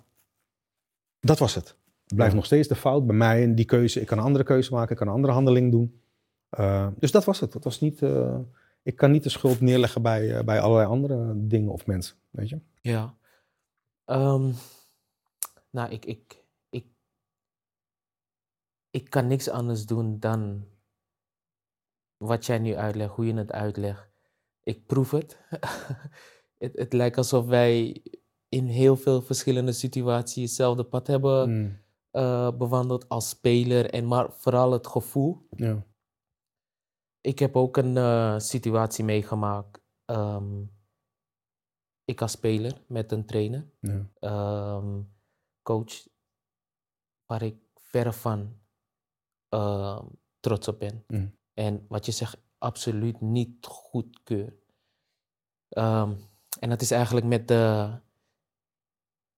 dat 1.20 1.38
was 1.38 1.54
het. 1.54 1.68
Het 2.04 2.14
blijft 2.14 2.32
Ja. 2.32 2.38
nog 2.38 2.46
steeds 2.46 2.68
de 2.68 2.74
fout 2.74 3.06
bij 3.06 3.16
mij 3.16 3.42
en 3.42 3.54
die 3.54 3.64
keuze. 3.64 4.00
Ik 4.00 4.06
kan 4.06 4.18
een 4.18 4.24
andere 4.24 4.44
keuze 4.44 4.72
maken, 4.72 4.90
ik 4.90 4.96
kan 4.96 5.06
een 5.06 5.14
andere 5.14 5.32
handeling 5.32 5.70
doen. 5.70 6.00
Eh, 6.48 6.88
dus 6.98 7.10
dat 7.10 7.24
was 7.24 7.40
het. 7.40 7.52
Dat 7.52 7.64
was 7.64 7.80
niet, 7.80 8.02
eh, 8.02 8.38
ik 8.82 8.96
kan 8.96 9.10
niet 9.10 9.22
de 9.22 9.28
schuld 9.28 9.60
neerleggen 9.60 10.02
bij, 10.02 10.44
bij 10.44 10.60
allerlei 10.60 10.88
andere 10.88 11.32
dingen 11.36 11.72
of 11.72 11.86
mensen. 11.86 12.16
Weet 12.30 12.48
je? 12.48 12.60
Ja. 12.80 13.16
Ehm, 14.04 14.52
nou, 15.70 15.90
ik, 15.90 16.04
ik, 16.04 16.44
ik, 16.70 16.86
ik 18.90 19.10
kan 19.10 19.26
niks 19.26 19.48
anders 19.48 19.86
doen 19.86 20.18
dan 20.18 20.64
wat 22.18 22.46
jij 22.46 22.58
nu 22.58 22.74
uitlegt, 22.76 23.14
hoe 23.14 23.26
je 23.26 23.34
het 23.34 23.52
uitlegt. 23.52 24.08
Ik 24.62 24.86
proef 24.86 25.10
het. 25.10 25.38
het. 26.58 26.72
Het 26.78 26.92
lijkt 26.92 27.16
alsof 27.16 27.46
wij 27.46 28.02
in 28.48 28.66
heel 28.66 28.96
veel 28.96 29.22
verschillende 29.22 29.72
situaties 29.72 30.42
hetzelfde 30.42 30.84
pad 30.84 31.06
hebben 31.06 31.50
Mm, 31.50 31.86
bewandeld 32.58 33.08
als 33.08 33.28
speler, 33.28 33.90
en 33.90 34.06
maar 34.06 34.32
vooral 34.32 34.72
het 34.72 34.86
gevoel. 34.86 35.46
ja. 35.56 35.86
Ik 37.20 37.38
heb 37.38 37.56
ook 37.56 37.76
een 37.76 37.96
eh, 37.96 38.38
situatie 38.38 39.04
meegemaakt. 39.04 39.80
ehm, 40.04 40.62
ik 42.04 42.20
als 42.22 42.32
speler 42.32 42.82
met 42.86 43.12
een 43.12 43.26
trainer. 43.26 43.70
Ja. 43.80 44.10
ehm, 44.18 45.02
coach 45.62 46.06
waar 47.26 47.42
ik 47.42 47.56
verre 47.74 48.12
van 48.12 48.58
ehm, 49.48 50.06
trots 50.40 50.68
op 50.68 50.78
ben. 50.78 51.04
Mm. 51.06 51.37
En 51.58 51.84
wat 51.88 52.06
je 52.06 52.12
zegt, 52.12 52.36
absoluut 52.58 53.20
niet 53.20 53.66
goedkeur. 53.66 54.54
Ehm, 55.68 56.12
en 56.60 56.68
dat 56.68 56.80
is 56.80 56.90
eigenlijk 56.90 57.26
met, 57.26 57.48
de, 57.48 57.90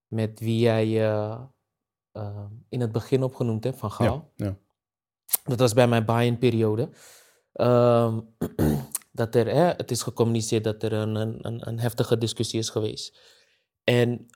met 0.07 0.41
wie 0.41 0.59
jij 0.59 1.11
eh, 1.11 2.47
in 2.69 2.81
het 2.81 2.93
begin 2.93 3.23
opgenoemd 3.23 3.65
hebt, 3.65 3.79
van 3.79 3.91
Gaal. 3.93 4.33
ja. 4.37 4.57
Dat 5.45 5.59
was 5.59 5.73
bij 5.73 5.89
mijn 5.89 6.05
Bayern-periode. 6.05 6.91
Ehm, 7.53 8.21
dat 9.21 9.35
er, 9.35 9.47
hè, 9.47 9.65
het 9.65 9.91
is 9.91 10.03
gecommuniceerd 10.03 10.65
dat 10.65 10.83
er 10.83 10.93
een, 10.93 11.15
een, 11.15 11.69
een- 11.69 11.79
heftige 11.79 12.19
discussie 12.19 12.59
is 12.59 12.69
geweest. 12.71 13.19
En 13.85 14.27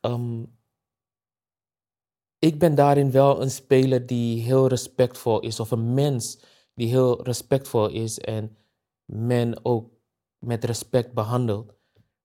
ik 2.39 2.59
ben 2.59 2.75
daarin 2.75 3.11
wel 3.11 3.43
een 3.43 3.51
speler 3.51 4.07
die 4.07 4.43
heel 4.43 4.67
respectvol 4.67 5.41
is, 5.41 5.61
of 5.61 5.71
een 5.71 5.95
mens 5.95 6.53
die 6.75 6.89
heel 6.89 7.23
respectvol 7.23 7.89
is 7.89 8.19
en 8.19 8.57
men 9.05 9.65
ook 9.65 9.91
met 10.39 10.65
respect 10.65 11.13
behandelt. 11.13 11.73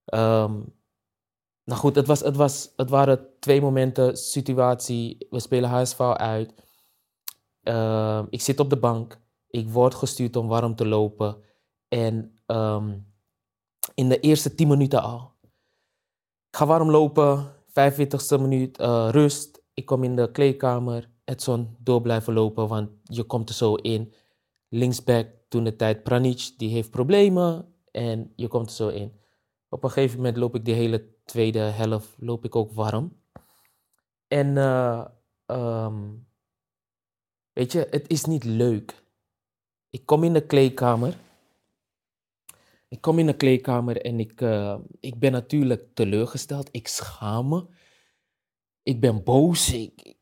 Ehm, 0.05 0.61
nou 1.63 1.79
goed, 1.79 1.95
het, 1.95 2.07
was, 2.07 2.19
het, 2.19 2.35
was, 2.35 2.73
het 2.75 2.89
waren 2.89 3.27
twee 3.39 3.61
momenten, 3.61 4.17
situatie, 4.17 5.27
we 5.29 5.39
spelen 5.39 5.69
HSV 5.69 5.99
uit. 5.99 6.53
Ehm, 7.63 8.25
ik 8.29 8.41
zit 8.41 8.59
op 8.59 8.69
de 8.69 8.77
bank, 8.77 9.21
ik 9.49 9.69
word 9.69 9.95
gestuurd 9.95 10.35
om 10.35 10.47
warm 10.47 10.75
te 10.75 10.87
lopen. 10.87 11.37
En 11.87 12.39
ehm, 12.45 12.97
in 13.93 14.09
de 14.09 14.19
eerste 14.19 14.55
10 14.55 14.67
minuten 14.67 15.01
al. 15.01 15.33
Ik 16.49 16.57
ga 16.57 16.65
warm 16.65 16.89
lopen, 16.89 17.55
45ste 17.67 18.39
minuut, 18.39 18.77
eh, 18.77 19.07
rust. 19.11 19.61
Ik 19.73 19.85
kom 19.85 20.03
in 20.03 20.15
de 20.15 20.31
kleedkamer. 20.31 21.09
Edson, 21.25 21.75
door 21.79 22.01
blijven 22.01 22.33
lopen, 22.33 22.67
want 22.67 22.89
je 23.03 23.23
komt 23.23 23.49
er 23.49 23.55
zo 23.55 23.75
in. 23.75 24.13
Linksback, 24.69 25.27
toen 25.47 25.63
de 25.63 25.75
tijd 25.75 26.03
Pranic, 26.03 26.51
die 26.57 26.69
heeft 26.69 26.89
problemen. 26.89 27.73
En 27.91 28.33
je 28.35 28.47
komt 28.47 28.69
er 28.69 28.75
zo 28.75 28.87
in. 28.87 29.19
Op 29.69 29.83
een 29.83 29.89
gegeven 29.91 30.17
moment 30.17 30.37
loop 30.37 30.55
ik 30.55 30.65
de 30.65 30.71
hele 30.71 31.15
tweede 31.25 31.59
helft 31.59 32.15
loop 32.17 32.45
ik 32.45 32.55
ook 32.55 32.71
warm. 32.71 33.17
En 34.27 34.57
eh, 34.57 35.05
ehm, 35.45 36.09
weet 37.53 37.71
je, 37.71 37.87
het 37.89 38.09
is 38.09 38.25
niet 38.25 38.43
leuk. 38.43 39.03
Ik 39.89 40.05
kom 40.05 40.23
in 40.23 40.33
de 40.33 40.45
kleedkamer. 40.45 41.17
Ik 42.87 43.01
kom 43.01 43.19
in 43.19 43.25
de 43.25 43.35
kleedkamer 43.35 44.01
en 44.01 44.19
ik, 44.19 44.41
eh, 44.41 44.77
ik 44.99 45.19
ben 45.19 45.31
natuurlijk 45.31 45.95
teleurgesteld. 45.95 46.69
Ik 46.71 46.87
schaam 46.87 47.47
me. 47.47 47.65
Ik 48.83 48.99
ben 48.99 49.23
boos. 49.23 49.73
Ik, 49.73 50.15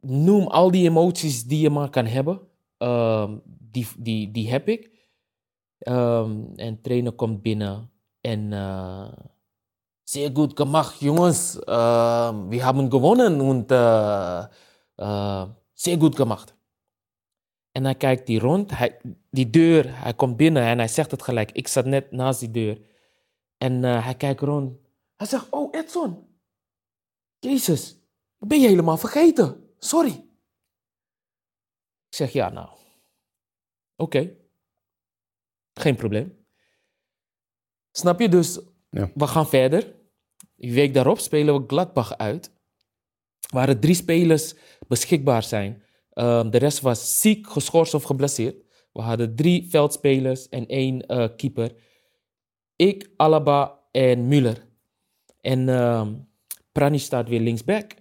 noem 0.00 0.46
al 0.46 0.70
die 0.70 0.88
emoties 0.88 1.44
die 1.44 1.60
je 1.60 1.70
maar 1.70 1.90
kan 1.90 2.06
hebben. 2.06 2.40
Ehm, 2.78 3.38
die, 3.70 3.86
die, 3.98 4.30
die 4.30 4.50
heb 4.50 4.68
ik. 4.68 4.90
Ehm, 5.78 6.44
en 6.56 6.80
trainer 6.80 7.12
komt 7.12 7.42
binnen 7.42 7.90
en 8.20 8.52
uh, 8.52 9.12
zeer 10.02 10.30
goed 10.34 10.56
gemacht, 10.56 11.00
jongens. 11.00 11.56
Uh, 11.56 12.48
we 12.48 12.62
hebben 12.62 12.90
gewonnen 12.90 13.40
und 13.40 13.72
uh, 13.72 14.44
uh, 14.96 15.48
zeer 15.72 15.98
goed 16.00 16.16
gemacht. 16.16 16.54
En 17.72 17.84
hij 17.84 17.94
kijkt 17.94 18.26
die 18.26 18.38
rond, 18.38 18.70
hij, 18.70 19.00
die 19.30 19.50
deur, 19.50 20.02
hij 20.02 20.14
komt 20.14 20.36
binnen 20.36 20.62
en 20.62 20.78
hij 20.78 20.88
zegt 20.88 21.10
het 21.10 21.22
gelijk. 21.22 21.52
Ik 21.52 21.68
zat 21.68 21.84
net 21.84 22.10
naast 22.10 22.40
die 22.40 22.50
deur. 22.50 22.80
En 23.56 23.82
hij 23.82 24.14
kijkt 24.14 24.40
rond. 24.40 24.78
Hij 25.16 25.26
zegt, 25.26 25.46
oh 25.50 25.68
Edson, 25.70 26.28
Jezus, 27.38 27.96
ben 28.38 28.60
je 28.60 28.68
helemaal 28.68 28.96
vergeten. 28.96 29.68
Sorry. 29.78 30.28
Ik 32.08 32.16
zeg, 32.16 32.32
ja 32.32 32.48
nou. 32.48 32.79
Okay. 34.00 34.36
Geen 35.74 35.96
probleem. 35.96 36.46
Snap 37.92 38.20
je? 38.20 38.28
Dus 38.28 38.60
Ja. 38.90 39.10
we 39.14 39.26
gaan 39.26 39.48
verder. 39.48 39.94
Die 40.56 40.72
week 40.72 40.94
daarop 40.94 41.18
spelen 41.18 41.54
we 41.54 41.64
Gladbach 41.66 42.16
uit. 42.18 42.52
Waar 43.52 43.68
er 43.68 43.78
drie 43.78 43.94
spelers 43.94 44.54
beschikbaar 44.88 45.42
zijn. 45.42 45.82
Um, 46.14 46.50
de 46.50 46.58
rest 46.58 46.80
was 46.80 47.20
ziek, 47.20 47.46
geschorst 47.50 47.94
of 47.94 48.02
geblesseerd. 48.02 48.64
We 48.92 49.00
hadden 49.00 49.36
drie 49.36 49.68
veldspelers 49.70 50.48
en 50.48 50.66
één 50.66 51.12
uh, 51.12 51.28
keeper. 51.36 51.74
Ik, 52.76 53.10
Alaba 53.16 53.80
en 53.90 54.28
Müller. 54.28 54.68
En 55.40 55.68
um, 55.68 56.28
Prani 56.72 56.98
staat 56.98 57.28
weer 57.28 57.40
linksback. 57.40 57.94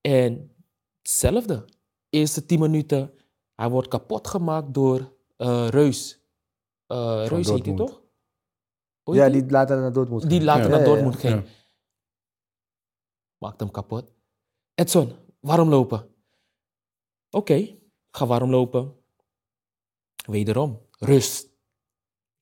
En 0.00 0.54
hetzelfde. 0.98 1.64
Eerste 2.10 2.46
tien 2.46 2.60
minuten. 2.60 3.14
Hij 3.54 3.68
wordt 3.70 3.88
kapot 3.88 4.28
gemaakt 4.28 4.74
door 4.74 5.20
uh, 5.42 5.68
Reus. 5.68 6.20
Uh, 6.88 7.26
Reus 7.26 7.48
heet 7.48 7.66
hij 7.66 7.74
toch? 7.74 8.02
Hoe 9.02 9.14
ja, 9.14 9.28
die 9.28 9.50
later 9.50 9.80
naar 9.80 9.92
Dortmund 9.92 10.28
Die 10.28 10.42
later 10.42 10.62
ja. 10.62 10.68
naar 10.68 10.78
ja, 10.78 10.84
Dortmund 10.84 11.14
ja, 11.14 11.30
ging. 11.30 11.44
Maakt 13.38 13.60
hem 13.60 13.70
kapot. 13.70 14.12
Edson, 14.74 15.12
waarom 15.40 15.68
lopen? 15.68 15.98
Oké, 15.98 17.52
okay, 17.52 17.82
ga 18.10 18.26
warm 18.26 18.50
lopen. 18.50 18.96
Wederom, 20.26 20.80
rust. 20.98 21.44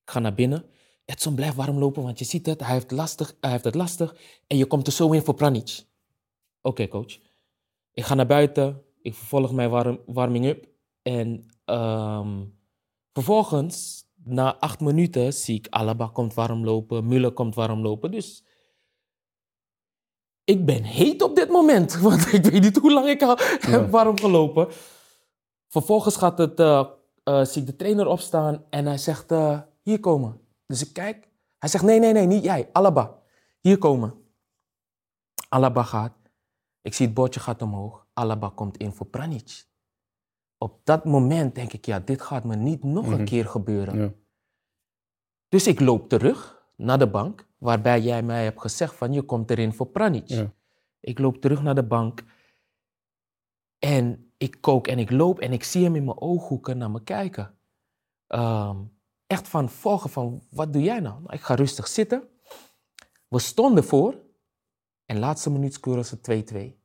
Ik 0.03 0.11
ga 0.11 0.19
naar 0.19 0.33
binnen. 0.33 0.65
Edson, 1.05 1.35
blijf 1.35 1.53
warm 1.53 1.77
lopen, 1.77 2.03
want 2.03 2.19
je 2.19 2.25
ziet 2.25 2.45
het. 2.45 2.59
Hij 2.59 2.73
heeft, 2.73 2.91
lastig, 2.91 3.35
hij 3.39 3.51
heeft 3.51 3.63
het 3.63 3.75
lastig. 3.75 4.15
En 4.47 4.57
je 4.57 4.65
komt 4.65 4.87
er 4.87 4.93
zo 4.93 5.11
in 5.11 5.21
voor 5.21 5.33
Pranic. 5.33 5.85
Oké, 6.61 6.67
okay, 6.67 6.87
coach. 6.87 7.19
Ik 7.91 8.03
ga 8.03 8.13
naar 8.13 8.27
buiten. 8.27 8.83
Ik 9.01 9.15
vervolg 9.15 9.51
mijn 9.51 9.69
warm, 9.69 10.01
warming 10.05 10.45
up. 10.45 10.67
En 11.01 11.45
um, 11.65 12.59
vervolgens, 13.13 14.05
na 14.23 14.57
acht 14.59 14.79
minuten, 14.79 15.33
zie 15.33 15.57
ik 15.57 15.67
Alaba 15.69 16.07
komt 16.07 16.33
warm 16.33 16.65
lopen. 16.65 17.07
Müller 17.07 17.33
komt 17.33 17.55
warm 17.55 17.81
lopen. 17.81 18.11
Dus 18.11 18.43
ik 20.43 20.65
ben 20.65 20.83
heet 20.83 21.21
op 21.21 21.35
dit 21.35 21.49
moment. 21.49 21.95
Want 22.01 22.33
ik 22.33 22.43
weet 22.43 22.61
niet 22.61 22.77
hoe 22.77 22.93
lang 22.93 23.07
ik 23.07 23.21
al 23.21 23.37
ja. 23.39 23.69
heb 23.69 23.89
warm 23.89 24.19
gelopen. 24.19 24.67
Vervolgens 25.67 26.15
gaat 26.15 26.37
het, 26.37 26.59
uh, 26.59 26.85
uh, 27.23 27.45
zie 27.45 27.61
ik 27.61 27.67
de 27.67 27.75
trainer 27.75 28.07
opstaan 28.07 28.65
en 28.69 28.85
hij 28.85 28.97
zegt, 28.97 29.31
uh, 29.31 29.61
hier 29.81 29.99
komen. 29.99 30.41
Dus 30.65 30.81
ik 30.81 30.93
kijk. 30.93 31.29
Hij 31.57 31.69
zegt, 31.69 31.83
nee, 31.83 31.99
nee, 31.99 32.13
nee, 32.13 32.25
niet 32.25 32.43
jij. 32.43 32.69
Alaba, 32.71 33.19
hier 33.59 33.77
komen. 33.77 34.13
Alaba 35.49 35.83
gaat. 35.83 36.13
Ik 36.81 36.93
zie 36.93 37.05
het 37.05 37.15
bordje 37.15 37.39
gaat 37.39 37.61
omhoog. 37.61 38.07
Alaba 38.13 38.49
komt 38.49 38.77
in 38.77 38.93
voor 38.93 39.05
Pranic. 39.05 39.65
Op 40.63 40.79
dat 40.83 41.05
moment 41.05 41.55
denk 41.55 41.73
ik, 41.73 41.85
ja, 41.85 41.99
dit 41.99 42.21
gaat 42.21 42.43
me 42.43 42.55
niet 42.55 42.83
nog 42.83 43.07
een 43.07 43.25
keer 43.25 43.45
gebeuren. 43.45 43.99
Ja. 43.99 44.11
Dus 45.47 45.67
ik 45.67 45.79
loop 45.79 46.09
terug 46.09 46.65
naar 46.75 46.99
de 46.99 47.09
bank, 47.09 47.47
waarbij 47.57 48.01
jij 48.01 48.23
mij 48.23 48.43
hebt 48.43 48.61
gezegd 48.61 48.95
van, 48.95 49.13
je 49.13 49.21
komt 49.21 49.49
erin 49.49 49.73
voor 49.73 49.87
Pranic. 49.87 50.27
Ja. 50.27 50.53
Ik 50.99 51.19
loop 51.19 51.41
terug 51.41 51.61
naar 51.61 51.75
de 51.75 51.83
bank 51.83 52.23
en 53.79 54.33
ik 54.37 54.61
kook 54.61 54.87
en 54.87 54.99
ik 54.99 55.11
loop 55.11 55.39
en 55.39 55.53
ik 55.53 55.63
zie 55.63 55.83
hem 55.83 55.95
in 55.95 56.05
mijn 56.05 56.21
ooghoeken 56.21 56.77
naar 56.77 56.91
me 56.91 57.03
kijken. 57.03 57.57
Um, 58.27 58.97
echt 59.27 59.47
van 59.47 59.69
volgen 59.69 60.09
van, 60.09 60.43
wat 60.49 60.73
doe 60.73 60.81
jij 60.81 60.99
nou? 60.99 61.21
nou? 61.21 61.33
Ik 61.33 61.41
ga 61.41 61.55
rustig 61.55 61.87
zitten. 61.87 62.29
We 63.27 63.39
stonden 63.39 63.83
voor 63.83 64.15
en 65.05 65.19
laatste 65.19 65.49
minuut 65.49 65.73
scoren 65.73 66.05
ze 66.05 66.75
2-2. 66.75 66.79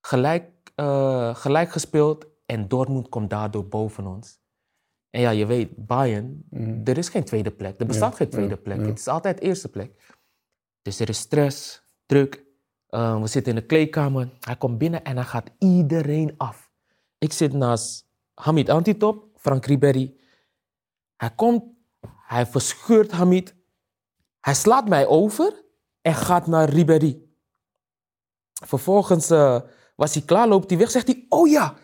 Gelijk, 0.00 0.53
uh, 0.80 1.34
gelijk 1.34 1.70
gespeeld 1.70 2.26
en 2.46 2.68
Dortmund 2.68 3.08
komt 3.08 3.30
daardoor 3.30 3.68
boven 3.68 4.06
ons. 4.06 4.38
En 5.10 5.20
ja, 5.20 5.30
je 5.30 5.46
weet, 5.46 5.86
Bayern, 5.86 6.44
Mhm. 6.50 6.80
er 6.84 6.98
is 6.98 7.08
geen 7.08 7.24
tweede 7.24 7.50
plek. 7.50 7.80
Er 7.80 7.86
bestaat 7.86 8.10
Ja, 8.10 8.16
geen 8.16 8.28
tweede 8.28 8.54
ja, 8.54 8.60
plek. 8.60 8.78
ja. 8.80 8.86
Het 8.86 8.98
is 8.98 9.08
altijd 9.08 9.40
eerste 9.40 9.68
plek. 9.68 10.14
Dus 10.82 11.00
er 11.00 11.08
is 11.08 11.18
stress, 11.18 11.82
druk. 12.06 12.42
Eh, 12.86 13.20
we 13.20 13.26
zitten 13.26 13.52
in 13.54 13.58
de 13.60 13.66
kleedkamer. 13.66 14.30
Hij 14.40 14.56
komt 14.56 14.78
binnen 14.78 15.04
en 15.04 15.16
hij 15.16 15.24
gaat 15.24 15.50
iedereen 15.58 16.34
af. 16.36 16.70
Ik 17.18 17.32
zit 17.32 17.52
naast 17.52 18.06
Hamid 18.34 18.68
Antitop, 18.68 19.28
Frank 19.36 19.66
Ribéry. 19.66 20.16
Hij 21.16 21.30
komt, 21.34 21.64
hij 22.26 22.46
verscheurt 22.46 23.10
Hamid. 23.12 23.54
Hij 24.40 24.54
slaat 24.54 24.88
mij 24.88 25.06
over 25.06 25.64
en 26.00 26.14
gaat 26.14 26.46
naar 26.46 26.68
Ribéry. 26.68 27.22
Vervolgens 28.52 29.30
eh, 29.30 29.60
was 29.94 30.14
hij 30.14 30.22
klaar, 30.22 30.48
loopt 30.48 30.70
hij 30.70 30.78
weg, 30.78 30.90
zegt 30.90 31.06
hij: 31.06 31.26
Oh 31.28 31.48
ja, 31.48 31.74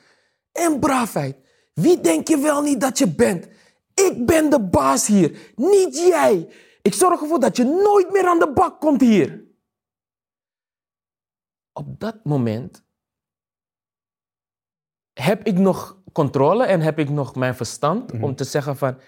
en 0.52 0.80
braafheid. 0.80 1.36
Wie 1.74 2.00
denk 2.00 2.28
je 2.28 2.38
wel 2.38 2.62
niet 2.62 2.80
dat 2.80 2.98
je 2.98 3.08
bent? 3.14 3.48
Ik 3.94 4.26
ben 4.26 4.50
de 4.50 4.60
baas 4.60 5.06
hier, 5.06 5.52
niet 5.56 5.96
jij. 5.96 6.48
Ik 6.82 6.94
zorg 6.94 7.20
ervoor 7.20 7.40
dat 7.40 7.56
je 7.56 7.64
nooit 7.64 8.12
meer 8.12 8.26
aan 8.26 8.38
de 8.38 8.52
bak 8.52 8.80
komt 8.80 9.00
hier. 9.00 9.44
Op 11.72 12.00
dat 12.00 12.24
moment 12.24 12.84
heb 15.12 15.46
ik 15.46 15.58
nog 15.58 16.02
controle 16.12 16.64
en 16.64 16.80
heb 16.80 16.98
ik 16.98 17.10
nog 17.10 17.34
mijn 17.34 17.54
verstand 17.54 18.12
om 18.20 18.34
te 18.34 18.44
zeggen 18.44 18.76
van 18.76 18.98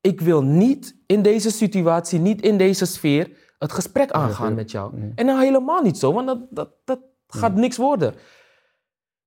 ik 0.00 0.20
wil 0.20 0.42
niet 0.42 0.96
in 1.06 1.22
deze 1.22 1.50
situatie, 1.50 2.18
niet 2.18 2.42
in 2.42 2.58
deze 2.58 2.84
sfeer 2.84 3.54
het 3.58 3.72
gesprek 3.72 4.10
aangaan 4.10 4.54
met 4.54 4.70
jou. 4.70 5.12
En 5.14 5.26
nou 5.26 5.40
helemaal 5.40 5.82
niet 5.82 5.98
zo, 5.98 6.12
want 6.12 6.26
dat, 6.26 6.38
dat, 6.50 6.70
dat 6.84 7.00
gaat 7.26 7.54
niks 7.54 7.76
worden. 7.76 8.14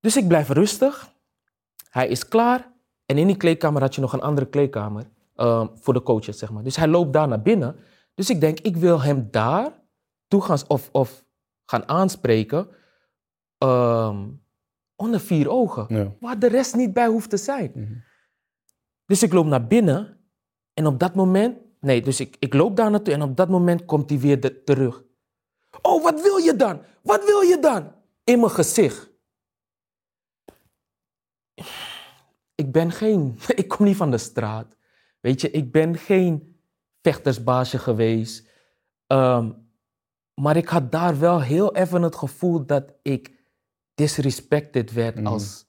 Dus 0.06 0.18
ik 0.18 0.28
blijf 0.28 0.50
rustig. 0.50 1.10
Hij 1.90 2.08
is 2.08 2.28
klaar. 2.28 2.72
En 3.06 3.18
in 3.18 3.28
die 3.28 3.38
kleedkamer 3.38 3.82
had 3.82 3.96
je 3.96 4.02
nog 4.02 4.14
een 4.14 4.22
andere 4.22 4.48
kleedkamer 4.48 5.10
ehm, 5.36 5.68
voor 5.76 5.94
de 5.94 6.04
coaches, 6.04 6.38
zeg 6.38 6.52
maar. 6.52 6.64
Dus 6.64 6.76
hij 6.76 6.88
loopt 6.88 7.14
daar 7.14 7.28
naar 7.28 7.42
binnen. 7.42 7.76
Dus 8.14 8.30
ik 8.30 8.40
denk, 8.40 8.60
ik 8.60 8.78
wil 8.78 9.02
hem 9.02 9.28
daar 9.32 9.72
toe 10.28 10.42
gaan, 10.42 10.58
of, 10.68 10.90
of 10.92 11.26
gaan 11.66 11.88
aanspreken 11.88 12.68
ehm, 13.58 14.28
onder 14.96 15.20
vier 15.20 15.50
ogen. 15.50 15.86
Ja. 15.88 16.12
Waar 16.20 16.40
de 16.40 16.48
rest 16.48 16.76
niet 16.76 16.94
bij 16.94 17.08
hoeft 17.08 17.30
te 17.30 17.38
zijn. 17.38 18.04
Dus 19.06 19.24
ik 19.24 19.34
loop 19.34 19.46
naar 19.46 19.68
binnen 19.68 20.18
en 20.74 20.86
op 20.88 21.00
dat 21.00 21.16
moment, 21.16 21.58
nee, 21.80 22.02
dus 22.02 22.20
ik, 22.20 22.36
ik 22.40 22.54
loop 22.54 22.76
daar 22.76 22.92
naartoe 22.92 23.14
en 23.14 23.22
op 23.22 23.36
dat 23.36 23.50
moment 23.50 23.86
komt 23.86 24.10
hij 24.10 24.20
weer 24.20 24.40
de- 24.40 24.64
terug. 24.64 25.04
Oh, 25.82 26.04
wat 26.04 26.22
wil 26.22 26.38
je 26.38 26.56
dan? 26.56 26.82
Wat 27.02 27.26
wil 27.26 27.42
je 27.42 27.58
dan? 27.62 27.92
In 28.24 28.40
mijn 28.40 28.52
gezicht. 28.52 29.14
Ik 32.56 32.72
ben 32.72 32.92
geen, 32.92 33.38
ik 33.56 33.68
kom 33.68 33.86
niet 33.86 33.96
van 33.98 34.12
de 34.12 34.18
straat. 34.18 34.78
Weet 35.20 35.42
je, 35.42 35.52
ik 35.52 35.72
ben 35.72 35.98
geen 35.98 36.60
vechtersbaasje 37.02 37.78
geweest. 37.78 38.50
Ehm, 39.08 39.52
maar 40.34 40.58
ik 40.58 40.68
had 40.68 40.92
daar 40.92 41.20
wel 41.20 41.42
heel 41.42 41.76
even 41.76 42.02
het 42.02 42.16
gevoel 42.16 42.66
dat 42.66 42.94
ik 43.02 43.44
disrespected 43.94 44.92
werd 44.92 45.16
Mhm. 45.16 45.28
als 45.28 45.66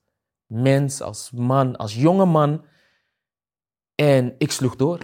mens, 0.46 1.00
als 1.00 1.30
man, 1.30 1.76
als 1.76 1.94
jonge 1.94 2.24
man. 2.24 2.64
En 3.94 4.34
ik 4.38 4.50
sloeg 4.50 4.76
door. 4.76 4.98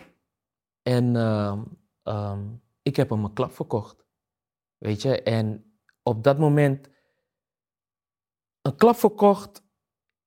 En 0.82 1.16
ehm, 1.16 1.64
ehm, 2.02 2.48
ik 2.82 2.96
heb 2.96 3.10
hem 3.10 3.24
een 3.24 3.32
klap 3.32 3.52
verkocht. 3.52 4.06
Weet 4.78 5.02
je, 5.02 5.22
en 5.22 5.74
op 6.02 6.24
dat 6.24 6.38
moment 6.38 6.88
een 8.62 8.76
klap 8.76 8.96
verkocht 8.96 9.61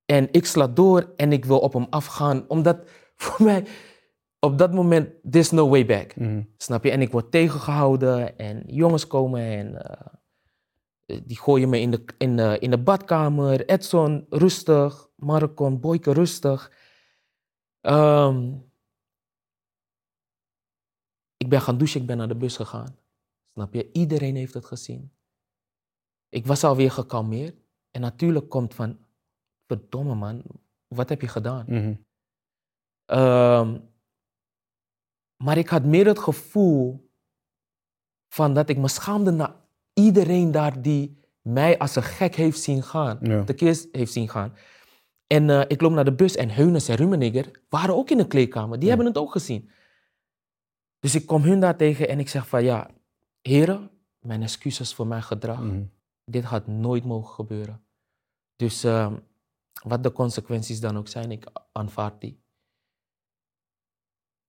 en 0.06 0.28
ik 0.32 0.46
sla 0.46 0.66
door 0.66 1.12
en 1.16 1.32
ik 1.32 1.44
wil 1.44 1.58
op 1.58 1.72
hem 1.72 1.86
afgaan, 1.90 2.44
omdat 2.48 2.88
voor 3.16 3.46
mij 3.46 3.66
op 4.40 4.58
dat 4.58 4.72
moment, 4.72 5.08
there's 5.30 5.50
no 5.50 5.68
way 5.68 5.86
back. 5.86 6.16
Mhm. 6.16 6.42
Snap 6.56 6.84
je? 6.84 6.90
En 6.90 7.00
ik 7.00 7.10
word 7.10 7.30
tegengehouden 7.30 8.38
en 8.38 8.62
jongens 8.66 9.06
komen 9.06 9.40
en 9.40 9.82
eh, 9.82 11.20
die 11.24 11.38
gooien 11.38 11.68
me 11.68 11.80
in 11.80 11.90
de, 11.90 12.04
in, 12.18 12.36
de, 12.36 12.56
in 12.58 12.70
de 12.70 12.78
badkamer. 12.78 13.68
Edson, 13.68 14.26
rustig. 14.30 15.08
Marcon, 15.16 15.80
Boyke, 15.80 16.12
rustig. 16.12 16.72
Ehm, 17.80 18.52
ik 21.36 21.48
ben 21.48 21.60
gaan 21.60 21.78
douchen, 21.78 22.00
ik 22.00 22.06
ben 22.06 22.16
naar 22.16 22.28
de 22.28 22.36
bus 22.36 22.56
gegaan. 22.56 22.98
Snap 23.52 23.74
je? 23.74 23.92
Iedereen 23.92 24.36
heeft 24.36 24.54
het 24.54 24.64
gezien. 24.64 25.12
Ik 26.28 26.46
was 26.46 26.64
alweer 26.64 26.90
gekalmeerd. 26.90 27.56
En 27.90 28.00
natuurlijk 28.00 28.48
komt 28.48 28.74
van, 28.74 28.98
verdomme 29.66 30.14
man, 30.14 30.42
wat 30.88 31.08
heb 31.08 31.20
je 31.20 31.28
gedaan? 31.28 31.64
Mhm. 31.68 31.94
Ehm, 33.04 33.78
maar 35.36 35.58
ik 35.58 35.68
had 35.68 35.84
meer 35.84 36.06
het 36.06 36.18
gevoel 36.18 37.10
van 38.28 38.54
dat 38.54 38.68
ik 38.68 38.76
me 38.76 38.88
schaamde 38.88 39.30
naar 39.30 39.54
iedereen 39.92 40.50
daar 40.50 40.82
die 40.82 41.18
mij 41.40 41.78
als 41.78 41.96
een 41.96 42.02
gek 42.02 42.34
heeft 42.34 42.60
zien 42.60 42.82
gaan. 42.82 43.18
Ja. 43.22 43.42
De 43.42 43.54
keer 43.54 43.86
heeft 43.92 44.12
zien 44.12 44.28
gaan. 44.28 44.54
En 45.26 45.50
eh, 45.50 45.62
ik 45.68 45.80
loop 45.80 45.92
naar 45.92 46.04
de 46.04 46.14
bus 46.14 46.36
en 46.36 46.50
Heunes 46.50 46.88
en 46.88 46.96
Rummenigger 46.96 47.62
waren 47.68 47.96
ook 47.96 48.10
in 48.10 48.16
de 48.16 48.26
kleedkamer. 48.26 48.78
Die 48.78 48.88
hebben 48.88 49.06
het 49.06 49.18
ook 49.18 49.32
gezien. 49.32 49.70
Dus 50.98 51.14
ik 51.14 51.26
kom 51.26 51.42
hun 51.42 51.60
daar 51.60 51.76
tegen 51.76 52.08
en 52.08 52.18
ik 52.18 52.28
zeg 52.28 52.48
van 52.48 52.64
ja, 52.64 52.90
heren, 53.40 53.90
mijn 54.18 54.42
excuses 54.42 54.94
voor 54.94 55.06
mijn 55.06 55.22
gedrag. 55.22 55.60
Mhm. 55.60 55.84
Dit 56.24 56.44
had 56.44 56.66
nooit 56.66 57.04
mogen 57.04 57.34
gebeuren. 57.34 57.84
Dus 58.56 58.84
ehm, 58.84 59.16
wat 59.82 60.02
de 60.02 60.12
consequenties 60.12 60.80
dan 60.80 60.96
ook 60.96 61.08
zijn, 61.08 61.30
ik 61.30 61.46
aanvaard 61.72 62.20
die. 62.20 62.40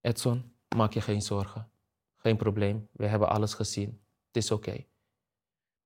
Edson, 0.00 0.52
maak 0.76 0.92
je 0.92 1.00
geen 1.00 1.22
zorgen. 1.22 1.70
Geen 2.16 2.36
probleem. 2.36 2.88
We 2.92 3.06
hebben 3.06 3.28
alles 3.28 3.54
gezien. 3.54 4.00
Het 4.26 4.36
is 4.36 4.50
oké. 4.50 4.84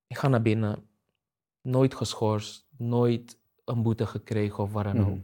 Ik 0.06 0.18
ga 0.18 0.28
naar 0.28 0.42
binnen. 0.42 0.86
Nooit 1.60 1.94
geschorst. 1.94 2.66
Nooit 2.76 3.38
een 3.64 3.82
boete 3.82 4.06
gekregen 4.06 4.62
of 4.64 4.72
wat 4.72 4.84
dan 4.84 5.00
ook. 5.00 5.06
Mhm. 5.06 5.20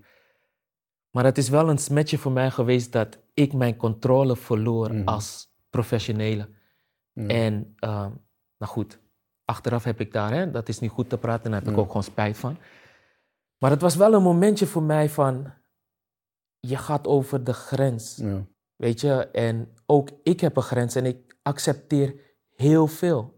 Maar 1.10 1.24
het 1.24 1.38
is 1.38 1.48
wel 1.48 1.68
een 1.68 1.78
smetje 1.78 2.18
voor 2.18 2.32
mij 2.32 2.50
geweest 2.50 2.92
dat 2.92 3.18
ik 3.34 3.52
mijn 3.52 3.76
controle 3.76 4.36
verloor 4.36 4.94
Mhm. 4.94 5.08
als 5.08 5.54
professionele. 5.70 6.48
Ja. 7.12 7.26
En 7.26 7.74
ehm, 7.76 8.12
nou 8.58 8.72
goed, 8.72 9.00
achteraf 9.44 9.84
heb 9.84 10.00
ik 10.00 10.12
daar, 10.12 10.32
hè, 10.32 10.50
dat 10.50 10.68
is 10.68 10.78
niet 10.78 10.90
goed 10.90 11.08
te 11.08 11.18
praten, 11.18 11.50
daar 11.50 11.60
heb 11.62 11.70
ik 11.72 11.78
ook 11.78 11.86
gewoon 11.86 12.02
spijt 12.02 12.38
van. 12.38 12.58
Maar 13.58 13.70
het 13.70 13.80
was 13.80 13.96
wel 13.96 14.12
een 14.14 14.22
momentje 14.22 14.66
voor 14.66 14.82
mij 14.82 15.08
van, 15.10 15.52
je 16.60 16.76
gaat 16.76 17.06
over 17.06 17.44
de 17.44 17.52
grens, 17.52 18.16
Ja. 18.16 18.46
weet 18.76 19.00
je. 19.00 19.28
En 19.32 19.68
ook 19.86 20.08
ik 20.22 20.40
heb 20.40 20.56
een 20.56 20.62
grens 20.62 20.94
en 20.94 21.04
ik 21.06 21.36
accepteer 21.42 22.14
heel 22.56 22.86
veel. 22.86 23.36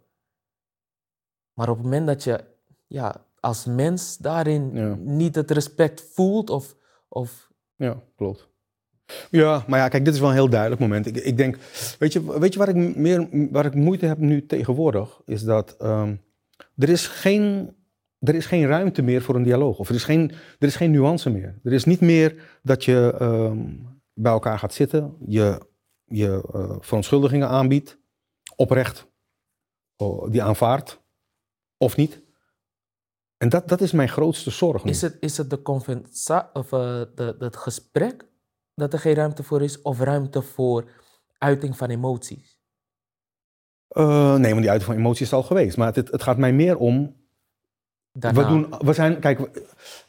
Maar 1.52 1.68
op 1.68 1.76
het 1.76 1.84
moment 1.84 2.06
dat 2.06 2.24
je 2.24 2.44
ja, 2.86 3.26
als 3.40 3.64
mens 3.64 4.16
daarin 4.16 4.70
Ja. 4.74 4.94
niet 4.94 5.34
het 5.34 5.50
respect 5.50 6.02
voelt 6.12 6.50
of, 6.50 6.76
of 7.08 7.48
Ja, 7.76 8.02
klopt. 8.16 8.48
Ja, 9.30 9.64
maar 9.66 9.78
ja, 9.78 9.88
kijk, 9.88 10.04
dit 10.04 10.14
is 10.14 10.20
wel 10.20 10.28
een 10.28 10.34
heel 10.34 10.48
duidelijk 10.48 10.80
moment. 10.80 11.06
Ik, 11.06 11.16
ik 11.16 11.36
denk, 11.36 11.56
weet 11.98 12.12
je, 12.12 12.38
weet 12.40 12.52
je 12.52 12.58
waar, 12.58 12.68
ik 12.68 12.96
meer, 12.96 13.48
waar 13.52 13.64
ik 13.64 13.74
moeite 13.74 14.06
heb 14.06 14.18
nu 14.18 14.46
tegenwoordig? 14.46 15.20
Is 15.24 15.42
dat 15.42 15.76
ehm, 15.76 16.16
er, 16.76 16.88
is 16.88 17.06
geen, 17.06 17.76
er 18.20 18.34
is 18.34 18.46
geen 18.46 18.66
ruimte 18.66 19.02
meer 19.02 19.22
voor 19.22 19.34
een 19.34 19.42
dialoog. 19.42 19.78
Of 19.78 19.88
er 19.88 19.94
is 19.94 20.04
geen, 20.04 20.30
er 20.58 20.66
is 20.66 20.76
geen 20.76 20.90
nuance 20.90 21.30
meer. 21.30 21.60
Er 21.62 21.72
is 21.72 21.84
niet 21.84 22.00
meer 22.00 22.58
dat 22.62 22.84
je 22.84 23.14
ehm, 23.18 23.68
bij 24.14 24.32
elkaar 24.32 24.58
gaat 24.58 24.74
zitten, 24.74 25.16
je, 25.26 25.66
je 26.04 26.48
eh, 26.52 26.76
verontschuldigingen 26.80 27.48
aanbiedt, 27.48 27.98
oprecht, 28.56 29.08
die 30.28 30.42
aanvaardt, 30.42 31.02
of 31.76 31.96
niet. 31.96 32.22
En 33.36 33.48
dat, 33.48 33.68
dat 33.68 33.80
is 33.80 33.92
mijn 33.92 34.08
grootste 34.08 34.50
zorg 34.50 34.84
nu. 34.84 34.90
Is 34.90 35.02
het, 35.02 35.16
is 35.20 35.36
het 35.36 35.50
de 35.50 35.62
conversa 35.62 36.50
of 36.52 36.72
eh, 36.72 37.02
de, 37.14 37.36
het 37.38 37.56
gesprek 37.56 38.28
dat 38.74 38.92
er 38.92 38.98
geen 38.98 39.14
ruimte 39.14 39.42
voor 39.42 39.62
is, 39.62 39.82
of 39.82 40.00
ruimte 40.00 40.42
voor 40.42 40.90
uiting 41.38 41.76
van 41.76 41.90
emoties? 41.90 42.58
Eh, 43.88 44.34
nee, 44.34 44.50
want 44.50 44.60
die 44.60 44.70
uiting 44.70 44.90
van 44.90 44.96
emotie 44.96 45.26
is 45.26 45.32
al 45.32 45.42
geweest. 45.42 45.76
Maar 45.76 45.94
het, 45.94 46.10
het 46.10 46.22
gaat 46.22 46.38
mij 46.38 46.52
meer 46.52 46.76
om. 46.76 47.19
Daarna. 48.12 48.42
We, 48.42 48.48
doen, 48.48 48.74
we 48.86 48.92
zijn. 48.92 49.18
Kijk, 49.18 49.40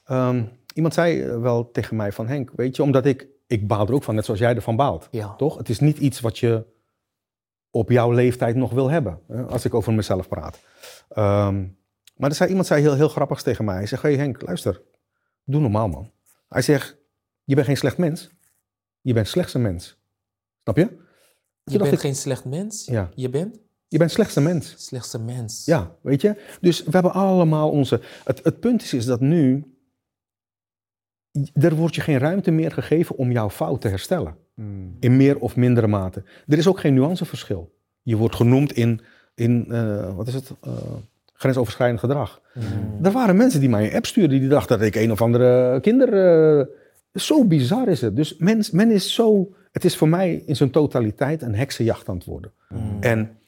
ehm, 0.05 0.43
iemand 0.73 0.93
zei 0.93 1.21
eh, 1.21 1.41
wel 1.41 1.71
tegen 1.71 1.95
mij 1.95 2.11
van 2.11 2.27
Henk, 2.27 2.51
weet 2.55 2.75
je, 2.75 2.83
omdat 2.83 3.05
ik. 3.05 3.27
Ik 3.47 3.67
baal 3.67 3.87
er 3.87 3.93
ook 3.93 4.03
van, 4.03 4.15
net 4.15 4.25
zoals 4.25 4.39
jij 4.39 4.55
ervan 4.55 4.75
baalt. 4.75 5.07
Ja. 5.11 5.35
Toch? 5.35 5.57
Het 5.57 5.69
is 5.69 5.79
niet 5.79 5.97
iets 5.97 6.19
wat 6.19 6.37
je 6.39 6.65
op 7.69 7.89
jouw 7.89 8.11
leeftijd 8.11 8.55
nog 8.55 8.71
wil 8.71 8.89
hebben. 8.89 9.19
Hè, 9.27 9.43
als 9.43 9.65
ik 9.65 9.73
over 9.73 9.93
mezelf 9.93 10.27
praat. 10.27 10.59
Ehm, 11.09 11.65
maar 12.15 12.29
er 12.29 12.35
zei, 12.35 12.49
iemand 12.49 12.67
zei 12.67 12.81
heel, 12.81 12.95
heel 12.95 13.09
grappigs 13.09 13.43
tegen 13.43 13.65
mij. 13.65 13.75
Hij 13.75 13.85
zegt, 13.85 14.01
hey 14.01 14.15
Henk, 14.15 14.41
luister. 14.41 14.81
Doe 15.43 15.61
normaal, 15.61 15.87
man. 15.87 16.11
Hij 16.49 16.61
zegt, 16.61 16.97
je 17.43 17.55
bent 17.55 17.67
geen 17.67 17.77
slecht 17.77 17.97
mens. 17.97 18.29
Je 19.01 19.13
bent 19.13 19.27
slechts 19.27 19.53
een 19.53 19.61
mens. 19.61 19.97
Snap 20.63 20.77
je? 20.77 20.97
Je 21.63 21.77
bent 21.77 21.91
ik- 21.91 21.99
geen 21.99 22.15
slecht 22.15 22.45
mens. 22.45 22.85
Ja. 22.85 23.09
Je 23.15 23.29
bent 23.29 23.59
Je 23.91 23.97
bent 23.97 24.11
slechts 24.11 24.35
een 24.35 24.43
mens. 24.43 24.73
slechts 24.77 25.13
een 25.13 25.25
mens. 25.25 25.65
Ja, 25.65 25.95
weet 26.01 26.21
je? 26.21 26.35
Dus 26.61 26.83
we 26.83 26.91
hebben 26.91 27.13
allemaal 27.13 27.69
onze. 27.69 28.01
Het, 28.23 28.43
het 28.43 28.59
punt 28.59 28.81
is, 28.81 28.93
is 28.93 29.05
dat 29.05 29.19
nu. 29.19 29.75
Er 31.53 31.75
wordt 31.75 31.95
je 31.95 32.01
geen 32.01 32.17
ruimte 32.17 32.51
meer 32.51 32.71
gegeven 32.71 33.17
om 33.17 33.31
jouw 33.31 33.49
fout 33.49 33.81
te 33.81 33.87
herstellen. 33.87 34.35
Mm. 34.55 34.95
In 34.99 35.17
meer 35.17 35.39
of 35.39 35.55
mindere 35.55 35.87
mate. 35.87 36.23
Er 36.47 36.57
is 36.57 36.67
ook 36.67 36.79
geen 36.79 36.93
nuanceverschil. 36.93 37.75
Je 38.01 38.15
wordt 38.15 38.35
genoemd 38.35 38.71
in, 38.71 39.01
in 39.35 39.65
eh, 39.69 40.15
wat 40.15 40.27
is 40.27 40.33
het, 40.33 40.51
Eh, 40.61 40.71
grensoverschrijdend 41.33 41.99
gedrag. 41.99 42.41
Er 43.01 43.11
waren 43.11 43.35
mensen 43.35 43.59
die 43.59 43.69
mij 43.69 43.87
een 43.87 43.95
app 43.95 44.05
stuurden 44.05 44.39
die 44.39 44.49
dachten 44.49 44.77
dat 44.77 44.87
ik 44.87 44.95
een 44.95 45.11
of 45.11 45.21
andere 45.21 45.79
kinder... 45.79 46.13
eh, 46.59 46.65
zo 47.13 47.45
bizar 47.45 47.87
is 47.87 48.01
het. 48.01 48.15
Dus 48.15 48.37
men, 48.37 48.63
men 48.71 48.91
is 48.91 49.13
zo... 49.13 49.55
Het 49.71 49.85
is 49.85 49.97
voor 49.97 50.09
mij 50.09 50.43
in 50.45 50.55
zijn 50.55 50.71
totaliteit 50.71 51.41
een 51.41 51.55
heksenjacht 51.55 52.09
aan 52.09 52.15
het 52.15 52.25
worden. 52.25 52.51
En 52.99 53.40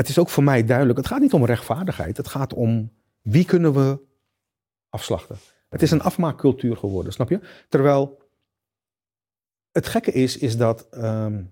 het 0.00 0.08
is 0.08 0.18
ook 0.18 0.28
voor 0.28 0.42
mij 0.42 0.64
duidelijk, 0.64 0.98
het 0.98 1.06
gaat 1.06 1.20
niet 1.20 1.32
om 1.32 1.44
rechtvaardigheid. 1.44 2.16
Het 2.16 2.28
gaat 2.28 2.54
om 2.54 2.92
wie 3.22 3.44
kunnen 3.44 3.72
we 3.72 4.00
afslachten. 4.88 5.36
Het 5.68 5.82
is 5.82 5.90
een 5.90 6.02
afmaakcultuur 6.02 6.76
geworden, 6.76 7.12
snap 7.12 7.28
je? 7.28 7.40
Terwijl 7.68 8.22
het 9.72 9.86
gekke 9.86 10.12
is, 10.12 10.38
is 10.38 10.56
dat 10.56 10.88
ehm, 10.90 11.42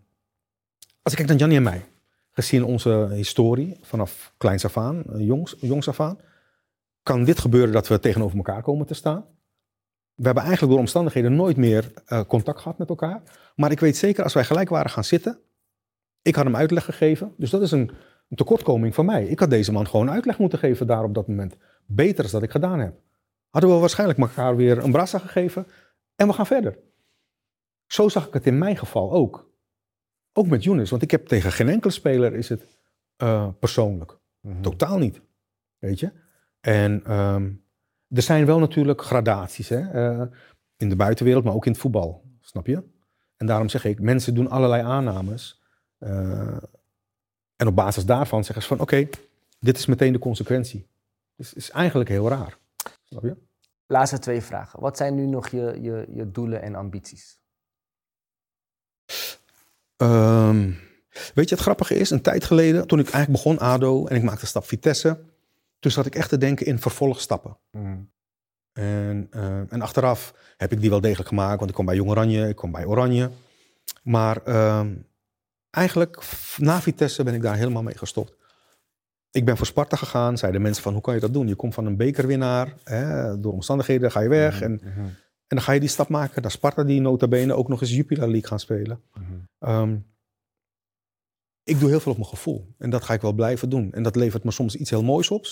als 1.02 1.12
ik 1.12 1.18
kijk 1.18 1.28
naar 1.28 1.36
Jannie 1.36 1.56
en 1.56 1.62
mij, 1.62 1.84
gezien 2.30 2.64
onze 2.64 3.08
historie 3.10 3.78
vanaf 3.80 4.34
kleins 4.36 4.64
af 4.64 4.76
aan, 4.76 5.04
eh, 5.04 5.26
jongs, 5.26 5.56
jongs 5.60 5.88
af 5.88 6.00
aan, 6.00 6.18
kan 7.02 7.24
dit 7.24 7.38
gebeuren 7.38 7.72
dat 7.72 7.88
we 7.88 8.00
tegenover 8.00 8.36
elkaar 8.36 8.62
komen 8.62 8.86
te 8.86 8.94
staan. 8.94 9.24
We 10.14 10.24
hebben 10.24 10.42
eigenlijk 10.42 10.72
door 10.72 10.80
omstandigheden 10.82 11.36
nooit 11.36 11.56
meer 11.56 11.92
eh, 12.04 12.24
contact 12.24 12.60
gehad 12.60 12.78
met 12.78 12.88
elkaar. 12.88 13.22
Maar 13.54 13.70
ik 13.70 13.80
weet 13.80 13.96
zeker, 13.96 14.24
als 14.24 14.34
wij 14.34 14.44
gelijk 14.44 14.68
waren 14.68 14.90
gaan 14.90 15.04
zitten, 15.04 15.38
ik 16.22 16.34
had 16.34 16.44
hem 16.44 16.56
uitleg 16.56 16.84
gegeven. 16.84 17.34
Dus 17.36 17.50
dat 17.50 17.62
is 17.62 17.70
een, 17.70 17.90
een 18.28 18.36
tekortkoming 18.36 18.94
van 18.94 19.04
mij. 19.04 19.26
Ik 19.26 19.38
had 19.40 19.50
deze 19.50 19.72
man 19.72 19.86
gewoon 19.86 20.10
uitleg 20.10 20.38
moeten 20.38 20.58
geven 20.58 20.86
daar 20.86 21.04
op 21.04 21.14
dat 21.14 21.28
moment. 21.28 21.56
Beter 21.86 22.22
dan 22.22 22.32
dat 22.32 22.42
ik 22.42 22.50
gedaan 22.50 22.78
heb. 22.78 23.00
Hadden 23.50 23.70
we 23.70 23.76
waarschijnlijk 23.76 24.18
elkaar 24.18 24.56
weer 24.56 24.78
een 24.84 24.92
brassa 24.92 25.18
gegeven 25.18 25.66
en 26.16 26.26
we 26.26 26.32
gaan 26.32 26.46
verder. 26.46 26.78
Zo 27.86 28.08
zag 28.08 28.26
ik 28.26 28.32
het 28.32 28.46
in 28.46 28.58
mijn 28.58 28.76
geval 28.76 29.12
ook. 29.12 29.50
Ook 30.32 30.46
met 30.46 30.64
Younes, 30.64 30.90
want 30.90 31.02
ik 31.02 31.10
heb 31.10 31.26
tegen 31.26 31.52
geen 31.52 31.68
enkele 31.68 31.92
speler 31.92 32.34
is 32.34 32.48
het 32.48 32.66
eh, 33.16 33.48
persoonlijk. 33.60 34.18
Mhm. 34.40 34.60
Totaal 34.60 34.98
niet. 34.98 35.20
Weet 35.78 36.00
je? 36.00 36.12
En 36.60 37.04
ehm, 37.04 37.52
er 38.08 38.22
zijn 38.22 38.46
wel 38.46 38.58
natuurlijk 38.58 39.02
gradaties 39.02 39.68
hè? 39.68 39.90
eh, 39.90 40.26
in 40.76 40.88
de 40.88 40.96
buitenwereld, 40.96 41.44
maar 41.44 41.54
ook 41.54 41.66
in 41.66 41.72
het 41.72 41.80
voetbal. 41.80 42.24
Snap 42.40 42.66
je? 42.66 42.82
En 43.36 43.46
daarom 43.46 43.68
zeg 43.68 43.84
ik, 43.84 44.00
mensen 44.00 44.34
doen 44.34 44.50
allerlei 44.50 44.82
aannames. 44.82 45.62
eh, 45.98 46.56
en 47.58 47.66
op 47.66 47.74
basis 47.74 48.04
daarvan 48.04 48.44
zeggen 48.44 48.62
ze 48.62 48.68
van, 48.68 48.80
oké, 48.80 49.08
dit 49.60 49.78
is 49.78 49.86
meteen 49.86 50.12
de 50.12 50.18
consequentie. 50.18 50.86
Dus 51.36 51.54
is 51.54 51.70
eigenlijk 51.70 52.08
heel 52.08 52.28
raar. 52.28 52.56
Snap 53.04 53.22
je? 53.22 53.36
Laatste 53.86 54.18
twee 54.18 54.40
vragen. 54.40 54.80
Wat 54.80 54.96
zijn 54.96 55.14
nu 55.14 55.26
nog 55.26 55.48
je, 55.48 55.78
je, 55.80 56.06
je 56.12 56.30
doelen 56.30 56.62
en 56.62 56.74
ambities? 56.74 57.40
Ehm, 59.96 60.72
weet 61.34 61.48
je, 61.48 61.54
het 61.54 61.64
grappige 61.64 61.94
is, 61.94 62.10
een 62.10 62.22
tijd 62.22 62.44
geleden, 62.44 62.86
toen 62.86 62.98
ik 62.98 63.08
eigenlijk 63.10 63.44
begon 63.44 63.68
ADO 63.68 64.06
en 64.06 64.16
ik 64.16 64.22
maakte 64.22 64.40
de 64.40 64.46
stap 64.46 64.64
Vitesse, 64.64 65.20
toen 65.78 65.90
zat 65.90 66.06
ik 66.06 66.14
echt 66.14 66.28
te 66.28 66.38
denken 66.38 66.66
in 66.66 66.78
vervolgstappen. 66.78 67.56
En, 68.72 69.26
eh, 69.30 69.72
en 69.72 69.82
achteraf 69.82 70.34
heb 70.56 70.72
ik 70.72 70.80
die 70.80 70.90
wel 70.90 71.00
degelijk 71.00 71.28
gemaakt, 71.28 71.56
want 71.56 71.68
ik 71.68 71.74
kwam 71.74 71.86
bij 71.86 71.96
Jong 71.96 72.10
Oranje, 72.10 72.48
ik 72.48 72.56
kwam 72.56 72.72
bij 72.72 72.84
Oranje. 72.84 73.30
Maar 74.02 74.42
ehm, 74.42 74.94
eigenlijk 75.70 76.22
na 76.56 76.80
Vitesse 76.80 77.24
ben 77.24 77.34
ik 77.34 77.42
daar 77.42 77.56
helemaal 77.56 77.82
mee 77.82 77.98
gestopt. 77.98 78.36
Ik 79.30 79.44
ben 79.44 79.56
voor 79.56 79.66
Sparta 79.66 79.96
gegaan, 79.96 80.38
zeiden 80.38 80.62
mensen 80.62 80.82
van 80.82 80.92
hoe 80.92 81.02
kan 81.02 81.14
je 81.14 81.20
dat 81.20 81.32
doen? 81.32 81.48
Je 81.48 81.54
komt 81.54 81.74
van 81.74 81.86
een 81.86 81.96
bekerwinnaar, 81.96 82.74
hè, 82.84 83.40
door 83.40 83.52
omstandigheden 83.52 84.10
ga 84.10 84.20
je 84.20 84.28
weg. 84.28 84.60
En, 84.60 84.72
Mhm. 84.72 84.98
en 85.00 85.16
dan 85.56 85.62
ga 85.62 85.72
je 85.72 85.80
die 85.80 85.88
stap 85.88 86.08
maken 86.08 86.42
naar 86.42 86.50
Sparta 86.50 86.84
die 86.84 87.00
nota 87.00 87.28
bene 87.28 87.54
ook 87.54 87.68
nog 87.68 87.80
eens 87.80 87.94
Jupiler 87.94 88.28
League 88.28 88.48
gaan 88.48 88.60
spelen. 88.60 89.02
Mhm. 89.14 89.32
Ehm, 89.58 89.96
ik 91.62 91.78
doe 91.80 91.88
heel 91.88 92.00
veel 92.00 92.12
op 92.12 92.18
mijn 92.18 92.30
gevoel. 92.30 92.74
En 92.78 92.90
dat 92.90 93.04
ga 93.04 93.14
ik 93.14 93.20
wel 93.20 93.32
blijven 93.32 93.68
doen. 93.68 93.92
En 93.92 94.02
dat 94.02 94.16
levert 94.16 94.44
me 94.44 94.50
soms 94.50 94.74
iets 94.76 94.90
heel 94.90 95.02
moois 95.02 95.30
op. 95.30 95.46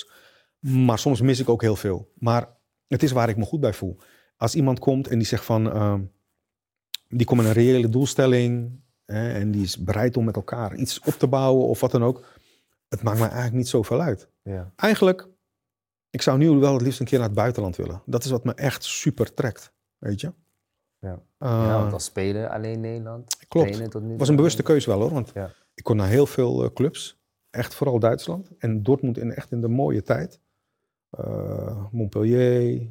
Maar 0.60 0.98
soms 0.98 1.20
mis 1.20 1.40
ik 1.40 1.48
ook 1.48 1.62
heel 1.62 1.76
veel. 1.76 2.12
Maar 2.14 2.48
het 2.86 3.02
is 3.02 3.12
waar 3.12 3.28
ik 3.28 3.36
me 3.36 3.44
goed 3.44 3.60
bij 3.60 3.72
voel. 3.72 3.98
Als 4.36 4.54
iemand 4.54 4.78
komt 4.78 5.08
en 5.08 5.18
die 5.18 5.26
zegt 5.26 5.44
van... 5.44 5.70
ehm, 5.72 6.02
die 7.08 7.26
komt 7.26 7.40
met 7.40 7.48
een 7.48 7.62
reële 7.62 7.88
doelstelling... 7.88 8.80
Hè, 9.06 9.32
en 9.32 9.50
die 9.50 9.62
is 9.62 9.78
bereid 9.78 10.16
om 10.16 10.24
met 10.24 10.36
elkaar 10.36 10.74
iets 10.74 11.00
op 11.00 11.14
te 11.14 11.26
bouwen 11.26 11.66
of 11.66 11.80
wat 11.80 11.90
dan 11.90 12.04
ook. 12.04 12.24
Het 12.88 13.02
maakt 13.02 13.18
mij 13.18 13.26
eigenlijk 13.28 13.56
niet 13.56 13.68
zoveel 13.68 14.00
uit. 14.00 14.28
Ja. 14.42 14.72
Eigenlijk, 14.76 15.28
ik 16.10 16.22
zou 16.22 16.38
nu 16.38 16.50
wel 16.50 16.72
het 16.72 16.82
liefst 16.82 17.00
een 17.00 17.06
keer 17.06 17.18
naar 17.18 17.26
het 17.26 17.36
buitenland 17.36 17.76
willen. 17.76 18.02
Dat 18.06 18.24
is 18.24 18.30
wat 18.30 18.44
me 18.44 18.54
echt 18.54 18.84
super 18.84 19.34
trekt. 19.34 19.72
Weet 19.98 20.20
je? 20.20 20.32
Ja. 20.98 21.20
Eh, 21.38 21.48
ja, 21.48 21.80
want 21.80 21.92
als 21.92 22.04
speler 22.04 22.48
alleen 22.48 22.80
Nederland. 22.80 23.36
Klopt. 23.48 23.78
Het 23.78 23.94
was 24.18 24.28
een 24.28 24.36
bewuste 24.36 24.62
keuze 24.62 24.90
wel 24.90 25.00
hoor. 25.00 25.10
Want 25.12 25.30
Ja. 25.34 25.50
ik 25.74 25.84
kon 25.84 25.96
naar 25.96 26.08
heel 26.08 26.26
veel 26.26 26.64
eh, 26.64 26.70
clubs. 26.72 27.20
Echt 27.50 27.74
vooral 27.74 27.98
Duitsland. 27.98 28.50
En 28.58 28.82
Dortmund 28.82 29.18
in, 29.18 29.32
echt 29.34 29.52
in 29.52 29.60
de 29.60 29.68
mooie 29.68 30.02
tijd. 30.02 30.40
Eh, 31.10 31.84
Montpellier. 31.90 32.88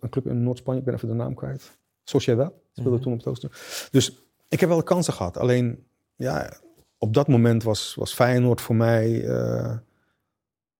een 0.00 0.08
club 0.10 0.26
in 0.26 0.42
Noord-Spanje, 0.42 0.78
ik 0.80 0.84
ben 0.86 0.94
even 0.94 1.08
de 1.08 1.14
naam 1.14 1.34
kwijt. 1.34 1.78
Sociedad 2.10 2.52
speelde 2.72 2.90
Mhm. 2.90 3.02
toen 3.02 3.12
op 3.12 3.18
het 3.18 3.26
oosten. 3.28 3.50
Dus 3.90 4.22
ik 4.48 4.60
heb 4.60 4.68
wel 4.68 4.82
kansen 4.82 5.12
gehad. 5.12 5.36
Alleen, 5.36 5.86
ja, 6.16 6.52
op 6.98 7.14
dat 7.14 7.28
moment 7.28 7.62
was, 7.62 7.94
was 7.94 8.14
Feyenoord 8.14 8.60
voor 8.60 8.74
mij 8.76 9.24
eh, 9.26 9.76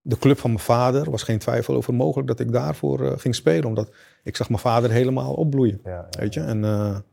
de 0.01 0.17
club 0.17 0.37
van 0.39 0.49
mijn 0.51 0.63
vader. 0.63 1.11
was 1.11 1.23
geen 1.23 1.39
twijfel 1.39 1.75
over 1.75 1.93
mogelijk 1.93 2.27
dat 2.27 2.39
ik 2.39 2.51
daarvoor 2.51 3.05
eh, 3.05 3.17
ging 3.19 3.35
spelen. 3.35 3.65
Omdat 3.65 3.89
ik 4.23 4.35
zag 4.35 4.49
mijn 4.49 4.61
vader 4.61 4.91
helemaal 4.91 5.33
opbloeien. 5.33 5.79
Ja, 5.83 5.91
ja, 5.91 6.07
Weet 6.19 6.33
je? 6.33 6.39
En, 6.39 6.63
eh, 6.63 6.85
en 6.95 7.03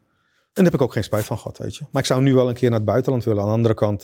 daar 0.52 0.64
heb 0.64 0.74
ik 0.74 0.82
ook 0.82 0.92
geen 0.92 1.04
spijt 1.04 1.24
van 1.24 1.38
gehad, 1.38 1.58
weet 1.58 1.76
je. 1.76 1.84
Maar 1.90 2.02
ik 2.02 2.08
zou 2.08 2.22
nu 2.22 2.34
wel 2.34 2.48
een 2.48 2.54
keer 2.54 2.70
naar 2.70 2.78
het 2.78 2.88
buitenland 2.88 3.24
willen. 3.24 3.40
Aan 3.40 3.48
de 3.48 3.54
andere 3.54 3.74
kant, 3.74 4.02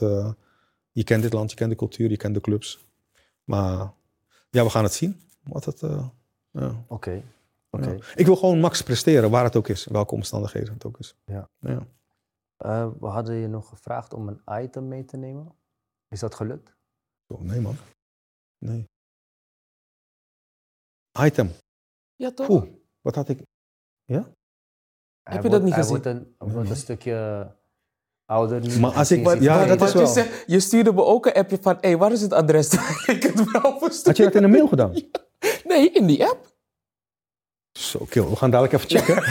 je 0.92 1.04
kent 1.04 1.22
dit 1.22 1.32
land, 1.32 1.50
je 1.50 1.56
kent 1.56 1.70
de 1.70 1.76
cultuur, 1.76 2.10
je 2.10 2.16
kent 2.16 2.34
de 2.34 2.40
clubs. 2.40 2.84
Maar 3.44 3.92
ja, 4.50 4.64
we 4.64 4.70
gaan 4.70 4.82
het 4.84 4.92
zien. 4.94 5.20
Wat 5.42 5.64
het. 5.64 5.82
Oké. 6.88 7.22
Ja. 7.82 7.96
Ik 8.14 8.26
wil 8.26 8.36
gewoon 8.36 8.60
max 8.60 8.82
presteren, 8.82 9.30
waar 9.30 9.44
het 9.44 9.56
ook 9.56 9.68
is. 9.68 9.84
Welke 9.84 10.14
omstandigheden 10.14 10.72
het 10.74 10.84
ook 10.84 10.98
is. 10.98 11.16
Ja. 11.24 11.48
ja. 11.58 11.86
Eh, 12.56 12.88
we 13.00 13.06
hadden 13.06 13.34
je 13.34 13.48
nog 13.48 13.68
gevraagd 13.68 14.12
om 14.14 14.28
een 14.28 14.62
item 14.62 14.88
mee 14.88 15.04
te 15.04 15.16
nemen. 15.16 15.52
Is 16.08 16.20
dat 16.20 16.34
gelukt? 16.34 16.76
Oh, 17.26 17.40
nee 17.40 17.60
man. 17.60 17.76
Nee. 18.58 18.84
Item. 21.20 21.50
Ja, 22.16 22.30
toch? 22.32 22.48
Oeh, 22.48 22.64
wat 23.00 23.14
had 23.14 23.28
ik... 23.28 23.42
Ja? 24.04 24.32
Hij 25.22 25.36
je 25.36 25.42
dat 25.42 25.50
wordt- 25.50 25.64
niet 25.64 25.74
hij 25.74 25.82
gezien? 25.82 26.02
Wordt 26.02 26.06
een, 26.18 26.34
hij 26.38 26.48
wordt 26.54 26.70
een 26.70 26.76
stukje 26.76 27.50
ouder 28.24 28.60
nu. 28.60 28.78
Maar 28.80 28.92
als 28.92 29.10
ik- 29.10 29.26
is 29.26 29.42
ja, 29.42 29.66
dat 29.76 29.82
is 29.82 30.14
wel. 30.14 30.24
je, 30.46 30.60
stuurde 30.60 30.92
me 30.92 31.02
ook 31.04 31.26
een 31.26 31.32
appje 31.32 31.58
van, 31.60 31.74
hé, 31.74 31.88
hey, 31.88 31.96
waar 31.98 32.12
is 32.12 32.20
het 32.20 32.32
adres? 32.32 32.72
ik 33.06 33.22
het 33.22 33.50
wel 33.52 33.78
verstuurd. 33.78 34.06
Had 34.06 34.16
je 34.16 34.22
dat 34.24 34.34
in 34.34 34.42
een 34.42 34.50
mail 34.50 34.68
gedaan? 34.68 34.92
Nee, 35.64 35.90
in 35.90 36.06
die 36.06 36.24
app. 36.26 36.53
Zo, 37.78 38.04
kill. 38.08 38.24
We 38.28 38.36
gaan 38.36 38.50
dadelijk 38.50 38.74
even 38.74 38.88
checken. 38.98 39.14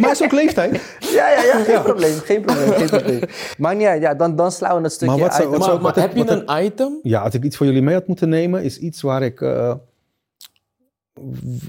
maar 0.00 0.10
het 0.10 0.10
is 0.10 0.22
ook 0.22 0.32
leeftijd. 0.32 0.96
Ja, 1.00 1.28
ja, 1.30 1.42
ja, 1.42 1.62
geen 1.64 1.82
probleem, 1.82 2.18
geen 2.18 2.40
probleem, 2.42 2.72
geen 2.72 2.86
probleem. 2.88 3.20
Maar 3.58 3.76
niet 3.76 3.86
uit, 3.86 4.02
ja, 4.02 4.14
dan, 4.14 4.36
dan 4.36 4.52
slaan 4.52 4.76
we 4.76 4.82
dat 4.82 4.92
stukje 4.92 5.14
Maar 5.16 5.24
wat 5.24 5.34
zou- 5.34 5.42
uit. 5.42 5.50
wat 5.50 5.58
Maar, 5.58 5.68
zou- 5.68 5.82
maar 5.82 5.92
wat- 5.94 6.02
heb 6.02 6.16
je 6.16 6.24
wat- 6.24 6.58
een 6.58 6.64
item? 6.64 6.98
Ja, 7.02 7.20
als 7.20 7.34
ik 7.34 7.44
iets 7.44 7.56
voor 7.56 7.66
jullie 7.66 7.82
mee 7.82 7.94
had 7.94 8.06
moeten 8.06 8.28
nemen, 8.28 8.62
is 8.62 8.78
iets 8.78 9.00
waar 9.00 9.22
ik. 9.22 9.40
eh, 9.40 9.74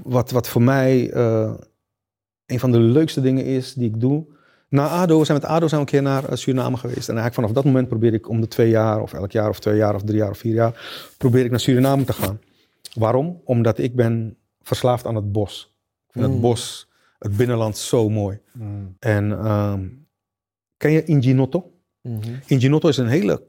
wat, 0.03 0.31
wat 0.31 0.47
voor 0.47 0.61
mij 0.61 1.11
eh, 1.11 1.51
een 2.45 2.59
van 2.59 2.71
de 2.71 2.79
leukste 2.79 3.21
dingen 3.21 3.45
is 3.45 3.73
die 3.73 3.87
ik 3.89 3.99
doe. 3.99 4.25
Na 4.69 4.87
ADO, 4.87 5.19
we 5.19 5.25
zijn 5.25 5.37
met 5.41 5.49
ADO 5.49 5.67
zijn 5.67 5.81
we 5.81 5.85
een 5.87 5.91
keer 5.93 6.01
naar 6.11 6.29
eh, 6.29 6.35
Suriname 6.35 6.77
geweest. 6.77 7.09
En 7.09 7.15
eigenlijk 7.17 7.33
vanaf 7.33 7.51
dat 7.51 7.63
moment 7.65 7.87
probeer 7.87 8.13
ik 8.13 8.29
om 8.29 8.41
de 8.41 8.47
twee 8.47 8.69
jaar, 8.69 9.01
of 9.01 9.13
elk 9.13 9.31
jaar, 9.31 9.49
of 9.49 9.59
twee 9.59 9.75
jaar, 9.75 9.95
of 9.95 10.01
drie 10.03 10.17
jaar, 10.17 10.29
of 10.29 10.37
vier 10.37 10.53
jaar, 10.53 11.13
probeer 11.17 11.43
ik 11.45 11.49
naar 11.51 11.59
Suriname 11.59 12.03
te 12.03 12.13
gaan. 12.13 12.39
Waarom? 12.93 13.41
Omdat 13.45 13.77
ik 13.77 13.95
ben 13.95 14.37
verslaafd 14.63 15.05
aan 15.05 15.15
het 15.15 15.31
bos. 15.31 15.75
Ik 16.07 16.11
vind 16.11 16.25
het 16.25 16.33
Mm. 16.33 16.41
bos, 16.41 16.89
het 17.19 17.37
binnenland 17.37 17.77
zo 17.77 18.09
mooi. 18.09 18.39
Mm, 18.51 18.95
En 18.99 19.31
ehm, 19.31 19.87
ken 20.77 20.91
je 20.91 21.03
Inginotto? 21.03 21.71
Inginotto 22.45 22.87
is 22.89 22.97
een 22.97 23.07
hele 23.07 23.43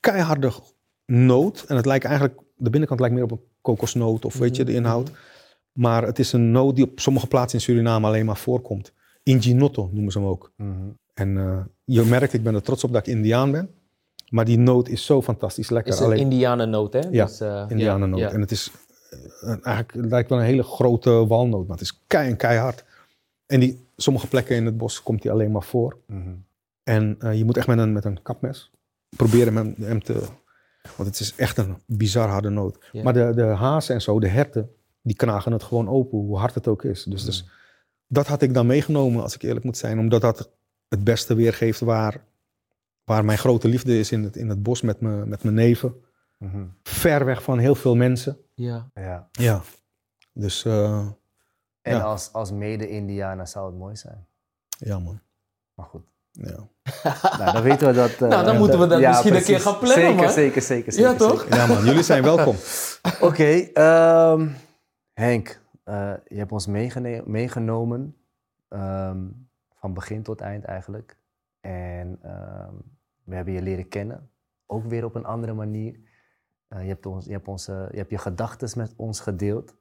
keiharde 0.00 0.52
noot. 1.06 1.64
En 1.68 1.76
het 1.76 1.86
lijkt 1.86 2.04
eigenlijk, 2.04 2.40
de 2.56 2.70
binnenkant 2.70 3.00
lijkt 3.00 3.14
meer 3.14 3.24
op 3.24 3.30
een 3.30 3.40
kokosnoot 3.60 4.24
of 4.24 4.34
weet 4.38 4.56
je, 4.56 4.64
de 4.64 4.72
inhoud. 4.72 5.10
Maar 5.72 6.02
het 6.02 6.18
is 6.18 6.32
een 6.32 6.50
noot 6.50 6.76
die 6.76 6.84
op 6.84 7.00
sommige 7.00 7.26
plaatsen 7.26 7.58
in 7.58 7.64
Suriname 7.64 8.06
alleen 8.06 8.26
maar 8.26 8.36
voorkomt. 8.36 8.92
Inginotto 9.22 9.88
noemen 9.92 10.12
ze 10.12 10.18
hem 10.18 10.28
ook. 10.28 10.52
mhm. 10.56 10.72
En 11.14 11.36
eh, 11.38 11.60
je 11.84 12.02
merkt, 12.02 12.32
ik 12.32 12.42
ben 12.42 12.54
er 12.54 12.62
trots 12.62 12.84
op 12.84 12.92
dat 12.92 13.06
ik 13.06 13.12
Indiaan 13.14 13.50
ben. 13.50 13.70
Maar 14.28 14.44
die 14.44 14.58
noot 14.58 14.88
is 14.88 15.04
zo 15.04 15.22
fantastisch 15.22 15.70
lekker. 15.70 15.92
is 15.92 15.98
een 15.98 16.04
Alleen 16.04 16.18
Indianennoot, 16.18 16.92
hè? 16.92 17.00
Ja, 17.10 17.24
Dus, 17.24 17.40
eh, 17.40 17.64
Indianennoot. 17.68 18.18
ja. 18.20 18.30
En 18.30 18.40
het 18.40 18.50
is 18.50 18.70
eigenlijk, 19.42 19.92
het 19.92 20.10
lijkt 20.10 20.28
wel 20.28 20.38
een 20.38 20.44
hele 20.44 20.62
grote 20.62 21.26
walnoot, 21.26 21.66
maar 21.66 21.76
het 21.76 21.84
is 21.84 22.02
kei 22.06 22.28
en 22.28 22.36
keihard. 22.36 22.84
En 23.46 23.60
die, 23.60 23.86
sommige 23.96 24.28
plekken 24.28 24.56
in 24.56 24.66
het 24.66 24.76
bos 24.76 25.02
komt 25.02 25.22
die 25.22 25.30
alleen 25.30 25.52
maar 25.52 25.62
voor. 25.62 25.96
Mhm. 26.06 26.34
En 26.82 27.16
eh, 27.18 27.38
je 27.38 27.44
moet 27.44 27.56
echt 27.56 27.66
met 27.66 27.78
een, 27.78 27.92
met 27.92 28.04
een 28.04 28.22
kapmes 28.22 28.70
proberen 29.16 29.56
hem, 29.56 29.74
hem 29.80 30.02
te... 30.02 30.22
Want 30.96 31.08
het 31.08 31.20
is 31.20 31.34
echt 31.34 31.58
een 31.58 31.76
bizar 31.86 32.28
harde 32.28 32.48
noot. 32.48 32.78
Maar 33.02 33.12
de, 33.12 33.32
de 33.34 33.42
hazen 33.42 33.94
en 33.94 34.02
zo, 34.02 34.20
de 34.20 34.28
herten, 34.28 34.70
die 35.02 35.16
knagen 35.16 35.52
het 35.52 35.62
gewoon 35.62 35.88
open, 35.88 36.18
hoe 36.18 36.38
hard 36.38 36.54
het 36.54 36.68
ook 36.68 36.84
is. 36.84 37.02
Dus, 37.02 37.24
dus 37.24 37.48
dat 38.06 38.26
had 38.26 38.42
ik 38.42 38.54
dan 38.54 38.66
meegenomen, 38.66 39.22
als 39.22 39.34
ik 39.34 39.42
eerlijk 39.42 39.64
moet 39.64 39.76
zijn. 39.76 39.98
Omdat 39.98 40.20
dat 40.20 40.50
het 40.88 41.04
beste 41.04 41.34
weergeeft 41.34 41.80
waar, 41.80 42.24
waar 43.04 43.24
mijn 43.24 43.38
grote 43.38 43.68
liefde 43.68 43.98
is 43.98 44.12
in 44.12 44.22
het, 44.22 44.36
in 44.36 44.48
het 44.48 44.62
bos 44.62 44.80
met, 44.80 45.00
me, 45.00 45.26
met 45.26 45.42
mijn 45.42 45.54
neven. 45.54 45.94
Mhm. 46.38 46.64
Ver 46.82 47.24
weg 47.24 47.42
van 47.42 47.58
heel 47.58 47.74
veel 47.74 47.96
mensen. 47.96 48.38
Ja. 48.58 48.90
Ja. 48.94 49.28
Ja. 49.32 49.60
Dus 50.32 50.64
eh, 50.64 51.06
En 51.82 51.96
Ja. 51.96 52.00
als, 52.00 52.32
als 52.32 52.50
mede-Indianer 52.52 53.46
zou 53.46 53.66
het 53.66 53.76
mooi 53.78 53.96
zijn. 53.96 54.26
ja, 54.78 54.98
man. 54.98 55.20
Maar 55.74 55.86
goed. 55.86 56.06
Ja. 56.30 56.68
Nou, 57.38 57.52
dan 57.52 57.62
weten 57.62 57.86
we 57.86 57.92
dat... 57.92 58.10
eh, 58.10 58.28
Nou, 58.34 58.44
dan 58.44 58.58
moeten 58.58 58.78
we 58.78 58.86
dat 58.86 59.00
misschien 59.00 59.34
een 59.34 59.42
keer 59.42 59.60
gaan 59.60 59.78
plannen, 59.78 60.02
zeker, 60.02 60.14
man. 60.22 60.30
Zeker, 60.30 60.62
zeker, 60.62 60.92
zeker. 60.92 61.10
Ja, 61.10 61.16
toch? 61.16 61.40
zeker. 61.40 61.56
ja, 61.56 61.66
man. 61.66 61.84
Jullie 61.84 62.02
zijn 62.02 62.22
welkom. 62.22 62.56
Oké, 63.28 63.44
ehm, 63.72 64.48
Henk, 65.12 65.60
eh, 65.84 66.12
je 66.26 66.36
hebt 66.38 66.52
ons 66.52 66.66
meegenomen 67.24 68.16
ehm, 68.68 69.26
van 69.74 69.94
begin 69.94 70.22
tot 70.22 70.40
eind 70.40 70.64
eigenlijk. 70.64 71.16
En 71.60 72.18
ehm, 72.22 72.74
we 73.24 73.34
hebben 73.34 73.54
je 73.54 73.62
leren 73.62 73.88
kennen, 73.88 74.30
ook 74.66 74.84
weer 74.86 75.04
op 75.04 75.14
een 75.14 75.24
andere 75.24 75.52
manier. 75.52 75.98
Eh, 76.68 76.82
je, 76.82 76.88
hebt 76.88 77.06
ons, 77.06 77.24
je, 77.24 77.32
hebt 77.32 77.48
onze, 77.48 77.88
je 77.90 77.96
hebt 77.96 78.10
je 78.10 78.18
gedachten 78.18 78.78
met 78.78 78.94
ons 78.96 79.20
gedeeld 79.20 79.74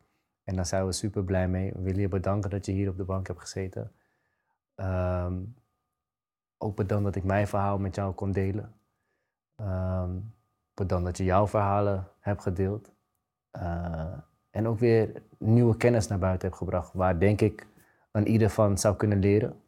en 0.43 0.55
daar 0.55 0.65
zijn 0.65 0.85
we 0.85 0.91
super 0.91 1.23
blij 1.23 1.47
mee. 1.47 1.71
We 1.73 1.81
willen 1.81 2.01
je 2.01 2.07
bedanken 2.07 2.49
dat 2.49 2.65
je 2.65 2.71
hier 2.71 2.89
op 2.89 2.97
de 2.97 3.03
bank 3.03 3.27
hebt 3.27 3.39
gezeten. 3.39 3.91
Ehm, 4.75 5.43
ook 6.57 6.75
bedankt 6.75 7.03
dat 7.03 7.15
ik 7.15 7.23
mijn 7.23 7.47
verhaal 7.47 7.77
met 7.77 7.95
jou 7.95 8.13
kon 8.13 8.31
delen. 8.31 8.73
Ehm, 9.55 10.19
bedankt 10.73 11.05
dat 11.05 11.17
je 11.17 11.23
jouw 11.23 11.47
verhalen 11.47 12.07
hebt 12.19 12.41
gedeeld. 12.41 12.91
Eh, 13.51 14.17
en 14.49 14.67
ook 14.67 14.79
weer 14.79 15.21
nieuwe 15.37 15.77
kennis 15.77 16.07
naar 16.07 16.19
buiten 16.19 16.47
hebt 16.47 16.59
gebracht, 16.59 16.93
waar 16.93 17.19
denk 17.19 17.41
ik 17.41 17.67
aan 18.11 18.25
ieder 18.25 18.49
van 18.49 18.77
zou 18.77 18.95
kunnen 18.95 19.19
leren. 19.19 19.61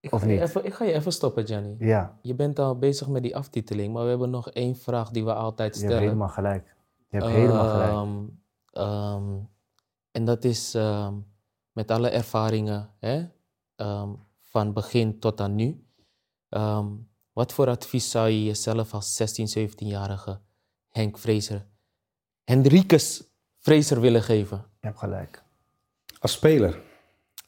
Ik 0.00 0.12
Of 0.12 0.20
ga 0.20 0.26
je 0.26 0.32
niet? 0.32 0.42
Even, 0.42 0.64
ik 0.64 0.74
ga 0.74 0.84
je 0.84 0.92
even 0.92 1.12
stoppen, 1.12 1.46
Gianni. 1.46 1.76
Ja, 1.78 2.18
Je 2.22 2.34
bent 2.34 2.58
al 2.58 2.78
bezig 2.78 3.08
met 3.08 3.22
die 3.22 3.36
aftiteling, 3.36 3.92
maar 3.92 4.02
we 4.02 4.08
hebben 4.08 4.30
nog 4.30 4.50
één 4.50 4.76
vraag 4.76 5.10
die 5.10 5.24
we 5.24 5.34
altijd 5.34 5.74
je 5.74 5.80
hebt 5.80 5.92
stellen. 5.92 6.02
helemaal 6.08 6.28
gelijk. 6.28 6.76
Je 7.08 7.16
hebt 7.16 7.30
helemaal 7.30 7.68
gelijk. 7.70 7.90
Ehm, 7.90 8.26
ehm, 8.72 9.38
en 10.10 10.24
dat 10.24 10.44
is 10.44 10.74
ehm, 10.74 11.14
met 11.72 11.90
alle 11.90 12.08
ervaringen 12.08 12.90
hè, 13.00 13.26
ehm, 13.76 14.08
van 14.40 14.72
begin 14.72 15.18
tot 15.18 15.40
aan 15.40 15.54
nu. 15.54 15.84
Ehm, 16.48 16.86
wat 17.32 17.52
voor 17.52 17.68
advies 17.68 18.10
zou 18.10 18.28
je 18.28 18.44
jezelf 18.44 18.94
als 18.94 19.14
16, 19.16 19.48
17-jarige 19.48 20.40
Henk 20.88 21.18
Fraser, 21.18 21.66
Hendrikus 22.44 23.24
Fraser 23.58 24.00
willen 24.00 24.22
geven? 24.22 24.56
Je 24.80 24.86
hebt 24.86 24.98
gelijk. 24.98 25.42
Als 26.18 26.32
speler. 26.32 26.80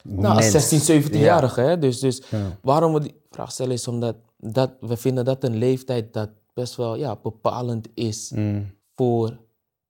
Nou, 0.03 0.35
als 0.35 0.51
Mens. 0.51 0.69
16, 0.69 1.01
17-jarige. 1.03 1.61
Hè? 1.61 1.77
Dus, 1.79 1.99
dus 1.99 2.21
Ja. 2.29 2.57
waarom 2.61 2.93
we 2.93 2.99
die 2.99 3.15
vraag 3.29 3.51
stellen 3.51 3.71
is 3.73 3.87
omdat 3.87 4.15
dat, 4.37 4.71
we 4.79 4.97
vinden 4.97 5.25
dat 5.25 5.43
een 5.43 5.55
leeftijd 5.55 6.13
dat 6.13 6.29
best 6.53 6.75
wel 6.75 6.95
ja, 6.95 7.15
bepalend 7.15 7.87
is 7.93 8.31
Mm. 8.35 8.71
voor 8.95 9.37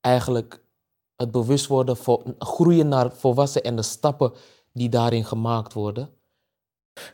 eigenlijk 0.01 0.63
het 1.15 1.31
bewust 1.31 1.67
worden, 1.67 1.97
voor 1.97 2.23
groeien 2.39 2.87
naar 2.87 3.11
volwassen 3.15 3.63
en 3.63 3.75
de 3.75 3.81
stappen 3.81 4.31
die 4.73 4.89
daarin 4.89 5.25
gemaakt 5.25 5.73
worden. 5.73 6.09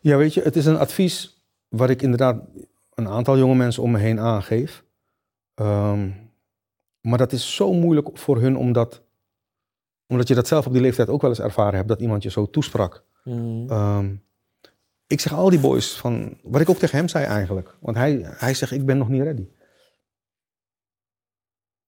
Ja, 0.02 0.18
weet 0.18 0.34
je, 0.34 0.42
het 0.42 0.56
is 0.56 0.66
een 0.66 0.78
advies 0.78 1.42
wat 1.68 1.90
ik 1.90 2.02
inderdaad 2.02 2.42
een 2.94 3.08
aantal 3.08 3.38
jonge 3.38 3.56
mensen 3.56 3.84
om 3.84 3.92
me 3.92 3.98
heen 4.00 4.20
aangeef. 4.20 4.84
Ehm, 5.54 6.10
maar 7.02 7.18
dat 7.18 7.32
is 7.32 7.56
zo 7.56 7.74
moeilijk 7.74 8.18
voor 8.18 8.42
hun 8.42 8.58
omdat, 8.58 9.02
omdat 10.10 10.28
je 10.28 10.36
dat 10.36 10.48
zelf 10.48 10.66
op 10.66 10.72
die 10.74 10.82
leeftijd 10.82 11.10
ook 11.10 11.22
wel 11.22 11.30
eens 11.30 11.40
ervaren 11.40 11.76
hebt, 11.76 11.88
dat 11.88 12.02
iemand 12.02 12.24
je 12.24 12.30
zo 12.30 12.50
toesprak. 12.50 13.04
Mm, 13.24 13.70
Ehm, 13.70 14.16
ik 15.08 15.20
zeg 15.20 15.34
al 15.34 15.50
die 15.50 15.60
boys 15.60 15.98
van, 15.98 16.38
wat 16.44 16.62
ik 16.62 16.70
ook 16.70 16.78
tegen 16.78 16.98
hem 16.98 17.08
zei 17.08 17.26
eigenlijk, 17.26 17.76
want 17.80 17.98
hij, 17.98 18.20
hij 18.24 18.54
zegt 18.54 18.72
ik 18.72 18.86
ben 18.86 18.98
nog 18.98 19.10
niet 19.10 19.22
ready. 19.22 19.48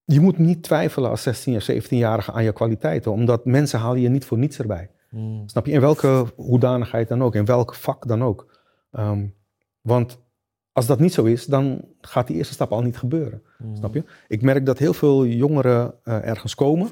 Je 0.06 0.20
moet 0.20 0.38
niet 0.38 0.64
twijfelen 0.64 1.10
als 1.10 1.22
16 1.24 1.56
of 1.56 1.70
17-jarige 1.72 2.32
aan 2.32 2.44
je 2.44 2.54
kwaliteiten, 2.54 3.12
omdat 3.12 3.46
mensen 3.46 3.80
halen 3.80 4.02
je 4.02 4.10
niet 4.10 4.26
voor 4.26 4.38
niets 4.38 4.60
erbij. 4.60 4.90
mm, 5.10 5.48
Snap 5.50 5.66
je? 5.66 5.72
In 5.72 5.80
welke 5.82 6.26
hoedanigheid 6.36 7.08
dan 7.08 7.24
ook, 7.24 7.36
in 7.36 7.46
welk 7.46 7.76
vak 7.76 8.08
dan 8.08 8.24
ook. 8.24 8.60
Ehm, 8.92 9.28
want 9.82 10.20
als 10.72 10.86
dat 10.86 11.00
niet 11.00 11.14
zo 11.14 11.24
is, 11.24 11.46
dan 11.46 11.86
gaat 12.02 12.28
die 12.28 12.36
eerste 12.36 12.54
stap 12.54 12.72
al 12.72 12.82
niet 12.82 12.98
gebeuren. 12.98 13.44
mm. 13.58 13.76
Snap 13.76 13.94
je? 13.94 14.04
Ik 14.28 14.42
merk 14.42 14.66
dat 14.66 14.78
heel 14.78 14.94
veel 14.94 15.26
jongeren 15.26 15.94
eh, 16.04 16.28
ergens 16.28 16.56
komen. 16.56 16.92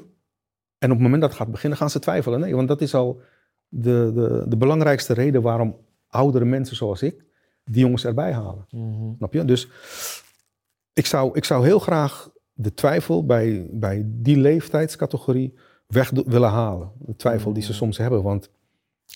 En 0.80 0.88
op 0.90 0.94
het 0.96 1.02
moment 1.04 1.20
dat 1.20 1.30
het 1.30 1.38
gaat 1.40 1.50
beginnen, 1.50 1.78
gaan 1.78 1.90
ze 1.90 1.98
twijfelen. 1.98 2.40
Nee, 2.40 2.56
want 2.56 2.68
dat 2.68 2.80
is 2.80 2.94
al 2.94 3.20
de, 3.68 4.10
de, 4.14 4.44
de 4.48 4.56
belangrijkste 4.56 5.12
reden 5.14 5.42
waarom 5.42 5.76
oudere 6.08 6.44
mensen 6.44 6.76
zoals 6.76 7.02
ik 7.02 7.24
die 7.64 7.80
jongens 7.82 8.04
erbij 8.04 8.32
halen. 8.32 8.66
Mhm. 8.70 9.14
Snap 9.16 9.32
je? 9.32 9.44
Dus 9.44 9.68
ik 10.92 11.06
zou, 11.06 11.30
ik 11.36 11.44
zou 11.44 11.64
heel 11.64 11.78
graag 11.78 12.30
de 12.52 12.74
twijfel 12.74 13.26
bij, 13.26 13.68
bij 13.70 14.02
die 14.06 14.36
leeftijdscategorie 14.36 15.54
weg 15.86 16.10
do- 16.10 16.24
willen 16.26 16.50
halen. 16.50 16.92
De 16.98 17.16
twijfel 17.16 17.52
die 17.52 17.62
ze 17.62 17.70
Mm. 17.70 17.76
soms 17.76 17.98
hebben, 17.98 18.22
want 18.22 18.50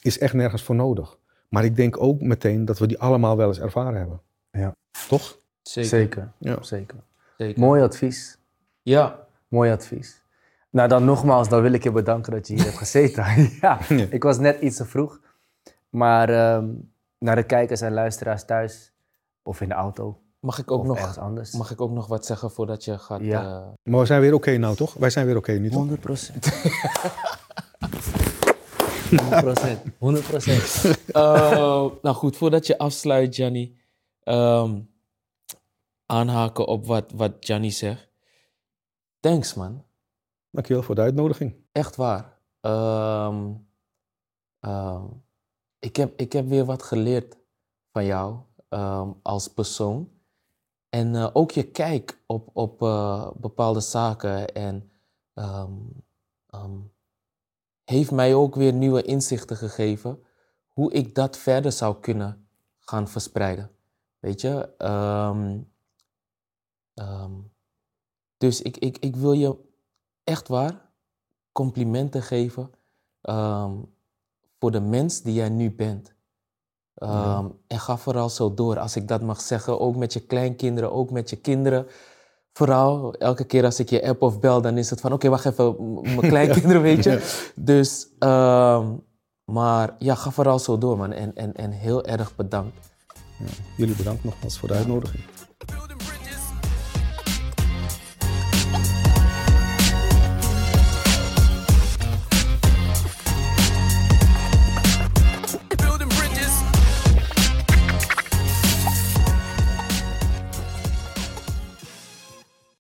is 0.03 0.19
echt 0.19 0.35
nergens 0.35 0.63
voor 0.63 0.75
nodig. 0.75 1.19
Maar 1.49 1.65
ik 1.65 1.77
denk 1.77 2.01
ook 2.03 2.21
meteen 2.21 2.65
dat 2.65 2.79
we 2.79 2.87
die 2.87 2.99
allemaal 2.99 3.37
wel 3.37 3.49
eens 3.49 3.61
ervaren 3.61 3.99
hebben. 3.99 4.21
Ja. 4.51 4.75
Toch? 5.09 5.39
Zeker. 5.63 5.89
Zeker, 5.91 6.33
Ja. 6.39 6.63
zeker. 6.63 6.99
zeker. 7.37 7.61
Mooi 7.61 7.83
advies. 7.83 8.39
Ja, 8.83 9.27
Mooi 9.49 9.71
advies. 9.71 10.23
Nou, 10.75 10.89
dan 10.89 11.05
nogmaals, 11.05 11.49
dan 11.49 11.63
wil 11.63 11.73
ik 11.73 11.83
je 11.83 11.91
bedanken 11.93 12.33
dat 12.33 12.47
je 12.49 12.55
hier 12.55 12.65
hebt 12.65 12.77
gezeten. 12.79 13.25
ja, 13.61 13.79
Ja. 13.89 14.07
ik 14.11 14.23
was 14.23 14.39
net 14.39 14.61
iets 14.61 14.77
te 14.77 14.85
vroeg. 14.85 15.21
Maar 15.91 16.29
ehm, 16.29 16.69
naar 17.19 17.37
de 17.37 17.43
kijkers 17.43 17.81
en 17.81 17.93
luisteraars 17.93 18.45
thuis, 18.45 18.93
of 19.43 19.61
in 19.61 19.69
de 19.69 19.75
auto, 19.75 20.21
mag 20.41 20.59
ik 20.59 20.71
ook, 20.71 20.81
of 20.81 20.87
nog, 20.87 20.97
ergens 20.99 21.19
anders. 21.19 21.53
mag 21.53 21.71
ik 21.71 21.81
ook 21.81 21.91
nog 21.91 22.07
wat 22.07 22.27
zeggen 22.27 22.51
voordat 22.51 22.85
je 22.85 22.99
gaat... 22.99 23.21
Ja. 23.21 23.43
eh, 23.43 23.63
Maar 23.83 24.01
we 24.01 24.07
zijn 24.07 24.21
weer 24.21 24.35
oké 24.35 24.57
nou, 24.57 24.77
toch? 24.77 24.95
Wij 24.95 25.11
zijn 25.11 25.27
weer 25.27 25.37
oké 25.37 25.53
nu, 25.53 25.69
toch? 25.69 25.79
100 25.79 26.01
procent. 26.01 26.47
100 29.11 29.43
procent. 29.43 29.81
100 29.99 30.27
procent. 30.27 30.85
Eh, 31.13 31.51
nou 32.03 32.15
goed, 32.17 32.37
voordat 32.37 32.67
je 32.67 32.79
afsluit, 32.79 33.35
Gianni. 33.35 33.77
ehm, 34.23 34.81
aanhaken 36.07 36.67
op 36.67 36.87
wat, 36.87 37.13
wat 37.15 37.33
Gianni 37.41 37.71
zegt. 37.71 38.09
Thanks, 39.21 39.55
man. 39.55 39.84
Dankjewel 40.55 40.83
voor 40.83 40.95
de 40.95 41.01
uitnodiging. 41.01 41.55
Echt 41.73 41.97
waar. 41.97 42.39
Ehm, 42.61 43.53
ehm, 44.61 45.05
ik, 45.79 45.97
heb, 45.97 46.21
ik 46.21 46.33
heb 46.33 46.47
weer 46.49 46.65
wat 46.65 46.83
geleerd 46.83 47.37
van 47.93 48.05
jou 48.05 48.39
ehm, 48.69 49.13
als 49.23 49.49
persoon. 49.49 50.13
En 50.89 51.15
eh, 51.15 51.31
ook 51.33 51.51
je 51.51 51.71
kijk 51.71 52.23
op, 52.27 52.51
op 52.53 52.83
eh, 52.83 53.31
bepaalde 53.37 53.81
zaken. 53.81 54.55
En 54.55 54.91
heeft 57.85 58.11
mij 58.11 58.35
ook 58.35 58.55
weer 58.55 58.73
nieuwe 58.73 59.03
inzichten 59.03 59.57
gegeven. 59.57 60.23
Hoe 60.69 60.93
ik 60.93 61.15
dat 61.15 61.37
verder 61.37 61.73
zou 61.73 62.01
kunnen 62.01 62.49
gaan 62.79 63.09
verspreiden. 63.09 63.71
Weet 64.19 64.41
je? 64.41 64.75
Dus 68.37 68.63
ik, 68.63 68.77
ik, 68.77 68.99
ik 68.99 69.17
wil 69.17 69.33
je 69.33 69.73
echt 70.25 70.49
waar 70.49 70.91
complimenten 71.53 72.23
geven 72.23 72.71
ehm, 73.21 73.73
voor 74.59 74.71
de 74.71 74.81
mens 74.81 75.23
die 75.23 75.35
jij 75.35 75.49
nu 75.49 75.75
bent. 75.75 76.15
Ehm, 76.95 77.47
En 77.67 77.81
ga 77.81 77.97
vooral 77.97 78.29
zo 78.29 78.55
door, 78.55 78.79
als 78.79 78.97
ik 78.97 79.09
dat 79.09 79.23
mag 79.23 79.41
zeggen. 79.41 79.81
Ook 79.81 79.97
met 79.97 80.13
je 80.13 80.21
kleinkinderen, 80.21 80.93
ook 80.93 81.11
met 81.11 81.31
je 81.31 81.37
kinderen. 81.37 81.87
Vooral, 82.53 83.15
elke 83.15 83.45
keer 83.45 83.65
als 83.65 83.79
ik 83.79 83.91
je 83.91 84.07
app 84.07 84.23
of 84.23 84.41
bel, 84.41 84.61
dan 84.61 84.79
is 84.79 84.91
het 84.91 85.01
van... 85.01 85.13
Oké, 85.13 85.29
wacht 85.29 85.45
even, 85.45 86.01
mijn 86.03 86.21
kleinkinderen, 86.35 86.83
weet 86.83 87.05
je. 87.05 87.51
Dus, 87.57 88.09
ehm, 88.19 88.93
maar 89.45 89.95
ja, 89.99 90.15
ga 90.15 90.31
vooral 90.31 90.59
zo 90.59 90.79
door, 90.79 90.97
man. 90.97 91.13
En, 91.13 91.35
en, 91.35 91.55
en 91.55 91.71
heel 91.71 92.05
erg 92.05 92.37
bedankt. 92.37 92.93
Jullie 93.77 93.97
bedankt 93.97 94.25
nogmaals 94.25 94.59
voor 94.59 94.69
de 94.69 94.75
uitnodiging. 94.75 95.25